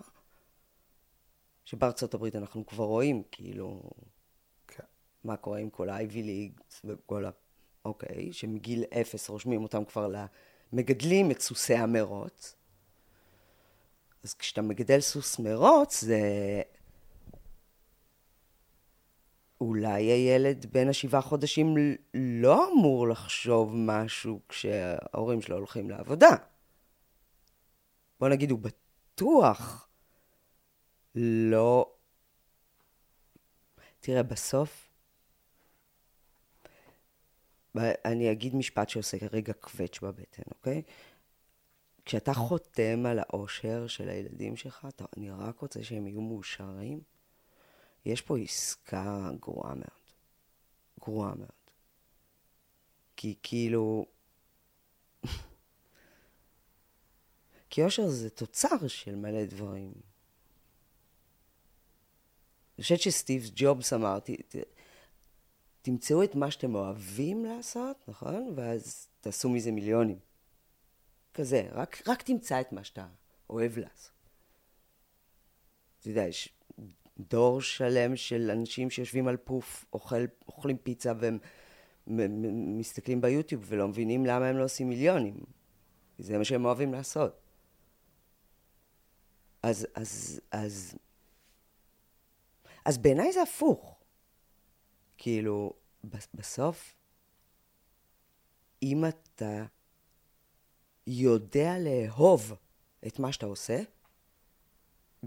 שבארצות 1.66 2.14
הברית 2.14 2.36
אנחנו 2.36 2.66
כבר 2.66 2.84
רואים, 2.84 3.24
כאילו, 3.32 3.90
כן. 4.68 4.84
מה 5.24 5.38
קורה 5.38 5.60
עם 5.60 5.70
כל 5.70 5.90
ה-IV 5.90 6.14
ליג 6.14 6.60
וכל 6.84 7.26
ה... 7.26 7.30
אוקיי, 7.86 8.34
שמגיל 8.34 8.84
אפס 9.02 9.30
רושמים 9.30 9.64
אותם 9.64 9.86
כבר 9.86 10.08
למגדלים 10.74 11.32
את 11.32 11.42
סוסי 11.42 11.76
המרוץ. 11.76 12.56
אז 14.26 14.34
כשאתה 14.34 14.62
מגדל 14.62 15.00
סוס 15.00 15.40
מרוץ, 15.40 16.02
זה... 16.02 16.22
אולי 19.62 20.04
הילד 20.04 20.66
בן 20.72 20.90
השבעה 20.90 21.22
חודשים 21.22 21.76
לא 22.14 22.72
אמור 22.72 23.08
לחשוב 23.08 23.72
משהו 23.76 24.40
כשההורים 24.50 25.42
שלו 25.42 25.58
הולכים 25.58 25.90
לעבודה. 25.90 26.30
בוא 28.20 28.30
נגיד, 28.30 28.52
הוא 28.52 28.60
בטוח 28.60 29.88
לא... 31.16 31.94
תראה, 34.00 34.24
בסוף, 34.24 34.90
אני 38.06 38.32
אגיד 38.32 38.56
משפט 38.56 38.90
שעושה 38.90 39.18
רגע 39.32 39.54
קווץ' 39.54 40.00
בבטן, 40.02 40.44
אוקיי? 40.52 40.82
כשאתה 42.06 42.34
חותם 42.34 43.06
על 43.06 43.20
האושר 43.20 43.88
של 43.88 44.10
הילדים 44.10 44.56
שלך, 44.56 44.88
אתה, 44.90 45.06
אני 45.18 45.32
רק 45.32 45.60
רוצה 45.60 45.84
שהם 45.84 46.08
יהיו 46.08 46.22
מאושרים. 46.22 47.02
יש 48.06 48.22
פה 48.22 48.38
עסקה 48.38 49.30
גרועה 49.40 49.76
מאוד. 49.76 50.06
גרועה 51.00 51.36
מאוד. 51.36 51.50
כי 53.16 53.36
כאילו... 53.44 54.06
כי 57.70 57.84
אושר 57.84 58.10
זה 58.10 58.30
תוצר 58.30 58.88
של 58.88 59.16
מלא 59.16 59.46
דברים. 59.46 59.94
אני 62.76 62.84
חושבת 62.84 63.02
שסטיב 63.02 63.52
ג'ובס 63.56 63.94
אמר, 63.94 64.20
תמצאו 65.82 66.24
את 66.24 66.36
מה 66.36 66.52
שאתם 66.52 66.76
אוהבים 66.76 67.46
לעשות, 67.46 67.98
נכון? 68.08 68.54
ואז 68.56 69.08
תעשו 69.22 69.50
מזה 69.50 69.72
מיליונים. 69.72 70.20
כזה, 71.36 71.68
רק, 71.72 72.08
רק 72.08 72.22
תמצא 72.22 72.62
את 72.62 72.72
מה 72.72 72.84
שאתה 72.84 73.08
אוהב 73.50 73.78
לעשות. 73.78 74.12
אתה 76.00 76.10
יודע, 76.10 76.24
יש 76.24 76.50
דור 77.20 77.62
שלם 77.62 78.16
של 78.16 78.52
אנשים 78.52 78.90
שיושבים 78.90 79.28
על 79.28 79.38
פוף, 79.38 79.86
אוכל, 79.94 80.26
אוכלים 80.48 80.78
פיצה 80.78 81.14
והם 81.20 81.40
מסתכלים 82.78 83.22
ביוטיוב 83.22 83.66
ולא 83.68 83.88
מבינים 83.88 84.26
למה 84.26 84.48
הם 84.48 84.58
לא 84.58 84.64
עושים 84.64 84.90
מיליונים. 84.90 85.36
זה 86.18 86.38
מה 86.38 86.44
שהם 86.44 86.66
אוהבים 86.66 86.94
לעשות. 86.94 87.42
אז, 89.64 89.88
אז, 89.96 90.42
אז, 90.52 90.96
אז 92.86 92.98
בעיניי 92.98 93.34
זה 93.34 93.42
הפוך. 93.42 94.00
כאילו, 95.18 95.74
בסוף, 96.34 96.96
אם 98.84 99.06
אתה 99.06 99.66
יודע 101.08 101.74
לאהוב 101.80 102.54
את 103.08 103.20
מה 103.20 103.32
שאתה 103.32 103.46
עושה, 103.46 103.82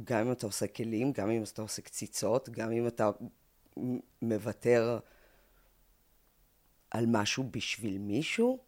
גם 0.04 0.26
אם 0.26 0.32
אתה 0.32 0.46
עושה 0.46 0.66
כלים, 0.66 1.12
גם 1.12 1.30
אם 1.30 1.42
אתה 1.42 1.62
עושה 1.62 1.82
קציצות, 1.82 2.48
גם 2.48 2.72
אם 2.72 2.86
אתה 2.86 3.10
מוותר 4.22 4.98
על 6.90 7.04
משהו 7.08 7.44
בשביל 7.50 7.98
מישהו, 7.98 8.58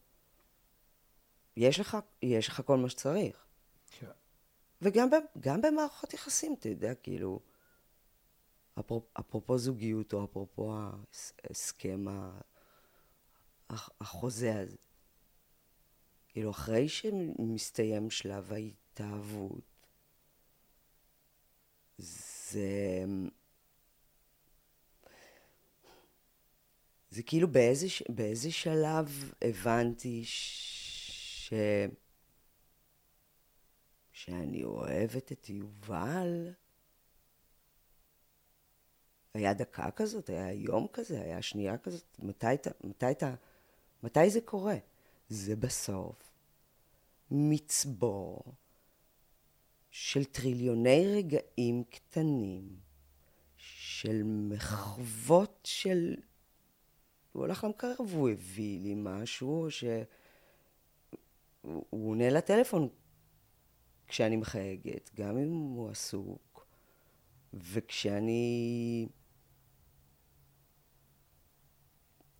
יש 1.57 1.81
לך, 1.81 1.97
יש 2.23 2.49
לך 2.49 2.63
כל 2.67 2.77
מה 2.77 2.89
שצריך. 2.89 3.37
כן. 3.91 4.07
וגם 4.83 5.11
ב, 5.11 5.15
גם 5.41 5.63
במערכות 5.63 6.15
יחסים, 6.15 6.55
אתה 6.59 6.69
יודע, 6.69 6.95
כאילו, 6.95 7.41
אפרופ, 8.79 9.05
אפרופו 9.21 9.59
זוגיות, 9.59 10.13
או 10.13 10.25
אפרופו 10.25 10.75
ההסכם, 11.45 12.05
החוזה 14.01 14.61
הזה. 14.61 14.77
כאילו, 16.33 16.51
אחרי 16.51 16.89
שמסתיים 16.89 18.11
שלב 18.11 18.53
ההתאהבות, 18.53 19.71
זה... 21.99 23.05
זה 27.11 27.23
כאילו 27.23 27.49
באיזה, 27.49 27.87
באיזה 28.09 28.53
שלב 28.53 29.33
הבנתי 29.43 30.23
ש... 30.25 31.53
שאני 34.13 34.65
אוהבת 34.65 35.33
את 35.33 35.51
יובל. 35.51 36.53
היה 39.35 39.55
דקה 39.55 39.91
כזאת, 39.91 40.29
היה 40.29 40.53
יום 40.53 40.87
כזה, 40.93 41.21
היה 41.21 41.43
שנייה 41.43 41.79
כזאת. 41.79 42.19
מתי, 42.19 42.47
מתי, 42.85 43.07
מתי, 44.03 44.31
זה 44.31 44.41
קורה? 44.41 44.77
זה 45.31 45.57
בסוף 45.57 46.33
מצבור 47.31 48.43
של 49.91 50.25
טריליוני 50.25 51.07
רגעים 51.17 51.85
קטנים, 51.91 52.77
של 53.57 54.23
מחוות 54.25 55.61
של... 55.65 56.15
הוא 57.33 57.45
הלך 57.45 57.65
למקרר 57.65 57.95
והוא 58.09 58.31
הביא 58.31 58.81
לי 58.81 58.95
משהו, 58.97 59.65
או 59.65 59.71
שהוא 59.71 60.05
עונה 61.91 62.31
לטלפון 62.31 62.89
כשאני 64.07 64.37
מחייגת, 64.37 65.11
גם 65.15 65.39
אם 65.39 65.49
הוא 65.49 65.91
עסוק, 65.91 66.67
וכשאני... 67.55 69.09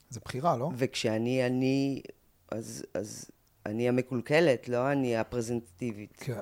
זה 0.09 0.21
בחירה, 0.21 0.57
לא? 0.57 0.71
וכשאני 0.77 1.47
אני, 1.47 2.03
אז, 2.51 2.85
אז 2.95 3.31
אני 3.67 3.89
המקולקלת, 3.89 4.69
לא 4.69 4.93
אני 4.93 5.17
הפרזנטטיבית. 5.17 6.17
כן. 6.17 6.41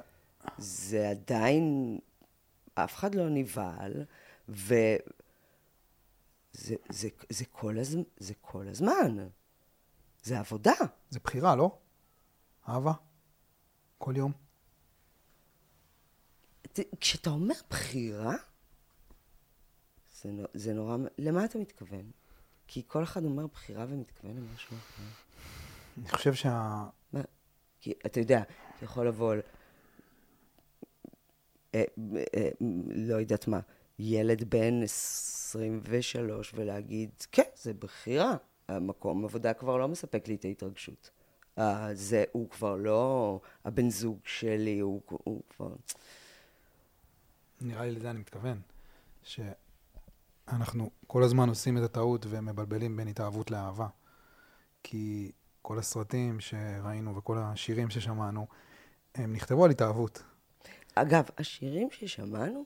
זה 0.58 1.10
עדיין, 1.10 1.98
אף 2.74 2.94
אחד 2.94 3.14
לא 3.14 3.28
נבהל, 3.28 4.04
ו... 4.48 4.74
זה, 6.52 6.74
זה, 6.88 7.08
זה, 7.28 7.44
כל 7.44 7.78
הז... 7.78 7.96
זה 8.16 8.34
כל 8.40 8.68
הזמן. 8.68 9.28
זה 10.22 10.38
עבודה. 10.38 10.72
זה 11.10 11.18
בחירה, 11.24 11.56
לא? 11.56 11.78
אהבה? 12.68 12.92
כל 13.98 14.14
יום? 14.16 14.32
כשאתה 17.00 17.30
אומר 17.30 17.54
בחירה, 17.70 18.34
זה, 20.22 20.30
זה 20.54 20.74
נורא... 20.74 20.96
למה 21.18 21.44
אתה 21.44 21.58
מתכוון? 21.58 22.10
כי 22.66 22.82
כל 22.86 23.02
אחד 23.02 23.24
אומר 23.24 23.46
בחירה 23.46 23.86
ומתכוון 23.88 24.36
למשהו 24.36 24.76
אחר. 24.76 25.02
אני 26.00 26.08
חושב 26.08 26.34
שה... 26.34 26.84
מה? 27.12 27.20
כי 27.80 27.92
אתה 28.06 28.20
יודע, 28.20 28.42
יכול 28.82 29.08
לבוא... 29.08 29.34
אה, 31.74 31.84
אה, 32.34 32.48
לא 32.90 33.14
יודעת 33.14 33.48
מה, 33.48 33.60
ילד 33.98 34.50
בן 34.50 34.82
23 34.82 36.52
ולהגיד, 36.54 37.10
כן, 37.32 37.42
זה 37.56 37.74
בחירה. 37.74 38.36
המקום 38.68 39.24
עבודה 39.24 39.54
כבר 39.54 39.76
לא 39.76 39.88
מספק 39.88 40.28
לי 40.28 40.34
את 40.34 40.44
ההתרגשות. 40.44 41.10
זה, 41.92 42.24
הוא 42.32 42.50
כבר 42.50 42.76
לא 42.76 43.40
הבן 43.64 43.90
זוג 43.90 44.18
שלי, 44.24 44.78
הוא, 44.78 45.02
הוא 45.08 45.42
כבר... 45.50 45.74
נראה 47.60 47.84
לי 47.84 47.90
לזה 47.90 48.10
אני 48.10 48.18
מתכוון. 48.18 48.60
שאנחנו 49.22 50.90
כל 51.06 51.22
הזמן 51.22 51.48
עושים 51.48 51.78
את 51.78 51.82
הטעות 51.82 52.26
ומבלבלים 52.28 52.96
בין 52.96 53.08
התאהבות 53.08 53.50
לאהבה. 53.50 53.86
כי 54.82 55.32
כל 55.68 55.78
הסרטים 55.78 56.40
שראינו 56.40 57.16
וכל 57.16 57.38
השירים 57.38 57.90
ששמענו, 57.90 58.46
הם 59.14 59.32
נכתבו 59.32 59.64
על 59.64 59.70
התאהבות. 59.70 60.22
אגב, 60.94 61.24
השירים 61.38 61.88
ששמענו, 61.90 62.64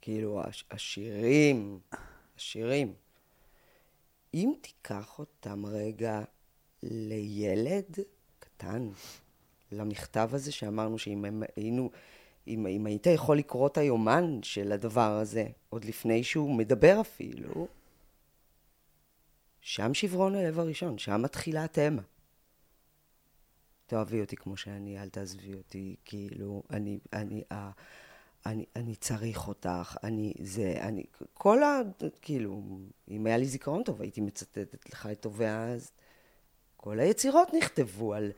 כאילו, 0.00 0.42
הש, 0.42 0.64
השירים, 0.70 1.78
השירים, 2.36 2.92
אם 4.34 4.52
תיקח 4.60 5.18
אותם 5.18 5.66
רגע 5.66 6.22
לילד 6.82 7.98
קטן, 8.38 8.88
למכתב 9.72 10.30
הזה 10.32 10.52
שאמרנו 10.52 10.98
שאם 10.98 11.42
היינו, 11.56 11.90
אם, 12.46 12.66
אם 12.66 12.86
היית 12.86 13.06
יכול 13.06 13.38
לקרוא 13.38 13.66
את 13.66 13.78
היומן 13.78 14.42
של 14.42 14.72
הדבר 14.72 15.10
הזה, 15.10 15.46
עוד 15.68 15.84
לפני 15.84 16.24
שהוא 16.24 16.54
מדבר 16.54 17.00
אפילו, 17.00 17.68
שם 19.68 19.94
שברון 19.94 20.34
הלב 20.34 20.58
הראשון, 20.58 20.98
שם 20.98 21.22
מתחילה 21.22 21.64
התמה. 21.64 22.02
תאהבי 23.86 24.20
אותי 24.20 24.36
כמו 24.36 24.56
שאני, 24.56 25.02
אל 25.02 25.08
תעזבי 25.08 25.54
אותי, 25.54 25.96
כאילו, 26.04 26.62
אני, 26.70 26.98
אני, 27.12 27.42
אני, 27.50 27.64
אני, 28.46 28.64
אני 28.76 28.96
צריך 28.96 29.48
אותך, 29.48 29.96
אני, 30.02 30.34
זה, 30.42 30.74
אני, 30.80 31.04
כל 31.34 31.62
ה... 31.62 31.80
כאילו, 32.22 32.62
אם 33.08 33.26
היה 33.26 33.36
לי 33.36 33.44
זיכרון 33.44 33.82
טוב, 33.82 34.02
הייתי 34.02 34.20
מצטטת 34.20 34.90
לך 34.90 35.08
את 35.12 35.20
טובי 35.20 35.46
אז. 35.46 35.92
כל 36.76 37.00
היצירות 37.00 37.48
נכתבו 37.58 38.14
על 38.14 38.32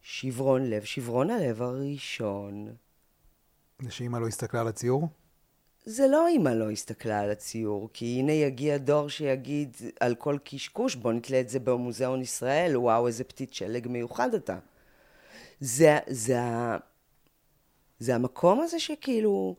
שברון 0.00 0.70
לב, 0.70 0.84
שברון 0.84 1.30
הלב 1.30 1.62
הראשון. 1.62 2.74
זה 3.82 3.90
שאימא 3.90 4.18
לא 4.18 4.28
הסתכלה 4.28 4.60
על 4.60 4.68
הציור? 4.68 5.08
זה 5.90 6.06
לא 6.06 6.26
אימא 6.26 6.48
לא 6.48 6.70
הסתכלה 6.70 7.20
על 7.20 7.30
הציור, 7.30 7.90
כי 7.92 8.18
הנה 8.18 8.32
יגיע 8.32 8.76
דור 8.76 9.08
שיגיד 9.08 9.76
על 10.00 10.14
כל 10.14 10.38
קשקוש, 10.44 10.94
בוא 10.94 11.12
נתלה 11.12 11.40
את 11.40 11.48
זה 11.48 11.58
במוזיאון 11.58 12.22
ישראל, 12.22 12.76
וואו, 12.76 13.06
איזה 13.06 13.24
פתית 13.24 13.54
שלג 13.54 13.88
מיוחד 13.88 14.34
אתה. 14.34 14.58
זה, 15.60 15.98
זה, 16.06 16.38
זה 17.98 18.14
המקום 18.14 18.60
הזה 18.60 18.80
שכאילו, 18.80 19.56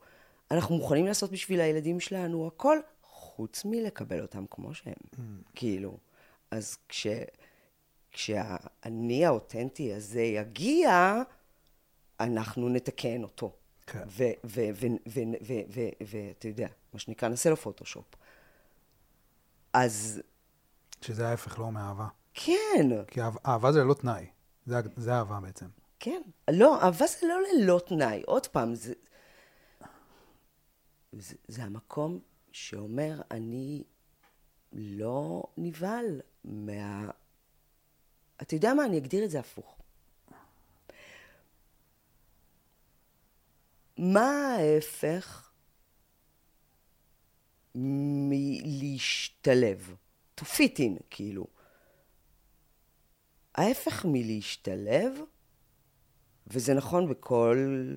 אנחנו 0.51 0.75
מוכנים 0.75 1.05
לעשות 1.05 1.32
בשביל 1.32 1.61
הילדים 1.61 1.99
שלנו 1.99 2.47
הכל, 2.47 2.77
חוץ 3.03 3.65
מלקבל 3.65 4.21
אותם 4.21 4.45
כמו 4.49 4.73
שהם. 4.73 4.93
Mm. 4.93 5.19
כאילו, 5.55 5.97
אז 6.51 6.77
כש, 6.89 7.07
כשהאני 8.11 9.25
האותנטי 9.25 9.93
הזה 9.93 10.21
יגיע, 10.21 11.21
אנחנו 12.19 12.69
נתקן 12.69 13.23
אותו. 13.23 13.51
כן. 13.92 14.04
ואתה 16.06 16.48
יודע, 16.48 16.68
מה 16.94 17.00
שנקרא, 17.00 17.30
נעשה 17.30 17.50
לו 17.50 17.58
פוטושופ. 17.58 18.06
אז... 19.74 20.22
שזה 21.02 21.28
ההפך, 21.28 21.60
לא 21.60 21.72
מאהבה. 21.72 22.08
כן. 22.34 22.88
כי 23.08 23.22
אהבה 23.46 23.72
זה 23.72 23.80
ללא 23.80 23.94
תנאי. 23.94 24.26
זה, 24.66 24.76
זה 24.96 25.14
אהבה 25.14 25.40
בעצם. 25.40 25.66
כן. 26.00 26.22
לא, 26.50 26.82
אהבה 26.82 27.08
זה 27.08 27.28
לא 27.28 27.36
ללא 27.42 27.82
תנאי. 27.88 28.24
עוד 28.26 28.48
פעם, 28.48 28.76
זה... 28.76 28.94
זה, 31.12 31.36
זה 31.48 31.64
המקום 31.64 32.20
שאומר, 32.52 33.22
אני 33.32 33.84
לא 34.74 35.44
נבהל 35.58 36.22
מה... 36.44 37.10
אתה 38.42 38.56
יודע 38.56 38.74
מה? 38.74 38.86
אני 38.86 38.98
אגדיר 38.98 39.26
את 39.26 39.30
זה 39.30 39.40
הפוך. 39.40 39.78
מה 44.00 44.56
ההפך 44.56 45.52
מלהשתלב? 48.30 49.95
to 50.39 50.43
fit 50.43 50.78
in, 50.78 51.04
כאילו. 51.10 51.47
ההפך 53.56 54.06
מלהשתלב, 54.06 55.14
וזה 56.47 56.74
נכון 56.74 57.10
בכל 57.10 57.93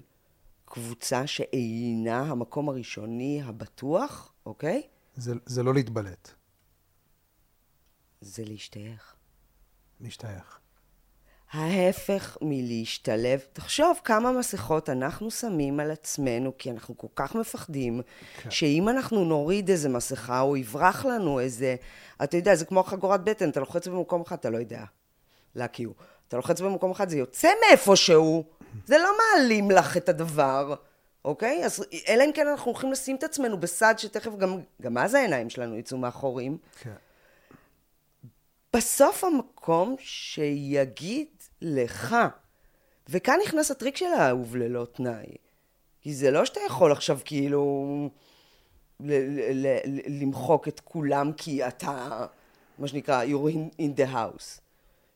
קבוצה 0.65 1.27
שאינה 1.27 2.21
המקום 2.21 2.69
הראשוני 2.69 3.43
הבטוח, 3.43 4.35
אוקיי? 4.47 4.89
זה, 5.15 5.33
זה 5.47 5.63
לא 5.63 5.75
להתבלט. 5.75 6.31
זה 8.21 8.45
להשתייך. 8.45 9.17
להשתייך. 10.01 10.62
ההפך 11.53 12.37
מלהשתלב. 12.41 13.41
תחשוב 13.53 14.01
כמה 14.05 14.33
מסכות 14.33 14.89
אנחנו 14.89 15.31
שמים 15.31 15.81
על 15.81 15.91
עצמנו, 15.91 16.53
כי 16.59 16.71
אנחנו 16.71 16.99
כל 16.99 17.07
כך 17.15 17.35
מפחדים, 17.35 18.01
כן. 18.43 18.51
שאם 18.51 18.89
אנחנו 18.89 19.25
נוריד 19.25 19.71
איזה 19.71 19.89
מסכה, 19.89 20.39
הוא 20.39 20.57
יברח 20.57 21.05
לנו 21.05 21.41
איזה... 21.41 21.77
אתה 22.25 22.37
יודע, 22.37 22.55
זה 22.55 22.65
כמו 22.65 22.83
חגורת 22.83 23.25
בטן, 23.25 23.51
אתה 23.51 23.61
לוחץ 23.61 23.89
במקום 23.89 24.21
אחד, 24.21 24.37
אתה 24.37 24.51
לא 24.51 24.59
יודע 24.59 24.85
להכיר. 25.55 25.93
אתה 26.29 26.37
לוחץ 26.37 26.61
במקום 26.61 26.91
אחד, 26.91 27.09
זה 27.09 27.17
יוצא 27.17 27.49
מאיפשהו, 27.69 28.45
זה 28.87 28.99
לא 28.99 29.11
מעלים 29.19 29.71
לך 29.71 29.97
את 29.97 30.09
הדבר. 30.09 30.75
אוקיי? 31.25 31.65
אז 31.65 31.85
אלא 32.09 32.25
אם 32.25 32.33
כן 32.33 32.49
אנחנו 32.49 32.71
הולכים 32.71 32.93
לשים 32.93 33.17
את 33.17 33.25
עצמנו 33.25 33.61
בסד 33.61 33.95
שתכף 33.99 34.37
גם, 34.37 34.59
גם 34.83 34.99
אז 34.99 35.15
העיניים 35.15 35.51
שלנו 35.51 35.77
יצאו 35.77 35.99
מאחורים. 35.99 36.59
כן. 36.81 36.93
בסוף 38.77 39.25
המקום 39.25 39.97
שיגיד 39.99 41.27
לך, 41.63 42.17
וכאן 43.09 43.39
נכנס 43.45 43.71
הטריק 43.71 43.97
של 43.97 44.07
האהוב 44.07 44.57
ללא 44.57 44.87
תנאי. 44.93 45.37
כי 46.01 46.15
זה 46.15 46.31
לא 46.31 46.45
שאתה 46.45 46.61
יכול 46.67 46.93
עכשיו 46.93 47.19
כאילו 47.25 47.87
ל- 49.01 49.13
ל- 49.13 49.67
ל- 49.87 50.23
למחוק 50.23 50.69
את 50.69 50.81
כולם 50.81 51.33
כי 51.33 51.69
אתה, 51.69 52.27
מה 52.79 52.89
שנקרא, 52.89 53.25
you're 53.25 53.53
in, 53.53 53.81
in 53.81 54.01
the 54.01 54.13
house. 54.13 54.61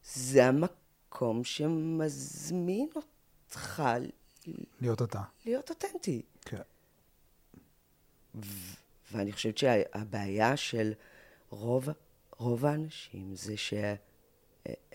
זה 0.04 0.46
המקום 0.46 1.44
שמזמין 1.44 2.88
אותך 2.96 3.82
להיות 4.80 5.02
אתה. 5.02 5.22
להיות 5.46 5.70
אותנטי. 5.70 6.22
כן. 6.40 6.62
ואני 9.12 9.32
חושבת 9.32 9.58
שהבעיה 9.58 10.56
של 10.56 10.92
רוב, 11.50 11.88
רוב 12.36 12.66
האנשים 12.66 13.36
זה 13.36 13.56
שהם 13.56 13.96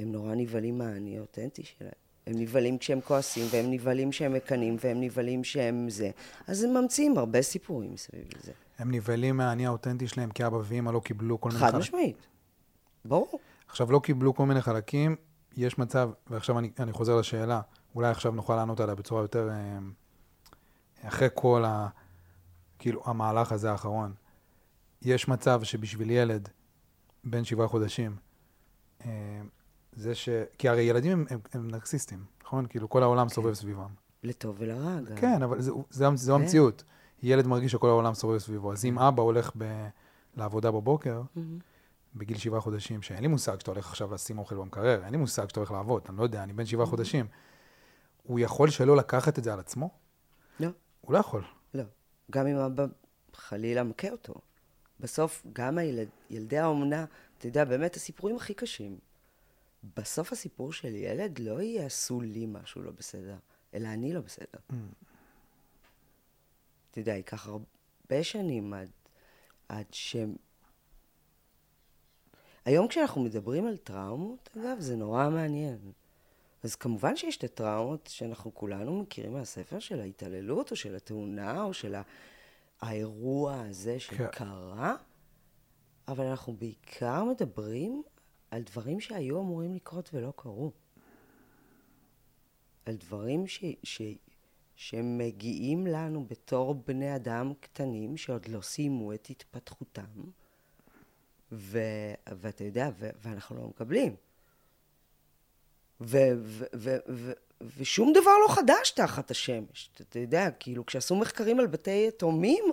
נורא 0.06 0.36
נבהלים 0.36 0.78
מהאני 0.78 1.18
האותנטי 1.18 1.64
שלהם. 1.64 1.92
הם 2.28 2.34
נבהלים 2.38 2.78
כשהם 2.78 3.02
כועסים, 3.02 3.46
והם 3.52 3.72
נבהלים 3.72 4.10
כשהם 4.12 4.34
מקנאים, 4.34 4.78
והם 4.84 5.02
נבהלים 5.02 5.42
כשהם 5.42 5.90
זה. 5.90 6.12
אז 6.48 6.64
הם 6.64 6.74
ממציאים 6.78 7.18
הרבה 7.18 7.42
סיפורים 7.42 7.94
מסביב 7.94 8.24
לזה. 8.36 8.52
הם 8.80 8.92
נבהלים 8.92 9.38
מהאני 9.38 9.66
האותנטי 9.66 10.08
שלהם, 10.08 10.32
כי 10.32 10.46
אבא 10.46 10.58
ואמא 10.64 10.92
לא 10.92 11.00
קיבלו 11.00 11.42
כל 11.42 11.50
מיני... 11.50 11.62
חד 11.62 11.72
חלק- 11.72 11.80
משמעית. 11.80 12.28
ברור. 13.06 13.40
עכשיו, 13.68 13.92
לא 13.92 14.00
קיבלו 14.00 14.36
כל 14.36 14.46
מיני 14.46 14.62
חלקים, 14.62 15.16
יש 15.58 15.78
מצב, 15.78 16.10
ועכשיו 16.28 16.60
אני, 16.60 16.72
אני 16.80 16.92
חוזר 16.92 17.16
לשאלה, 17.16 17.62
אולי 17.96 18.10
עכשיו 18.10 18.32
נוכל 18.32 18.56
לענות 18.56 18.80
עליה 18.80 18.96
בצורה 18.96 19.22
יותר... 19.22 19.50
אה, 19.50 19.80
אחרי 21.08 21.28
כל 21.34 21.64
ה... 21.66 21.88
כאילו, 22.80 23.02
המהלך 23.06 23.52
הזה 23.52 23.72
האחרון, 23.72 24.14
יש 25.02 25.28
מצב 25.28 25.64
שבשביל 25.64 26.12
ילד 26.12 26.50
בן 27.24 27.44
שבעה 27.44 27.68
חודשים, 27.68 28.16
אה, 29.06 29.42
זה 29.96 30.16
ש... 30.16 30.30
כי 30.58 30.70
הרי 30.70 30.82
ילדים 30.82 31.12
הם, 31.12 31.26
הם, 31.30 31.40
הם 31.54 31.72
נרקסיסטים, 31.72 32.24
נכון? 32.44 32.66
כאילו, 32.66 32.90
כל 32.90 33.04
העולם 33.04 33.30
סובב 33.30 33.54
סביבם. 33.54 33.90
לטוב 34.24 34.56
ולרע 34.60 35.00
גם. 35.00 35.16
כן, 35.16 35.44
אבל 35.44 35.62
זה, 35.62 35.72
זה, 35.90 36.08
זו 36.16 36.36
כן. 36.36 36.42
המציאות. 36.42 36.84
ילד 37.24 37.48
מרגיש 37.48 37.72
שכל 37.72 37.90
העולם 37.90 38.14
סובב 38.14 38.38
סביבו. 38.38 38.72
אז 38.72 38.86
אם 38.86 39.00
אבא 39.00 39.22
הולך 39.22 39.52
ב... 39.58 39.88
לעבודה 40.38 40.72
בבוקר, 40.72 41.22
מהמם. 41.36 41.60
בגיל 42.16 42.38
שבעה 42.38 42.62
חודשים, 42.62 43.02
שאין 43.02 43.22
לי 43.22 43.28
מושג 43.28 43.60
שאתה 43.60 43.72
הולך 43.72 43.90
עכשיו 43.90 44.14
לשים 44.14 44.40
אוכל 44.40 44.56
במקרר, 44.56 45.04
אין 45.04 45.12
לי 45.12 45.18
מושג 45.18 45.50
שאתה 45.50 45.60
הולך 45.60 45.72
לעבוד, 45.72 46.02
אני 46.10 46.18
לא 46.18 46.24
יודע, 46.24 46.44
אני 46.44 46.54
בן 46.54 46.66
שבעה 46.66 46.86
חודשים. 46.86 47.28
הוא 48.24 48.40
יכול 48.40 48.70
שלא 48.70 48.98
לקחת 48.98 49.40
את 49.40 49.44
זה 49.44 49.54
על 49.54 49.60
עצמו? 49.60 49.90
לא. 50.60 50.68
הוא 51.02 51.14
לא 51.14 51.18
יכול. 51.18 51.44
לא. 51.74 51.84
גם 52.32 52.48
אם 52.48 52.56
אבא 52.56 52.86
חלילה 53.34 53.84
מכה 53.84 54.10
אותו. 54.10 54.34
בסוף, 55.00 55.44
גם 55.54 55.78
הילד, 55.78 56.08
ילדי 56.30 56.58
האומנה, 56.58 57.06
אתה 57.38 57.48
יודע, 57.48 57.66
באמת 57.66 57.96
הסיפורים 57.96 58.36
הכי 58.36 58.54
קשים. 58.54 58.98
בסוף 59.84 60.32
הסיפור 60.32 60.74
של 60.74 60.96
ילד 60.96 61.40
לא 61.40 61.62
יעשו 61.62 62.22
לי 62.22 62.46
משהו 62.46 62.82
לא 62.82 62.92
בסדר, 62.92 63.38
אלא 63.74 63.88
אני 63.88 64.14
לא 64.14 64.22
בסדר. 64.22 64.60
אתה 66.92 67.00
יודע, 67.00 67.12
ייקח 67.12 67.48
הרבה 67.48 68.24
שנים 68.24 68.74
עד, 68.74 68.90
עד 69.70 69.86
שהם... 69.92 70.36
היום 72.66 72.88
כשאנחנו 72.88 73.22
מדברים 73.22 73.68
על 73.68 73.78
טראומות, 73.78 74.50
אגב, 74.58 74.80
זה 74.80 74.96
נורא 74.96 75.30
מעניין. 75.30 75.92
אז 76.64 76.76
כמובן 76.76 77.16
שיש 77.16 77.38
את 77.38 77.44
הטראומות 77.44 78.08
שאנחנו 78.08 78.54
כולנו 78.54 79.02
מכירים 79.02 79.34
מהספר 79.34 79.80
של 79.80 80.02
ההתעללות, 80.02 80.72
או 80.72 80.76
של 80.76 80.96
התאונה, 80.96 81.64
או 81.64 81.74
של 81.74 81.96
האירוע 82.82 83.62
הזה 83.62 83.92
כן. 83.94 84.00
שקרה, 84.00 84.96
אבל 86.08 86.26
אנחנו 86.26 86.54
בעיקר 86.54 87.24
מדברים 87.24 88.04
על 88.52 88.62
דברים 88.62 89.00
שהיו 89.00 89.40
אמורים 89.40 89.74
לקרות 89.74 90.10
ולא 90.14 90.34
קרו. 90.36 90.72
על 92.86 92.96
דברים 92.96 93.48
ש, 93.48 93.64
ש, 93.84 94.02
שמגיעים 94.76 95.88
לנו 95.88 96.26
בתור 96.30 96.76
בני 96.76 97.16
אדם 97.16 97.54
קטנים 97.60 98.18
שעוד 98.18 98.48
לא 98.48 98.62
סיימו 98.62 99.14
את 99.14 99.28
התפתחותם, 99.30 100.22
ו, 101.52 101.80
ואתה 102.28 102.64
יודע, 102.64 102.90
ו, 103.00 103.10
ואנחנו 103.22 103.56
לא 103.56 103.68
מקבלים. 103.68 104.16
ו, 106.02 106.18
ו, 106.38 106.66
ו, 106.76 106.98
ו, 107.10 107.32
ושום 107.78 108.14
דבר 108.14 108.32
לא 108.48 108.54
חדש 108.56 108.92
תחת 108.92 109.32
השמש. 109.32 109.90
אתה, 110.02 110.20
יודע, 110.20 110.52
כאילו, 110.52 110.86
כשעשו 110.86 111.16
מחקרים 111.16 111.60
על 111.60 111.68
בתי 111.68 112.06
יתומים, 112.08 112.64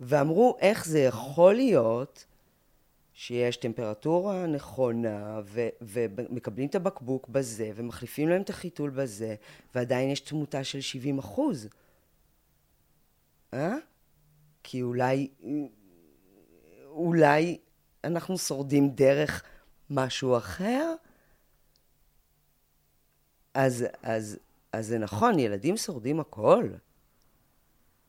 ואמרו 0.00 0.56
איך 0.60 0.86
זה 0.86 0.98
יכול 1.00 1.54
להיות 1.54 2.26
שיש 3.18 3.56
טמפרטורה 3.56 4.46
נכונה, 4.46 5.40
ו- 5.44 5.68
ומקבלים 5.80 6.68
את 6.68 6.74
הבקבוק 6.74 7.28
בזה, 7.28 7.70
ומחליפים 7.74 8.28
להם 8.28 8.42
את 8.42 8.50
החיתול 8.50 8.90
בזה, 8.90 9.34
ועדיין 9.74 10.10
יש 10.10 10.20
תמותה 10.20 10.64
של 10.64 10.80
70 10.80 11.18
אחוז. 11.18 11.68
אה? 13.54 13.74
כי 14.62 14.82
אולי, 14.82 15.28
אולי 16.84 17.58
אנחנו 18.04 18.38
שורדים 18.38 18.90
דרך 18.90 19.44
משהו 19.90 20.36
אחר? 20.36 20.94
אז, 23.54 23.84
אז, 24.02 24.38
אז 24.72 24.86
זה 24.86 24.98
נכון, 24.98 25.38
ילדים 25.38 25.76
שורדים 25.76 26.20
הכל, 26.20 26.68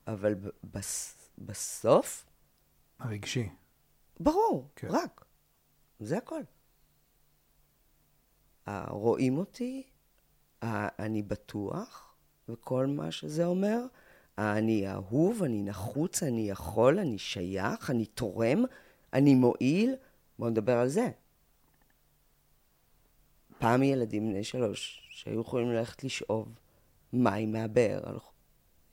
אבל 0.07 0.33
ב- 0.33 0.47
בס, 0.63 1.15
בסוף, 1.37 2.25
הרגשי. 2.99 3.49
ברור, 4.19 4.67
כן. 4.75 4.87
רק. 4.91 5.25
זה 5.99 6.17
הכל. 6.17 6.41
אה, 8.67 8.85
רואים 8.89 9.37
אותי, 9.37 9.83
אה, 10.63 10.87
אני 10.99 11.23
בטוח, 11.23 12.15
וכל 12.49 12.85
מה 12.87 13.11
שזה 13.11 13.45
אומר. 13.45 13.79
אה, 14.39 14.57
אני 14.57 14.91
אהוב, 14.91 15.43
אני 15.43 15.61
נחוץ, 15.63 16.23
אני 16.23 16.49
יכול, 16.49 16.99
אני 16.99 17.17
שייך, 17.17 17.89
אני 17.91 18.05
תורם, 18.05 18.63
אני 19.13 19.35
מועיל. 19.35 19.95
בואו 20.39 20.49
נדבר 20.49 20.77
על 20.77 20.87
זה. 20.87 21.09
פעם 23.59 23.83
ילדים 23.83 24.29
בני 24.29 24.43
שלוש 24.43 25.07
שהיו 25.11 25.41
יכולים 25.41 25.71
ללכת 25.71 26.03
לשאוב 26.03 26.59
מים 27.13 27.51
מהבאר. 27.51 27.99
הלכו- 28.09 28.31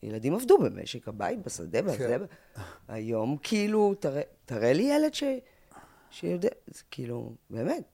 ילדים 0.04 0.34
עבדו 0.34 0.58
במשק 0.58 1.08
הבית, 1.08 1.42
בשדה, 1.42 1.82
בזה. 1.82 2.16
היום 2.88 3.36
כאילו, 3.42 3.94
תראה, 3.94 4.22
תראה 4.44 4.72
לי 4.72 4.82
ילד 4.82 5.14
ש, 5.14 5.24
שיודע, 6.10 6.48
זה 6.66 6.82
כאילו, 6.90 7.32
באמת. 7.50 7.84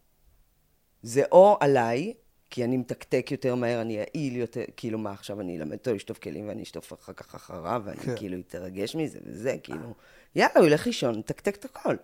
זה 1.02 1.22
או 1.32 1.56
עליי, 1.60 2.14
כי 2.50 2.64
אני 2.64 2.76
מתקתק 2.76 3.28
יותר 3.30 3.54
מהר, 3.54 3.80
אני 3.80 3.92
יעיל 3.92 4.36
יותר, 4.36 4.60
כאילו 4.76 4.98
מה 4.98 5.12
עכשיו, 5.12 5.40
אני 5.40 5.58
אלמד 5.58 5.72
אותו 5.78 5.94
לשטוף 5.94 6.18
כלים 6.18 6.48
ואני 6.48 6.62
אשטוף 6.62 6.92
אחר 6.92 7.12
כך 7.12 7.34
אחריו, 7.34 7.82
ואני 7.84 7.96
כן. 8.00 8.16
כאילו 8.16 8.38
אתרגש 8.38 8.96
מזה 8.96 9.18
וזה, 9.24 9.56
כאילו, 9.62 9.94
יאללה, 10.34 10.52
הוא 10.56 10.66
ילך 10.66 10.86
לישון, 10.86 11.18
נתקתק 11.18 11.56
את 11.56 11.64
הכל. 11.64 11.96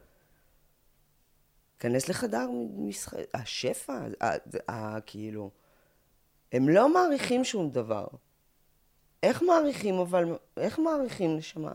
כנס 1.78 2.08
לחדר 2.08 2.48
משחק, 2.76 3.18
השפע, 3.34 3.92
ה- 4.20 4.72
ה- 4.72 5.00
כאילו, 5.00 5.50
הם 6.52 6.68
לא 6.68 6.94
מעריכים 6.94 7.44
שום 7.44 7.70
דבר. 7.70 8.06
איך 9.26 9.42
מעריכים, 9.42 9.94
אבל, 9.94 10.24
איך 10.56 10.78
מעריכים 10.78 11.36
נשמה? 11.36 11.72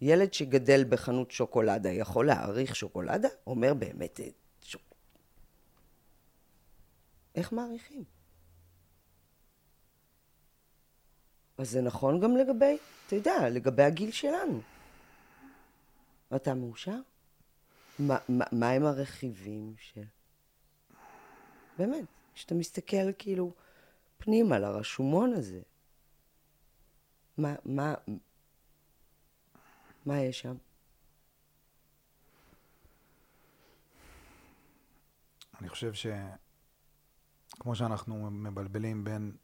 ילד 0.00 0.34
שגדל 0.34 0.84
בחנות 0.88 1.30
שוקולדה 1.30 1.90
יכול 1.90 2.26
להעריך 2.26 2.76
שוקולדה? 2.76 3.28
אומר 3.46 3.74
באמת, 3.74 4.20
אה, 4.20 4.28
שוק... 4.62 4.82
איך 7.34 7.52
מעריכים? 7.52 8.04
אז 11.58 11.70
זה 11.70 11.80
נכון 11.80 12.20
גם 12.20 12.36
לגבי, 12.36 12.78
אתה 13.06 13.16
יודע, 13.16 13.48
לגבי 13.50 13.82
הגיל 13.82 14.10
שלנו. 14.10 14.60
אתה 16.36 16.54
מאושר? 16.54 16.98
מה, 17.98 18.18
מה, 18.28 18.44
מה 18.52 18.70
הם 18.70 18.84
הרכיבים 18.84 19.74
של... 19.78 20.02
באמת, 21.78 22.04
כשאתה 22.34 22.54
מסתכל 22.54 23.12
כאילו 23.18 23.52
פנימה 24.16 24.58
לרשומון 24.58 25.32
הזה, 25.32 25.60
מה, 27.38 27.54
מה, 27.64 27.94
מה 30.06 30.18
יש 30.20 30.40
שם? 30.40 30.56
אני 35.60 35.68
חושב 35.68 35.94
ש... 35.94 36.06
כמו 37.60 37.74
שאנחנו 37.74 38.30
מבלבלים 38.30 39.04
בין 39.04 39.36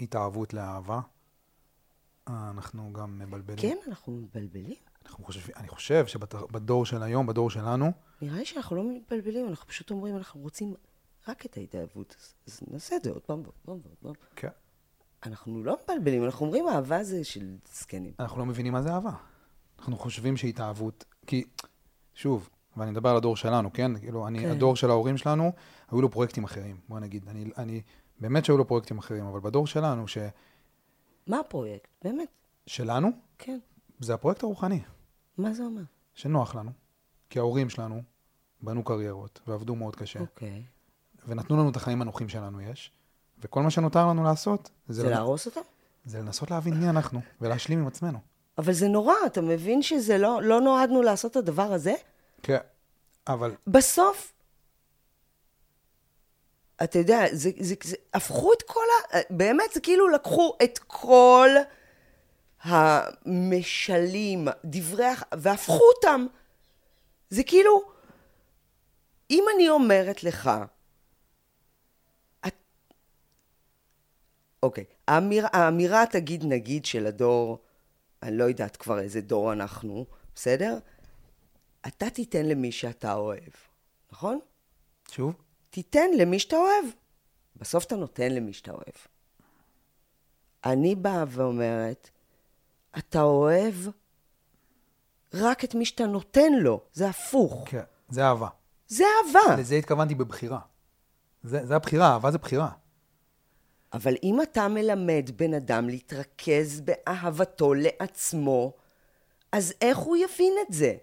התאהבות 0.00 0.54
לאהבה, 0.54 1.00
אנחנו 2.26 2.92
גם 2.92 3.18
מבלבלים. 3.18 3.58
כן, 3.58 3.76
אנחנו 3.86 4.12
מתבלבלים. 4.12 4.76
אנחנו 5.06 5.24
חושב, 5.24 5.40
אני 5.56 5.68
חושב 5.68 6.06
שבדור 6.06 6.86
של 6.86 7.02
היום, 7.02 7.26
בדור 7.26 7.50
שלנו, 7.50 7.92
נראה 8.22 8.38
לי 8.38 8.44
שאנחנו 8.44 8.76
לא 8.76 8.82
מתבלבלים, 8.94 9.48
אנחנו 9.48 9.66
פשוט 9.66 9.90
אומרים, 9.90 10.16
אנחנו 10.16 10.40
רוצים 10.40 10.74
רק 11.28 11.46
את 11.46 11.56
ההתאהבות, 11.56 12.16
אז, 12.18 12.34
אז 12.46 12.60
נעשה 12.68 12.96
את 12.96 13.02
זה 13.02 13.10
עוד 13.10 13.22
פעם 13.22 13.40
ועוד 13.42 13.54
פעם 13.64 13.78
ועוד 13.82 13.96
פעם. 14.00 14.12
כן. 14.36 14.48
אנחנו 15.26 15.64
לא 15.64 15.76
מבלבלים, 15.84 16.24
אנחנו 16.24 16.46
אומרים 16.46 16.68
אהבה 16.68 17.04
זה 17.04 17.24
של 17.24 17.56
זקנים. 17.72 18.12
אנחנו 18.20 18.38
לא 18.38 18.46
מבינים 18.46 18.72
מה 18.72 18.82
זה 18.82 18.92
אהבה. 18.92 19.12
אנחנו 19.78 19.96
חושבים 19.96 20.36
שהתאהבות, 20.36 21.04
כי, 21.26 21.44
שוב, 22.14 22.48
ואני 22.76 22.90
מדבר 22.90 23.08
על 23.08 23.16
הדור 23.16 23.36
שלנו, 23.36 23.72
כן? 23.72 23.98
כאילו, 23.98 24.26
אני, 24.26 24.38
כן. 24.38 24.50
הדור 24.50 24.76
של 24.76 24.90
ההורים 24.90 25.16
שלנו, 25.16 25.52
היו 25.90 26.02
לו 26.02 26.10
פרויקטים 26.10 26.44
אחרים, 26.44 26.76
בוא 26.88 27.00
נגיד. 27.00 27.28
אני, 27.28 27.44
אני, 27.58 27.82
באמת 28.20 28.44
שהיו 28.44 28.58
לו 28.58 28.68
פרויקטים 28.68 28.98
אחרים, 28.98 29.24
אבל 29.24 29.40
בדור 29.40 29.66
שלנו, 29.66 30.08
ש, 30.08 30.18
מה 31.26 31.40
הפרויקט? 31.40 31.88
באמת, 32.04 32.28
שלנו, 32.66 33.08
כן. 33.38 33.58
זה 34.00 34.14
הפרויקט 34.14 34.42
הרוחני, 34.42 34.80
מה 35.38 35.52
זה 35.52 35.62
אומר? 35.62 35.82
שנוח 36.14 36.54
לנו. 36.54 36.70
כי 37.30 37.38
ההורים 37.38 37.70
שלנו 37.70 38.02
בנו 38.62 38.84
קריירות 38.84 39.40
ועבדו 39.46 39.74
מאוד 39.74 39.96
קשה, 39.96 40.20
אוקיי. 40.20 40.62
ונתנו 41.28 41.56
לנו 41.56 41.70
את 41.70 41.76
החיים 41.76 42.02
הנוחים 42.02 42.28
שלנו 42.28 42.60
יש, 42.60 42.92
וכל 43.42 43.62
מה 43.62 43.70
שנותר 43.70 44.06
לנו 44.06 44.24
לעשות, 44.24 44.70
זה, 44.88 45.02
זה 45.02 45.08
לנ- 45.08 45.10
להרוס 45.10 45.46
אותם? 45.46 45.60
זה 46.04 46.18
לנסות 46.18 46.50
להבין 46.50 46.74
מי 46.74 46.88
אנחנו, 46.88 47.20
ולהשלים 47.40 47.78
עם 47.78 47.86
עצמנו. 47.86 48.18
אבל 48.58 48.72
זה 48.72 48.88
נורא, 48.88 49.14
אתה 49.26 49.40
מבין 49.40 49.82
שזה 49.82 50.18
לא, 50.18 50.42
לא 50.42 50.60
נועדנו 50.60 51.02
לעשות 51.02 51.30
את 51.30 51.36
הדבר 51.36 51.72
הזה? 51.72 51.94
כן, 52.42 52.58
אבל 53.26 53.54
בסוף, 53.66 54.32
אתה 56.82 56.98
יודע, 56.98 57.24
זה, 57.32 57.50
זה, 57.60 57.74
זה, 57.84 57.96
הפכו 58.14 58.52
את 58.52 58.62
כל 58.62 58.80
ה... 59.12 59.16
באמת, 59.30 59.72
זה 59.74 59.80
כאילו 59.80 60.08
לקחו 60.08 60.52
את 60.62 60.78
כל 60.86 61.48
המשלים, 62.62 64.48
דברי... 64.64 65.04
והפכו 65.32 65.80
אותם. 65.96 66.26
זה 67.30 67.42
כאילו, 67.42 67.82
אם 69.30 69.44
אני 69.56 69.68
אומרת 69.68 70.24
לך, 70.24 70.50
אוקיי, 74.62 74.84
האמיר, 75.08 75.46
האמירה, 75.52 76.04
תגיד 76.06 76.44
נגיד, 76.44 76.84
של 76.84 77.06
הדור, 77.06 77.58
אני 78.22 78.36
לא 78.36 78.44
יודעת 78.44 78.76
כבר 78.76 78.98
איזה 78.98 79.20
דור 79.20 79.52
אנחנו, 79.52 80.06
בסדר? 80.34 80.78
אתה 81.86 82.10
תיתן 82.10 82.46
למי 82.46 82.72
שאתה 82.72 83.14
אוהב, 83.14 83.52
נכון? 84.12 84.38
שוב, 85.10 85.34
תיתן 85.70 86.10
למי 86.18 86.38
שאתה 86.38 86.56
אוהב. 86.56 86.84
בסוף 87.56 87.84
אתה 87.84 87.96
נותן 87.96 88.32
למי 88.32 88.52
שאתה 88.52 88.70
אוהב. 88.70 88.96
אני 90.64 90.94
באה 90.94 91.24
ואומרת, 91.28 92.10
אתה 92.98 93.22
אוהב 93.22 93.74
רק 95.34 95.64
את 95.64 95.74
מי 95.74 95.84
שאתה 95.84 96.06
נותן 96.06 96.52
לו, 96.52 96.80
זה 96.92 97.08
הפוך. 97.08 97.64
כן, 97.66 97.82
זה 98.08 98.24
אהבה. 98.24 98.48
זה 98.88 99.04
אהבה. 99.04 99.56
לזה 99.56 99.74
התכוונתי 99.74 100.14
בבחירה. 100.14 100.60
זה, 101.42 101.66
זה 101.66 101.76
הבחירה, 101.76 102.12
אהבה 102.12 102.30
זה 102.30 102.38
בחירה. 102.38 102.70
אבל 103.92 104.14
אם 104.22 104.42
אתה 104.42 104.68
מלמד 104.68 105.30
בן 105.36 105.54
אדם 105.54 105.88
להתרכז 105.88 106.80
באהבתו 106.80 107.74
לעצמו, 107.74 108.72
אז 109.52 109.74
איך 109.80 109.98
הוא 109.98 110.16
יבין 110.16 110.54
את 110.68 110.72
זה? 110.72 110.94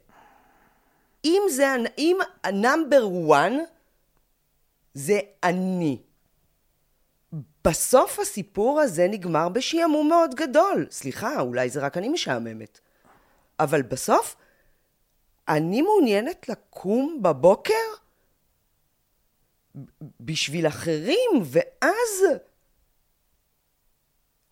אם 1.25 1.41
זה, 1.49 1.75
אם 1.97 2.17
ה-number 2.43 3.29
one 3.29 3.53
זה 4.93 5.19
אני. 5.43 6.01
בסוף 7.65 8.19
הסיפור 8.19 8.81
הזה 8.81 9.07
נגמר 9.09 9.49
בשעמום 9.49 10.09
מאוד 10.09 10.35
גדול. 10.35 10.87
סליחה, 10.91 11.41
אולי 11.41 11.69
זה 11.69 11.79
רק 11.79 11.97
אני 11.97 12.09
משעממת. 12.09 12.79
אבל 13.59 13.81
בסוף, 13.81 14.35
אני 15.47 15.81
מעוניינת 15.81 16.49
לקום 16.49 17.19
בבוקר 17.21 17.73
בשביל 20.19 20.67
אחרים, 20.67 21.29
ואז 21.43 22.23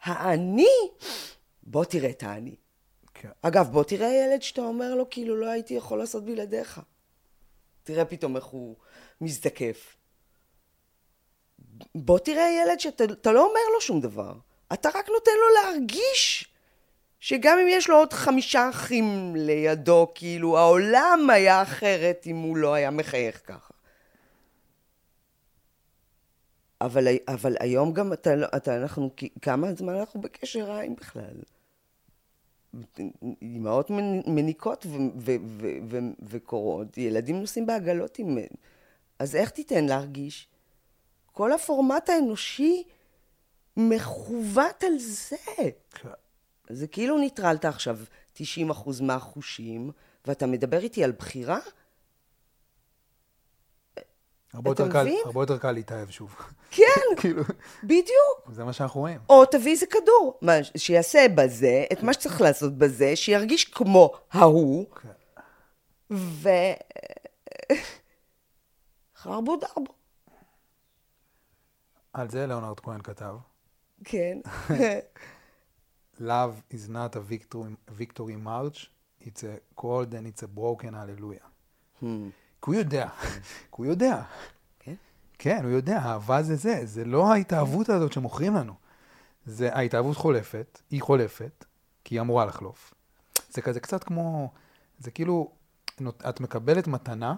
האני, 0.06 0.90
בוא 1.64 1.86
תראה 1.86 2.10
את 2.10 2.24
האני. 2.24 2.56
כן. 3.14 3.30
אגב, 3.42 3.72
בוא 3.72 3.84
תראה 3.84 4.08
ילד 4.08 4.42
שאתה 4.42 4.62
אומר 4.62 4.96
לו, 4.96 5.10
כאילו, 5.10 5.36
לא 5.36 5.50
הייתי 5.50 5.74
יכול 5.74 6.00
לעשות 6.00 6.26
בלעדיך. 6.26 6.82
תראה 7.84 8.06
פתאום 8.06 8.36
איך 8.36 8.46
הוא 8.46 8.76
מזדקף. 9.22 9.96
בוא 11.96 12.20
תראה 12.20 12.48
ילד 12.62 12.80
שאתה 12.80 13.04
אתה 13.04 13.32
לא 13.32 13.46
אומר 13.46 13.62
לו 13.74 13.82
שום 13.82 14.02
דבר. 14.02 14.34
אתה 14.74 14.90
רק 14.90 15.10
נותן 15.10 15.32
לו 15.32 15.62
להרגיש 15.62 16.50
שגם 17.20 17.58
אם 17.60 17.68
יש 17.70 17.90
לו 17.90 17.98
עוד 17.98 18.14
חמישה 18.14 18.70
אחים 18.70 19.36
לידו, 19.36 20.12
כאילו, 20.16 20.58
העולם 20.58 21.30
היה 21.30 21.62
אחרת 21.62 22.24
אם 22.28 22.36
הוא 22.36 22.58
לא 22.58 22.74
היה 22.74 22.92
מחייך 22.92 23.42
ככה. 23.46 23.65
אבל, 26.82 27.08
אבל 27.28 27.56
היום 27.60 27.94
גם 27.94 28.14
אתה, 28.14 28.30
אתה, 28.58 28.78
אנחנו, 28.78 29.10
כמה 29.42 29.74
זמן 29.74 29.96
אנחנו 29.96 30.22
בקשר 30.22 30.72
עם 30.72 30.96
בכלל? 30.96 31.42
אמהות 33.44 33.90
מנ- 33.90 34.24
מניקות 34.30 34.86
וקורות, 36.22 36.98
ילדים 36.98 37.40
נוסעים 37.40 37.66
בעגלות 37.66 38.20
עם... 38.20 38.38
אז 39.20 39.36
איך 39.36 39.50
תיתן 39.50 39.86
להרגיש? 39.86 40.48
כל 41.32 41.52
הפורמט 41.54 42.10
האנושי 42.10 42.84
מכוות 43.78 44.84
על 44.84 44.98
זה. 44.98 45.36
כן. 45.92 46.10
זה 46.70 46.88
כאילו 46.88 47.18
ניטרלת 47.20 47.66
עכשיו 47.66 48.00
90% 48.38 48.42
מהחושים, 49.02 49.92
ואתה 50.28 50.48
מדבר 50.48 50.80
איתי 50.84 51.04
על 51.04 51.12
בחירה? 51.12 51.60
הרבה 54.56 54.70
יותר 54.70 54.92
קל? 54.92 55.08
הרבה 55.26 55.42
יותר 55.42 55.58
קל 55.58 55.72
להתאהב 55.72 56.10
שוב. 56.10 56.36
כן, 56.72 56.84
כאילו, 57.18 57.44
בדיוק. 57.84 58.52
זה 58.52 58.64
מה 58.64 58.74
שאנחנו 58.74 59.00
רואים. 59.02 59.20
או 59.30 59.46
תביא 59.46 59.72
איזה 59.72 59.86
כדור, 59.86 60.38
מה, 60.42 60.54
שיעשה 60.78 61.26
בזה 61.36 61.86
את 61.94 62.04
מה 62.04 62.14
שצריך 62.14 62.42
לעשות 62.42 62.78
בזה, 62.78 63.16
שירגיש 63.16 63.66
כמו 63.66 64.14
ההוא, 64.32 64.86
כן. 64.96 65.10
ו... 66.12 66.50
חרבו 69.22 69.56
דרבו. 69.56 69.94
על 72.14 72.30
זה 72.30 72.48
ליאונרד 72.48 72.80
כהן 72.80 73.02
כתב, 73.02 73.36
כן. 74.04 74.38
Love 76.20 76.74
is 76.74 76.88
not 76.90 77.16
a 77.16 77.20
victory, 77.20 77.76
victory 77.92 78.38
march, 78.46 78.90
it's 79.22 79.44
a 79.44 79.60
cold 79.76 80.14
and 80.14 80.26
it's 80.28 80.44
a 80.44 80.48
broken 80.48 80.94
hallelujah. 80.94 81.48
Hmm. 82.00 82.30
כי 82.66 82.72
הוא 82.72 82.76
יודע, 82.76 83.08
כי 83.72 83.78
הוא 83.78 83.86
יודע. 83.86 84.22
כן? 84.80 84.96
כן, 85.38 85.64
הוא 85.64 85.72
יודע, 85.72 85.98
אהבה 85.98 86.44
זה 86.44 86.56
זה, 86.56 86.82
זה 86.84 87.06
לא 87.06 87.34
ההתאהבות 87.34 87.90
הזאת 87.90 88.14
שמוכרים 88.14 88.56
לנו. 88.56 88.74
זה, 89.46 89.76
ההתאהבות 89.76 90.18
חולפת, 90.18 90.82
היא 90.92 91.02
חולפת, 91.02 91.66
כי 92.04 92.16
היא 92.16 92.22
אמורה 92.22 92.46
לחלוף. 92.46 92.94
זה 93.50 93.62
כזה 93.62 93.80
קצת 93.80 94.04
כמו, 94.04 94.52
זה 95.00 95.12
כאילו, 95.12 95.52
את 96.30 96.40
מקבלת 96.40 96.88
מתנה 96.88 97.36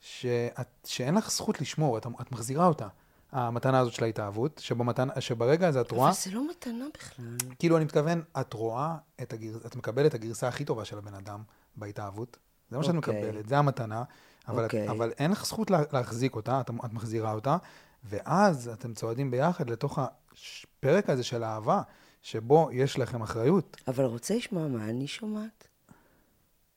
שאת, 0.00 0.68
שאין 0.84 1.14
לך 1.14 1.30
זכות 1.30 1.60
לשמור, 1.60 1.98
את, 1.98 2.06
את 2.20 2.32
מחזירה 2.32 2.66
אותה. 2.66 2.88
המתנה 3.32 3.78
הזאת 3.78 3.92
של 3.92 4.04
ההתאהבות, 4.04 4.60
שבמתנה, 4.64 5.20
שברגע 5.20 5.68
הזה 5.68 5.80
את 5.80 5.90
רואה, 5.90 6.08
אבל 6.08 6.16
זה 6.16 6.30
לא 6.30 6.50
מתנה 6.50 6.84
בכלל. 6.94 7.36
כאילו 7.58 7.76
אני 7.76 7.84
מתכוון, 7.84 8.22
את 8.40 8.52
רואה, 8.52 8.96
את 9.22 9.32
הגר... 9.32 9.56
את 9.66 9.76
מקבלת 9.76 10.06
את 10.06 10.14
הגרסה 10.14 10.48
הכי 10.48 10.64
טובה 10.64 10.84
של 10.84 10.98
הבן 10.98 11.14
אדם 11.14 11.42
בהתאהבות. 11.76 12.36
זה 12.70 12.76
מה 12.76 12.84
שאת 12.84 12.94
אוקיי. 12.94 13.20
מקבלת, 13.22 13.48
זה 13.48 13.58
המתנה, 13.58 14.04
אבל, 14.48 14.64
אוקיי. 14.64 14.84
את, 14.84 14.90
אבל 14.90 15.12
אין 15.18 15.30
לך 15.30 15.46
זכות 15.46 15.70
לה, 15.70 15.82
להחזיק 15.92 16.36
אותה, 16.36 16.60
את, 16.60 16.70
את 16.84 16.92
מחזירה 16.92 17.32
אותה, 17.32 17.56
ואז 18.04 18.68
אתם 18.68 18.94
צועדים 18.94 19.30
ביחד 19.30 19.70
לתוך 19.70 19.98
הפרק 19.98 21.10
הזה 21.10 21.22
של 21.22 21.44
אהבה, 21.44 21.82
שבו 22.22 22.68
יש 22.72 22.98
לכם 22.98 23.22
אחריות. 23.22 23.76
אבל 23.88 24.04
רוצה 24.04 24.34
לשמוע 24.36 24.68
מה 24.68 24.84
אני 24.84 25.06
שומעת? 25.06 25.68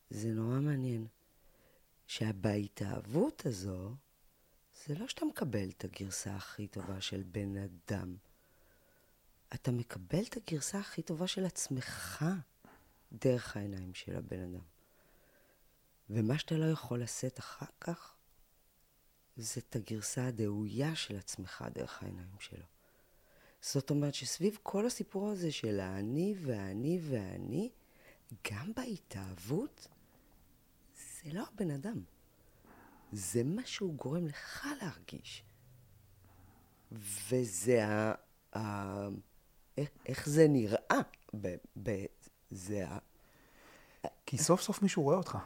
זה 0.09 0.27
נורא 0.27 0.59
מעניין. 0.59 1.07
שבהתאהבות 2.07 3.45
הזו, 3.45 3.95
זה 4.85 4.95
לא 4.95 5.07
שאתה 5.07 5.25
מקבל 5.25 5.69
את 5.69 5.85
הגרסה 5.85 6.35
הכי 6.35 6.67
טובה 6.67 7.01
של 7.01 7.23
בן 7.31 7.55
אדם. 7.57 8.15
אתה 9.53 9.71
מקבל 9.71 10.23
את 10.29 10.37
הגרסה 10.37 10.79
הכי 10.79 11.01
טובה 11.01 11.27
של 11.27 11.45
עצמך 11.45 12.25
דרך 13.11 13.57
העיניים 13.57 13.93
של 13.93 14.15
הבן 14.15 14.39
אדם. 14.39 14.61
ומה 16.09 16.37
שאתה 16.37 16.55
לא 16.55 16.65
יכול 16.65 17.01
לשאת 17.01 17.39
אחר 17.39 17.65
כך, 17.81 18.15
זה 19.37 19.61
את 19.69 19.75
הגרסה 19.75 20.27
הדאויה 20.27 20.95
של 20.95 21.17
עצמך 21.17 21.65
דרך 21.73 22.03
העיניים 22.03 22.35
שלו. 22.39 22.65
זאת 23.61 23.89
אומרת 23.89 24.13
שסביב 24.13 24.57
כל 24.63 24.85
הסיפור 24.85 25.29
הזה 25.29 25.51
של 25.51 25.79
האני 25.79 26.35
והאני 26.41 26.99
והאני, 27.03 27.69
גם 28.51 28.71
בהתאהבות, 28.75 29.87
זה 30.95 31.33
לא 31.33 31.43
הבן 31.53 31.71
אדם. 31.71 32.03
זה 33.11 33.43
מה 33.43 33.65
שהוא 33.65 33.95
גורם 33.95 34.27
לך 34.27 34.67
להרגיש. 34.81 35.43
וזה 36.91 37.85
ה... 37.85 38.13
ה... 38.57 39.07
איך, 39.77 39.89
איך 40.05 40.29
זה 40.29 40.47
נראה. 40.47 40.99
ב, 41.41 41.55
ב, 41.83 42.05
זה 42.51 42.87
ה... 42.87 42.97
כי 44.25 44.37
סוף 44.37 44.61
סוף 44.61 44.81
מישהו 44.81 45.03
רואה 45.03 45.17
אותך. 45.17 45.37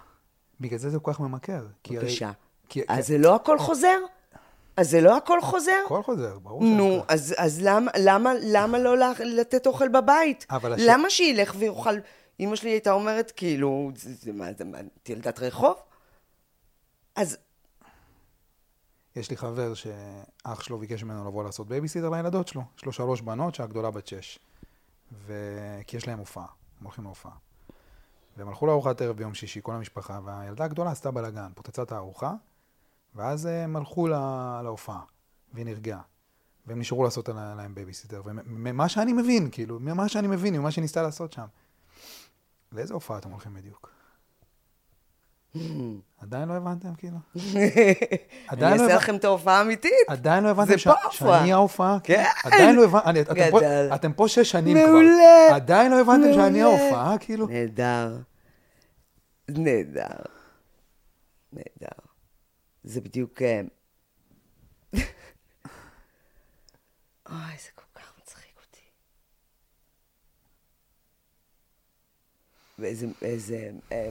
בגלל 0.61 0.79
זה 0.79 0.89
זה 0.89 0.99
כל 0.99 1.13
כך 1.13 1.19
ממכר. 1.19 1.65
הרי- 1.85 1.97
בבקשה. 1.97 2.31
כי, 2.69 2.81
אז 2.87 3.07
זה 3.07 3.17
לא 3.17 3.35
הכל 3.35 3.59
חוזר? 3.59 3.97
אז 4.77 4.89
זה 4.89 5.01
לא 5.01 5.17
הכל 5.17 5.41
חוזר? 5.41 5.81
הכל 5.85 6.03
חוזר, 6.03 6.39
ברור 6.39 6.63
נו. 6.63 7.03
אז, 7.07 7.35
אז 7.37 7.61
למה, 7.61 7.91
למה, 7.99 8.31
למה 8.43 8.77
לא 8.79 8.95
לתת 9.19 9.67
אוכל 9.67 9.87
בבית? 9.89 10.45
אבל 10.49 10.73
הש- 10.73 10.81
למה 10.85 11.09
שילך 11.09 11.55
ויאכל... 11.57 11.95
אמא 12.39 12.55
שלי 12.55 12.69
הייתה 12.69 12.91
אומרת, 12.91 13.31
כאילו, 13.35 13.91
זה, 13.95 14.13
זה 14.13 14.31
מה, 14.33 14.45
זה 14.57 14.63
מה, 14.65 14.77
את 15.03 15.09
ילדת 15.09 15.39
רחוב? 15.39 15.75
אז 17.15 17.37
יש 19.15 19.29
לי 19.29 19.37
חבר 19.37 19.73
שאח 19.73 20.61
שלו 20.61 20.77
ביקש 20.77 21.03
ממנו 21.03 21.27
לבוא 21.27 21.43
לעשות 21.43 21.67
בייביסיטר 21.67 22.09
לילדות 22.09 22.47
שלו. 22.47 22.61
יש 22.77 22.85
לו 22.85 22.91
שלוש 22.93 23.21
בנות 23.21 23.55
שהגדולה 23.55 23.91
בת 23.91 24.07
שש. 24.07 24.39
ו... 25.11 25.33
כי 25.87 25.97
יש 25.97 26.07
להם 26.07 26.19
הופעה, 26.19 26.45
הם 26.79 26.85
הולכים 26.85 27.03
להופעה. 27.03 27.31
והם 28.41 28.49
הלכו 28.49 28.67
לארוחת 28.67 29.01
ערב 29.01 29.17
ביום 29.17 29.33
שישי, 29.33 29.59
כל 29.63 29.71
המשפחה, 29.75 30.19
והילדה 30.25 30.63
הגדולה 30.63 30.91
עשתה 30.91 31.11
בלאגן, 31.11 31.51
פוצצה 31.55 31.81
את 31.81 31.91
הארוחה, 31.91 32.33
ואז 33.15 33.45
הם 33.45 33.75
הלכו 33.75 34.07
לה... 34.07 34.61
להופעה, 34.63 34.99
והיא 35.53 35.65
נרגעה. 35.65 36.01
והם 36.67 36.79
נשארו 36.79 37.03
לעשות 37.03 37.29
לה- 37.29 37.53
להם 37.57 37.75
בייביסיטר. 37.75 38.21
וממה 38.25 38.89
שאני 38.89 39.13
מבין, 39.13 39.49
כאילו, 39.51 39.79
ממה 39.79 40.07
שאני 40.09 40.27
מבין, 40.27 40.55
ממה 40.57 40.71
שהיא 40.71 40.81
ניסתה 40.81 41.01
לעשות 41.01 41.33
שם. 41.33 41.45
לאיזה 42.71 42.93
הופעה 42.93 43.17
אתם 43.17 43.29
הולכים 43.31 43.53
בדיוק? 43.53 43.91
עדיין 46.21 46.49
לא 46.49 46.53
הבנתם, 46.53 46.95
כאילו? 46.97 47.17
עדיין 48.47 48.71
אני 48.73 48.77
לא 48.79 48.83
אעשה 48.83 48.95
לכם 48.95 49.15
את 49.15 49.23
ההופעה 49.25 49.57
האמיתית. 49.59 49.91
עדיין 50.07 50.43
לא 50.43 50.49
הבנתם. 50.49 50.77
שאני 51.11 51.53
ההופעה? 51.53 51.97
כן. 52.03 52.23
עדיין 52.43 52.75
לא 52.75 52.83
הבנתם, 52.83 53.21
אתם 53.21 53.51
פה- 53.51 53.59
גדל. 53.59 53.89
אתם 53.95 54.13
פה 54.13 54.27
שש 54.27 54.51
שנים 54.51 54.77
כבר. 54.77 54.87
מעולה. 54.91 55.55
עדיין 55.55 55.91
לא 55.91 56.01
הבנתם 56.01 56.33
שאני. 56.33 56.61
ההופעה, 56.61 57.15
כאילו? 57.19 57.47
נהדר. 57.47 58.17
נהדר. 59.57 60.23
נהדר. 61.53 61.99
זה 62.83 63.01
בדיוק... 63.01 63.41
אה, 63.41 63.61
אוי, 67.29 67.57
זה 67.63 67.69
כל 67.75 67.85
כך 67.95 68.13
מצחיק 68.19 68.55
אותי. 68.65 68.85
ואיזה 72.79 73.07
איזה, 73.21 73.71
אה, 73.91 74.09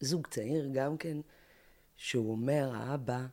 זוג 0.00 0.26
צעיר 0.26 0.70
גם 0.72 0.96
כן, 0.96 1.16
שהוא 1.96 2.30
אומר, 2.32 2.70
האבא, 2.74 3.26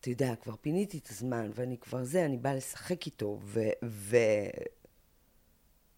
אתה 0.00 0.10
יודע, 0.10 0.36
כבר 0.36 0.56
פיניתי 0.56 0.98
את 0.98 1.08
הזמן, 1.08 1.50
ואני 1.54 1.78
כבר 1.78 2.04
זה, 2.04 2.24
אני 2.24 2.36
באה 2.36 2.54
לשחק 2.54 3.06
איתו, 3.06 3.38
ו... 3.42 3.60
ו... 3.84 4.16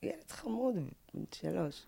ילד 0.03 0.31
חמוד, 0.31 0.75
בן 1.15 1.25
שלוש. 1.33 1.87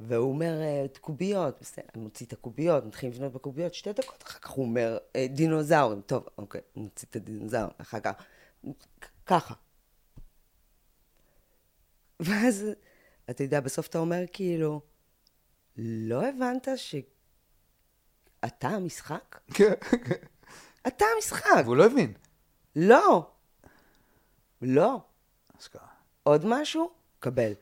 והוא 0.00 0.28
אומר, 0.28 0.60
"אה, 0.60 0.84
את 0.84 0.98
קוביות, 0.98 1.56
בסדר, 1.60 1.84
אני 1.94 2.02
מוציא 2.02 2.26
את 2.26 2.32
הקוביות, 2.32 2.84
מתחילים 2.84 3.14
לבנות 3.14 3.32
בקוביות, 3.32 3.74
שתי 3.74 3.92
דקות 3.92 4.22
אחר 4.22 4.38
כך 4.38 4.50
הוא 4.50 4.64
אומר, 4.64 4.98
"אה, 5.16 5.26
דינוזאורים, 5.30 6.00
טוב, 6.00 6.26
אוקיי, 6.38 6.60
נוציא 6.76 7.08
את 7.10 7.16
הדינוזאור, 7.16 7.70
אחר 7.78 8.00
כך, 8.00 8.12
ככה. 9.26 9.54
ואז, 12.20 12.66
אתה 13.30 13.42
יודע, 13.42 13.60
בסוף 13.60 13.86
אתה 13.86 13.98
אומר, 13.98 14.24
כאילו, 14.32 14.80
לא 15.76 16.26
הבנת 16.26 16.68
שאתה 16.76 18.68
המשחק? 18.68 19.38
כן. 19.54 19.72
אתה 20.86 21.04
המשחק. 21.16 21.62
והוא 21.64 21.76
לא 21.76 21.86
הבין. 21.86 22.12
לא. 22.76 23.30
לא. 24.62 25.00
אשכרה. 25.58 25.88
עוד 26.22 26.42
משהו? 26.46 26.90
קבל. 27.18 27.52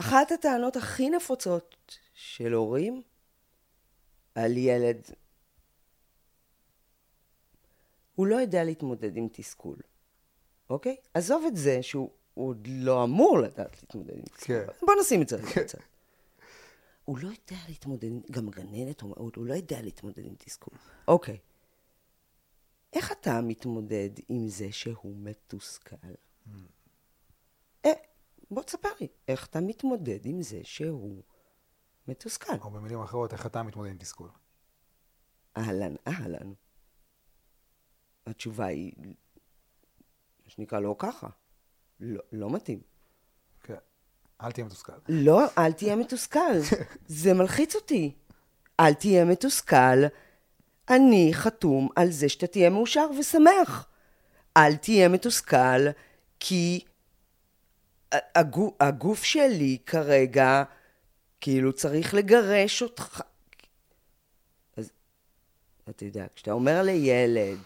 אחת 0.00 0.32
הטענות 0.32 0.76
הכי 0.76 1.10
נפוצות 1.10 1.98
של 2.14 2.52
הורים 2.52 3.02
על 4.34 4.56
ילד, 4.56 5.10
הוא 8.14 8.26
לא 8.26 8.36
יודע 8.36 8.64
להתמודד 8.64 9.16
עם 9.16 9.28
תסכול, 9.32 9.76
אוקיי? 10.70 10.96
עזוב 11.14 11.44
את 11.46 11.56
זה 11.56 11.82
שהוא 11.82 12.10
הוא 12.38 12.48
עוד 12.48 12.66
לא 12.70 13.04
אמור 13.04 13.38
לדעת 13.38 13.82
להתמודד 13.82 14.14
עם 14.14 14.22
תסכול. 14.22 14.46
כן. 14.46 14.66
בוא 14.86 14.94
נשים 15.00 15.22
את 15.22 15.28
זה 15.28 15.36
רגע 15.36 15.62
בצד. 15.62 15.78
הוא 17.04 17.18
לא 17.18 17.28
יודע 17.28 17.62
להתמודד, 17.68 18.08
גם 18.30 18.50
גננת 18.50 19.02
אומרת, 19.02 19.36
הוא 19.36 19.46
לא 19.46 19.54
יודע 19.54 19.82
להתמודד 19.82 20.24
עם 20.24 20.34
תסכול. 20.38 20.74
אוקיי. 21.08 21.38
איך 22.92 23.12
אתה 23.12 23.40
מתמודד 23.40 24.10
עם 24.28 24.48
זה 24.48 24.72
שהוא 24.72 25.14
מתוסכל? 25.16 25.96
אה, 26.04 26.10
בוא 28.50 28.62
תספר 28.62 28.88
לי, 29.00 29.08
איך 29.28 29.46
אתה 29.46 29.60
מתמודד 29.60 30.26
עם 30.26 30.42
זה 30.42 30.60
שהוא 30.62 31.22
מתוסכל? 32.08 32.58
או 32.60 32.70
במילים 32.70 33.00
אחרות, 33.02 33.32
איך 33.32 33.46
אתה 33.46 33.62
מתמודד 33.62 33.90
עם 33.90 33.98
תסכול? 33.98 34.30
אהלן, 35.56 35.94
אהלן. 36.06 36.52
התשובה 38.26 38.66
היא, 38.66 38.92
מה 40.44 40.50
שנקרא, 40.50 40.80
לא 40.80 40.96
ככה. 40.98 41.28
לא, 42.00 42.22
לא 42.32 42.50
מתאים. 42.50 42.80
כן. 43.62 43.74
אל 44.42 44.52
תהיה 44.52 44.66
מתוסכל. 44.66 44.92
לא, 45.08 45.40
אל 45.58 45.72
תהיה 45.72 45.96
מתוסכל. 45.96 46.58
זה 47.06 47.34
מלחיץ 47.34 47.74
אותי. 47.74 48.14
אל 48.80 48.94
תהיה 48.94 49.24
מתוסכל. 49.24 50.04
אני 50.90 51.30
חתום 51.32 51.88
על 51.96 52.10
זה 52.10 52.28
שאתה 52.28 52.46
תהיה 52.46 52.70
מאושר 52.70 53.10
ושמח. 53.18 53.88
אל 54.56 54.76
תהיה 54.76 55.08
מתוסכל, 55.08 55.88
כי 56.40 56.84
הגוף, 58.12 58.74
הגוף 58.80 59.22
שלי 59.22 59.78
כרגע, 59.86 60.62
כאילו 61.40 61.72
צריך 61.72 62.14
לגרש 62.14 62.82
אותך. 62.82 63.22
אז 64.76 64.90
אתה 65.90 66.04
יודע, 66.04 66.26
כשאתה 66.34 66.52
אומר 66.52 66.82
לילד, 66.82 67.58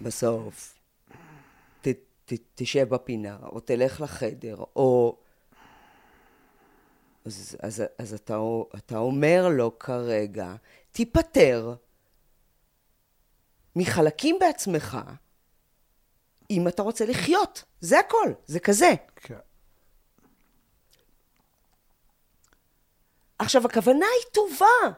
בסוף, 0.00 0.78
ת, 1.80 1.88
ת, 2.24 2.32
תשב 2.54 2.88
בפינה, 2.88 3.38
או 3.42 3.60
תלך 3.60 4.00
לחדר, 4.00 4.56
או... 4.76 5.16
אז, 7.24 7.56
אז, 7.60 7.82
אז 7.98 8.14
אתה, 8.14 8.38
אתה 8.76 8.98
אומר 8.98 9.48
לו 9.48 9.78
כרגע, 9.78 10.54
תיפטר 10.92 11.74
מחלקים 13.76 14.36
בעצמך, 14.40 14.98
אם 16.52 16.68
אתה 16.68 16.82
רוצה 16.82 17.06
לחיות. 17.06 17.64
זה 17.80 17.98
הכל, 17.98 18.32
זה 18.46 18.60
כזה. 18.60 18.90
כן. 19.16 19.38
עכשיו, 23.38 23.66
הכוונה 23.66 24.06
היא 24.06 24.32
טובה. 24.32 24.96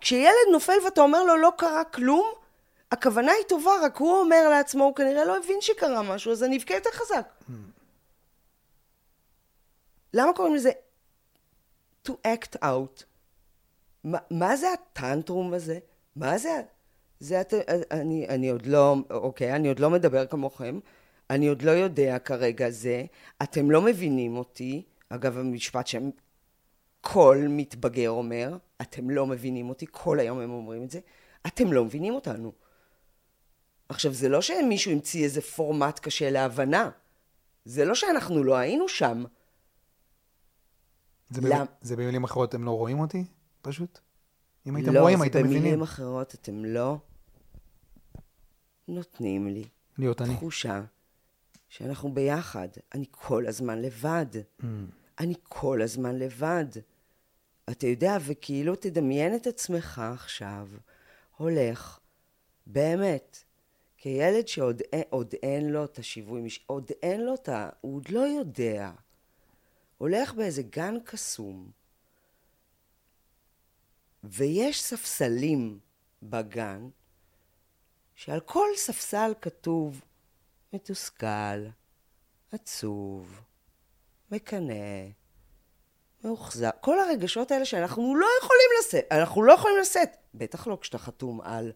כשילד 0.00 0.32
נופל 0.52 0.72
ואתה 0.84 1.00
אומר 1.00 1.24
לו 1.24 1.36
לא 1.36 1.52
קרה 1.58 1.84
כלום, 1.84 2.32
הכוונה 2.90 3.32
היא 3.32 3.44
טובה, 3.48 3.70
רק 3.82 3.96
הוא 3.96 4.20
אומר 4.20 4.48
לעצמו, 4.48 4.84
הוא 4.84 4.94
כנראה 4.94 5.24
לא 5.24 5.36
הבין 5.36 5.60
שקרה 5.60 6.02
משהו, 6.02 6.32
אז 6.32 6.42
אני 6.42 6.56
אבכה 6.56 6.74
יותר 6.74 6.90
חזק. 6.92 7.28
למה 10.14 10.32
קוראים 10.32 10.54
לזה 10.54 10.70
to 12.08 12.10
act 12.10 12.56
out? 12.62 13.04
מה, 14.04 14.18
מה 14.30 14.56
זה 14.56 14.72
הטנטרום 14.72 15.54
הזה? 15.54 15.78
מה 16.16 16.38
זה? 16.38 16.62
זה 17.20 17.40
את, 17.40 17.54
אני, 17.90 18.28
אני 18.28 18.48
עוד 18.50 18.66
לא, 18.66 18.96
אוקיי, 19.10 19.56
אני 19.56 19.68
עוד 19.68 19.78
לא 19.78 19.90
מדבר 19.90 20.26
כמוכם, 20.26 20.78
אני 21.30 21.48
עוד 21.48 21.62
לא 21.62 21.70
יודע 21.70 22.18
כרגע 22.18 22.70
זה, 22.70 23.04
אתם 23.42 23.70
לא 23.70 23.82
מבינים 23.82 24.36
אותי, 24.36 24.82
אגב, 25.08 25.38
המשפט 25.38 25.86
שהם 25.86 26.10
כל 27.00 27.46
מתבגר 27.48 28.10
אומר, 28.10 28.56
אתם 28.80 29.10
לא 29.10 29.26
מבינים 29.26 29.68
אותי, 29.68 29.86
כל 29.90 30.20
היום 30.20 30.40
הם 30.40 30.50
אומרים 30.50 30.82
את 30.82 30.90
זה, 30.90 31.00
אתם 31.46 31.72
לא 31.72 31.84
מבינים 31.84 32.14
אותנו. 32.14 32.52
עכשיו, 33.88 34.12
זה 34.12 34.28
לא 34.28 34.42
שמישהו 34.42 34.92
המציא 34.92 35.24
איזה 35.24 35.40
פורמט 35.40 35.98
קשה 35.98 36.30
להבנה, 36.30 36.90
זה 37.64 37.84
לא 37.84 37.94
שאנחנו 37.94 38.44
לא 38.44 38.54
היינו 38.56 38.88
שם. 38.88 39.24
זה, 41.30 41.40
למ-. 41.40 41.66
זה 41.80 41.96
במילים 41.96 42.24
אחרות, 42.24 42.54
הם 42.54 42.64
לא 42.64 42.70
רואים 42.70 43.00
אותי? 43.00 43.24
פשוט? 43.62 43.98
אם 44.66 44.76
הייתם 44.76 44.92
לא, 44.92 45.00
רואים, 45.00 45.18
זה 45.18 45.24
הייתם 45.24 45.42
במילים 45.42 45.60
מבינים. 45.60 45.82
אחרות, 45.82 46.34
אתם 46.34 46.64
לא 46.64 46.96
נותנים 48.88 49.46
לי 49.46 49.64
להיות 49.98 50.22
אני. 50.22 50.36
תחושה 50.36 50.84
שאנחנו 51.68 52.14
ביחד. 52.14 52.68
אני 52.94 53.04
כל 53.10 53.46
הזמן 53.46 53.82
לבד. 53.82 54.26
Mm. 54.60 54.64
אני 55.18 55.34
כל 55.42 55.82
הזמן 55.82 56.16
לבד. 56.18 56.66
אתה 57.70 57.86
יודע, 57.86 58.16
וכאילו 58.26 58.76
תדמיין 58.76 59.36
את 59.36 59.46
עצמך 59.46 60.02
עכשיו, 60.14 60.68
הולך, 61.36 61.98
באמת, 62.66 63.44
כילד 63.96 64.48
שעוד 64.48 64.82
אין, 64.92 65.02
עוד 65.10 65.34
אין 65.42 65.70
לו 65.70 65.84
את 65.84 65.98
השיווי, 65.98 66.48
עוד 66.66 66.90
אין 67.02 67.20
לו 67.24 67.34
את 67.34 67.48
ה... 67.48 67.68
הוא 67.80 67.94
עוד 67.94 68.08
לא 68.08 68.20
יודע. 68.20 68.92
הולך 69.98 70.34
באיזה 70.34 70.62
גן 70.62 70.94
קסום, 71.04 71.70
ויש 74.24 74.82
ספסלים 74.82 75.78
בגן, 76.22 76.88
שעל 78.16 78.40
כל 78.40 78.66
ספסל 78.76 79.34
כתוב 79.40 80.00
מתוסכל, 80.72 81.66
עצוב, 82.52 83.40
מקנא, 84.30 84.74
מאוכזב. 86.24 86.70
כל 86.80 86.98
הרגשות 86.98 87.50
האלה 87.50 87.64
שאנחנו 87.64 88.16
לא 88.16 88.26
יכולים 88.42 88.68
לשאת, 88.80 89.04
אנחנו 89.12 89.42
לא 89.42 89.52
יכולים 89.52 89.76
לשאת. 89.80 90.16
בטח 90.34 90.66
לא 90.66 90.78
כשאתה 90.80 90.98
חתום 90.98 91.40
על 91.40 91.72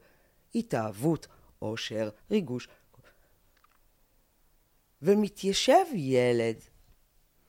התאהבות, 0.54 1.26
עושר, 1.58 2.10
ריגוש. 2.30 2.68
ומתיישב 5.02 5.84
ילד 5.94 6.56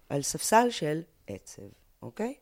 על 0.10 0.22
ספסל 0.22 0.70
של 0.70 1.02
עצב, 1.28 1.62
אוקיי? 2.02 2.36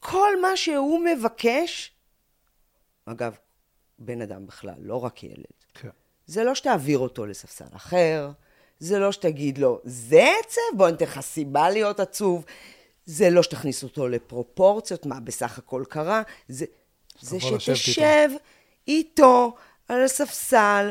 כל 0.00 0.40
מה 0.42 0.56
שהוא 0.56 1.04
מבקש, 1.04 1.93
אגב, 3.06 3.36
בן 3.98 4.20
אדם 4.22 4.46
בכלל, 4.46 4.74
לא 4.78 5.04
רק 5.04 5.22
ילד, 5.22 5.44
כן. 5.74 5.88
זה 6.26 6.44
לא 6.44 6.54
שתעביר 6.54 6.98
אותו 6.98 7.26
לספסל 7.26 7.76
אחר, 7.76 8.30
זה 8.78 8.98
לא 8.98 9.12
שתגיד 9.12 9.58
לו, 9.58 9.80
זה 9.84 10.24
עצב? 10.40 10.60
בוא 10.76 10.90
ניתן 10.90 11.04
לך 11.04 11.20
סיבה 11.20 11.70
להיות 11.70 12.00
עצוב. 12.00 12.44
זה 13.06 13.30
לא 13.30 13.42
שתכניס 13.42 13.82
אותו 13.82 14.08
לפרופורציות, 14.08 15.06
מה 15.06 15.20
בסך 15.20 15.58
הכל 15.58 15.84
קרה. 15.88 16.22
זה, 16.48 16.64
זה 17.20 17.40
שתשב 17.40 18.28
איתו 18.88 19.56
על 19.88 20.04
הספסל 20.04 20.90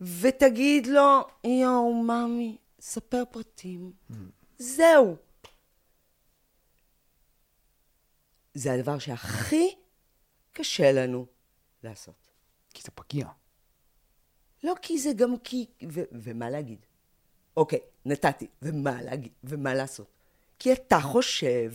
ותגיד 0.00 0.86
לו, 0.86 1.20
יואו, 1.44 1.94
ממי, 1.94 2.56
ספר 2.80 3.22
פרטים. 3.30 3.92
Mm. 4.10 4.14
זהו. 4.58 5.16
זה 8.54 8.72
הדבר 8.72 8.98
שהכי 8.98 9.74
קשה 10.52 10.92
לנו 10.92 11.26
לעשות. 11.84 12.30
כי 12.74 12.82
זה 12.82 12.90
פגיע. 12.90 13.28
לא 14.62 14.74
כי 14.82 14.98
זה 14.98 15.12
גם 15.16 15.38
כי... 15.38 15.66
ו- 15.92 16.08
ומה 16.12 16.50
להגיד? 16.50 16.86
אוקיי, 17.56 17.80
נתתי, 18.04 18.46
ומה 18.62 19.02
להגיד? 19.02 19.32
ומה 19.44 19.74
לעשות? 19.74 20.06
כי 20.58 20.72
אתה 20.72 21.00
חושב... 21.00 21.72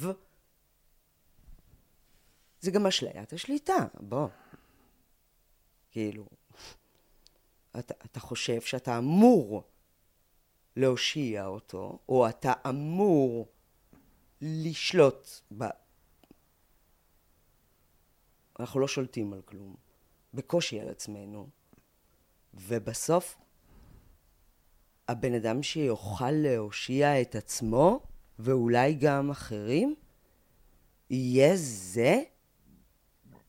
זה 2.62 2.72
גם 2.72 2.88
אשליית 2.88 3.34
השליטה, 3.34 3.88
בוא. 4.00 4.28
כאילו, 5.92 6.26
אתה, 7.80 7.94
אתה 8.06 8.20
חושב 8.20 8.62
שאתה 8.62 8.98
אמור 8.98 9.64
להושיע 10.76 11.46
אותו, 11.46 12.00
או 12.10 12.30
אתה 12.30 12.54
אמור 12.70 13.48
לשלוט 14.42 15.30
ב... 15.58 15.64
אנחנו 18.60 18.80
לא 18.80 18.88
שולטים 18.88 19.34
על 19.34 19.42
כלום. 19.42 19.76
בקושי 20.34 20.80
על 20.80 20.90
עצמנו. 20.90 21.48
ובסוף, 22.54 23.38
הבן 25.08 25.34
אדם 25.34 25.64
שיוכל 25.64 26.32
להושיע 26.32 27.22
את 27.22 27.36
עצמו, 27.36 28.00
ואולי 28.40 28.94
גם 28.94 29.30
אחרים, 29.30 29.96
יהיה 31.10 31.52
זה 31.56 32.24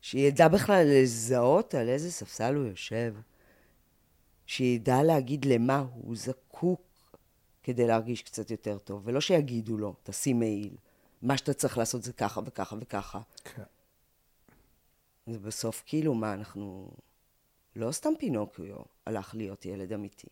שידע 0.01 0.47
בכלל 0.47 0.85
לזהות 0.87 1.75
על 1.75 1.89
איזה 1.89 2.11
ספסל 2.11 2.55
הוא 2.55 2.65
יושב, 2.65 3.15
שידע 4.45 5.03
להגיד 5.03 5.45
למה 5.45 5.85
הוא 5.93 6.15
זקוק 6.15 6.81
כדי 7.63 7.87
להרגיש 7.87 8.21
קצת 8.21 8.51
יותר 8.51 8.77
טוב, 8.77 9.01
ולא 9.05 9.21
שיגידו 9.21 9.77
לו, 9.77 9.95
תשים 10.03 10.39
מעיל, 10.39 10.75
מה 11.21 11.37
שאתה 11.37 11.53
צריך 11.53 11.77
לעשות 11.77 12.03
זה 12.03 12.13
ככה 12.13 12.41
וככה 12.45 12.75
וככה. 12.79 13.19
כן. 13.43 13.63
ובסוף, 15.27 15.83
כאילו, 15.85 16.13
מה, 16.13 16.33
אנחנו... 16.33 16.91
לא 17.75 17.91
סתם 17.91 18.09
פינוקיו 18.19 18.75
הלך 19.05 19.35
להיות 19.35 19.65
ילד 19.65 19.93
אמיתי. 19.93 20.27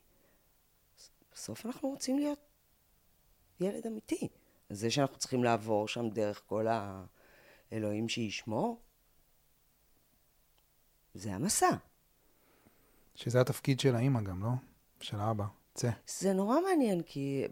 בסוף 1.34 1.66
אנחנו 1.66 1.90
רוצים 1.90 2.20
להיות 2.20 2.40
ילד 3.60 3.88
אמיתי. 3.88 4.28
זה 4.70 4.92
שאנחנו 4.92 5.18
צריכים 5.18 5.44
לעבור 5.44 5.88
שם 5.88 6.10
דרך 6.10 6.42
כל 6.46 6.66
האלוהים 7.72 8.10
שישמור, 8.10 8.82
זה 11.14 11.34
המסע. 11.34 11.76
שזה 13.16 13.42
התפקיד 13.42 13.80
של 13.80 13.96
האימא 13.96 14.22
גם, 14.22 14.44
לא? 14.44 14.50
של 15.02 15.20
האבא. 15.20 15.46
צא. 15.74 15.90
זה 16.08 16.34
נורא 16.34 16.56
מעניין, 16.62 17.02
כי 17.04 17.46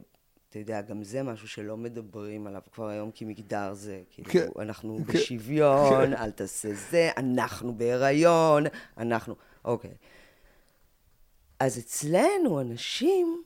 אתה 0.49 0.59
יודע, 0.59 0.81
גם 0.81 1.03
זה 1.03 1.23
משהו 1.23 1.47
שלא 1.47 1.77
מדברים 1.77 2.47
עליו 2.47 2.61
כבר 2.71 2.87
היום, 2.87 3.11
כי 3.11 3.25
מגדר 3.25 3.73
זה, 3.73 4.03
כאילו, 4.09 4.31
כן. 4.31 4.47
אנחנו 4.59 4.97
כן. 4.97 5.13
בשוויון, 5.13 6.05
כן. 6.05 6.13
אל 6.13 6.31
תעשה 6.31 6.73
זה, 6.73 7.09
אנחנו 7.17 7.77
בהיריון, 7.77 8.63
אנחנו... 8.97 9.35
אוקיי. 9.65 9.93
אז 11.59 11.79
אצלנו, 11.79 12.61
אנשים, 12.61 13.43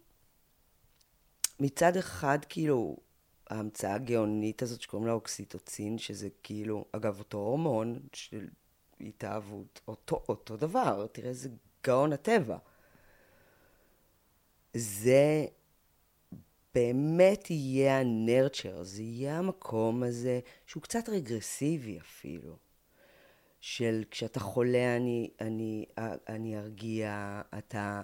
מצד 1.60 1.98
אחד, 1.98 2.40
כאילו, 2.50 2.98
ההמצאה 3.50 3.94
הגאונית 3.94 4.62
הזאת 4.62 4.82
שקוראים 4.82 5.08
לה 5.08 5.14
אוקסיטוצין, 5.14 5.98
שזה 5.98 6.30
כאילו, 6.44 6.86
אגב, 6.92 7.20
אותו 7.20 7.38
הורמון 7.38 8.00
של 8.14 8.48
התאהבות, 9.00 9.82
אותו, 9.88 10.24
אותו 10.30 10.58
דבר, 10.58 11.08
תראה 11.12 11.30
איזה 11.30 11.50
גאון 11.84 12.14
הטבע. 12.14 12.58
זה 14.74 15.46
באמת 16.76 17.50
יהיה 17.50 18.00
הנרצ'ר, 18.00 18.84
זה 18.84 19.02
יהיה 19.02 19.38
המקום 19.38 20.04
הזה 20.04 20.40
שהוא 20.66 20.84
קצת 20.84 21.10
רגרסיבי 21.10 22.00
אפילו. 22.00 22.58
של 23.62 24.04
כשאתה 24.12 24.40
חולה 24.40 24.96
אני, 24.96 25.30
אני, 25.42 25.86
אני 26.30 26.58
ארגיע, 26.58 27.42
אתה, 27.58 28.02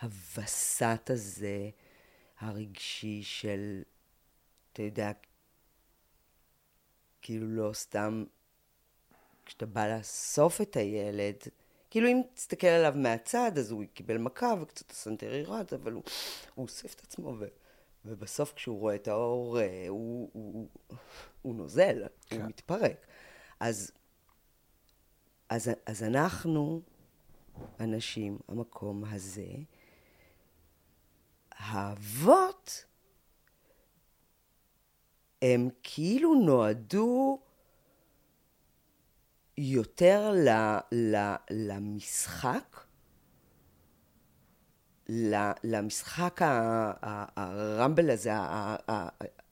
הווסת 0.00 1.10
הזה 1.10 1.70
הרגשי 2.38 3.22
של, 3.22 3.82
אתה 4.72 4.82
יודע, 4.82 5.12
כאילו 7.22 7.46
לא 7.46 7.72
סתם, 7.72 8.24
כשאתה 9.46 9.66
בא 9.66 9.96
לאסוף 9.96 10.60
את 10.60 10.76
הילד, 10.76 11.36
כאילו 11.90 12.08
אם 12.08 12.20
תסתכל 12.34 12.66
עליו 12.66 12.92
מהצד, 12.96 13.58
אז 13.58 13.70
הוא 13.70 13.84
קיבל 13.94 14.18
מכה 14.18 14.54
וקצת 14.62 14.90
הסנטר 14.90 15.34
ירד, 15.34 15.66
אבל 15.74 15.92
הוא, 15.92 16.02
הוא 16.54 16.62
אוסף 16.62 16.94
את 16.94 17.00
עצמו, 17.00 17.34
ו, 17.38 17.46
ובסוף 18.04 18.52
כשהוא 18.52 18.78
רואה 18.78 18.94
את 18.94 19.08
האור, 19.08 19.60
אה, 19.60 19.84
הוא, 19.88 20.30
הוא, 20.32 20.68
הוא, 20.86 20.96
הוא 21.42 21.54
נוזל, 21.54 22.02
כן. 22.26 22.40
הוא 22.40 22.48
מתפרק. 22.48 23.06
אז, 23.60 23.90
אז, 25.48 25.70
אז 25.86 26.02
אנחנו, 26.02 26.80
אנשים, 27.80 28.38
המקום 28.48 29.04
הזה, 29.04 29.46
האבות, 31.52 32.84
הם 35.42 35.68
כאילו 35.82 36.34
נועדו 36.34 37.40
יותר 39.60 40.30
ל, 40.30 40.48
ל, 40.92 41.34
למשחק, 41.50 42.80
ל, 45.08 45.50
למשחק 45.64 46.40
הרמבל 47.36 48.10
הזה, 48.10 48.30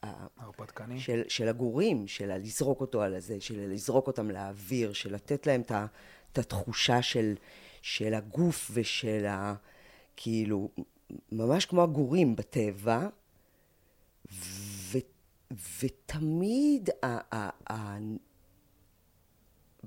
ההרפתקני. 0.03 1.01
של, 1.01 1.23
של 1.29 1.49
הגורים, 1.49 2.07
של 2.07 2.37
לזרוק 2.37 2.81
אותו 2.81 3.03
על 3.03 3.15
הזה, 3.15 3.41
של 3.41 3.73
לזרוק 3.73 4.07
אותם 4.07 4.31
לאוויר, 4.31 4.93
של 4.93 5.15
לתת 5.15 5.47
להם 5.47 5.61
את 6.33 6.39
התחושה 6.39 7.03
של, 7.03 7.35
של 7.83 8.15
הגוף 8.15 8.71
ושל 8.75 9.27
ה... 9.27 9.55
כאילו, 10.17 10.71
ממש 11.33 11.67
כמו 11.67 11.83
הגורים 11.83 12.37
בטבע, 12.37 13.09
ו, 14.33 14.99
ותמיד 15.81 16.91
ה, 17.03 17.37
ה, 17.37 17.73
ה, 17.73 17.99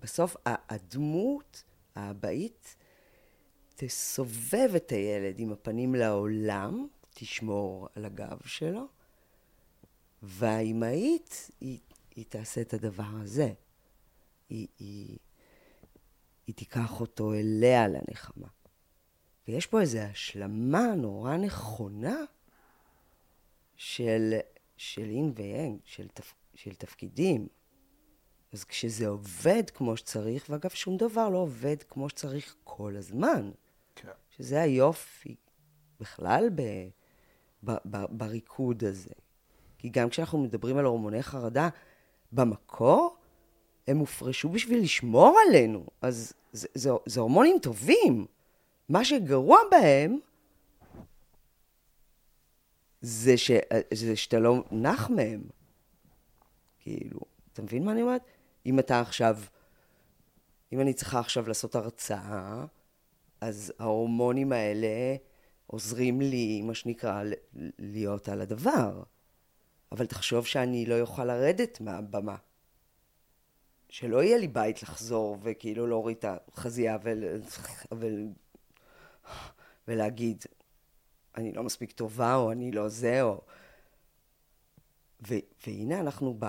בסוף 0.01 0.35
הדמות 0.45 1.63
האבאית 1.95 2.75
תסובב 3.75 4.75
את 4.75 4.91
הילד 4.91 5.39
עם 5.39 5.51
הפנים 5.51 5.95
לעולם, 5.95 6.87
תשמור 7.13 7.87
על 7.95 8.05
הגב 8.05 8.39
שלו, 8.45 8.87
והאימהית, 10.23 11.51
היא, 11.61 11.79
היא 12.15 12.25
תעשה 12.29 12.61
את 12.61 12.73
הדבר 12.73 13.09
הזה. 13.21 13.53
היא, 14.49 14.67
היא, 14.79 15.17
היא 16.47 16.55
תיקח 16.55 17.01
אותו 17.01 17.33
אליה 17.33 17.87
לנחמה. 17.87 18.47
ויש 19.47 19.67
פה 19.67 19.81
איזו 19.81 19.99
השלמה 19.99 20.95
נורא 20.95 21.37
נכונה 21.37 22.17
של, 23.75 24.33
של 24.77 25.09
אין 25.09 25.31
ויאנג, 25.35 25.79
של, 25.85 26.07
תפ, 26.07 26.33
של 26.55 26.75
תפקידים. 26.75 27.47
אז 28.53 28.63
כשזה 28.63 29.07
עובד 29.07 29.69
כמו 29.69 29.97
שצריך, 29.97 30.45
ואגב, 30.49 30.69
שום 30.69 30.97
דבר 30.97 31.29
לא 31.29 31.37
עובד 31.37 31.83
כמו 31.83 32.09
שצריך 32.09 32.55
כל 32.63 32.95
הזמן, 32.95 33.51
כן. 33.95 34.07
שזה 34.29 34.61
היופי 34.61 35.35
בכלל 35.99 36.49
ב, 36.55 36.61
ב, 37.63 37.71
ב, 37.85 38.05
בריקוד 38.09 38.83
הזה. 38.83 39.13
כי 39.77 39.89
גם 39.89 40.09
כשאנחנו 40.09 40.37
מדברים 40.37 40.77
על 40.77 40.85
הורמוני 40.85 41.23
חרדה, 41.23 41.69
במקור 42.31 43.15
הם 43.87 43.97
הופרשו 43.97 44.49
בשביל 44.49 44.83
לשמור 44.83 45.37
עלינו. 45.47 45.85
אז 46.01 46.33
זה, 46.53 46.67
זה, 46.73 46.89
זה 47.05 47.19
הורמונים 47.19 47.57
טובים. 47.61 48.25
מה 48.89 49.05
שגרוע 49.05 49.59
בהם 49.71 50.19
זה, 53.01 53.37
ש, 53.37 53.51
זה 53.93 54.15
שאתה 54.15 54.39
לא 54.39 54.63
נח 54.71 55.09
מהם. 55.09 55.41
כאילו, 56.79 57.19
אתה 57.53 57.61
מבין 57.61 57.85
מה 57.85 57.91
אני 57.91 58.01
אומרת? 58.01 58.21
אם 58.65 58.79
אתה 58.79 58.99
עכשיו 59.01 59.37
אם 60.73 60.79
אני 60.79 60.93
צריכה 60.93 61.19
עכשיו 61.19 61.47
לעשות 61.47 61.75
הרצאה, 61.75 62.65
אז 63.41 63.73
ההורמונים 63.79 64.51
האלה 64.51 65.15
עוזרים 65.67 66.21
לי, 66.21 66.61
מה 66.61 66.73
שנקרא, 66.73 67.23
להיות 67.79 68.29
על 68.29 68.41
הדבר. 68.41 69.03
אבל 69.91 70.05
תחשוב 70.05 70.45
שאני 70.45 70.85
לא 70.85 70.99
אוכל 70.99 71.25
לרדת 71.25 71.81
מהבמה. 71.81 72.35
שלא 73.89 74.23
יהיה 74.23 74.37
לי 74.37 74.47
בית 74.47 74.83
לחזור 74.83 75.37
וכאילו 75.41 75.87
להוריד 75.87 76.17
את 76.17 76.25
החזייה 76.47 76.97
ול... 77.03 77.41
ול... 77.91 78.27
ולהגיד, 79.87 80.45
אני 81.35 81.53
לא 81.53 81.63
מספיק 81.63 81.91
טובה, 81.91 82.35
או 82.35 82.51
אני 82.51 82.71
לא 82.71 82.89
זה, 82.89 83.21
או... 83.21 83.41
ו... 85.27 85.35
והנה 85.67 85.99
אנחנו 85.99 86.35
ב... 86.39 86.45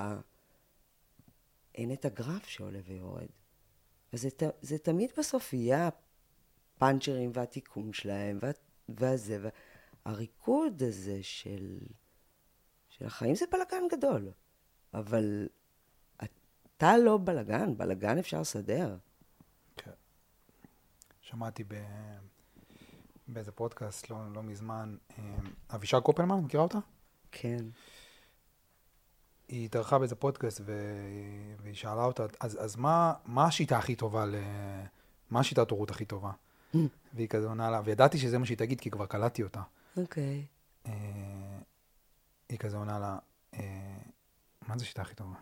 אין 1.75 1.93
את 1.93 2.05
הגרף 2.05 2.47
שעולה 2.47 2.79
ויורד. 2.85 3.27
וזה 4.13 4.29
זה 4.61 4.79
תמיד 4.79 5.11
בסוף 5.19 5.53
יהיה 5.53 5.89
הפאנצ'רים 6.77 7.31
והתיקון 7.35 7.93
שלהם, 7.93 8.39
וה... 8.41 8.51
והזה, 8.89 9.49
והריקוד 10.07 10.83
הזה 10.83 11.23
של... 11.23 11.79
של 12.89 13.07
החיים 13.07 13.35
זה 13.35 13.45
בלאגן 13.53 13.83
גדול. 13.91 14.31
אבל 14.95 15.49
אתה 16.83 16.99
לא 16.99 17.19
בלאגן, 17.25 17.77
בלאגן 17.77 18.19
אפשר 18.19 18.41
לסדר. 18.41 18.97
כן. 19.77 19.91
שמעתי 21.21 21.65
ב... 21.69 21.75
באיזה 23.29 23.53
פודקאסט 23.53 24.11
לא, 24.11 24.17
לא 24.33 24.43
מזמן, 24.43 24.97
אה, 25.19 25.37
אבישר 25.75 26.01
קופלמן, 26.01 26.39
מכירה 26.39 26.63
אותה? 26.63 26.79
כן. 27.33 27.65
היא 29.53 29.65
התארחה 29.65 29.99
באיזה 29.99 30.15
פודקאסט 30.15 30.61
ו... 30.65 30.73
והיא 31.63 31.75
שאלה 31.75 32.05
אותה, 32.05 32.27
אז, 32.41 32.65
אז 32.65 32.77
מה, 32.77 33.13
מה 33.27 33.47
השיטה 33.47 33.79
הכי 33.79 33.95
טובה 33.95 34.27
ל... 34.27 34.35
מה 35.31 35.41
השיטת 35.41 35.71
הורות 35.71 35.91
הכי 35.91 36.05
טובה? 36.05 36.31
Mm. 36.75 36.79
והיא 37.15 37.29
כזה 37.29 37.47
עונה 37.47 37.71
לה, 37.71 37.81
וידעתי 37.85 38.19
שזה 38.19 38.39
מה 38.39 38.47
שהיא 38.47 38.59
תגיד, 38.59 38.81
כי 38.81 38.91
כבר 38.91 39.07
קלטתי 39.07 39.43
אותה. 39.43 39.61
אוקיי. 39.97 40.45
Okay. 40.85 40.89
אה, 40.89 40.93
היא 42.49 42.59
כזה 42.59 42.77
עונה 42.77 42.99
לה, 42.99 43.19
אה, 43.55 43.61
מה 44.69 44.79
זה 44.79 44.85
שיטה 44.85 45.03
הכי 45.03 45.15
טובה? 45.15 45.37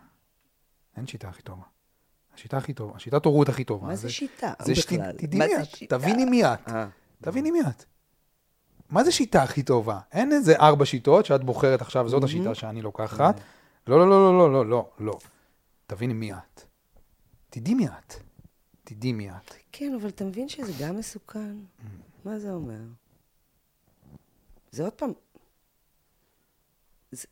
אין 0.97 1.07
שיטה 1.07 1.29
הכי 1.29 1.41
טובה. 1.41 1.63
השיטה 2.35 2.57
הכי 2.57 2.73
טובה, 2.73 2.95
השיטת 2.95 3.25
הורות 3.25 3.49
הכי 3.49 3.63
טובה. 3.63 3.87
מה 3.87 3.95
זה, 3.95 4.01
זה 4.01 4.09
שיטה 4.09 4.53
זה 4.61 4.73
בכלל? 4.73 5.11
שת... 5.11 5.17
תדעי 5.17 5.39
מי 5.39 5.55
את, 5.55 5.89
תביני 5.89 6.25
מי 6.25 6.45
את. 6.45 6.69
אה. 6.69 6.87
תביני 7.21 7.51
מי 7.51 7.61
את. 7.61 7.85
מה 8.89 9.03
זה 9.03 9.11
שיטה 9.11 9.43
הכי 9.43 9.63
טובה? 9.63 9.99
אין 10.11 10.31
איזה 10.31 10.55
ארבע 10.55 10.85
שיטות 10.85 11.25
שאת 11.25 11.43
בוחרת 11.43 11.81
עכשיו, 11.81 12.09
זאת 12.09 12.23
השיטה 12.23 12.55
שאני 12.55 12.81
לוקחת. 12.81 13.41
לא, 13.87 13.99
לא, 13.99 14.09
לא, 14.09 14.37
לא, 14.37 14.53
לא, 14.53 14.65
לא, 14.65 14.91
לא. 14.99 15.19
תביני 15.87 16.13
מי 16.13 16.33
את. 16.33 16.61
תדעי 17.49 17.73
מי 17.73 17.87
את. 17.87 18.13
תדעי 18.83 19.13
מי 19.13 19.31
את. 19.31 19.53
כן, 19.71 19.93
אבל 20.01 20.09
אתה 20.09 20.23
מבין 20.23 20.49
שזה 20.49 20.71
גם 20.81 20.97
מסוכן? 20.97 21.55
מה 22.25 22.39
זה 22.39 22.51
אומר? 22.51 22.81
זה 24.71 24.83
עוד 24.83 24.93
פעם... 24.93 25.11
זה... 27.11 27.27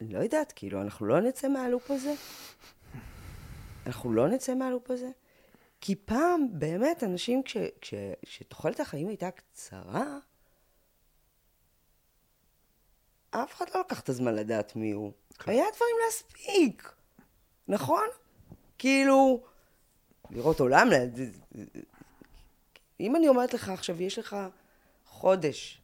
אני 0.00 0.12
לא 0.12 0.18
יודעת, 0.18 0.52
כאילו, 0.56 0.82
אנחנו 0.82 1.06
לא 1.06 1.20
נצא 1.20 1.48
מהלופ 1.48 1.90
הזה? 1.90 2.14
אנחנו 3.86 4.12
לא 4.12 4.28
נצא 4.28 4.54
מהלופ 4.54 4.90
הזה? 4.90 5.10
כי 5.80 5.94
פעם, 5.96 6.46
באמת, 6.58 7.04
אנשים, 7.04 7.42
כש... 7.42 7.56
כש... 7.80 7.94
כשתוחלת 8.22 8.80
החיים 8.80 9.08
הייתה 9.08 9.30
קצרה, 9.30 10.18
אף 13.30 13.54
אחד 13.54 13.64
לא 13.74 13.80
לקח 13.80 14.00
את 14.00 14.08
הזמן 14.08 14.34
לדעת 14.34 14.76
מי 14.76 14.92
הוא. 14.92 15.12
כן. 15.38 15.50
היה 15.50 15.64
דברים 15.76 15.96
להספיק, 16.06 16.92
נכון? 17.68 18.06
כאילו, 18.78 19.44
לראות 20.30 20.60
עולם, 20.60 20.88
אם 23.00 23.16
אני 23.16 23.28
אומרת 23.28 23.54
לך 23.54 23.68
עכשיו, 23.68 24.02
יש 24.02 24.18
לך 24.18 24.36
חודש, 25.06 25.82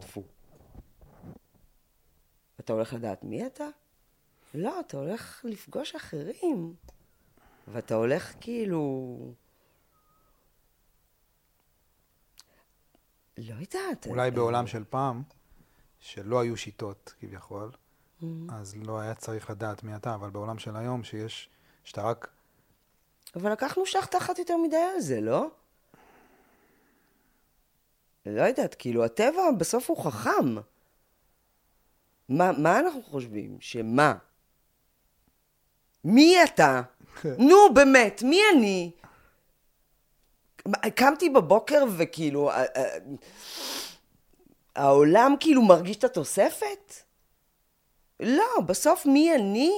טפו, 0.00 0.22
אתה 2.60 2.72
הולך 2.72 2.92
לדעת 2.92 3.24
מי 3.24 3.46
אתה? 3.46 3.66
לא, 4.54 4.80
אתה 4.80 4.96
הולך 4.96 5.44
לפגוש 5.44 5.94
אחרים, 5.94 6.74
ואתה 7.68 7.94
הולך 7.94 8.34
כאילו... 8.40 9.18
לא 13.38 13.54
יודעת. 13.54 14.06
אולי 14.06 14.28
אני... 14.28 14.36
בעולם 14.36 14.66
של 14.66 14.84
פעם, 14.84 15.22
שלא 16.00 16.40
היו 16.40 16.56
שיטות 16.56 17.14
כביכול, 17.20 17.70
mm-hmm. 18.22 18.52
אז 18.52 18.74
לא 18.76 19.00
היה 19.00 19.14
צריך 19.14 19.50
לדעת 19.50 19.84
מי 19.84 19.96
אתה, 19.96 20.14
אבל 20.14 20.30
בעולם 20.30 20.58
של 20.58 20.76
היום, 20.76 21.04
שיש, 21.04 21.48
שאתה 21.84 22.02
רק... 22.02 22.28
אבל 23.36 23.52
לקחנו 23.52 23.86
שחטה 23.86 24.18
אחת 24.18 24.38
יותר 24.38 24.56
מדי 24.56 24.76
על 24.76 25.00
זה, 25.00 25.20
לא? 25.20 25.50
לא 28.26 28.42
יודעת, 28.42 28.74
כאילו, 28.74 29.04
הטבע 29.04 29.50
בסוף 29.58 29.90
הוא 29.90 30.04
חכם. 30.04 30.54
מה, 32.28 32.52
מה 32.52 32.78
אנחנו 32.78 33.02
חושבים? 33.02 33.56
שמה? 33.60 34.14
מי 36.04 36.44
אתה? 36.44 36.82
כן. 37.22 37.34
נו, 37.38 37.74
באמת, 37.74 38.22
מי 38.22 38.40
אני? 38.54 38.90
קמתי 40.94 41.30
בבוקר 41.30 41.84
וכאילו, 41.96 42.50
העולם 44.76 45.34
כאילו 45.40 45.62
מרגיש 45.62 45.96
את 45.96 46.04
התוספת? 46.04 46.94
לא, 48.20 48.60
בסוף 48.66 49.06
מי 49.06 49.34
אני? 49.34 49.70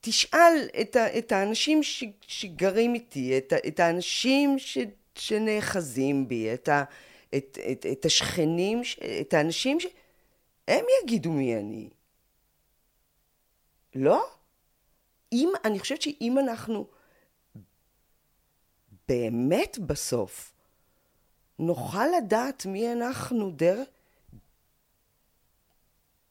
תשאל 0.00 0.68
את, 0.80 0.96
ה, 0.96 1.18
את 1.18 1.32
האנשים 1.32 1.82
ש, 1.82 2.04
שגרים 2.20 2.94
איתי, 2.94 3.38
את, 3.38 3.52
את 3.68 3.80
האנשים 3.80 4.58
ש, 4.58 4.78
שנאחזים 5.14 6.28
בי, 6.28 6.54
את, 6.54 6.68
ה, 6.68 6.84
את, 7.34 7.58
את, 7.72 7.86
את 7.92 8.04
השכנים, 8.04 8.82
את 9.20 9.34
האנשים 9.34 9.80
ש... 9.80 9.86
הם 10.68 10.84
יגידו 11.02 11.32
מי 11.32 11.56
אני. 11.56 11.88
לא? 13.94 14.26
אם, 15.32 15.52
אני 15.64 15.78
חושבת 15.78 16.02
שאם 16.02 16.38
אנחנו 16.38 16.86
באמת 19.08 19.78
בסוף 19.78 20.52
נוכל 21.58 22.06
לדעת 22.18 22.66
מי 22.66 22.92
אנחנו 22.92 23.50
דרך, 23.50 23.88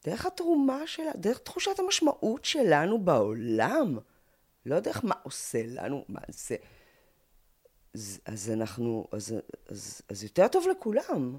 דרך 0.04 0.26
התרומה 0.26 0.86
שלה, 0.86 1.12
דרך 1.16 1.38
תחושת 1.38 1.78
המשמעות 1.78 2.44
שלנו 2.44 3.04
בעולם, 3.04 3.98
לא 4.66 4.80
דרך 4.80 5.04
מה 5.04 5.14
עושה 5.22 5.62
לנו, 5.66 6.04
מה 6.08 6.20
זה. 6.28 6.56
אז, 7.94 8.20
אז 8.24 8.50
אנחנו, 8.50 9.06
אז, 9.12 9.34
אז, 9.68 10.02
אז 10.08 10.22
יותר 10.22 10.48
טוב 10.48 10.66
לכולם. 10.70 11.38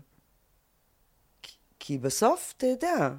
כי, 1.41 1.57
כי 1.79 1.97
בסוף, 1.97 2.53
אתה 2.57 2.65
יודע, 2.65 3.09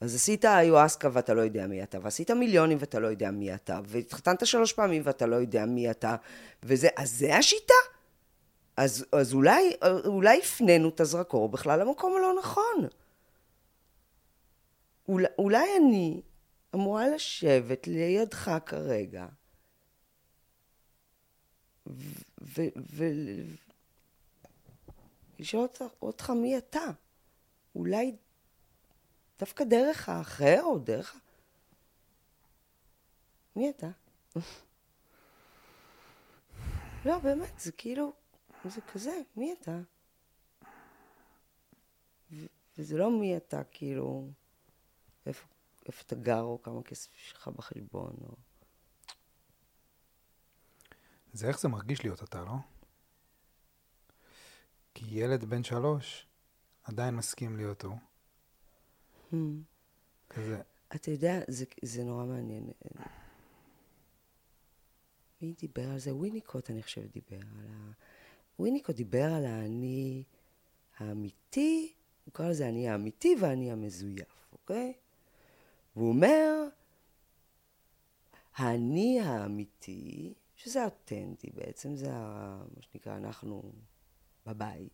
אז 0.00 0.14
עשית 0.14 0.44
איואסקה 0.44 1.08
ואתה 1.12 1.34
לא 1.34 1.40
יודע 1.40 1.66
מי 1.66 1.82
אתה, 1.82 1.98
ועשית 2.02 2.30
מיליונים 2.30 2.78
ואתה 2.80 2.98
לא 2.98 3.06
יודע 3.06 3.30
מי 3.30 3.54
אתה, 3.54 3.80
והתחתנת 3.84 4.46
שלוש 4.46 4.72
פעמים 4.72 5.02
ואתה 5.04 5.26
לא 5.26 5.36
יודע 5.36 5.66
מי 5.66 5.90
אתה, 5.90 6.16
וזה, 6.62 6.88
אז 6.96 7.10
זה 7.10 7.36
השיטה? 7.36 7.74
אז, 8.76 9.06
אז 9.12 9.34
אולי, 9.34 9.72
אולי 10.06 10.38
הפנינו 10.38 10.88
את 10.88 11.00
הזרקור 11.00 11.48
בכלל 11.48 11.80
למקום 11.80 12.16
הלא 12.16 12.34
נכון. 12.38 12.88
אולי, 15.08 15.26
אולי 15.38 15.66
אני 15.76 16.22
אמורה 16.74 17.08
לשבת 17.08 17.86
לידך 17.86 18.50
כרגע 18.66 19.26
ולשאול 25.38 25.68
אותך, 26.02 26.30
מי 26.30 26.58
אתה. 26.58 26.84
אולי 27.74 28.16
דווקא 29.38 29.64
דרך 29.64 30.08
האחר 30.08 30.60
או 30.62 30.78
דרך... 30.78 31.16
מי 33.56 33.70
אתה? 33.70 33.90
לא, 37.04 37.18
באמת, 37.18 37.60
זה 37.60 37.72
כאילו, 37.72 38.12
זה 38.64 38.80
כזה, 38.80 39.20
מי 39.36 39.52
אתה? 39.52 39.78
וזה 42.78 42.96
לא 42.96 43.10
מי 43.10 43.36
אתה, 43.36 43.64
כאילו, 43.64 44.28
איפה, 45.26 45.46
איפה 45.86 46.02
אתה 46.06 46.14
גר, 46.14 46.40
או 46.40 46.62
כמה 46.62 46.82
כסף 46.82 47.16
יש 47.16 47.32
לך 47.32 47.48
בחשבון, 47.48 48.16
או... 48.22 48.34
זה 51.32 51.48
איך 51.48 51.60
זה 51.60 51.68
מרגיש 51.68 52.04
להיות 52.04 52.22
אתה, 52.22 52.44
לא? 52.44 52.54
כי 54.94 55.04
ילד 55.08 55.44
בן 55.44 55.64
שלוש 55.64 56.26
עדיין 56.84 57.16
מסכים 57.16 57.56
להיות 57.56 57.84
הוא. 57.84 57.98
Hmm. 59.32 59.36
כזה. 60.30 60.62
אתה 60.94 61.10
יודע, 61.10 61.40
זה, 61.48 61.64
זה 61.82 62.04
נורא 62.04 62.24
מעניין. 62.24 62.70
מי 65.42 65.54
דיבר 65.60 65.90
על 65.90 65.98
זה? 65.98 66.14
וויניקוט, 66.14 66.70
אני 66.70 66.82
חושבת, 66.82 67.12
דיבר 67.12 67.36
על 67.36 67.66
ה... 67.70 67.90
וויניקוט 68.58 68.96
דיבר 68.96 69.32
על 69.32 69.44
האני 69.44 70.24
האמיתי, 70.98 71.92
הוא 72.24 72.34
קרא 72.34 72.48
לזה 72.48 72.66
האני 72.66 72.88
האמיתי 72.88 73.36
והאני 73.40 73.72
המזויף, 73.72 74.48
אוקיי? 74.52 74.92
והוא 75.96 76.08
אומר, 76.08 76.68
האני 78.54 79.20
האמיתי 79.20 80.34
שזה 80.56 80.84
אותנטי 80.84 81.50
בעצם, 81.50 81.96
זה 81.96 82.08
ה- 82.12 82.64
מה 82.76 82.82
שנקרא, 82.82 83.16
אנחנו 83.16 83.72
בבית. 84.46 84.92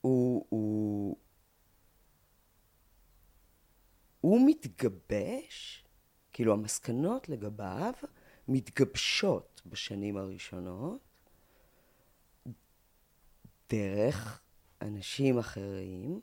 הוא, 0.00 0.46
הוא, 0.48 1.16
הוא 4.20 4.40
מתגבש, 4.46 5.84
כאילו 6.32 6.52
המסקנות 6.52 7.28
לגביו 7.28 7.92
מתגבשות 8.48 9.62
בשנים 9.66 10.16
הראשונות 10.16 11.00
דרך 13.70 14.42
אנשים 14.82 15.38
אחרים. 15.38 16.20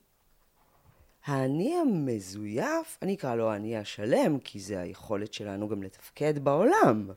האני 1.30 1.76
המזויף, 1.76 2.98
אני 3.02 3.16
אקרא 3.16 3.36
לו 3.36 3.52
האני 3.52 3.78
השלם, 3.78 4.40
כי 4.40 4.60
זה 4.60 4.80
היכולת 4.80 5.34
שלנו 5.34 5.70
גם 5.70 5.84
לתפקד 5.84 6.40
בעולם, 6.40 7.10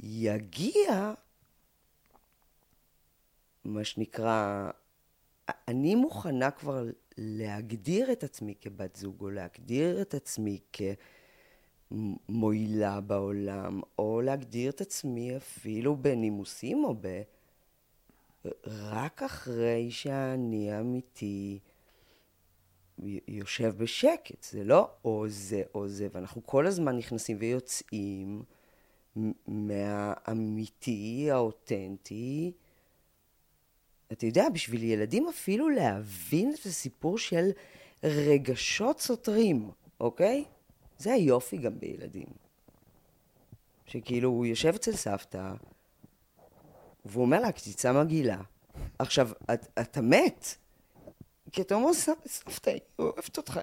יגיע, 0.00 1.14
מה 3.64 3.84
שנקרא, 3.84 4.70
אני 5.68 5.94
מוכנה 5.94 6.50
כבר 6.50 6.84
להגדיר 7.18 8.12
את 8.12 8.24
עצמי 8.24 8.54
כבת 8.60 8.96
זוג, 8.96 9.20
או 9.20 9.30
להגדיר 9.30 10.02
את 10.02 10.14
עצמי 10.14 10.58
כמועילה 11.90 13.00
בעולם, 13.00 13.80
או 13.98 14.20
להגדיר 14.20 14.70
את 14.70 14.80
עצמי 14.80 15.36
אפילו 15.36 15.96
בנימוסים 15.96 16.84
או 16.84 16.94
ב... 17.00 17.22
רק 18.66 19.22
אחרי 19.22 19.90
שאני 19.90 20.72
האמיתי 20.72 21.58
יושב 23.28 23.74
בשקט. 23.76 24.42
זה 24.42 24.64
לא 24.64 24.88
או 25.04 25.24
זה 25.28 25.62
או 25.74 25.88
זה, 25.88 26.08
ואנחנו 26.12 26.46
כל 26.46 26.66
הזמן 26.66 26.96
נכנסים 26.96 27.36
ויוצאים 27.40 28.42
מהאמיתי, 29.46 31.28
האותנטי. 31.30 32.52
אתה 34.12 34.26
יודע, 34.26 34.48
בשביל 34.48 34.82
ילדים 34.82 35.28
אפילו 35.28 35.68
להבין 35.68 36.54
את 36.54 36.66
הסיפור 36.66 37.18
של 37.18 37.50
רגשות 38.04 39.00
סותרים, 39.00 39.70
אוקיי? 40.00 40.44
זה 40.98 41.12
היופי 41.12 41.56
גם 41.56 41.78
בילדים. 41.78 42.26
שכאילו, 43.86 44.28
הוא 44.28 44.46
יושב 44.46 44.74
אצל 44.74 44.92
סבתא, 44.92 45.52
והוא 47.04 47.24
אומר 47.24 47.40
לה, 47.40 47.52
קציצה 47.52 47.92
מגעילה. 47.92 48.42
עכשיו, 48.98 49.28
את, 49.54 49.66
אתה 49.80 50.00
מת, 50.00 50.56
כי 51.54 51.62
אתה 51.62 51.74
אומר, 51.74 51.92
סבתא, 52.26 52.70
היא 52.70 52.80
אוהבת 52.98 53.36
אותך. 53.36 53.60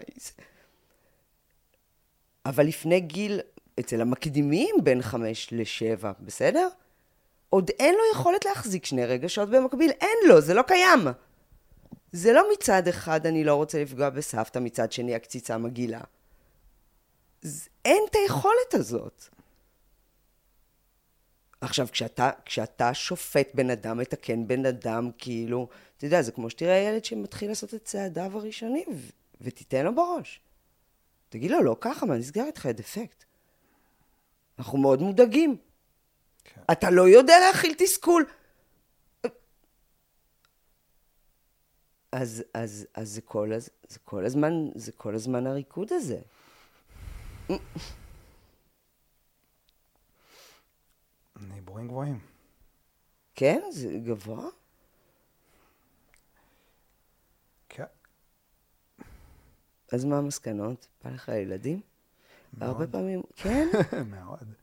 אבל 2.45 2.65
לפני 2.65 2.99
גיל, 2.99 3.39
אצל 3.79 4.01
המקדימים 4.01 4.75
בין 4.83 5.01
חמש 5.01 5.49
לשבע, 5.51 6.11
בסדר? 6.19 6.67
עוד 7.49 7.69
אין 7.79 7.95
לו 7.95 8.01
יכולת 8.13 8.45
להחזיק 8.45 8.85
שני 8.85 9.05
רגשות 9.05 9.49
במקביל, 9.49 9.91
אין 10.01 10.17
לו, 10.27 10.41
זה 10.41 10.53
לא 10.53 10.61
קיים. 10.61 10.99
זה 12.11 12.33
לא 12.33 12.43
מצד 12.53 12.87
אחד 12.87 13.25
אני 13.25 13.43
לא 13.43 13.55
רוצה 13.55 13.81
לפגוע 13.81 14.09
בסבתא, 14.09 14.59
מצד 14.59 14.91
שני 14.91 15.15
הקציצה 15.15 15.57
מגעילה. 15.57 16.01
אין 17.85 18.03
את 18.09 18.15
היכולת 18.15 18.73
הזאת. 18.73 19.29
עכשיו, 21.61 21.87
כשאתה, 21.91 22.31
כשאתה 22.45 22.93
שופט 22.93 23.47
בן 23.53 23.69
אדם, 23.69 23.97
מתקן 23.97 24.47
בן 24.47 24.65
אדם, 24.65 25.11
כאילו, 25.17 25.67
אתה 25.97 26.05
יודע, 26.05 26.21
זה 26.21 26.31
כמו 26.31 26.49
שתראה 26.49 26.75
ילד 26.75 27.05
שמתחיל 27.05 27.49
לעשות 27.49 27.73
את 27.73 27.83
צעדיו 27.83 28.37
הראשונים, 28.37 28.85
ו- 28.93 29.09
ותיתן 29.41 29.85
לו 29.85 29.95
בראש. 29.95 30.39
תגיד 31.29 31.51
לו, 31.51 31.63
לא 31.63 31.77
ככה, 31.81 32.05
מה 32.05 32.17
נסגר 32.17 32.45
איתך, 32.45 32.65
דפקט. 32.65 33.23
אנחנו 34.59 34.77
מאוד 34.77 35.01
מודאגים. 35.01 35.57
כן. 36.43 36.61
אתה 36.71 36.89
לא 36.89 37.09
יודע 37.09 37.33
להכיל 37.39 37.73
תסכול. 37.77 38.25
אז, 42.11 42.43
אז, 42.53 42.87
אז 42.93 43.09
זה, 43.09 43.21
כל, 43.21 43.51
זה 43.87 43.99
כל 44.03 44.25
הזמן, 44.25 44.53
זה 44.75 44.91
כל 44.91 45.15
הזמן 45.15 45.47
הריקוד 45.47 45.93
הזה. 45.93 46.19
דיבורים 51.53 51.87
גבוהים. 51.87 52.19
כן? 53.35 53.61
זה 53.71 53.99
גבוה? 54.05 54.45
כן. 57.69 57.83
אז 59.91 60.05
מה 60.05 60.17
המסקנות? 60.17 60.87
בא 61.03 61.09
לך 61.09 61.27
ילדים? 61.27 61.81
מאוד. 62.53 62.69
הרבה 62.69 62.87
פעמים, 62.87 63.21
כן? 63.35 63.67
מאוד. 64.15 64.53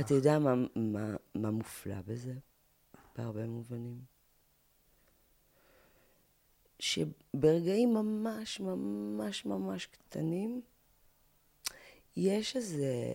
אתה 0.00 0.14
יודע 0.14 0.38
מה, 0.38 0.54
מה, 0.76 1.16
מה 1.34 1.50
מופלא 1.50 2.00
בזה? 2.06 2.34
בהרבה 3.16 3.46
מובנים. 3.46 4.00
שברגעים 6.78 7.94
ממש 7.94 8.60
ממש 8.60 9.44
ממש 9.44 9.86
קטנים, 9.86 10.62
יש 12.16 12.56
איזה 12.56 13.14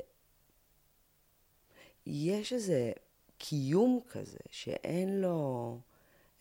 יש 2.10 2.54
איזה 2.54 2.92
קיום 3.38 4.00
כזה 4.10 4.38
שאין 4.52 5.22
לו, 5.22 5.80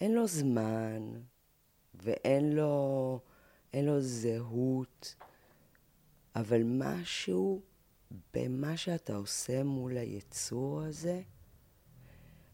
אין 0.01 0.15
לו 0.15 0.27
זמן 0.27 1.11
ואין 1.95 2.53
לו, 2.53 3.21
אין 3.73 3.85
לו 3.85 4.01
זהות, 4.01 5.15
אבל 6.37 6.63
משהו 6.65 7.61
במה 8.35 8.77
שאתה 8.77 9.17
עושה 9.17 9.65
מול 9.65 9.97
היצור 9.97 10.83
הזה 10.83 11.23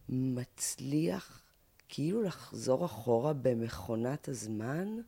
מצליח 0.08 1.42
כאילו 1.88 2.22
לחזור 2.22 2.84
אחורה 2.84 3.32
במכונת 3.32 4.28
הזמן 4.28 4.98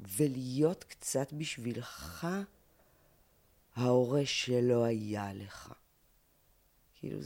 ולהיות 0.00 0.84
קצת 0.84 1.32
בשבילך 1.32 2.26
ההורה 3.78 4.26
שלא 4.26 4.84
היה 4.84 5.32
לך. 5.34 5.72
כאילו, 6.94 7.18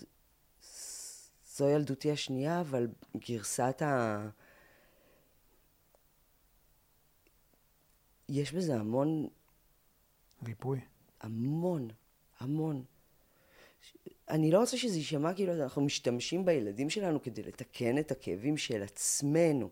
זו 1.46 1.68
ילדותי 1.68 2.10
השנייה, 2.10 2.60
אבל 2.60 2.88
גרסת 3.16 3.82
ה... 3.82 4.28
יש 8.28 8.52
בזה 8.52 8.74
המון... 8.74 9.28
ריפוי. 10.44 10.80
המון, 11.20 11.88
המון. 12.40 12.84
אני 14.28 14.50
לא 14.50 14.60
רוצה 14.60 14.76
שזה 14.76 14.96
יישמע 14.96 15.34
כאילו 15.34 15.62
אנחנו 15.62 15.82
משתמשים 15.82 16.44
בילדים 16.44 16.90
שלנו 16.90 17.22
כדי 17.22 17.42
לתקן 17.42 17.98
את 17.98 18.10
הכאבים 18.10 18.56
של 18.56 18.82
עצמנו, 18.82 19.70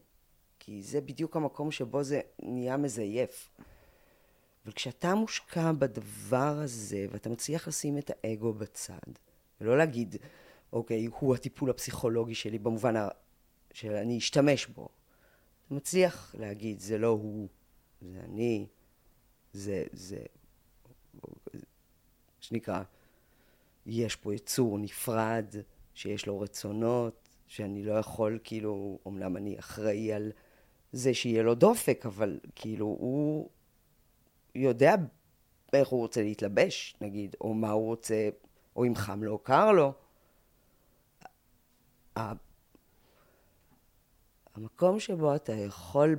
כי 0.58 0.82
זה 0.82 1.00
בדיוק 1.00 1.36
המקום 1.36 1.70
שבו 1.70 2.02
זה 2.02 2.20
נהיה 2.42 2.76
מזייף. 2.76 3.50
אבל 4.70 4.76
כשאתה 4.76 5.14
מושקע 5.14 5.72
בדבר 5.72 6.58
הזה, 6.62 7.06
ואתה 7.10 7.30
מצליח 7.30 7.68
לשים 7.68 7.98
את 7.98 8.10
האגו 8.10 8.52
בצד, 8.52 9.10
ולא 9.60 9.78
להגיד, 9.78 10.16
אוקיי, 10.72 11.06
הוא 11.06 11.34
הטיפול 11.34 11.70
הפסיכולוגי 11.70 12.34
שלי 12.34 12.58
במובן 12.58 12.94
שאני 13.72 14.18
אשתמש 14.18 14.66
בו. 14.66 14.88
אתה 15.66 15.74
מצליח 15.74 16.34
להגיד, 16.38 16.80
זה 16.80 16.98
לא 16.98 17.06
הוא, 17.06 17.48
זה 18.00 18.20
אני, 18.24 18.66
זה, 19.52 19.84
זה, 19.92 20.22
שנקרא, 22.40 22.82
יש 23.86 24.16
פה 24.16 24.34
יצור 24.34 24.78
נפרד, 24.78 25.46
שיש 25.94 26.26
לו 26.26 26.40
רצונות, 26.40 27.28
שאני 27.46 27.84
לא 27.84 27.92
יכול, 27.92 28.38
כאילו, 28.44 28.98
אמנם 29.06 29.36
אני 29.36 29.58
אחראי 29.58 30.12
על 30.12 30.32
זה 30.92 31.14
שיהיה 31.14 31.42
לו 31.42 31.54
דופק, 31.54 32.06
אבל 32.06 32.40
כאילו, 32.54 32.86
הוא 32.86 33.50
יודע 34.54 34.94
איך 35.72 35.88
הוא 35.88 36.00
רוצה 36.00 36.22
להתלבש, 36.22 36.96
נגיד, 37.00 37.36
או 37.40 37.54
מה 37.54 37.70
הוא 37.70 37.86
רוצה, 37.86 38.28
או 38.76 38.84
אם 38.84 38.94
חם 38.94 39.22
לו 39.22 39.32
או 39.32 39.38
קר 39.38 39.72
לו. 39.72 39.92
המקום 44.54 45.00
שבו 45.00 45.34
אתה 45.34 45.52
יכול, 45.52 46.16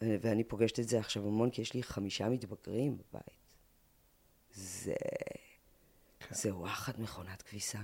ואני 0.00 0.44
פוגשת 0.44 0.80
את 0.80 0.88
זה 0.88 0.98
עכשיו 0.98 1.26
המון, 1.26 1.50
כי 1.50 1.62
יש 1.62 1.74
לי 1.74 1.82
חמישה 1.82 2.28
מתבגרים 2.28 2.98
בבית. 2.98 3.54
זה... 4.52 4.94
כן. 6.20 6.34
זה 6.34 6.56
וואחד 6.56 7.00
מכונת 7.00 7.42
כביסה. 7.42 7.82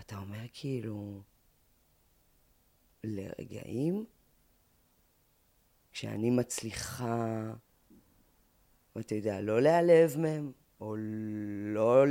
אתה 0.00 0.18
אומר 0.18 0.44
כאילו, 0.52 1.22
לרגעים, 3.04 4.04
כשאני 5.92 6.30
מצליחה, 6.30 7.42
אתה 9.00 9.14
יודע, 9.14 9.40
לא 9.40 9.60
להיעלב 9.60 10.18
מהם, 10.18 10.52
או 10.80 10.96
לא... 11.74 12.04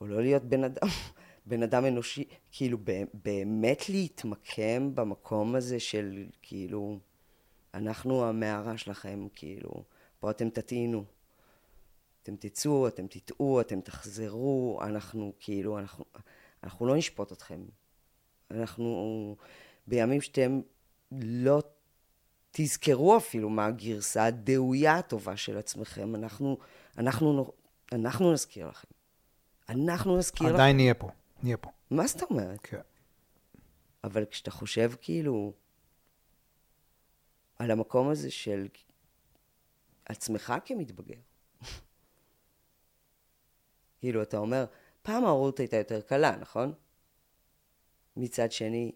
או 0.00 0.06
לא 0.06 0.22
להיות 0.22 0.42
בן 0.42 0.64
אדם, 0.64 0.88
בן 1.46 1.62
אדם 1.62 1.84
אנושי, 1.84 2.24
כאילו 2.52 2.78
באמת 3.14 3.88
להתמקם 3.88 4.94
במקום 4.94 5.54
הזה 5.54 5.80
של 5.80 6.26
כאילו, 6.42 6.98
אנחנו 7.74 8.24
המערה 8.24 8.76
שלכם, 8.78 9.26
כאילו, 9.34 9.84
פה 10.20 10.30
אתם 10.30 10.50
תטעינו. 10.50 11.04
אתם 12.22 12.36
תצאו, 12.36 12.88
אתם 12.88 13.06
תטעו, 13.06 13.60
אתם 13.60 13.80
תחזרו, 13.80 14.80
אנחנו 14.82 15.32
כאילו, 15.40 15.78
אנחנו, 15.78 16.04
אנחנו 16.64 16.86
לא 16.86 16.96
נשפוט 16.96 17.32
אתכם. 17.32 17.60
אנחנו, 18.50 19.36
בימים 19.86 20.20
שאתם 20.20 20.60
לא 21.22 21.62
תזכרו 22.50 23.16
אפילו 23.16 23.50
מה 23.50 23.66
הגרסה 23.66 24.24
הדאויה 24.24 24.98
הטובה 24.98 25.36
של 25.36 25.58
עצמכם, 25.58 26.14
אנחנו, 26.14 26.58
אנחנו, 26.98 27.52
אנחנו 27.92 28.32
נזכיר 28.32 28.68
לכם. 28.68 28.88
אנחנו 29.68 30.18
נזכיר 30.18 30.46
לכם. 30.46 30.54
עדיין 30.54 30.76
נהיה 30.76 30.94
פה, 30.94 31.10
נהיה 31.42 31.56
פה. 31.56 31.70
מה 31.90 32.06
זאת 32.06 32.22
אומרת? 32.22 32.58
כן. 32.62 32.80
אבל 34.04 34.24
כשאתה 34.24 34.50
חושב 34.50 34.92
כאילו 35.00 35.52
על 37.58 37.70
המקום 37.70 38.08
הזה 38.08 38.30
של 38.30 38.68
עצמך 40.04 40.54
כמתבגר, 40.64 41.20
כאילו, 43.98 44.22
אתה 44.22 44.38
אומר, 44.38 44.64
פעם 45.02 45.24
ההורות 45.24 45.58
הייתה 45.58 45.76
יותר 45.76 46.00
קלה, 46.00 46.36
נכון? 46.36 46.72
מצד 48.16 48.52
שני, 48.52 48.92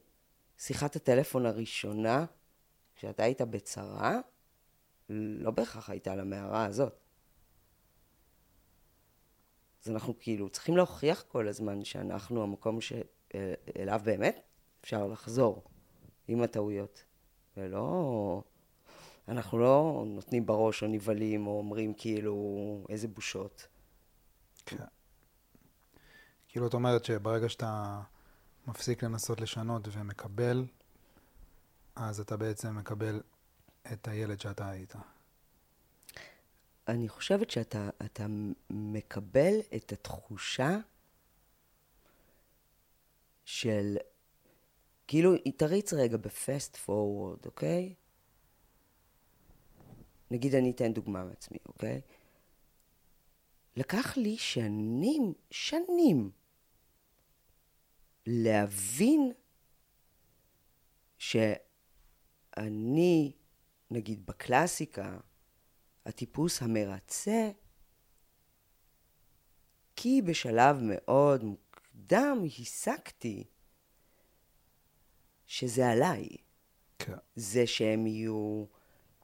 שיחת 0.58 0.96
הטלפון 0.96 1.46
הראשונה, 1.46 2.24
כשאתה 2.96 3.22
היית 3.22 3.40
בצרה, 3.40 4.18
לא 5.08 5.50
בהכרח 5.50 5.90
הייתה 5.90 6.16
למערה 6.16 6.64
הזאת. 6.64 7.00
אז 9.84 9.90
אנחנו 9.90 10.18
כאילו 10.18 10.48
צריכים 10.48 10.76
להוכיח 10.76 11.24
כל 11.28 11.48
הזמן 11.48 11.84
שאנחנו 11.84 12.42
המקום 12.42 12.78
שאליו 12.80 14.00
באמת 14.04 14.40
אפשר 14.80 15.06
לחזור 15.06 15.64
עם 16.28 16.42
הטעויות, 16.42 17.04
ולא... 17.56 18.42
אנחנו 19.28 19.58
לא 19.58 20.04
נותנים 20.06 20.46
בראש 20.46 20.82
או 20.82 20.88
נבהלים 20.88 21.46
או 21.46 21.58
אומרים 21.58 21.94
כאילו 21.94 22.36
איזה 22.88 23.08
בושות. 23.08 23.66
כן. 24.66 24.84
כאילו, 26.48 26.66
את 26.66 26.74
אומרת 26.74 27.04
שברגע 27.04 27.48
שאתה 27.48 28.00
מפסיק 28.68 29.02
לנסות 29.02 29.40
לשנות 29.40 29.88
ומקבל, 29.92 30.64
אז 31.96 32.20
אתה 32.20 32.36
בעצם 32.36 32.76
מקבל 32.76 33.20
את 33.92 34.08
הילד 34.08 34.40
שאתה 34.40 34.70
היית. 34.70 34.94
אני 36.88 37.08
חושבת 37.08 37.50
שאתה 37.50 37.90
מקבל 38.70 39.54
את 39.76 39.92
התחושה 39.92 40.78
של, 43.44 43.96
כאילו, 45.06 45.32
תריץ 45.56 45.92
רגע 45.92 46.16
בפסט 46.16 46.76
פורוורד, 46.76 47.46
אוקיי? 47.46 47.94
נגיד 50.30 50.54
אני 50.54 50.70
אתן 50.70 50.92
דוגמה 50.92 51.24
מעצמי, 51.24 51.58
אוקיי? 51.66 52.00
לקח 53.76 54.16
לי 54.16 54.36
שנים, 54.36 55.32
שנים, 55.50 56.30
להבין 58.30 59.32
שאני, 61.18 61.42
נגיד 63.90 64.26
בקלאסיקה, 64.26 65.18
הטיפוס 66.06 66.62
המרצה, 66.62 67.50
כי 69.96 70.22
בשלב 70.22 70.76
מאוד 70.82 71.44
מוקדם 71.44 72.44
הסקתי 72.60 73.44
שזה 75.46 75.88
עליי. 75.88 76.28
כן. 76.98 77.16
זה 77.36 77.66
שהם 77.66 78.06
יהיו... 78.06 78.64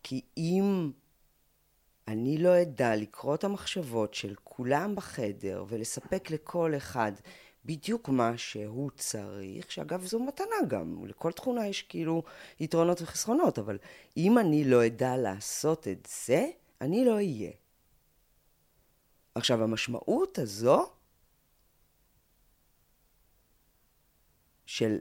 כי 0.02 0.20
אם 0.36 0.92
אני 2.08 2.38
לא 2.38 2.62
אדע 2.62 2.96
לקרוא 2.96 3.34
את 3.34 3.44
המחשבות 3.44 4.14
של 4.14 4.34
כולם 4.44 4.94
בחדר 4.94 5.64
ולספק 5.68 6.30
לכל 6.30 6.72
אחד 6.76 7.12
בדיוק 7.64 8.08
מה 8.08 8.38
שהוא 8.38 8.90
צריך, 8.96 9.72
שאגב 9.72 10.04
זו 10.04 10.20
מתנה 10.20 10.56
גם, 10.68 11.06
לכל 11.06 11.32
תכונה 11.32 11.66
יש 11.66 11.82
כאילו 11.82 12.22
יתרונות 12.60 13.02
וחסרונות, 13.02 13.58
אבל 13.58 13.78
אם 14.16 14.38
אני 14.38 14.64
לא 14.64 14.86
אדע 14.86 15.16
לעשות 15.16 15.88
את 15.88 16.08
זה, 16.26 16.50
אני 16.80 17.04
לא 17.04 17.14
אהיה. 17.14 17.50
עכשיו, 19.34 19.62
המשמעות 19.62 20.38
הזו 20.38 20.90
של 24.66 24.98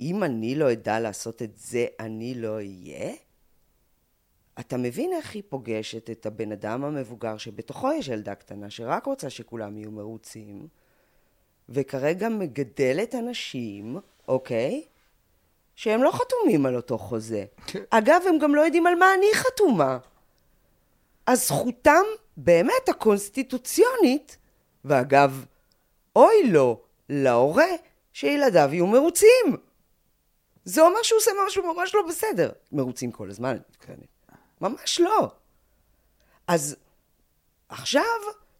אם 0.00 0.24
אני 0.24 0.54
לא 0.54 0.72
אדע 0.72 1.00
לעשות 1.00 1.42
את 1.42 1.56
זה, 1.56 1.86
אני 2.00 2.34
לא 2.34 2.54
אהיה, 2.54 3.14
אתה 4.60 4.76
מבין 4.76 5.12
איך 5.12 5.34
היא 5.34 5.42
פוגשת 5.48 6.10
את 6.10 6.26
הבן 6.26 6.52
אדם 6.52 6.84
המבוגר 6.84 7.38
שבתוכו 7.38 7.92
יש 7.92 8.08
ילדה 8.08 8.34
קטנה 8.34 8.70
שרק 8.70 9.06
רוצה 9.06 9.30
שכולם 9.30 9.78
יהיו 9.78 9.90
מרוצים, 9.90 10.68
וכרגע 11.68 12.28
מגדלת 12.28 13.14
אנשים, 13.14 13.98
אוקיי? 14.28 14.84
שהם 15.74 16.02
לא 16.02 16.10
חתומים 16.10 16.66
על 16.66 16.76
אותו 16.76 16.98
חוזה. 16.98 17.44
כן. 17.66 17.82
אגב, 17.98 18.22
הם 18.28 18.38
גם 18.38 18.54
לא 18.54 18.60
יודעים 18.60 18.86
על 18.86 18.94
מה 18.94 19.14
אני 19.14 19.26
חתומה. 19.34 19.98
אז 21.26 21.46
זכותם 21.46 22.02
באמת 22.36 22.88
הקונסטיטוציונית, 22.88 24.36
ואגב, 24.84 25.44
אוי 26.16 26.50
לו, 26.50 26.80
להורה, 27.08 27.68
שילדיו 28.12 28.68
יהיו 28.72 28.86
מרוצים. 28.86 29.56
זה 30.64 30.80
אומר 30.82 31.02
שהוא 31.02 31.18
עושה 31.18 31.30
משהו 31.46 31.74
ממש 31.74 31.94
לא 31.94 32.02
בסדר. 32.08 32.50
מרוצים 32.72 33.12
כל 33.12 33.30
הזמן, 33.30 33.48
אני 33.48 33.58
מתכוונת. 33.70 34.06
ממש 34.60 35.00
לא. 35.00 35.28
אז 36.46 36.76
עכשיו 37.68 38.02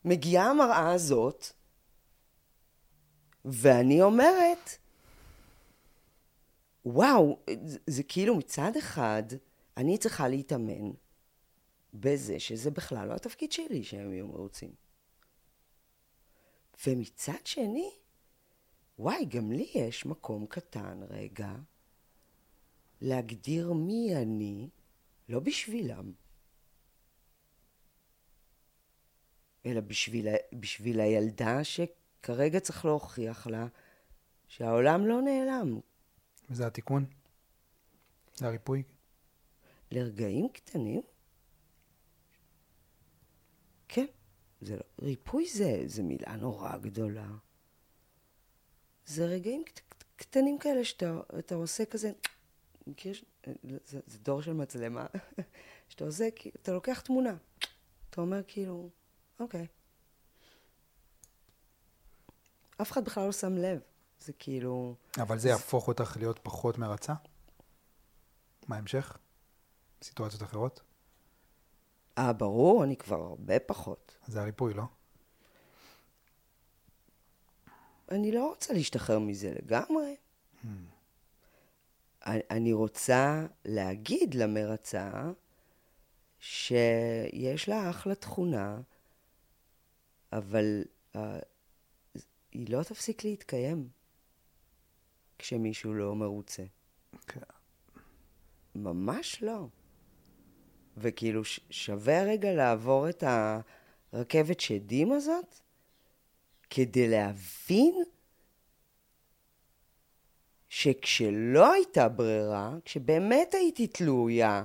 מגיעה 0.04 0.50
המראה 0.50 0.92
הזאת, 0.92 1.52
ואני 3.47 4.02
אומרת, 4.02 4.70
וואו, 6.85 7.39
זה, 7.64 7.78
זה 7.86 8.02
כאילו 8.02 8.36
מצד 8.36 8.77
אחד, 8.77 9.23
אני 9.77 9.98
צריכה 9.98 10.28
להתאמן 10.28 10.90
בזה 11.94 12.40
שזה 12.40 12.70
בכלל 12.70 13.09
לא 13.09 13.14
התפקיד 13.14 13.52
שלי 13.52 13.85
שהם 13.85 14.12
יהיו 14.12 14.27
מרוצים. 14.27 14.74
ומצד 16.86 17.47
שני, 17.47 17.90
וואי, 18.98 19.24
גם 19.24 19.52
לי 19.52 19.70
יש 19.74 20.06
מקום 20.06 20.47
קטן 20.47 21.01
רגע 21.09 21.55
להגדיר 23.01 23.73
מי 23.73 24.16
אני, 24.16 24.68
לא 25.28 25.40
בשבילם, 25.40 26.12
אלא 29.66 29.81
בשביל, 29.81 30.28
בשביל 30.52 31.01
הילדה 31.01 31.64
שכרגע 32.27 32.61
צריך 32.61 32.85
להוכיח 32.85 33.47
לה 33.47 33.66
שהעולם 34.48 35.07
לא 35.07 35.23
נעלם. 35.23 35.81
וזה 36.51 36.66
התיקון? 36.66 37.07
זה 38.35 38.47
הריפוי? 38.47 38.82
לרגעים 39.90 40.48
קטנים? 40.48 41.03
כן. 43.89 44.07
זה 44.61 44.77
לא, 44.77 44.82
ריפוי 45.03 45.48
זה, 45.48 45.82
זה 45.86 46.03
מילה 46.03 46.36
נורא 46.36 46.77
גדולה. 46.77 47.28
זה 49.07 49.27
רגעים 49.27 49.65
קט, 49.65 50.05
קטנים 50.16 50.59
כאלה 50.59 50.85
שאתה 50.85 51.55
עושה 51.55 51.85
כזה, 51.85 52.12
מכיר, 52.86 53.15
זה, 53.85 54.01
זה 54.07 54.19
דור 54.19 54.43
של 54.43 54.53
מצלמה, 54.53 55.07
שאתה 55.89 56.05
עושה, 56.05 56.28
אתה 56.62 56.73
לוקח 56.73 57.01
תמונה, 57.01 57.36
אתה 58.11 58.20
אומר 58.20 58.43
כאילו, 58.47 58.90
אוקיי. 59.40 59.66
אף 62.82 62.93
אחד 62.93 63.05
בכלל 63.05 63.27
לא 63.27 63.32
שם 63.32 63.57
לב, 63.57 63.81
זה 64.20 64.32
כאילו... 64.32 64.94
אבל 65.23 65.39
זה 65.39 65.48
יהפוך 65.48 65.89
אותך 65.89 66.16
להיות 66.16 66.40
פחות 66.43 66.78
מרצה? 66.78 67.15
מה 68.69 68.77
ההמשך? 68.77 69.19
סיטואציות 70.03 70.43
אחרות? 70.43 70.82
אה, 72.19 72.32
ברור, 72.32 72.85
אני 72.85 72.97
כבר 72.97 73.20
הרבה 73.20 73.59
פחות. 73.59 74.16
זה 74.27 74.40
הריפוי, 74.40 74.74
לא? 74.74 74.85
אני 78.11 78.32
לא 78.32 78.48
רוצה 78.48 78.74
להשתחרר 78.74 79.19
מזה 79.19 79.53
לגמרי. 79.62 80.16
Hmm. 80.65 80.69
אני 82.27 82.73
רוצה 82.73 83.47
להגיד 83.65 84.35
למרצה 84.35 85.11
שיש 86.40 87.69
לה 87.69 87.90
אחלה 87.90 88.15
תכונה, 88.15 88.81
אבל 90.32 90.85
uh, 91.15 91.19
היא 92.56 92.66
לא 92.68 92.82
תפסיק 92.82 93.24
להתקיים 93.24 93.88
כשמישהו 95.38 95.94
לא 95.94 96.14
מרוצה. 96.14 96.64
כן. 97.26 97.40
ממש 98.74 99.42
לא. 99.42 99.66
וכאילו 100.96 101.42
שווה 101.70 102.22
רגע 102.22 102.52
לעבור 102.52 103.08
את 103.08 103.24
הרכבת 104.12 104.60
שדים 104.60 105.12
הזאת 105.12 105.54
כדי 106.70 107.08
להבין 107.08 107.94
שכשלא 110.68 111.72
הייתה 111.72 112.08
ברירה, 112.08 112.76
כשבאמת 112.84 113.54
הייתי 113.54 113.86
תלויה 113.86 114.64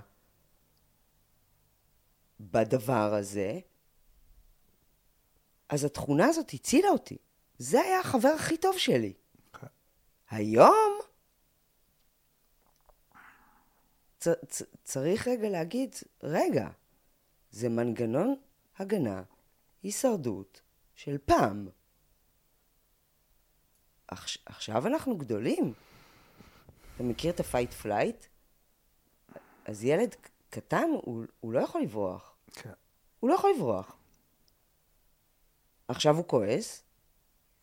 בדבר 2.40 3.14
הזה, 3.14 3.60
אז 5.70 5.84
התכונה 5.84 6.26
הזאת 6.26 6.54
הצילה 6.54 6.90
אותי. 6.90 7.18
זה 7.62 7.82
היה 7.82 8.00
החבר 8.00 8.28
הכי 8.28 8.58
טוב 8.58 8.78
שלי. 8.78 9.14
היום 10.30 11.00
צ, 14.20 14.28
צ, 14.48 14.62
צריך 14.84 15.28
רגע 15.28 15.50
להגיד, 15.50 15.96
רגע, 16.24 16.70
זה 17.52 17.70
מנגנון 17.70 18.36
הגנה, 18.78 19.24
הישרדות 19.84 20.62
של 20.96 21.18
פעם. 21.26 21.70
עכש, 24.08 24.38
עכשיו 24.46 24.88
אנחנו 24.88 25.18
גדולים. 25.18 25.74
אתה 26.96 27.04
מכיר 27.04 27.32
את 27.32 27.40
ה 27.40 27.45
fight 27.45 27.74
flight? 27.74 28.26
אז 29.66 29.84
ילד 29.84 30.16
קטן, 30.50 30.88
הוא, 31.04 31.26
הוא 31.40 31.54
לא 31.54 31.60
יכול 31.60 31.82
לברוח. 31.82 32.36
כן. 32.52 32.74
הוא 33.20 33.30
לא 33.30 33.36
יכול 33.36 33.52
לברוח. 33.56 33.96
עכשיו 35.88 36.16
הוא 36.16 36.28
כועס, 36.28 36.84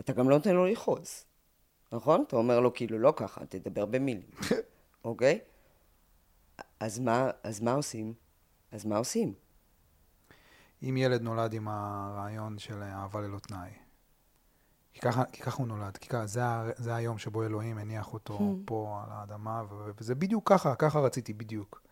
אתה 0.01 0.13
גם 0.13 0.29
לא 0.29 0.37
נותן 0.37 0.55
לו 0.55 0.67
לכעוס, 0.67 1.27
נכון? 1.93 2.25
אתה 2.27 2.37
אומר 2.37 2.61
לו 2.61 2.75
כאילו 2.75 2.99
לא 2.99 3.13
ככה, 3.17 3.47
תדבר 3.47 3.87
במילים, 3.87 4.31
אוקיי? 5.05 5.39
אז 6.81 6.99
מה, 6.99 7.31
אז 7.43 7.61
מה 7.61 7.73
עושים? 7.73 8.15
אז 8.73 8.85
מה 8.85 8.97
עושים? 8.97 9.35
אם 10.83 10.97
ילד 10.97 11.23
נולד 11.23 11.53
עם 11.53 11.69
הרעיון 11.69 12.59
של 12.59 12.83
אהבה 12.83 13.21
ללא 13.21 13.39
תנאי, 13.39 13.71
כי 14.95 15.01
ככה, 15.01 15.25
כי 15.25 15.43
ככה 15.43 15.57
הוא 15.57 15.69
נולד, 15.69 15.97
כי 15.97 16.09
ככה, 16.09 16.27
זה, 16.27 16.41
זה 16.77 16.95
היום 16.95 17.19
שבו 17.19 17.43
אלוהים 17.43 17.79
הניח 17.79 18.13
אותו 18.13 18.39
Hmm. 18.39 18.67
פה 18.67 19.03
על 19.05 19.13
האדמה, 19.13 19.63
וזה 19.99 20.15
בדיוק 20.15 20.49
ככה, 20.49 20.75
ככה 20.75 20.99
רציתי 21.01 21.33
בדיוק. 21.33 21.83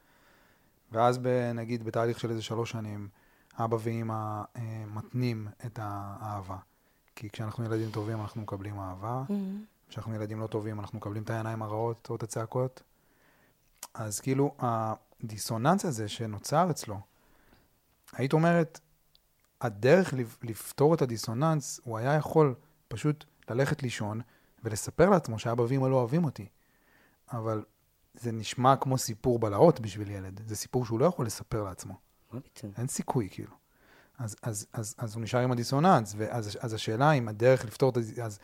ואז 0.92 1.18
ב, 1.18 1.26
נגיד 1.54 1.84
בתהליך 1.84 2.20
של 2.20 2.30
איזה 2.30 2.42
שלוש 2.42 2.70
שנים, 2.70 3.08
אבא 3.58 3.76
ואמא 3.80 4.42
אה, 4.56 4.84
מתנים 4.86 5.48
את 5.66 5.78
האהבה. 5.82 6.56
כי 7.16 7.30
כשאנחנו 7.30 7.64
ילדים 7.64 7.90
טובים 7.90 8.20
אנחנו 8.20 8.42
מקבלים 8.42 8.78
אהבה, 8.80 9.22
כשאנחנו 9.88 10.14
ילדים 10.14 10.40
לא 10.40 10.46
טובים 10.46 10.80
אנחנו 10.80 10.98
מקבלים 10.98 11.22
את 11.22 11.30
העיניים 11.30 11.62
הרעות 11.62 12.10
או 12.10 12.16
את 12.16 12.22
הצעקות. 12.22 12.82
אז 13.94 14.20
כאילו 14.20 14.54
הדיסוננס 14.58 15.84
הזה 15.84 16.08
שנוצר 16.08 16.70
אצלו, 16.70 17.00
היית 18.12 18.32
אומרת, 18.32 18.80
הדרך 19.60 20.12
לפ- 20.12 20.38
לפתור 20.42 20.94
את 20.94 21.02
הדיסוננס, 21.02 21.80
הוא 21.84 21.98
היה 21.98 22.14
יכול 22.14 22.54
פשוט 22.88 23.24
ללכת 23.50 23.82
לישון 23.82 24.20
ולספר 24.64 25.10
לעצמו 25.10 25.38
שאבא 25.38 25.62
ואמא 25.62 25.86
לא 25.86 25.96
אוהבים 25.96 26.24
אותי. 26.24 26.46
אבל 27.32 27.64
זה 28.14 28.32
נשמע 28.32 28.76
כמו 28.76 28.98
סיפור 28.98 29.38
בלהות 29.38 29.80
בשביל 29.80 30.10
ילד. 30.10 30.40
זה 30.46 30.56
סיפור 30.56 30.84
שהוא 30.86 31.00
לא 31.00 31.04
יכול 31.06 31.26
לספר 31.26 31.64
לעצמו. 31.64 31.94
אין 32.78 32.86
סיכוי, 32.86 33.28
כאילו. 33.30 33.52
אז, 34.18 34.36
אז, 34.42 34.66
אז, 34.72 34.94
אז 34.98 35.14
הוא 35.14 35.22
נשאר 35.22 35.40
עם 35.40 35.52
הדיסוננס, 35.52 36.14
ואז 36.16 36.58
אז 36.60 36.74
השאלה 36.74 37.12
אם 37.12 37.28
הדרך 37.28 37.64
לפתור 37.64 37.90
את 37.90 37.96
הדיסוננס, 37.96 38.20
אז 38.26 38.38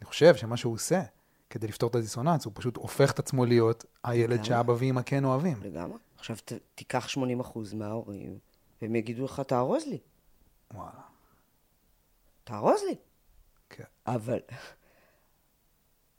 אני 0.00 0.06
חושב 0.06 0.36
שמה 0.36 0.56
שהוא 0.56 0.74
עושה 0.74 1.02
כדי 1.50 1.66
לפתור 1.66 1.90
את 1.90 1.94
הדיסוננס, 1.94 2.44
הוא 2.44 2.52
פשוט 2.56 2.76
הופך 2.76 3.10
את 3.10 3.18
עצמו 3.18 3.44
להיות 3.44 3.84
הילד. 4.04 4.44
שאבא 4.44 4.72
ואמא 4.78 5.00
כן 5.06 5.24
אוהבים. 5.24 5.58
לגמרי. 5.62 5.98
עכשיו 6.18 6.36
ת, 6.44 6.52
תיקח 6.74 7.06
80% 7.14 7.18
מההורים, 7.74 8.38
והם 8.82 8.96
יגידו 8.96 9.24
לך, 9.24 9.40
תארוז 9.40 9.84
לי, 9.86 9.98
וואלה, 10.74 10.90
תארוז 12.44 12.80
לי. 12.88 12.96
כן. 13.70 13.84
אבל... 14.06 14.38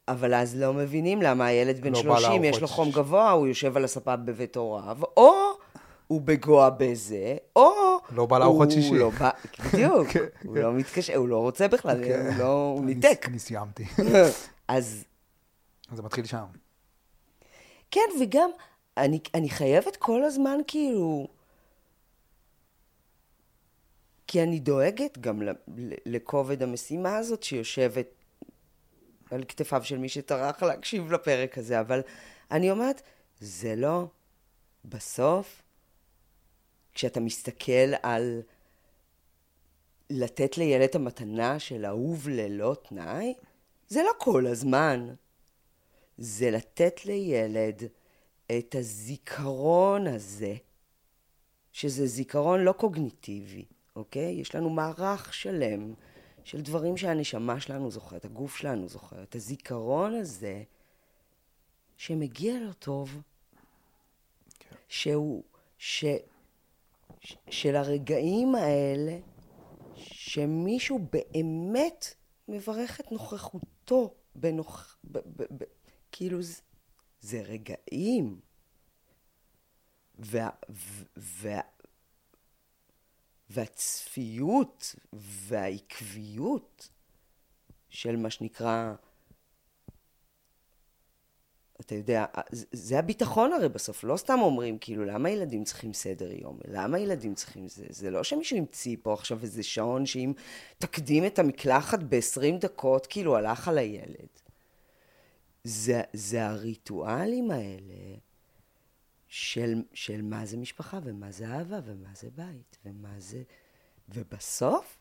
אבל 0.07 0.33
אז 0.33 0.55
לא 0.55 0.73
מבינים 0.73 1.21
למה 1.21 1.45
הילד 1.45 1.81
בן 1.81 1.93
לא 1.93 2.01
בא 2.03 2.19
30, 2.19 2.43
יש 2.43 2.61
לו 2.61 2.67
חום 2.67 2.91
ש- 2.91 2.95
גבוה, 2.95 3.31
הוא 3.31 3.47
יושב 3.47 3.77
על 3.77 3.83
הספה 3.83 4.15
בבית 4.15 4.55
הוריו, 4.55 4.97
או 5.17 5.31
הוא 6.09 6.21
בגוע 6.21 6.69
בזה, 6.69 7.37
או... 7.55 7.71
לא 8.11 8.25
בא 8.25 8.39
לארוחות 8.39 8.67
הוא 8.71 8.75
שישי. 8.75 8.97
לא 8.97 9.09
בא, 9.09 9.29
בדיוק. 9.73 10.07
כן, 10.07 10.19
הוא. 10.43 10.57
לא 10.57 10.73
מתקשר, 10.73 11.15
הוא 11.15 11.27
לא 11.27 11.37
רוצה 11.37 11.67
בכלל, 11.67 12.03
כן. 12.05 12.25
הוא 12.27 12.35
לא... 12.37 12.73
הוא 12.77 12.85
ניתק. 12.85 13.25
אני 13.27 13.39
סיימתי. 13.39 13.85
אז 14.67 15.03
זה 15.91 16.01
מתחיל 16.01 16.25
שם. 16.25 16.45
כן, 17.91 18.09
וגם 18.21 18.49
אני, 18.97 19.19
אני 19.33 19.49
חייבת 19.49 19.95
כל 19.95 20.23
הזמן 20.23 20.57
כאילו... 20.67 21.27
כי 24.27 24.43
אני 24.43 24.59
דואגת 24.59 25.17
גם 25.17 25.41
לכובד 26.05 26.63
המשימה 26.63 27.17
הזאת 27.17 27.43
שיושבת 27.43 28.07
על 29.31 29.43
כתפיו 29.43 29.83
של 29.83 29.97
מי 29.97 30.09
שטרח 30.09 30.63
להקשיב 30.63 31.11
לפרק 31.11 31.57
הזה, 31.57 31.79
אבל 31.79 32.01
אני 32.51 32.71
אומרת, 32.71 33.01
זה 33.39 33.75
לא 33.75 34.05
בסוף, 34.85 35.61
כשאתה 36.99 37.19
מסתכל 37.19 37.93
על 38.03 38.41
לתת 40.09 40.57
לילד 40.57 40.81
את 40.81 40.95
המתנה 40.95 41.59
של 41.59 41.85
אהוב 41.85 42.29
ללא 42.29 42.75
תנאי, 42.89 43.33
זה 43.87 44.03
לא 44.03 44.11
כל 44.17 44.47
הזמן. 44.47 45.13
זה 46.17 46.51
לתת 46.51 47.05
לילד 47.05 47.83
את 48.57 48.75
הזיכרון 48.75 50.07
הזה, 50.07 50.55
שזה 51.71 52.07
זיכרון 52.07 52.59
לא 52.59 52.71
קוגניטיבי, 52.71 53.65
אוקיי? 53.95 54.31
יש 54.31 54.55
לנו 54.55 54.69
מערך 54.69 55.33
שלם 55.33 55.93
של 56.43 56.61
דברים 56.61 56.97
שהנשמה 56.97 57.59
שלנו 57.59 57.91
זוכרת, 57.91 58.25
הגוף 58.25 58.57
שלנו 58.57 58.87
זוכר. 58.87 59.23
את 59.23 59.35
הזיכרון 59.35 60.13
הזה 60.13 60.63
שמגיע 61.97 62.59
לו 62.59 62.73
טוב, 62.73 63.21
כן. 64.59 64.75
שהוא, 64.87 65.43
ש, 65.77 66.05
של 67.49 67.75
הרגעים 67.75 68.55
האלה, 68.55 69.19
שמישהו 69.95 70.99
באמת 71.11 72.15
מברך 72.47 72.99
את 72.99 73.11
נוכחותו 73.11 74.13
בנוכ... 74.35 74.97
ב, 75.03 75.17
ב, 75.17 75.43
ב, 75.57 75.63
כאילו 76.11 76.41
זה, 76.41 76.61
זה 77.21 77.41
רגעים. 77.41 78.39
וה, 80.19 80.49
ו- 80.69 81.05
וה, 81.17 81.61
והצפיות 83.49 84.95
והעקביות 85.13 86.89
של 87.89 88.15
מה 88.15 88.29
שנקרא, 88.29 88.93
אתה 91.89 91.97
יודע, 91.97 92.25
זה- 92.51 92.65
זה 92.71 92.99
הביטחון 92.99 93.53
הרי 93.53 93.69
בסוף, 93.69 94.03
לא 94.03 94.17
סתם 94.17 94.39
אומרים, 94.41 94.77
כאילו, 94.77 95.05
למה 95.05 95.29
ילדים 95.29 95.63
צריכים 95.63 95.93
סדר 95.93 96.31
יום? 96.31 96.59
למה 96.67 96.99
ילדים 96.99 97.35
צריכים 97.35 97.67
זה? 97.67 97.85
זה 97.89 98.11
לא 98.11 98.23
שמישהו 98.23 98.57
המציא 98.57 98.97
פה 99.01 99.13
עכשיו 99.13 99.39
איזה 99.43 99.63
שעון 99.63 100.05
שאם 100.05 100.33
תקדים 100.77 101.25
את 101.25 101.39
המקלחת 101.39 101.99
ב-20 102.03 102.57
דקות, 102.59 103.05
כאילו, 103.07 103.35
הלך 103.37 103.67
על 103.67 103.77
הילד. 103.77 104.27
זה, 105.63 106.01
זה 106.13 106.45
הריטואלים 106.45 107.51
האלה 107.51 108.15
של, 109.27 109.81
של 109.93 110.21
מה 110.21 110.45
זה 110.45 110.57
משפחה, 110.57 110.99
ומה 111.03 111.31
זה 111.31 111.47
אהבה, 111.47 111.79
ומה 111.85 112.09
זה 112.15 112.29
בית, 112.35 112.77
ומה 112.85 113.13
זה... 113.17 113.43
ובסוף, 114.09 114.97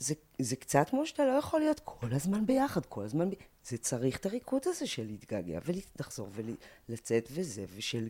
זה, 0.00 0.14
זה 0.38 0.56
קצת 0.56 0.90
כמו 0.90 1.06
שאתה 1.06 1.24
לא 1.24 1.32
יכול 1.32 1.60
להיות 1.60 1.80
כל 1.84 2.06
הזמן 2.12 2.46
ביחד, 2.46 2.86
כל 2.86 3.04
הזמן... 3.04 3.30
ב... 3.30 3.34
זה 3.64 3.78
צריך 3.78 4.16
את 4.16 4.26
הריקוד 4.26 4.62
הזה 4.66 4.86
של 4.86 5.06
להתגעגע 5.06 5.58
ולחזור 5.64 6.28
ולצאת 6.88 7.28
וזה, 7.32 7.64
ושל... 7.76 8.08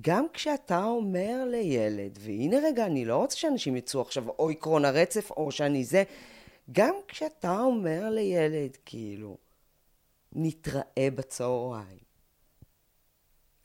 גם 0.00 0.26
כשאתה 0.32 0.84
אומר 0.84 1.44
לילד, 1.50 2.18
והנה 2.20 2.56
רגע, 2.64 2.86
אני 2.86 3.04
לא 3.04 3.16
רוצה 3.16 3.36
שאנשים 3.36 3.76
יצאו 3.76 4.00
עכשיו 4.00 4.28
או 4.28 4.50
עקרון 4.50 4.84
הרצף 4.84 5.30
או 5.30 5.52
שאני 5.52 5.84
זה, 5.84 6.02
גם 6.72 6.94
כשאתה 7.08 7.60
אומר 7.60 8.10
לילד, 8.10 8.76
כאילו, 8.84 9.36
נתראה 10.32 11.08
בצהריים, 11.14 12.04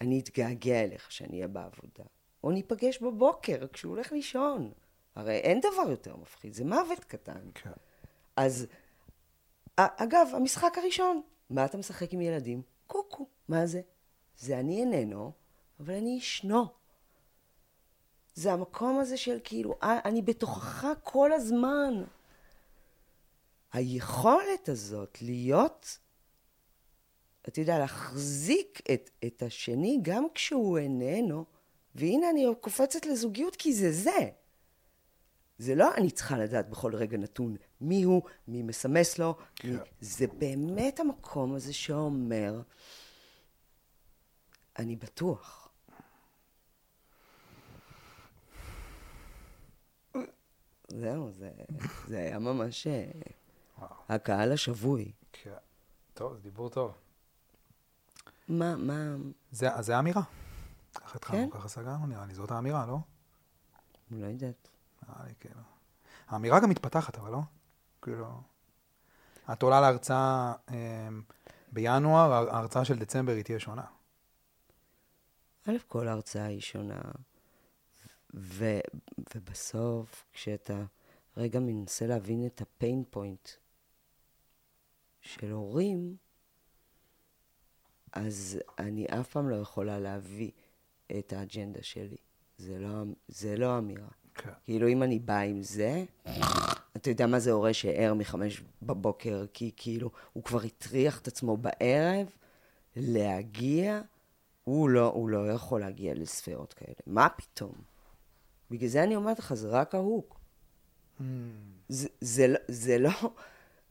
אני 0.02 0.20
אתגעגע 0.20 0.84
אליך 0.84 1.12
שאני 1.12 1.38
אהיה 1.38 1.48
בעבודה, 1.48 2.04
או 2.44 2.52
ניפגש 2.52 3.02
בבוקר 3.02 3.68
כשהוא 3.74 3.90
הולך 3.90 4.12
לישון. 4.12 4.72
הרי 5.16 5.36
אין 5.38 5.60
דבר 5.60 5.90
יותר 5.90 6.16
מפחיד, 6.16 6.54
זה 6.54 6.66
מוות 6.66 7.04
קטן. 7.04 7.40
כן. 7.54 7.72
אז, 8.36 8.68
אגב, 9.78 10.28
המשחק 10.34 10.78
הראשון, 10.78 11.22
מה 11.50 11.66
אתה 11.66 11.78
משחק 11.78 12.14
עם 12.14 12.22
ילדים? 12.22 12.62
קוקו. 12.88 13.28
מה 13.48 13.66
זה? 13.66 13.82
זה 14.38 14.60
אני 14.60 14.80
איננו, 14.80 15.32
אבל 15.80 15.94
אני 15.94 16.10
ישנו. 16.10 16.66
זה 18.36 18.54
המקום 18.54 19.00
הזה 19.00 19.18
של 19.18 19.40
כאילו, 19.44 19.76
"אה, 19.84 20.00
אני 20.06 20.22
בתוכך 20.22 20.88
כל 21.04 21.32
הזמן. 21.32 22.04
היכולת 23.74 24.70
הזאת 24.70 25.22
להיות, 25.22 26.00
אתה 27.48 27.62
יודע, 27.62 27.80
להחזיק 27.80 28.82
את, 28.94 29.10
את 29.26 29.44
השני 29.44 30.00
גם 30.02 30.28
כשהוא 30.34 30.78
איננו, 30.78 31.46
והנה 31.96 32.30
אני 32.30 32.46
קופצת 32.62 33.06
לזוגיות 33.06 33.56
כי 33.56 33.74
זה 33.74 33.92
זה. 33.92 34.30
זה 35.58 35.76
לא 35.76 35.96
אני 35.98 36.12
צריכה 36.12 36.38
לדעת 36.38 36.70
בכל 36.70 36.96
רגע 36.96 37.18
נתון 37.18 37.56
מי 37.82 38.04
הוא, 38.04 38.22
מי 38.48 38.62
מסמס 38.62 39.20
לו, 39.20 39.38
מי... 39.64 39.78
זה 40.02 40.28
באמת 40.28 41.00
המקום 41.00 41.56
הזה 41.56 41.74
שאומר, 41.74 42.62
אני 44.80 44.96
בטוח. 44.96 45.70
זהו, 50.88 51.32
זה, 51.32 51.52
זה 52.08 52.18
היה 52.18 52.40
ממש 52.40 52.88
אה, 52.88 53.12
וואו. 53.78 53.90
הקהל 54.10 54.52
השבוי. 54.52 55.12
כן. 55.32 55.52
טוב, 56.14 56.34
זה 56.34 56.40
דיבור 56.40 56.70
טוב. 56.70 56.94
מה, 58.48 58.76
מה, 58.76 59.16
זה, 59.52 59.68
זה 59.80 59.96
האמירה. 59.96 60.22
ככה 60.96 61.16
התחלנו, 61.16 61.52
כן? 61.52 61.60
ככה 61.60 61.68
סגרנו, 61.68 62.08
נראה 62.08 62.26
לי. 62.26 62.36
זאת 62.36 62.52
האמירה, 62.52 62.86
לא? 62.86 62.98
לא 64.12 64.26
יודעת. 64.26 64.75
לי, 65.10 65.34
כאילו. 65.40 65.62
האמירה 66.28 66.60
גם 66.60 66.70
מתפתחת, 66.70 67.18
אבל 67.18 67.32
לא? 67.32 67.40
כאילו... 68.02 68.42
את 69.54 69.64
עולה 69.64 69.82
להרצאה 69.82 70.54
אמ, 70.70 71.22
בינואר, 71.72 72.34
ההרצאה 72.34 72.86
של 72.86 73.00
דצמבר 73.00 73.32
היא 73.32 73.44
תהיה 73.44 73.60
שונה. 73.60 73.86
א', 75.70 75.78
כל 75.88 76.08
ההרצאה 76.08 76.46
היא 76.46 76.62
שונה, 76.62 77.02
ו, 78.34 78.80
ובסוף, 79.36 80.26
כשאתה 80.34 80.84
רגע 81.38 81.60
מנסה 81.60 82.08
להבין 82.08 82.46
את 82.46 82.62
הפיין 82.62 83.04
פוינט 83.10 83.50
של 85.22 85.52
הורים, 85.52 86.18
אז 88.14 88.60
אני 88.80 89.06
אף 89.06 89.30
פעם 89.30 89.50
לא 89.50 89.56
יכולה 89.56 90.00
להביא 90.00 90.52
את 91.20 91.34
האג'נדה 91.34 91.84
שלי. 91.84 92.18
זה 92.58 92.80
לא, 92.80 93.04
זה 93.28 93.58
לא 93.58 93.78
אמירה. 93.78 94.08
כן. 94.36 94.50
כאילו, 94.64 94.88
אם 94.88 95.04
אני 95.04 95.20
באה 95.20 95.42
עם 95.42 95.62
זה, 95.62 96.04
אתה 96.96 97.10
יודע 97.10 97.28
מה 97.28 97.40
זה 97.40 97.52
הורה 97.52 97.74
שער 97.74 98.14
מחמש 98.14 98.62
בבוקר, 98.82 99.46
כי 99.54 99.72
כאילו, 99.78 100.10
הוא 100.34 100.44
כבר 100.44 100.62
הטריח 100.64 101.22
את 101.22 101.28
עצמו 101.28 101.58
בערב 101.58 102.28
להגיע, 102.96 104.02
הוא 104.64 104.90
לא, 104.90 105.06
הוא 105.08 105.30
לא 105.30 105.52
יכול 105.52 105.80
להגיע 105.80 106.14
לספירות 106.14 106.74
כאלה. 106.74 106.96
מה 107.08 107.28
פתאום? 107.30 107.74
בגלל 108.72 108.90
זה 108.90 109.04
אני 109.04 109.16
אומרת 109.16 109.40
לך, 109.40 109.54
זה 109.54 109.68
רק 109.70 109.96
ההוק. 109.96 110.40
Mm, 111.20 111.24
זה, 111.90 112.08
זה, 112.22 112.48
לא- 112.48 112.60
זה 112.68 112.98
לא, 112.98 113.10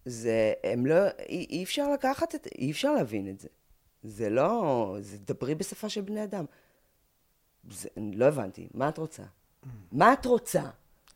זה, 0.04 0.52
הם 0.64 0.86
לא, 0.86 0.94
אי, 1.28 1.46
אי 1.50 1.64
אפשר 1.64 1.92
לקחת 1.92 2.34
את, 2.34 2.46
אי 2.58 2.70
אפשר 2.70 2.92
להבין 2.92 3.28
את 3.28 3.40
זה. 3.40 3.48
זה 4.02 4.30
לא, 4.30 4.96
זה 5.00 5.18
דברי 5.18 5.54
בשפה 5.54 5.88
של 5.88 6.00
בני 6.00 6.24
אדם. 6.24 6.44
זה, 7.70 7.88
לא 7.96 8.24
הבנתי, 8.24 8.68
מה 8.74 8.88
את 8.88 8.98
רוצה? 8.98 9.22
מה 9.92 10.12
את 10.12 10.26
רוצה? 10.26 10.62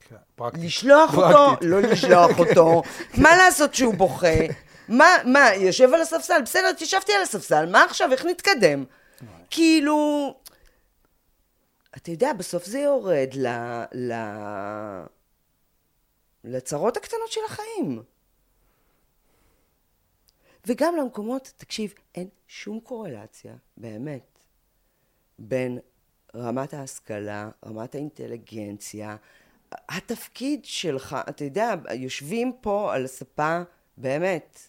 כן, 0.00 0.16
פרקטית. 0.36 0.64
לשלוח 0.64 1.14
אותו? 1.14 1.46
פרקטית. 1.48 1.68
לא 1.68 1.80
לשלוח 1.80 2.38
אותו. 2.48 2.82
מה 3.18 3.36
לעשות 3.36 3.74
שהוא 3.74 3.94
בוכה? 3.94 4.36
מה, 4.88 5.06
מה, 5.24 5.54
יושב 5.54 5.94
על 5.94 6.00
הספסל? 6.00 6.42
בסדר, 6.42 6.68
התיישבתי 6.68 7.12
על 7.12 7.22
הספסל, 7.22 7.66
מה 7.66 7.84
עכשיו? 7.84 8.12
איך 8.12 8.24
נתקדם? 8.24 8.84
כאילו... 9.50 10.34
אתה 11.96 12.10
יודע, 12.10 12.32
בסוף 12.32 12.64
זה 12.66 12.78
יורד 12.78 13.28
ל... 13.34 13.46
ל... 13.94 14.12
לצרות 16.44 16.96
הקטנות 16.96 17.32
של 17.32 17.40
החיים. 17.46 18.02
וגם 20.66 20.96
למקומות, 20.96 21.52
תקשיב, 21.56 21.94
אין 22.14 22.28
שום 22.48 22.80
קורלציה, 22.80 23.54
באמת, 23.76 24.38
בין 25.38 25.78
רמת 26.38 26.74
ההשכלה, 26.74 27.50
רמת 27.66 27.94
האינטליגנציה, 27.94 29.16
התפקיד 29.72 30.64
שלך, 30.64 31.16
אתה 31.28 31.44
יודע, 31.44 31.74
יושבים 31.94 32.52
פה 32.60 32.94
על 32.94 33.04
הספה, 33.04 33.62
באמת, 33.96 34.68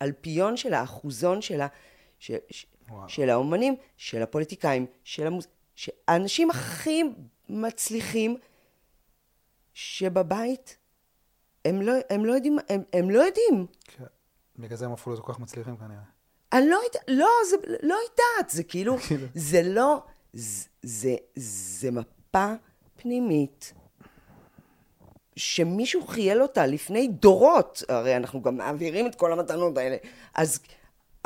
האלפיון 0.00 0.56
שלה, 0.56 0.80
האחוזון 0.80 1.42
שלה, 1.42 1.66
ש, 2.18 2.30
ש, 2.50 2.66
וואו. 2.88 3.08
של 3.08 3.30
האומנים, 3.30 3.76
של 3.96 4.22
הפוליטיקאים, 4.22 4.86
של 5.04 5.26
המוז... 5.26 5.46
האנשים 6.08 6.50
הכי 6.50 7.02
מצליחים 7.48 8.36
שבבית, 9.74 10.76
הם 11.64 11.82
לא, 11.82 11.92
הם 12.10 12.24
לא 12.24 12.32
יודעים, 12.32 12.58
הם, 12.68 12.82
הם 12.92 13.10
לא 13.10 13.18
יודעים. 13.22 13.66
כן. 13.84 14.04
בגלל 14.58 14.76
זה 14.76 14.84
הם 14.84 14.92
אפילו 14.92 15.16
לא 15.16 15.20
כל 15.20 15.32
כך 15.32 15.38
מצליחים 15.38 15.76
כנראה. 15.76 16.13
אני 16.54 16.68
לא 16.68 16.80
יודעת, 16.84 17.04
לא, 17.08 17.28
זה 17.50 17.56
לא 17.82 17.94
יודעת, 17.94 18.50
זה 18.50 18.62
כאילו, 18.62 18.98
כאילו. 19.08 19.26
זה 19.34 19.62
לא, 19.62 20.02
זה, 20.32 20.68
זה, 20.82 21.16
זה 21.36 21.90
מפה 21.90 22.52
פנימית 22.96 23.72
שמישהו 25.36 26.06
חייל 26.06 26.42
אותה 26.42 26.66
לפני 26.66 27.08
דורות, 27.08 27.82
הרי 27.88 28.16
אנחנו 28.16 28.42
גם 28.42 28.56
מעבירים 28.56 29.06
את 29.06 29.14
כל 29.14 29.32
המתנות 29.32 29.76
האלה. 29.76 29.96
אז 30.34 30.60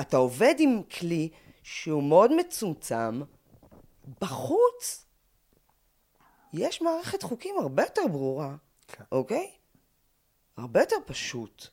אתה 0.01 0.17
עובד 0.17 0.55
עם 0.59 0.83
כלי 0.99 1.29
שהוא 1.63 2.03
מאוד 2.03 2.33
מצומצם, 2.37 3.21
בחוץ 4.21 5.05
יש 6.53 6.83
מערכת 6.83 7.23
חוקים 7.23 7.55
הרבה 7.59 7.83
יותר 7.83 8.03
ברורה, 8.11 8.57
כן. 8.89 9.05
אוקיי? 9.13 9.51
הרבה 10.57 10.81
יותר 10.81 10.97
פשוט. 11.07 11.69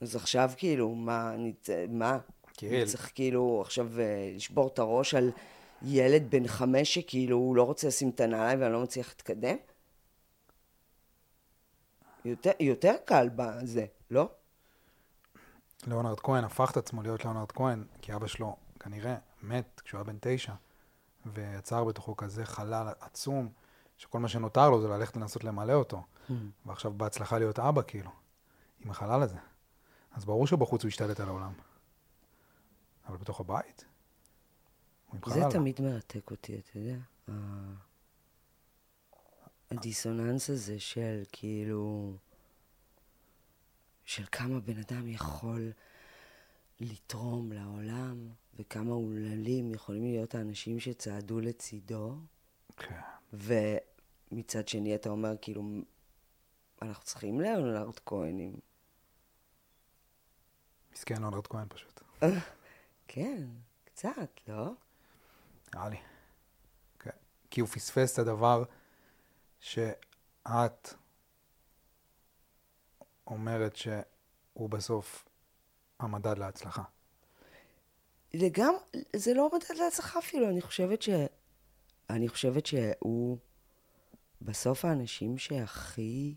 אז 0.00 0.16
עכשיו 0.16 0.50
כאילו, 0.56 0.94
מה, 0.94 1.34
אני, 1.34 1.52
מה? 1.88 2.18
קיריל. 2.52 2.80
אני 2.80 2.90
צריך 2.90 3.12
כאילו 3.14 3.62
עכשיו 3.64 4.00
אה, 4.00 4.32
לשבור 4.36 4.68
את 4.68 4.78
הראש 4.78 5.14
על 5.14 5.30
ילד 5.82 6.30
בן 6.30 6.46
חמש 6.46 6.94
שכאילו 6.94 7.36
הוא 7.36 7.56
לא 7.56 7.62
רוצה 7.62 7.88
לשים 7.88 8.10
את 8.10 8.20
הנעליים 8.20 8.60
ואני 8.60 8.72
לא 8.72 8.82
מצליח 8.82 9.08
להתקדם? 9.08 9.56
יותר, 12.24 12.50
יותר 12.60 12.94
קל 13.04 13.28
בזה, 13.36 13.86
לא? 14.10 14.28
ליאונרד 15.86 16.20
כהן 16.20 16.44
הפך 16.44 16.70
את 16.70 16.76
עצמו 16.76 17.02
להיות 17.02 17.24
ליאונרד 17.24 17.52
כהן, 17.52 17.84
כי 18.02 18.14
אבא 18.14 18.26
שלו 18.26 18.56
כנראה 18.80 19.16
מת 19.42 19.80
כשהוא 19.84 19.98
היה 19.98 20.04
בן 20.04 20.16
תשע, 20.20 20.52
ויצר 21.26 21.84
בתוכו 21.84 22.16
כזה 22.16 22.44
חלל 22.44 22.88
עצום, 23.00 23.48
שכל 23.98 24.18
מה 24.18 24.28
שנותר 24.28 24.70
לו 24.70 24.80
זה 24.80 24.88
ללכת 24.88 25.16
לנסות 25.16 25.44
למלא 25.44 25.72
אותו. 25.72 26.02
ועכשיו 26.66 26.92
בהצלחה 26.92 27.38
להיות 27.38 27.58
אבא, 27.58 27.82
כאילו, 27.86 28.10
עם 28.80 28.90
החלל 28.90 29.22
הזה. 29.22 29.36
אז 30.12 30.24
ברור 30.24 30.46
שבחוץ 30.46 30.82
הוא 30.82 30.88
ישתלט 30.88 31.20
על 31.20 31.28
העולם. 31.28 31.52
אבל 33.06 33.16
בתוך 33.16 33.40
הבית, 33.40 33.84
זה 35.12 35.18
חלל. 35.30 35.52
תמיד 35.52 35.80
מרתק 35.80 36.30
אותי, 36.30 36.58
אתה 36.58 36.78
יודע. 36.78 36.96
הדיסוננס 39.70 40.50
הזה 40.50 40.80
של 40.80 41.22
כאילו... 41.32 42.16
של 44.04 44.24
כמה 44.32 44.60
בן 44.60 44.78
אדם 44.78 45.08
יכול 45.08 45.72
לתרום 46.80 47.52
לעולם, 47.52 48.28
וכמה 48.58 48.92
אומללים 48.92 49.70
יכולים 49.70 50.02
להיות 50.02 50.34
האנשים 50.34 50.80
שצעדו 50.80 51.40
לצידו, 51.40 52.14
כן. 52.76 53.00
ומצד 53.32 54.68
שני 54.68 54.94
אתה 54.94 55.10
אומר, 55.10 55.34
כאילו, 55.40 55.62
אנחנו 56.82 57.04
צריכים 57.04 57.40
ליאונרד 57.40 57.98
כהנים. 58.06 58.52
מסכן 60.92 61.16
ליאונרד 61.18 61.46
כהן 61.46 61.66
פשוט. 61.68 62.00
כן, 63.08 63.48
קצת, 63.84 64.40
לא? 64.48 64.72
נראה 65.74 65.88
לי. 65.88 65.96
כן. 66.98 67.10
כי 67.50 67.60
הוא 67.60 67.68
פספס 67.68 68.14
את 68.14 68.18
הדבר 68.18 68.64
שאת 69.60 70.94
אומרת 73.26 73.76
שהוא 73.76 74.70
בסוף 74.70 75.28
המדד 75.98 76.38
להצלחה. 76.38 76.82
לגמרי, 78.34 78.78
זה 79.16 79.34
לא 79.34 79.50
מדד 79.54 79.78
להצלחה 79.78 80.18
אפילו, 80.18 80.48
אני 80.48 80.62
חושבת 80.62 81.02
ש... 81.02 81.08
אני 82.10 82.28
חושבת 82.28 82.66
שהוא 82.66 83.38
בסוף 84.42 84.84
האנשים 84.84 85.38
שהכי 85.38 86.34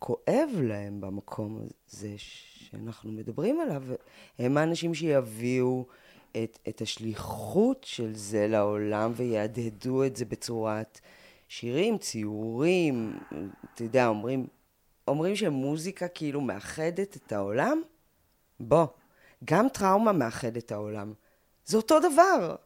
כואב 0.00 0.50
להם 0.62 1.00
במקום 1.00 1.60
הזה 1.88 2.14
שאנחנו 2.16 3.12
מדברים 3.12 3.60
עליו, 3.60 3.82
הם 4.38 4.56
האנשים 4.56 4.94
שיביאו 4.94 5.86
את, 6.32 6.58
את 6.68 6.80
השליחות 6.80 7.84
של 7.84 8.14
זה 8.14 8.48
לעולם 8.48 9.12
ויהדהדו 9.16 10.04
את 10.04 10.16
זה 10.16 10.24
בצורת 10.24 11.00
שירים, 11.48 11.98
ציורים, 11.98 13.18
אתה 13.74 13.84
יודע, 13.84 14.06
אומרים, 14.06 14.46
אומרים 15.08 15.36
שמוזיקה 15.36 16.08
כאילו 16.08 16.40
מאחדת 16.40 17.16
את 17.16 17.32
העולם? 17.32 17.82
בוא, 18.60 18.86
גם 19.44 19.68
טראומה 19.68 20.12
מאחד 20.12 20.56
את 20.56 20.72
העולם. 20.72 21.12
זה 21.64 21.76
אותו 21.76 22.00
דבר. 22.00 22.56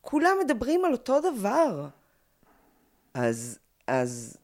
כולם 0.00 0.36
מדברים 0.44 0.84
על 0.84 0.92
אותו 0.92 1.20
דבר. 1.20 1.88
אז, 3.14 3.58
אז, 3.86 4.36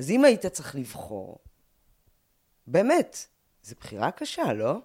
אז 0.00 0.10
אם 0.10 0.24
היית 0.24 0.46
צריך 0.46 0.76
לבחור, 0.76 1.38
באמת, 2.66 3.26
זו 3.62 3.74
בחירה 3.80 4.10
קשה, 4.10 4.52
לא? 4.52 4.78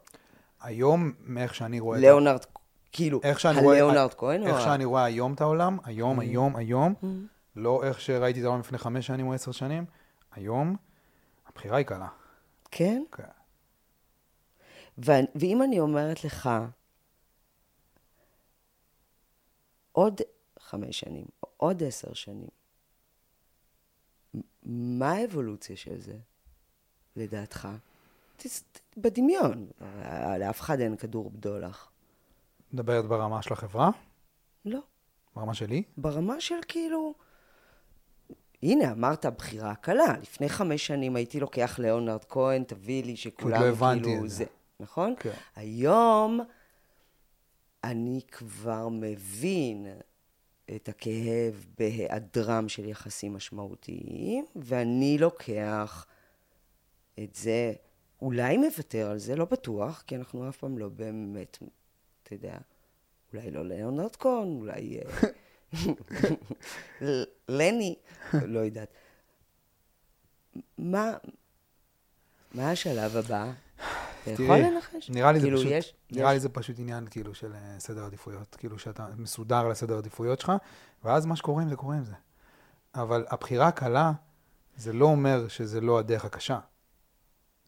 היום, 0.62 1.12
מאיך 1.20 1.56
שאני 1.56 1.80
רואה... 1.80 2.00
ליאונרד, 2.00 2.40
כאילו. 2.92 3.20
הליאונרד 3.44 4.14
כהן 4.14 4.48
איך 4.48 4.62
שאני 4.62 4.86
רואה 4.86 5.04
היום 5.04 5.34
את 5.34 5.42
העולם, 5.42 5.78
Mm. 5.80 5.82
היום, 5.86 6.20
היום, 6.20 6.56
היום, 6.56 6.94
לא 7.56 7.84
איך 7.84 8.02
שראיתי 8.02 8.40
את 8.40 8.46
העולם 8.46 8.60
לפני 8.60 8.78
חמש 8.78 9.08
שנים 9.08 9.28
או 9.28 9.34
עשר 9.34 9.52
שנים, 9.52 9.86
היום, 10.32 10.76
הבחירה 11.48 11.78
היא 11.78 11.86
קלה. 11.86 12.08
כן? 12.72 13.04
כן. 13.12 13.24
ו- 15.06 15.12
ואם 15.36 15.64
אני 15.64 15.80
אומרת 15.80 16.24
לך, 16.24 16.50
עוד 19.92 20.22
חמש 20.60 21.00
שנים, 21.00 21.26
עוד 21.58 21.84
עשר 21.84 22.14
שנים. 22.14 22.55
מה 24.66 25.12
האבולוציה 25.12 25.78
של 25.78 26.02
זה, 26.02 26.18
לדעתך? 27.16 27.68
בדמיון, 28.98 29.68
לאף 30.40 30.62
אחד 30.62 30.80
אין 30.80 30.96
כדור 30.96 31.30
בדולח. 31.30 31.92
מדברת 32.74 33.06
ברמה 33.06 33.42
של 33.42 33.54
החברה? 33.54 33.90
לא. 34.66 34.80
ברמה 35.36 35.54
שלי? 35.54 35.84
ברמה 35.98 36.42
של 36.42 36.56
כאילו... 36.68 37.14
הנה, 38.64 38.92
אמרת 38.92 39.26
בחירה 39.26 39.76
קלה. 39.76 40.18
לפני 40.22 40.50
חמש 40.50 40.88
שנים 40.88 41.16
הייתי 41.16 41.40
לוקח 41.40 41.80
ליאונרד 41.80 42.24
כהן, 42.30 42.64
תביא 42.64 43.04
לי 43.04 43.16
שכולם 43.16 43.62
לא 43.62 43.66
הבנתי 43.68 44.04
כאילו 44.04 44.26
את 44.26 44.30
זה. 44.30 44.36
זה. 44.36 44.46
נכון? 44.80 45.14
כן. 45.20 45.32
היום 45.56 46.40
אני 47.84 48.22
כבר 48.32 48.88
מבין 48.92 49.88
את 50.76 50.90
הכאב 50.90 51.66
בהיעדרם 51.78 52.70
של 52.70 52.86
יחסים 52.86 53.34
משמעותיים, 53.34 54.46
ואני 54.56 55.18
לוקח 55.20 56.06
את 57.24 57.36
זה, 57.36 57.74
אולי 58.22 58.58
מוותר 58.58 59.10
על 59.12 59.18
זה, 59.18 59.36
לא 59.36 59.46
בטוח, 59.46 60.04
כי 60.08 60.16
אנחנו 60.16 60.50
אף 60.50 60.58
פעם 60.58 60.78
לא 60.78 60.90
באמת, 60.90 61.58
אתה 62.24 62.34
יודע, 62.34 62.58
אולי 63.34 63.52
לא 63.52 63.66
ליאונרד 63.66 64.16
כהן, 64.16 64.48
אולי 64.48 65.00
אה, 65.00 65.30
לני, 67.50 67.96
לא 68.34 68.60
יודעת. 68.60 68.90
מה, 70.78 71.18
מה 72.54 72.72
השלב 72.72 73.18
הבא? 73.18 73.54
אתה 74.34 74.44
יכול 74.44 74.58
לנחש? 74.58 75.10
נראה 75.10 75.32
לי 75.32 75.40
זה 75.40 75.46
כאילו, 75.46 75.58
פשוט, 75.60 75.72
יש- 75.72 75.94
נראה 76.12 76.30
יש- 76.30 76.34
לי 76.34 76.40
זה 76.40 76.50
פשוט 76.50 76.80
עניין 76.80 77.08
כאילו 77.10 77.36
של 77.36 77.54
אה, 77.54 77.76
סדר 77.80 78.06
עדיפויות, 78.06 78.56
כאילו 78.56 78.80
שאתה 78.80 79.08
מסודר 79.18 79.68
לסדר 79.68 79.98
עדיפויות 79.98 80.40
שלך, 80.40 80.52
ואז 81.04 81.26
מה 81.26 81.36
שקורה 81.36 81.64
עם 81.64 81.70
זה, 81.70 81.76
קורה 81.76 81.96
עם 81.96 82.04
זה. 82.04 82.14
אבל 82.96 83.26
הבחירה 83.30 83.68
הקלה, 83.68 84.12
זה 84.78 84.94
לא 84.94 85.06
אומר 85.06 85.48
שזה 85.48 85.82
לא 85.82 86.00
הדרך 86.00 86.26
הקשה. 86.26 86.60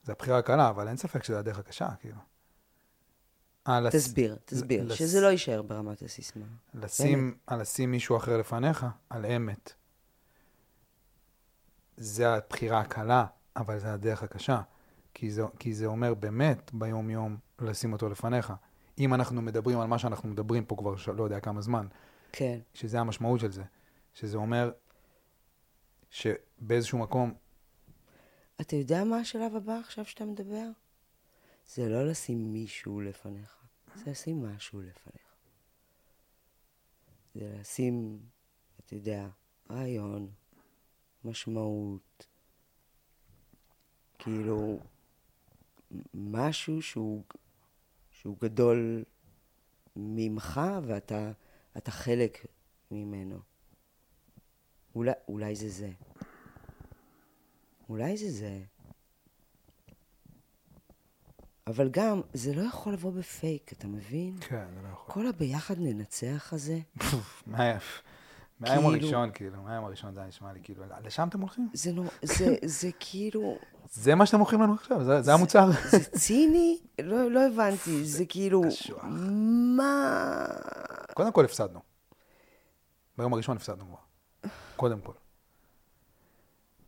זה 0.04 0.12
הבחירה 0.12 0.38
הקלה, 0.38 0.70
אבל 0.70 0.88
אין 0.88 0.98
ספק 0.98 1.24
שזה 1.24 1.40
הדרך 1.40 1.60
הקשה, 1.60 1.88
כאילו. 2.00 2.18
אה, 3.68 3.80
לס- 3.82 3.96
תסביר, 3.96 4.38
תסביר, 4.46 4.84
לס- 4.84 4.98
שזה 4.98 5.22
לא 5.22 5.28
יישאר 5.28 5.62
ברמת 5.62 6.02
הסיסמה. 6.02 6.46
לשים, 6.74 7.38
על 7.48 7.62
לשים 7.62 7.92
מישהו 7.92 8.18
אחר 8.18 8.38
לפניך, 8.38 8.86
על 9.10 9.26
אמת. 9.26 9.74
זה 11.98 12.34
הבחירה 12.34 12.80
הקלה, 12.80 13.26
אבל 13.56 13.80
זה 13.80 13.94
הדרך 13.94 14.24
הקשה. 14.24 14.62
כי 15.20 15.32
זה, 15.32 15.42
כי 15.60 15.74
זה 15.74 15.86
אומר 15.86 16.14
באמת 16.14 16.72
ביום-יום 16.74 17.38
לשים 17.60 17.94
אותו 17.94 18.10
לפניך. 18.10 18.54
אם 19.00 19.14
אנחנו 19.14 19.42
מדברים 19.42 19.80
על 19.80 19.88
מה 19.88 20.00
שאנחנו 20.00 20.30
מדברים 20.30 20.66
פה 20.66 20.76
כבר 20.76 20.96
של- 20.96 21.12
לא 21.12 21.24
יודע 21.24 21.40
כמה 21.40 21.62
זמן, 21.62 21.88
כן. 22.32 22.60
שזה 22.74 23.00
המשמעות 23.00 23.40
של 23.40 23.52
זה, 23.52 23.64
שזה 24.14 24.38
אומר 24.38 24.72
שבאיזשהו 26.10 26.98
מקום, 26.98 27.34
אתה 28.62 28.76
יודע 28.76 29.04
מה 29.04 29.18
השלב 29.18 29.56
הבא 29.56 29.74
עכשיו 29.74 30.06
שאתה 30.06 30.26
מדבר? 30.26 30.70
זה 31.68 31.90
לא 31.90 32.08
לשים 32.08 32.54
מישהו 32.54 33.02
לפניך, 33.02 33.58
זה 33.96 34.12
לשים 34.12 34.46
משהו 34.46 34.82
לפניך. 34.82 35.28
זה 37.36 37.56
לשים, 37.60 38.20
אתה 38.86 38.94
יודע, 38.94 39.28
רעיון, 39.72 40.30
משמעות, 41.24 42.28
כאילו, 44.20 44.80
משהו 46.14 46.82
שהוא, 46.82 47.24
שהוא 48.12 48.38
גדול 48.42 49.04
ממך 49.96 50.62
ואתה 50.84 51.32
אתה 51.78 51.92
חלק 51.92 52.46
ממנו. 52.92 53.40
אולי, 54.96 55.12
אולי 55.28 55.56
זה 55.56 55.70
זה. 55.70 55.92
אולי 57.90 58.18
זה 58.18 58.32
זה. 58.32 58.62
אבל 61.68 61.90
גם, 61.92 62.22
זה 62.34 62.54
לא 62.54 62.62
יכול 62.62 62.94
לבוא 62.94 63.12
בפייק, 63.12 63.74
אתה 63.74 63.88
מבין? 63.88 64.38
כן, 64.42 64.66
זה 64.76 64.82
לא 64.82 64.88
יכול. 64.88 65.14
כל 65.14 65.28
הביחד 65.28 65.76
ננצח 65.80 66.54
הזה, 66.54 66.80
מה- 67.48 67.78
מהיום 68.60 68.84
כאילו- 68.84 68.88
הראשון, 68.90 69.32
כאילו, 69.34 69.64
מהיום 69.64 69.86
הראשון 69.86 70.14
זה 70.14 70.24
נשמע 70.26 70.54
לי, 70.54 70.60
כאילו, 70.64 70.84
לשם 71.04 71.28
אתם 71.30 71.40
הולכים? 71.42 71.70
זה, 71.74 71.92
נו, 71.94 72.04
זה, 72.24 72.56
זה 72.66 72.90
כאילו, 73.00 73.58
זה 73.92 74.16
מה 74.16 74.26
שאתם 74.26 74.38
מוכרים 74.38 74.62
לנו 74.62 74.74
עכשיו, 74.74 75.04
זה, 75.04 75.22
זה 75.22 75.34
המוצר. 75.34 75.70
זה 75.92 76.00
ציני? 76.00 76.78
לא, 77.02 77.32
לא 77.32 77.48
הבנתי, 77.48 78.06
זה 78.06 78.26
כאילו, 78.26 78.64
קשוח. 78.68 79.06
מה... 79.78 80.46
קודם 81.14 81.32
כל 81.32 81.46
הפסדנו. 81.46 81.80
ביום 83.18 83.34
הראשון 83.34 83.58
הפסדנו 83.58 83.86
כבר. 83.86 84.50
קודם 84.76 85.00
כל. 85.00 85.12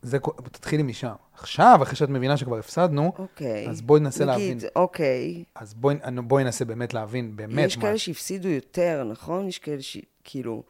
זה, 0.02 0.18
תתחילי 0.52 0.82
משם. 0.82 1.12
עכשיו, 1.34 1.78
אחרי 1.82 1.96
שאת 1.96 2.08
מבינה 2.08 2.36
שכבר 2.36 2.58
הפסדנו, 2.58 3.12
אוקיי. 3.18 3.68
אז 3.68 3.80
בואי 3.80 4.00
ננסה 4.00 4.24
להבין. 4.24 4.56
נגיד, 4.56 4.68
אוקיי. 4.76 5.44
אז 5.54 5.74
בואי, 5.74 5.96
בואי 6.24 6.44
ננסה 6.44 6.64
באמת 6.64 6.94
להבין 6.94 7.36
באמת 7.36 7.66
יש 7.66 7.76
מה... 7.76 7.82
כאלה 7.82 7.98
שהפסידו 7.98 8.48
יותר, 8.48 9.04
נכון? 9.04 9.48
יש 9.48 9.58
כאלה 9.58 9.82
שכאילו... 9.82 10.62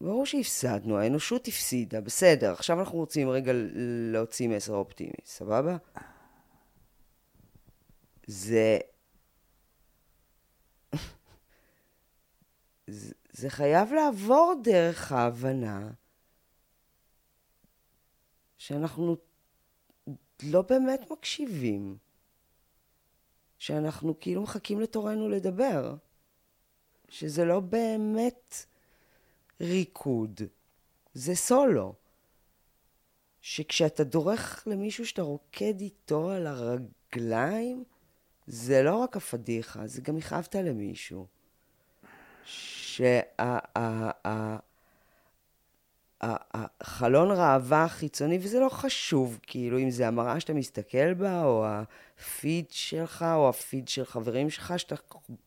ברור 0.00 0.26
שהפסדנו, 0.26 0.98
האנושות 0.98 1.48
הפסידה, 1.48 2.00
בסדר. 2.00 2.52
עכשיו 2.52 2.80
אנחנו 2.80 2.98
רוצים 2.98 3.28
רגע 3.30 3.52
להוציא 4.12 4.48
מסר 4.48 4.74
אופטימי, 4.74 5.12
סבבה? 5.24 5.76
זה... 8.26 8.78
זה- 13.32 13.50
חייב 13.50 13.92
לעבור 13.92 14.54
דרך 14.64 15.12
ההבנה 15.12 15.90
שאנחנו 18.58 19.16
לא 20.42 20.62
באמת 20.62 21.00
מקשיבים. 21.10 21.96
שאנחנו 23.58 24.20
כאילו 24.20 24.42
מחכים 24.42 24.80
לתורנו 24.80 25.28
לדבר. 25.28 25.94
שזה 27.08 27.44
לא 27.44 27.60
באמת 27.60 28.54
ריקוד, 29.60 30.40
זה 31.14 31.34
סולו. 31.34 31.94
שכשאתה 33.40 34.04
דורך 34.04 34.64
למישהו 34.66 35.06
שאתה 35.06 35.22
רוקד 35.22 35.80
איתו 35.80 36.30
על 36.30 36.46
הרגליים, 36.46 37.84
זה 38.46 38.82
לא 38.82 38.96
רק 38.96 39.16
הפדיחה, 39.16 39.86
זה 39.86 40.00
גם 40.00 40.16
הכאבת 40.16 40.54
למישהו. 40.54 41.26
שהחלון 46.22 47.30
ראווה 47.30 47.84
החיצוני, 47.84 48.38
וזה 48.42 48.60
לא 48.60 48.68
חשוב, 48.68 49.38
כאילו, 49.42 49.78
אם 49.78 49.90
זה 49.90 50.08
המראה 50.08 50.40
שאתה 50.40 50.54
מסתכל 50.54 51.14
בה, 51.14 51.44
או 51.44 51.66
הפיד 51.66 52.66
שלך, 52.70 53.24
או 53.34 53.48
הפיד 53.48 53.88
של 53.88 54.04
חברים 54.04 54.50
שלך, 54.50 54.74
שאתה 54.76 54.94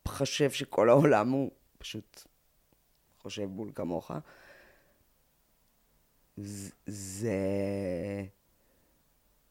חושב 0.08 0.50
שכל 0.50 0.88
העולם 0.88 1.30
הוא 1.30 1.50
פשוט 1.78 2.22
חושב 3.22 3.48
בול 3.50 3.72
כמוך. 3.74 4.10
זה... 6.86 8.24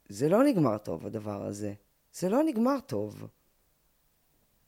זה 0.10 0.30
לא 0.30 0.44
נגמר 0.44 0.78
טוב, 0.78 1.06
הדבר 1.06 1.44
הזה. 1.46 1.74
זה 2.14 2.30
לא 2.30 2.44
נגמר 2.44 2.80
טוב. 2.80 3.28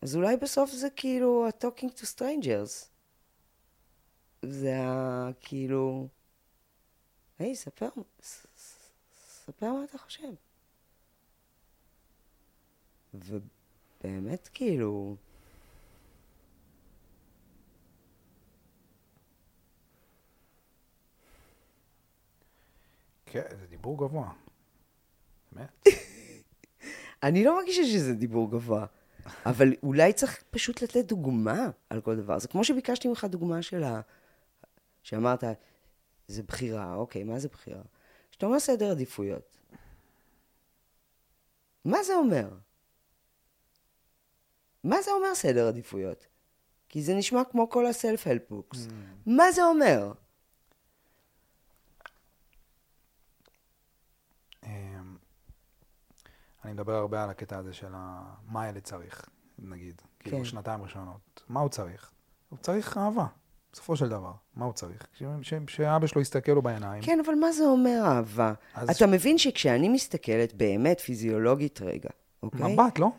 אז 0.01 0.15
אולי 0.15 0.37
בסוף 0.37 0.71
זה 0.71 0.89
כאילו 0.89 1.47
ה-talking 1.47 1.89
to 1.89 2.03
strangers. 2.15 2.85
זה 4.41 4.77
ה... 4.81 5.29
כאילו... 5.41 6.07
היי, 7.39 7.55
ספר, 7.55 7.89
ס- 8.21 8.47
ס- 8.57 8.91
ספר 9.45 9.73
מה 9.73 9.83
אתה 9.83 9.97
חושב. 9.97 10.33
ובאמת, 13.13 14.49
כאילו... 14.53 15.15
כן, 23.33 23.43
זה 23.59 23.67
דיבור 23.67 23.97
גבוה. 23.97 24.31
באמת. 25.51 25.83
אני 27.23 27.43
לא 27.43 27.55
מרגישה 27.55 27.83
שזה 27.83 28.13
דיבור 28.13 28.51
גבוה, 28.51 28.85
אבל 29.45 29.73
אולי 29.83 30.13
צריך 30.13 30.43
פשוט 30.51 30.81
לתת 30.81 31.05
דוגמה 31.05 31.69
על 31.89 32.01
כל 32.01 32.15
דבר. 32.15 32.39
זה 32.39 32.47
כמו 32.47 32.63
שביקשתי 32.63 33.07
ממך 33.07 33.23
דוגמה 33.23 33.61
של 33.61 33.83
ה... 33.83 34.01
שאמרת, 35.03 35.43
זה 36.27 36.43
בחירה, 36.43 36.95
אוקיי, 36.95 37.23
מה 37.23 37.39
זה 37.39 37.47
בחירה? 37.47 37.81
כשאתה 38.31 38.45
אומר 38.45 38.59
סדר 38.59 38.91
עדיפויות, 38.91 39.57
מה 41.85 42.03
זה 42.03 42.15
אומר? 42.15 42.49
מה 44.83 45.01
זה 45.01 45.11
אומר 45.11 45.35
סדר 45.35 45.67
עדיפויות? 45.67 46.27
כי 46.89 47.01
זה 47.01 47.15
נשמע 47.15 47.43
כמו 47.43 47.69
כל 47.69 47.85
ה-self-help 47.85 48.53
books. 48.53 48.77
מה 49.25 49.51
זה 49.51 49.63
אומר? 49.63 50.13
אני 56.65 56.73
מדבר 56.73 56.95
הרבה 56.95 57.23
על 57.23 57.29
הקטע 57.29 57.57
הזה 57.57 57.73
של 57.73 57.91
ה... 57.95 58.23
מה 58.47 58.63
הילד 58.63 58.81
צריך, 58.83 59.25
נגיד. 59.59 60.01
כאילו, 60.19 60.37
כן. 60.37 60.45
שנתיים 60.45 60.81
ראשונות. 60.83 61.43
מה 61.49 61.59
הוא 61.59 61.69
צריך? 61.69 62.11
הוא 62.49 62.59
צריך 62.59 62.97
אהבה. 62.97 63.25
בסופו 63.73 63.95
של 63.97 64.09
דבר, 64.09 64.31
מה 64.55 64.65
הוא 64.65 64.73
צריך? 64.73 65.07
ש- 65.13 65.23
ש- 65.41 65.53
שאבא 65.67 66.07
שלו 66.07 66.21
יסתכל 66.21 66.51
לו 66.51 66.61
בעיניים. 66.61 67.03
כן, 67.03 67.19
אבל 67.25 67.33
מה 67.35 67.51
זה 67.51 67.63
אומר 67.65 68.01
אהבה? 68.05 68.53
אתה 68.91 69.07
מבין 69.07 69.37
שכשאני 69.37 69.89
מסתכלת 69.89 70.53
באמת 70.53 70.99
פיזיולוגית 70.99 71.81
רגע, 71.81 72.09
אוקיי? 72.43 72.73
מבט, 72.73 72.99
לא? 72.99 73.09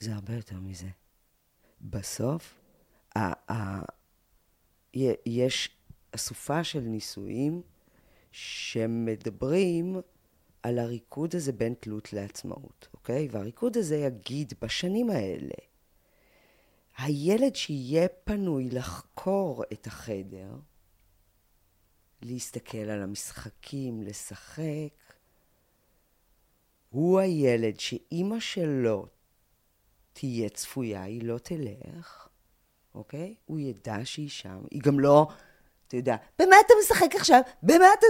זה 0.00 0.14
הרבה 0.14 0.34
יותר 0.34 0.56
מזה. 0.60 0.86
בסוף, 1.80 2.54
ה- 3.16 3.52
ה- 3.52 3.84
יש 5.26 5.76
אסופה 6.14 6.64
של 6.64 6.80
ניסויים 6.80 7.62
שמדברים 8.32 10.00
על 10.62 10.78
הריקוד 10.78 11.34
הזה 11.36 11.52
בין 11.52 11.74
תלות 11.80 12.12
לעצמאות, 12.12 12.88
אוקיי? 12.94 13.28
והריקוד 13.30 13.76
הזה 13.76 13.96
יגיד, 13.96 14.54
בשנים 14.62 15.10
האלה, 15.10 15.54
הילד 16.98 17.56
שיהיה 17.56 18.08
פנוי 18.08 18.70
לחקור 18.70 19.64
את 19.72 19.86
החדר, 19.86 20.50
להסתכל 22.22 22.78
על 22.78 23.02
המשחקים, 23.02 24.02
לשחק, 24.02 25.14
הוא 26.90 27.20
הילד 27.20 27.80
שאימא 27.80 28.40
שלו 28.40 29.06
תהיה 30.12 30.48
צפויה, 30.48 31.02
היא 31.02 31.22
לא 31.22 31.38
תלך, 31.38 32.28
אוקיי? 32.94 33.34
הוא 33.44 33.58
ידע 33.58 33.96
שהיא 34.04 34.28
שם. 34.28 34.62
היא 34.70 34.80
גם 34.82 35.00
לא, 35.00 35.28
אתה 35.86 35.96
יודע, 35.96 36.16
במה 36.38 36.56
אתה 36.66 36.74
משחק 36.80 37.14
עכשיו? 37.14 37.40
במה 37.62 37.86
אתה... 37.98 38.06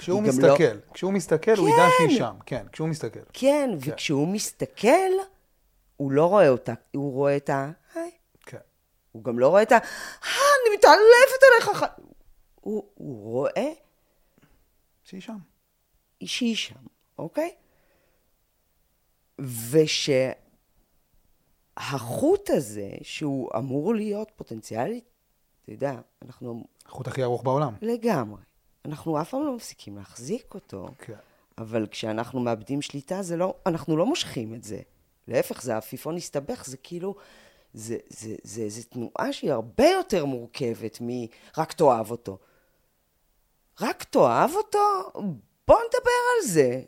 כשהוא 0.00 0.22
היא 0.22 0.32
גם 0.32 0.38
לא- 0.40 0.48
מסתכל, 0.54 0.78
כשהוא 0.94 1.12
מסתכל, 1.12 1.56
הוא 1.56 1.68
ידע 1.68 1.86
שהיא 1.98 2.18
שם. 2.18 2.36
כן, 2.46 2.66
כשהוא 2.72 2.88
מסתכל. 2.88 3.20
כן, 3.32 3.70
וכשהוא 3.80 4.28
מסתכל, 4.28 5.10
הוא 5.96 6.12
לא 6.12 6.26
רואה 6.26 6.48
אותה, 6.48 6.74
הוא 6.94 7.12
רואה 7.12 7.36
את 7.36 7.50
ה... 7.50 7.70
היי. 7.94 8.10
כן. 8.46 8.58
הוא 9.12 9.24
גם 9.24 9.38
לא 9.38 9.48
רואה 9.48 9.62
את 9.62 9.72
ה... 9.72 9.74
אה, 9.74 9.80
אני 10.22 10.76
מתעלפת 10.76 11.42
עליך. 11.52 11.68
ח-" 11.82 12.00
הוא, 12.54 12.84
הוא 12.94 13.32
רואה 13.32 13.72
שהיא 15.04 15.20
שם. 15.20 15.38
שהיא 16.24 16.56
שם, 16.56 16.74
אוקיי? 17.18 17.54
ושהחוט 21.78 22.50
הזה, 22.50 22.90
שהוא 23.02 23.50
אמור 23.56 23.94
להיות 23.94 24.32
פוטנציאלית, 24.36 25.04
אתה 25.62 25.72
יודע, 25.72 25.94
אנחנו 26.22 26.64
החוט 26.86 27.08
הכי 27.08 27.22
ארוך 27.22 27.42
בעולם. 27.42 27.74
לגמרי. 27.82 28.40
אנחנו 28.84 29.20
אף 29.20 29.30
פעם 29.30 29.46
לא 29.46 29.56
מפסיקים 29.56 29.96
להחזיק 29.96 30.54
אותו, 30.54 30.88
כן. 30.98 31.14
אבל 31.58 31.86
כשאנחנו 31.90 32.40
מאבדים 32.40 32.82
שליטה, 32.82 33.22
זה 33.22 33.36
לא, 33.36 33.54
אנחנו 33.66 33.96
לא 33.96 34.06
מושכים 34.06 34.54
את 34.54 34.64
זה. 34.64 34.80
להפך, 35.28 35.62
זה 35.62 35.76
עפיפון 35.76 36.16
הסתבך, 36.16 36.66
זה 36.66 36.76
כאילו, 36.76 37.14
זה, 37.74 37.96
זה, 38.08 38.34
זה, 38.42 38.68
זה 38.68 38.82
תנועה 38.84 39.32
שהיא 39.32 39.52
הרבה 39.52 39.88
יותר 39.88 40.24
מורכבת 40.24 40.98
מרק 41.00 41.72
תאהב 41.72 42.10
אותו. 42.10 42.38
רק 43.80 44.04
תאהב 44.04 44.50
אותו? 44.54 45.10
בוא 45.68 45.76
נדבר 45.76 46.20
על 46.36 46.48
זה. 46.48 46.82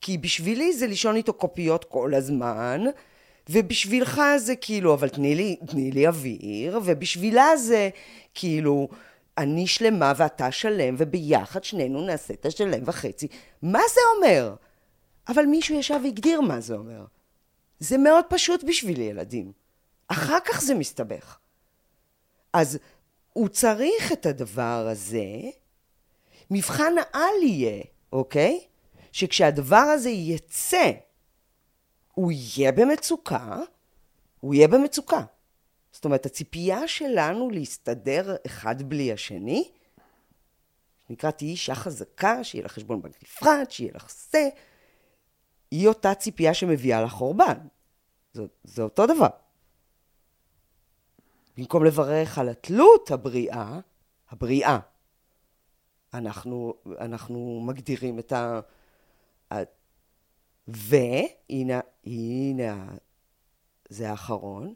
כי 0.00 0.18
בשבילי 0.18 0.72
זה 0.72 0.86
לישון 0.86 1.16
איתו 1.16 1.32
קופיות 1.32 1.84
כל 1.84 2.14
הזמן, 2.14 2.84
ובשבילך 3.48 4.20
זה 4.36 4.56
כאילו, 4.56 4.94
אבל 4.94 5.08
תני 5.08 5.34
לי, 5.34 5.56
תני 5.66 5.90
לי 5.90 6.06
אוויר, 6.06 6.80
ובשבילה 6.84 7.56
זה 7.56 7.90
כאילו, 8.34 8.88
אני 9.38 9.66
שלמה 9.66 10.12
ואתה 10.16 10.50
שלם, 10.50 10.94
וביחד 10.98 11.64
שנינו 11.64 12.06
נעשה 12.06 12.34
את 12.34 12.46
השלם 12.46 12.82
וחצי. 12.86 13.28
מה 13.62 13.80
זה 13.94 14.00
אומר? 14.16 14.54
אבל 15.28 15.44
מישהו 15.46 15.74
ישב 15.74 16.00
והגדיר 16.04 16.40
מה 16.40 16.60
זה 16.60 16.74
אומר. 16.74 17.04
זה 17.80 17.98
מאוד 17.98 18.24
פשוט 18.28 18.64
בשביל 18.64 19.00
ילדים. 19.00 19.52
אחר 20.08 20.38
כך 20.44 20.60
זה 20.60 20.74
מסתבך. 20.74 21.38
אז 22.52 22.78
הוא 23.32 23.48
צריך 23.48 24.12
את 24.12 24.26
הדבר 24.26 24.88
הזה, 24.90 25.26
מבחן 26.50 26.92
העל 26.98 27.42
יהיה, 27.42 27.82
אוקיי? 28.12 28.60
שכשהדבר 29.12 29.76
הזה 29.76 30.10
יצא, 30.10 30.90
הוא 32.14 32.32
יהיה 32.32 32.72
במצוקה, 32.72 33.58
הוא 34.40 34.54
יהיה 34.54 34.68
במצוקה. 34.68 35.22
זאת 35.92 36.04
אומרת, 36.04 36.26
הציפייה 36.26 36.88
שלנו 36.88 37.50
להסתדר 37.50 38.36
אחד 38.46 38.82
בלי 38.82 39.12
השני, 39.12 39.70
שנקרא 41.08 41.30
תהיי 41.30 41.50
אישה 41.50 41.74
חזקה, 41.74 42.44
שיהיה 42.44 42.64
לך 42.64 42.72
חשבון 42.72 43.02
בנק 43.02 43.22
נפרד, 43.22 43.66
שיהיה 43.70 43.92
לך 43.94 44.10
זה, 44.30 44.48
היא 45.70 45.88
אותה 45.88 46.14
ציפייה 46.14 46.54
שמביאה 46.54 47.02
לחורבן. 47.02 47.58
זה, 48.32 48.42
זה 48.64 48.82
אותו 48.82 49.06
דבר. 49.06 49.28
במקום 51.56 51.84
לברך 51.84 52.38
על 52.38 52.48
התלות 52.48 53.10
הבריאה, 53.10 53.80
הבריאה, 54.30 54.78
אנחנו, 56.14 56.74
אנחנו 57.00 57.60
מגדירים 57.66 58.18
את. 58.18 58.32
ה... 58.32 58.60
והנה, 60.68 61.80
הנה, 62.04 62.88
זה 63.88 64.10
האחרון, 64.10 64.74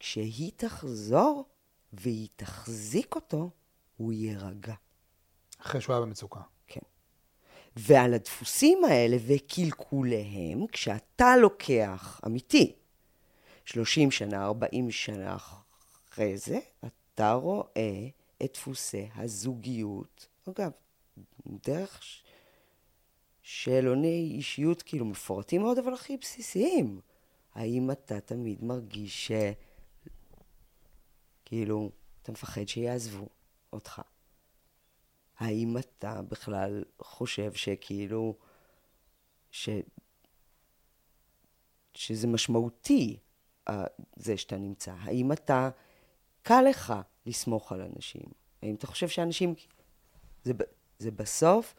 כשהיא 0.00 0.52
תחזור 0.56 1.44
והיא 1.92 2.28
תחזיק 2.36 3.14
אותו, 3.14 3.50
הוא 3.96 4.12
יירגע. 4.12 4.74
אחרי 5.58 5.80
שהוא 5.80 5.94
היה 5.94 6.02
במצוקה. 6.02 6.40
כן. 6.66 6.80
ועל 7.76 8.14
הדפוסים 8.14 8.84
האלה 8.84 9.16
וקלקוליהם, 9.26 10.66
כשאתה 10.66 11.36
לוקח, 11.36 12.20
אמיתי, 12.26 12.72
30 13.64 14.10
שנה, 14.10 14.44
40 14.44 14.90
שנה 14.90 15.36
אחרי 15.36 16.38
זה, 16.38 16.58
אתה 16.86 17.32
רואה 17.32 18.08
את 18.44 18.50
דפוסי 18.54 19.08
הזוגיות. 19.14 20.26
אגב, 20.48 20.70
דרך 21.46 22.02
ש- 22.02 22.22
שאלוני 23.42 24.30
אישיות 24.34 24.82
כאילו 24.82 25.04
מפורטים 25.04 25.62
מאוד, 25.62 25.78
אבל 25.78 25.94
הכי 25.94 26.16
בסיסיים. 26.16 27.00
האם 27.54 27.90
אתה 27.90 28.20
תמיד 28.20 28.64
מרגיש. 28.64 29.32
כאילו, 31.46 31.90
אתה 32.22 32.32
מפחד 32.32 32.68
שיעזבו 32.68 33.28
אותך? 33.72 34.02
האם 35.38 35.78
אתה 35.78 36.22
בכלל 36.22 36.84
חושב 36.98 37.52
שכאילו, 37.52 38.36
ש... 39.50 39.68
שזה 41.94 42.26
משמעותי, 42.26 43.18
זה 44.16 44.36
שאתה 44.36 44.56
נמצא? 44.56 44.94
האם 44.98 45.32
אתה, 45.32 45.70
קל 46.42 46.62
לך 46.70 46.94
לסמוך 47.26 47.72
על 47.72 47.80
אנשים? 47.80 48.26
האם 48.62 48.74
אתה 48.74 48.86
חושב 48.86 49.08
שאנשים... 49.08 49.54
זה, 50.44 50.52
זה 50.98 51.10
בסוף, 51.10 51.74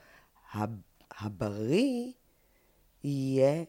הבריא 1.12 2.14
יהיה 3.04 3.64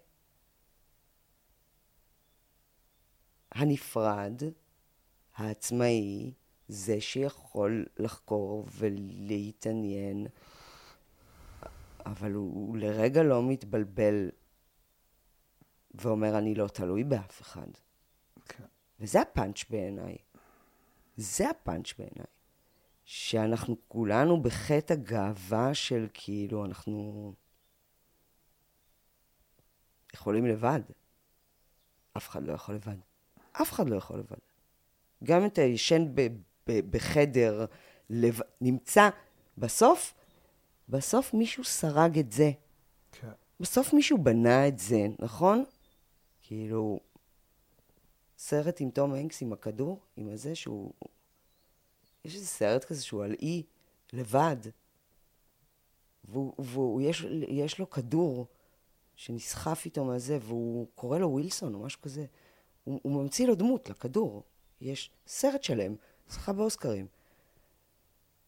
הנפרד, 3.51 4.43
העצמאי, 5.39 6.33
זה 6.69 7.01
שיכול 7.01 7.87
לחקור 7.99 8.67
ולהתעניין, 8.79 10.27
אבל 12.07 12.33
הוא, 12.33 12.55
הוא 12.55 12.77
לרגע 12.77 13.23
לא 13.23 13.43
מתבלבל 13.43 14.31
ואומר, 15.95 16.39
אני 16.39 16.55
לא 16.55 16.69
תלוי 16.69 17.05
באף 17.05 17.43
אחד. 17.43 17.67
כן. 18.49 18.65
וזה 19.01 19.21
הפאנץ' 19.21 19.65
בעיניי. 19.71 20.17
זה 21.17 21.51
הפאנץ' 21.51 21.95
בעיניי. 21.99 22.27
שאנחנו 23.05 23.77
כולנו 23.89 24.43
בחטא 24.43 24.93
הגאווה 24.93 25.75
של 25.75 26.07
כאילו, 26.15 26.65
אנחנו 26.65 27.33
יכולים 30.15 30.47
לבד. 30.47 30.81
אף 32.17 32.29
אחד 32.29 32.43
לא 32.43 32.53
יכול 32.53 32.75
לבד. 32.75 32.97
אף 33.53 33.73
אחד 33.73 33.89
לא 33.89 33.97
יכול 33.97 34.19
לבד. 34.19 34.48
גם 35.25 35.41
אם 35.41 35.47
אתה 35.47 35.63
ישן 35.63 36.05
ב- 36.15 36.37
ב- 36.67 36.91
בחדר, 36.91 37.67
לב... 38.11 38.41
נמצא, 38.61 39.09
בסוף, 39.59 40.15
בסוף 40.89 41.35
מישהו 41.35 41.65
סרג 41.65 42.19
את 42.19 42.33
זה. 42.33 42.51
כן. 43.13 43.29
בסוף 43.61 43.93
מישהו 43.93 44.19
בנה 44.19 44.69
את 44.69 44.79
זה, 44.79 45.07
נכון? 45.19 45.65
כאילו, 46.43 47.01
סרט 48.39 48.81
עם 48.81 48.91
תום 48.91 49.15
הנקס 49.15 49.43
עם 49.43 49.53
הכדור, 49.53 50.01
עם 50.17 50.29
הזה 50.29 50.55
שהוא... 50.55 50.93
יש 52.25 52.35
איזה 52.35 52.47
סרט 52.47 52.85
כזה 52.85 53.03
שהוא 53.05 53.25
על 53.25 53.35
אי, 53.43 53.63
לבד, 54.13 54.57
והוא, 56.25 56.53
והוא 56.59 57.03
יש, 57.03 57.25
יש 57.49 57.79
לו 57.79 57.91
כדור 57.91 58.47
שנסחף 59.17 59.83
איתו 59.85 60.05
מהזה, 60.05 60.39
והוא 60.43 60.87
קורא 60.95 61.19
לו 61.19 61.31
ווילסון 61.31 61.75
או 61.75 61.79
משהו 61.79 62.01
כזה. 62.01 62.27
הוא, 62.85 63.01
הוא 63.03 63.23
ממציא 63.23 63.47
לו 63.47 63.55
דמות 63.55 63.91
לכדור. 63.91 64.43
יש 64.81 65.11
סרט 65.27 65.63
שלם, 65.63 65.95
זכה 66.29 66.53
באוסקרים. 66.53 67.07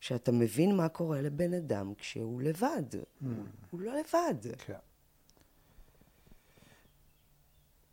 שאתה 0.00 0.32
מבין 0.32 0.76
מה 0.76 0.88
קורה 0.88 1.22
לבן 1.22 1.54
אדם 1.54 1.94
כשהוא 1.94 2.42
לבד. 2.42 2.94
Mm. 2.94 3.26
הוא, 3.70 3.80
לא 3.80 3.92
לבד. 3.94 4.56
כן. 4.58 4.78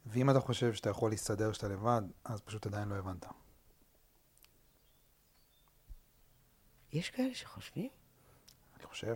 ואם 0.05 0.29
אתה 0.29 0.39
חושב 0.39 0.73
שאתה 0.73 0.89
יכול 0.89 1.11
להסתדר 1.11 1.51
כשאתה 1.51 1.67
לבד, 1.67 2.01
אז 2.23 2.41
פשוט 2.41 2.65
עדיין 2.65 2.89
לא 2.89 2.95
הבנת. 2.95 3.25
יש 6.93 7.09
כאלה 7.09 7.35
שחושבים? 7.35 7.89
אני 8.77 8.85
חושב. 8.85 9.15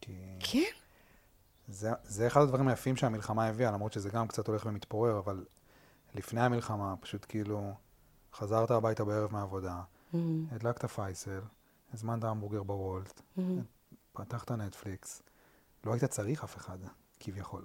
כי 0.00 0.38
כן. 0.40 0.78
זה, 1.68 1.90
זה 2.04 2.26
אחד 2.26 2.40
הדברים 2.40 2.68
היפים 2.68 2.96
שהמלחמה 2.96 3.46
הביאה, 3.46 3.70
למרות 3.70 3.92
שזה 3.92 4.10
גם 4.10 4.28
קצת 4.28 4.46
הולך 4.46 4.66
ומתפורר, 4.66 5.18
אבל 5.18 5.44
לפני 6.14 6.40
המלחמה, 6.40 6.94
פשוט 7.00 7.26
כאילו, 7.28 7.74
חזרת 8.34 8.70
הביתה 8.70 9.04
בערב 9.04 9.32
מהעבודה, 9.32 9.82
Mm, 10.14 10.16
הדלקת 10.50 10.84
פייסל, 10.84 11.40
הזמנת 11.92 12.24
המבורגר 12.24 12.62
בוולט, 12.62 13.20
mm, 13.38 13.40
פתחת 14.12 14.50
נטפליקס, 14.50 15.22
לא 15.84 15.92
היית 15.92 16.04
צריך 16.04 16.44
אף 16.44 16.56
אחד, 16.56 16.78
כביכול. 17.20 17.64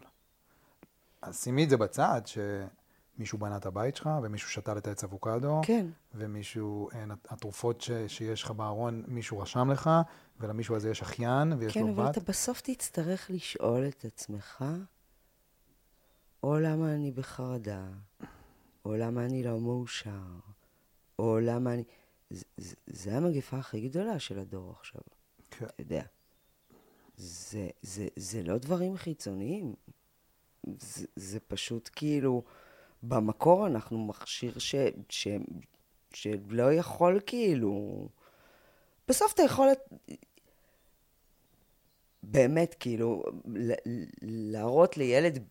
אז 1.21 1.43
שימי 1.43 1.63
את 1.63 1.69
זה 1.69 1.77
בצד, 1.77 2.21
שמישהו 2.25 3.37
בנה 3.37 3.57
את 3.57 3.65
הבית 3.65 3.95
שלך, 3.95 4.09
ומישהו 4.23 4.49
שתל 4.49 4.77
את 4.77 4.87
העץ 4.87 5.03
אבוקדו, 5.03 5.61
כן. 5.65 5.87
ומישהו, 6.13 6.89
אה, 6.93 7.03
התרופות 7.29 7.81
ש, 7.81 7.91
שיש 8.07 8.43
לך 8.43 8.51
בארון, 8.51 9.03
מישהו 9.07 9.39
רשם 9.39 9.71
לך, 9.71 9.89
ולמישהו 10.39 10.75
הזה 10.75 10.89
יש 10.89 11.01
אחיין, 11.01 11.53
ויש 11.53 11.73
כן, 11.73 11.79
לו 11.81 11.93
אבל 11.93 12.03
בת. 12.03 12.17
אתה 12.17 12.19
בסוף 12.19 12.61
תצטרך 12.61 13.31
לשאול 13.31 13.87
את 13.87 14.05
עצמך, 14.05 14.65
או 16.43 16.59
למה 16.59 16.93
אני 16.95 17.11
בחרדה, 17.11 17.85
או 18.85 18.95
למה 18.95 19.25
אני 19.25 19.43
לא 19.43 19.59
מאושר, 19.59 20.21
או 21.19 21.39
למה 21.39 21.73
אני... 21.73 21.83
זה, 22.29 22.45
זה, 22.57 22.75
זה 22.87 23.17
המגפה 23.17 23.57
הכי 23.57 23.89
גדולה 23.89 24.19
של 24.19 24.39
הדור 24.39 24.71
עכשיו, 24.79 25.01
כן. 25.49 25.65
אתה 25.65 25.81
יודע. 25.81 26.03
זה, 27.17 27.69
זה, 27.81 28.07
זה 28.15 28.43
לא 28.43 28.57
דברים 28.57 28.97
חיצוניים. 28.97 29.73
זה, 30.79 31.07
זה 31.15 31.39
פשוט 31.39 31.89
כאילו, 31.95 32.43
במקור 33.03 33.67
אנחנו 33.67 34.05
מכשיר 34.05 34.59
ש, 34.59 34.75
ש, 35.09 35.27
שלא 36.13 36.73
יכול 36.73 37.19
כאילו... 37.25 38.07
בסוף 39.07 39.33
אתה 39.33 39.43
יכול 39.43 39.67
באמת, 42.23 42.75
כאילו, 42.79 43.23
להראות 44.21 44.97
לילד 44.97 45.43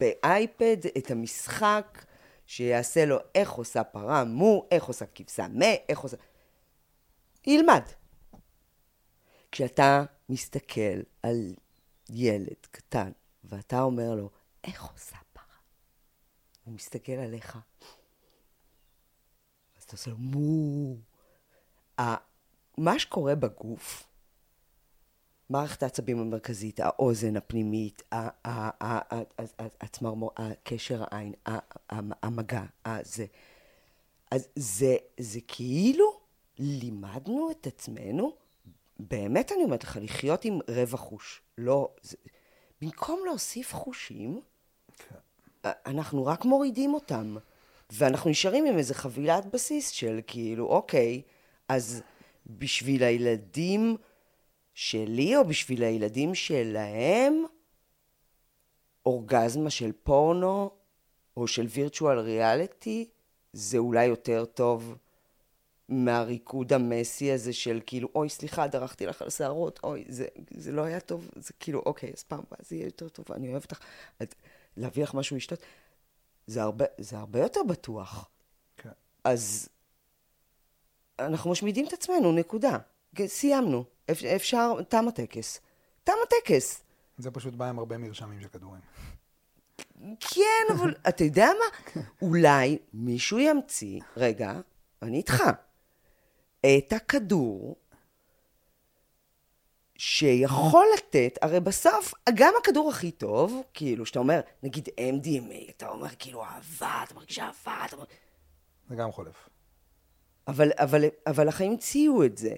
באייפד 0.00 0.76
את 0.98 1.10
המשחק 1.10 2.04
שיעשה 2.46 3.04
לו 3.04 3.16
איך 3.34 3.50
עושה 3.50 3.84
פרה 3.84 4.24
מו, 4.24 4.68
איך 4.70 4.84
עושה 4.84 5.06
כבשה 5.06 5.48
מה, 5.48 5.66
איך 5.88 5.98
עושה... 5.98 6.16
ילמד. 7.46 7.82
כשאתה 9.52 10.04
מסתכל 10.28 11.00
על 11.22 11.54
ילד 12.10 12.66
קטן 12.70 13.12
ואתה 13.44 13.82
אומר 13.82 14.14
לו, 14.14 14.30
איך 14.64 14.84
עושה 14.84 15.16
פרה? 15.32 15.44
הוא 16.64 16.74
מסתכל 16.74 17.12
עליך. 17.12 17.58
אז 19.76 19.82
אתה 19.82 19.92
עושה 19.92 20.10
לו 20.10 20.16
מו. 20.18 20.96
מה 22.78 22.98
שקורה 22.98 23.34
בגוף, 23.34 24.06
מערכת 25.50 25.82
העצבים 25.82 26.18
המרכזית, 26.18 26.80
האוזן 26.80 27.36
הפנימית, 27.36 28.02
הצמרמור, 29.80 30.30
הקשר 30.36 31.04
העין, 31.10 31.32
המגע, 32.22 32.62
זה. 33.02 33.26
אז 34.30 34.48
זה, 34.56 34.96
זה 35.20 35.40
כאילו 35.48 36.20
לימדנו 36.58 37.50
את 37.50 37.66
עצמנו, 37.66 38.32
באמת 38.98 39.52
אני 39.52 39.64
אומרת 39.64 39.84
לך, 39.84 39.98
לחיות 40.02 40.44
עם 40.44 40.58
רבע 40.68 40.96
חוש. 40.96 41.42
לא, 41.58 41.90
זה, 42.02 42.16
במקום 42.82 43.20
להוסיף 43.26 43.74
חושים, 43.74 44.40
כן. 44.98 45.14
אנחנו 45.86 46.26
רק 46.26 46.44
מורידים 46.44 46.94
אותם. 46.94 47.36
ואנחנו 47.90 48.30
נשארים 48.30 48.66
עם 48.66 48.78
איזה 48.78 48.94
חבילת 48.94 49.46
בסיס 49.46 49.88
של 49.88 50.20
כאילו, 50.26 50.66
אוקיי, 50.66 51.22
אז 51.68 52.02
בשביל 52.46 53.02
הילדים 53.02 53.96
שלי 54.76 55.36
או 55.36 55.44
בשביל 55.44 55.82
הילדים 55.82 56.34
שלהם, 56.34 57.44
אורגזמה 59.06 59.70
של 59.70 59.92
פורנו 60.02 60.70
או 61.36 61.46
של 61.46 61.66
וירטואל 61.70 62.18
ריאליטי, 62.18 63.08
זה 63.52 63.78
אולי 63.78 64.04
יותר 64.04 64.44
טוב 64.44 64.96
מהריקוד 65.88 66.72
המסי 66.72 67.32
הזה 67.32 67.52
של 67.52 67.80
כאילו, 67.86 68.08
אוי, 68.14 68.28
סליחה, 68.28 68.66
דרכתי 68.66 69.06
לך 69.06 69.22
על 69.22 69.30
שערות, 69.30 69.80
אוי, 69.84 70.04
זה, 70.08 70.26
זה 70.50 70.72
לא 70.72 70.82
היה 70.82 71.00
טוב, 71.00 71.30
זה 71.36 71.52
כאילו, 71.60 71.82
אוקיי, 71.86 72.12
אז 72.16 72.22
פעם 72.22 72.38
הבאה 72.38 72.58
זה 72.68 72.76
יהיה 72.76 72.84
יותר 72.84 73.08
טוב, 73.08 73.24
אני 73.32 73.48
אוהבת 73.48 73.72
אותך. 73.72 73.84
אז 74.20 74.26
להביא 74.76 75.02
לך 75.02 75.14
משהו 75.14 75.36
לשתות, 75.36 75.58
זה 76.46 76.62
הרבה, 76.62 76.84
זה 76.98 77.18
הרבה 77.18 77.40
יותר 77.40 77.60
בטוח. 77.68 78.28
כן. 78.76 78.90
אז 79.24 79.68
אנחנו 81.18 81.50
משמידים 81.50 81.86
את 81.86 81.92
עצמנו, 81.92 82.32
נקודה. 82.32 82.78
סיימנו. 83.26 83.95
אפ- 84.10 84.24
אפשר, 84.24 84.82
תם 84.88 85.08
הטקס. 85.08 85.60
תם 86.04 86.12
הטקס. 86.26 86.82
זה 87.18 87.30
פשוט 87.30 87.54
בא 87.54 87.68
עם 87.68 87.78
הרבה 87.78 87.98
מרשמים 87.98 88.40
של 88.40 88.48
כדורים. 88.48 88.80
כן, 90.20 90.74
אבל 90.74 90.94
אתה 91.08 91.24
יודע 91.24 91.46
מה? 91.46 92.02
אולי 92.22 92.78
מישהו 92.94 93.38
ימציא, 93.38 94.00
רגע, 94.16 94.52
אני 95.02 95.16
איתך, 95.16 95.42
את 96.60 96.92
הכדור 96.92 97.76
שיכול 99.98 100.86
לתת, 100.98 101.38
הרי 101.42 101.60
בסוף, 101.60 102.14
גם 102.34 102.54
הכדור 102.62 102.90
הכי 102.90 103.10
טוב, 103.10 103.62
כאילו, 103.74 104.06
שאתה 104.06 104.18
אומר, 104.18 104.40
נגיד 104.62 104.88
MDMA, 104.88 105.70
אתה 105.70 105.88
אומר 105.88 106.08
כאילו 106.18 106.44
אהבה, 106.44 107.00
אתה 107.04 107.14
מרגיש 107.14 107.38
אהבה, 107.38 107.84
אתה 107.86 107.96
אומר... 107.96 108.04
זה 108.88 108.94
גם 108.94 109.12
חולף. 109.12 109.48
אבל, 110.48 110.68
אבל, 110.78 111.04
אבל 111.26 111.48
החיים 111.48 111.70
המציאו 111.72 112.24
את 112.24 112.38
זה. 112.38 112.54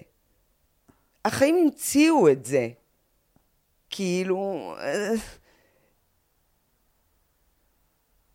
החיים 1.24 1.56
המציאו 1.64 2.28
את 2.32 2.44
זה. 2.44 2.68
כאילו... 3.90 4.74
אה, 4.78 5.10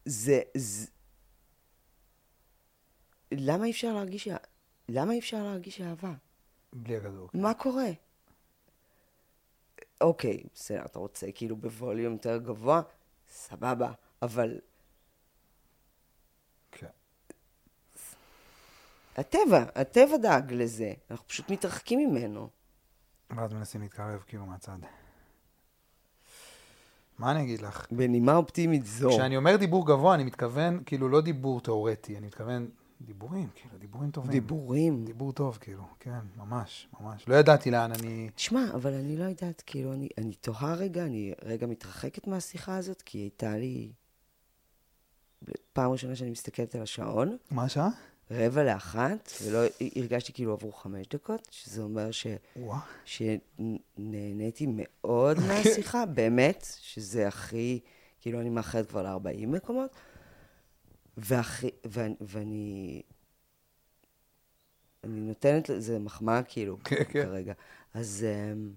זה, 0.06 0.42
זה... 0.58 0.88
למה 3.32 3.66
אי 3.66 3.72
אפשר 3.72 3.94
להרגיש... 3.94 4.28
למה 4.90 5.14
אי 5.14 5.20
אפשר 5.20 5.44
להרגיש 5.44 5.82
אהבה? 5.82 6.14
בלי 6.74 6.98
הכדור. 6.98 7.30
מה 7.34 7.54
קורה? 7.54 7.90
אוקיי, 10.02 10.44
בסדר, 10.56 10.86
אתה 10.86 11.00
רוצה 11.00 11.28
כאילו 11.36 11.56
בווליום 11.56 12.14
יותר 12.14 12.38
גבוה, 12.38 12.82
סבבה, 13.32 13.92
אבל 14.22 14.60
כן. 16.72 16.88
הטבע, 19.16 19.66
הטבע 19.76 20.18
דאג 20.18 20.54
לזה, 20.54 20.94
אנחנו 21.12 21.28
פשוט 21.28 21.50
מתרחקים 21.50 22.00
ממנו. 22.00 22.50
ואז 23.38 23.54
מנסים 23.54 23.82
להתקרב 23.82 24.24
כאילו 24.28 24.46
מהצד. 24.46 24.78
מה 27.20 27.32
אני 27.32 27.44
אגיד 27.44 27.62
לך? 27.62 27.88
בנימה 27.92 28.36
אופטימית 28.36 28.86
זו. 28.86 29.10
כשאני 29.10 29.38
אומר 29.38 29.56
דיבור 29.56 29.88
גבוה, 29.88 30.16
אני 30.16 30.24
מתכוון, 30.24 30.84
כאילו, 30.86 31.10
לא 31.10 31.22
דיבור 31.22 31.62
תיאורטי, 31.62 32.18
אני 32.18 32.28
מתכוון 32.28 32.68
דיבורים, 33.02 33.50
כאילו, 33.56 33.78
דיבורים 33.78 34.12
טובים. 34.12 34.32
דיבורים. 34.32 35.06
דיבור 35.06 35.32
טוב, 35.32 35.58
כאילו, 35.62 35.84
כן, 36.00 36.20
ממש, 36.38 36.88
ממש. 37.00 37.28
לא 37.28 37.36
ידעתי 37.36 37.72
לאן 37.72 37.92
אני... 37.92 38.30
תשמע, 38.36 38.66
אבל 38.74 38.94
אני 38.94 39.18
לא 39.18 39.24
יודעת, 39.24 39.64
כאילו, 39.66 39.94
אני, 39.94 40.10
אני 40.18 40.34
תוהה 40.34 40.74
רגע, 40.74 41.06
אני 41.06 41.34
רגע 41.42 41.68
מתרחקת 41.68 42.28
מהשיחה 42.28 42.78
הזאת, 42.78 43.02
כי 43.02 43.18
הייתה 43.18 43.58
לי... 43.58 43.92
פעם 45.74 45.92
ראשונה 45.92 46.16
שאני 46.16 46.30
מסתכלת 46.30 46.76
על 46.76 46.82
השעון, 46.82 47.38
מה 47.52 47.64
השעה? 47.64 47.90
רבע 48.34 48.64
לאחת, 48.64 49.32
ולא 49.44 49.60
הרגשתי 49.96 50.34
כאילו 50.34 50.54
עברו 50.54 50.72
חמש 50.72 51.08
דקות, 51.08 51.48
שזה 51.52 51.82
אומר 51.82 52.12
ש... 52.12 52.28
שנהניתי 53.06 54.66
מאוד 54.70 55.38
מהשיחה, 55.48 56.06
באמת, 56.06 56.66
שזה 56.82 57.28
הכי, 57.28 57.80
כאילו 58.22 58.42
אני 58.42 58.50
מאחרת 58.50 58.90
כבר 58.90 59.04
ל-40 59.04 59.48
מקומות, 59.48 59.92
והכי, 61.18 61.70
ואני, 61.86 62.16
ואני 62.22 63.02
אני 65.04 65.20
נותנת 65.20 65.70
לזה 65.70 66.00
מחמאה 66.00 66.44
כאילו, 66.44 66.78
כן, 66.84 66.96
כן. 66.96 67.24
כרגע. 67.24 67.54
אז, 67.94 68.26
אמ, 68.26 68.74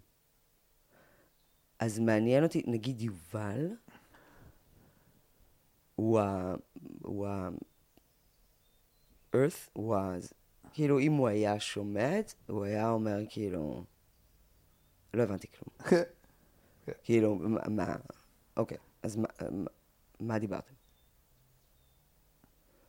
אז 1.79 1.99
מעניין 1.99 2.45
אותי, 2.45 2.63
נגיד 2.67 3.01
יובל, 3.01 3.71
הוא 5.95 6.21
ה... 6.21 6.55
הוא 7.03 7.27
ה... 7.27 7.49
earth, 9.37 9.81
ה... 9.95 10.17
כאילו, 10.73 10.99
אם 10.99 11.13
הוא 11.13 11.29
היה 11.29 11.61
שומע 11.61 12.19
את 12.19 12.29
זה, 12.29 12.35
הוא 12.47 12.65
היה 12.65 12.91
אומר 12.91 13.19
כאילו... 13.29 13.85
לא 15.15 15.23
הבנתי 15.23 15.47
כלום. 15.47 15.91
כאילו, 17.05 17.35
מה... 17.35 17.61
מה 17.69 17.97
אוקיי, 18.57 18.79
אז 19.03 19.17
מה, 19.17 19.29
מה, 19.51 19.71
מה 20.21 20.39
דיברתם? 20.39 20.75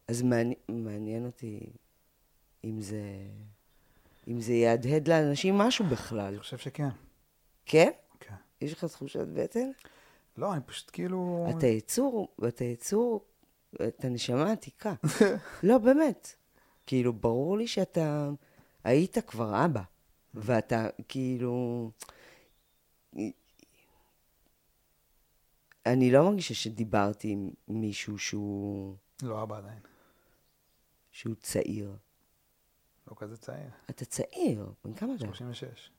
אז 0.07 0.21
מעניין, 0.21 0.59
מעניין 0.67 1.25
אותי 1.25 1.59
אם 2.63 2.81
זה... 2.81 3.01
אם 4.27 4.41
זה 4.41 4.53
יהדהד 4.53 5.07
לאנשים 5.07 5.57
משהו 5.57 5.85
בכלל. 5.85 6.19
אני 6.19 6.39
חושב 6.39 6.57
שכן. 6.57 6.89
כן? 7.65 7.91
כן. 8.19 8.35
יש 8.61 8.73
לך 8.73 8.85
תחושת 8.85 9.27
בטן? 9.33 9.71
לא, 10.37 10.53
אני 10.53 10.61
פשוט 10.65 10.89
כאילו... 10.93 11.47
אתה 11.57 11.67
יצור, 11.67 12.35
אתה 12.47 12.63
יצור, 12.63 13.25
אתה 13.87 14.09
נשמה 14.09 14.51
עתיקה. 14.51 14.93
לא, 15.63 15.77
באמת. 15.77 16.35
כאילו, 16.85 17.13
ברור 17.13 17.57
לי 17.57 17.67
שאתה 17.67 18.29
היית 18.83 19.17
כבר 19.17 19.65
אבא. 19.65 19.81
ואתה 20.33 20.87
כאילו... 21.07 21.91
אני 25.85 26.11
לא 26.11 26.23
מרגישה 26.23 26.53
שדיברתי 26.53 27.29
עם 27.31 27.49
מישהו 27.67 28.17
שהוא, 28.17 28.95
לא 29.23 29.43
אבא 29.43 29.57
עדיין. 29.57 29.79
שהוא 31.11 31.35
צעיר. 31.35 31.95
לא 33.07 33.15
כזה 33.17 33.37
צעיר. 33.37 33.69
אתה 33.89 34.05
צעיר, 34.05 34.71
בן 34.85 34.93
כמה 34.93 35.15
אתה? 35.15 35.25
36. 35.25 35.91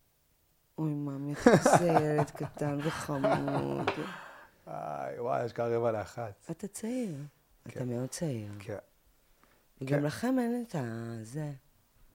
אוי, 0.79 0.95
מאמי, 0.95 1.35
איך 1.47 1.79
זה 1.79 1.87
ילד 1.87 2.31
קטן 2.31 2.79
וחמוד. 2.85 3.91
איי, 4.67 5.21
וואי, 5.21 5.45
יש 5.45 5.53
כאן 5.53 5.65
רבע 5.73 5.93
לאחת. 5.93 6.47
אתה 6.51 6.69
צעיר. 6.69 7.15
אתה 7.69 7.79
כן. 7.79 7.89
מאוד 7.89 8.09
צעיר. 8.09 8.53
כן. 8.59 8.77
וגם 9.81 9.99
כן. 9.99 10.05
לכם 10.05 10.39
אין 10.39 10.65
את 10.69 10.75
ה... 10.75 11.15
זה. 11.23 11.53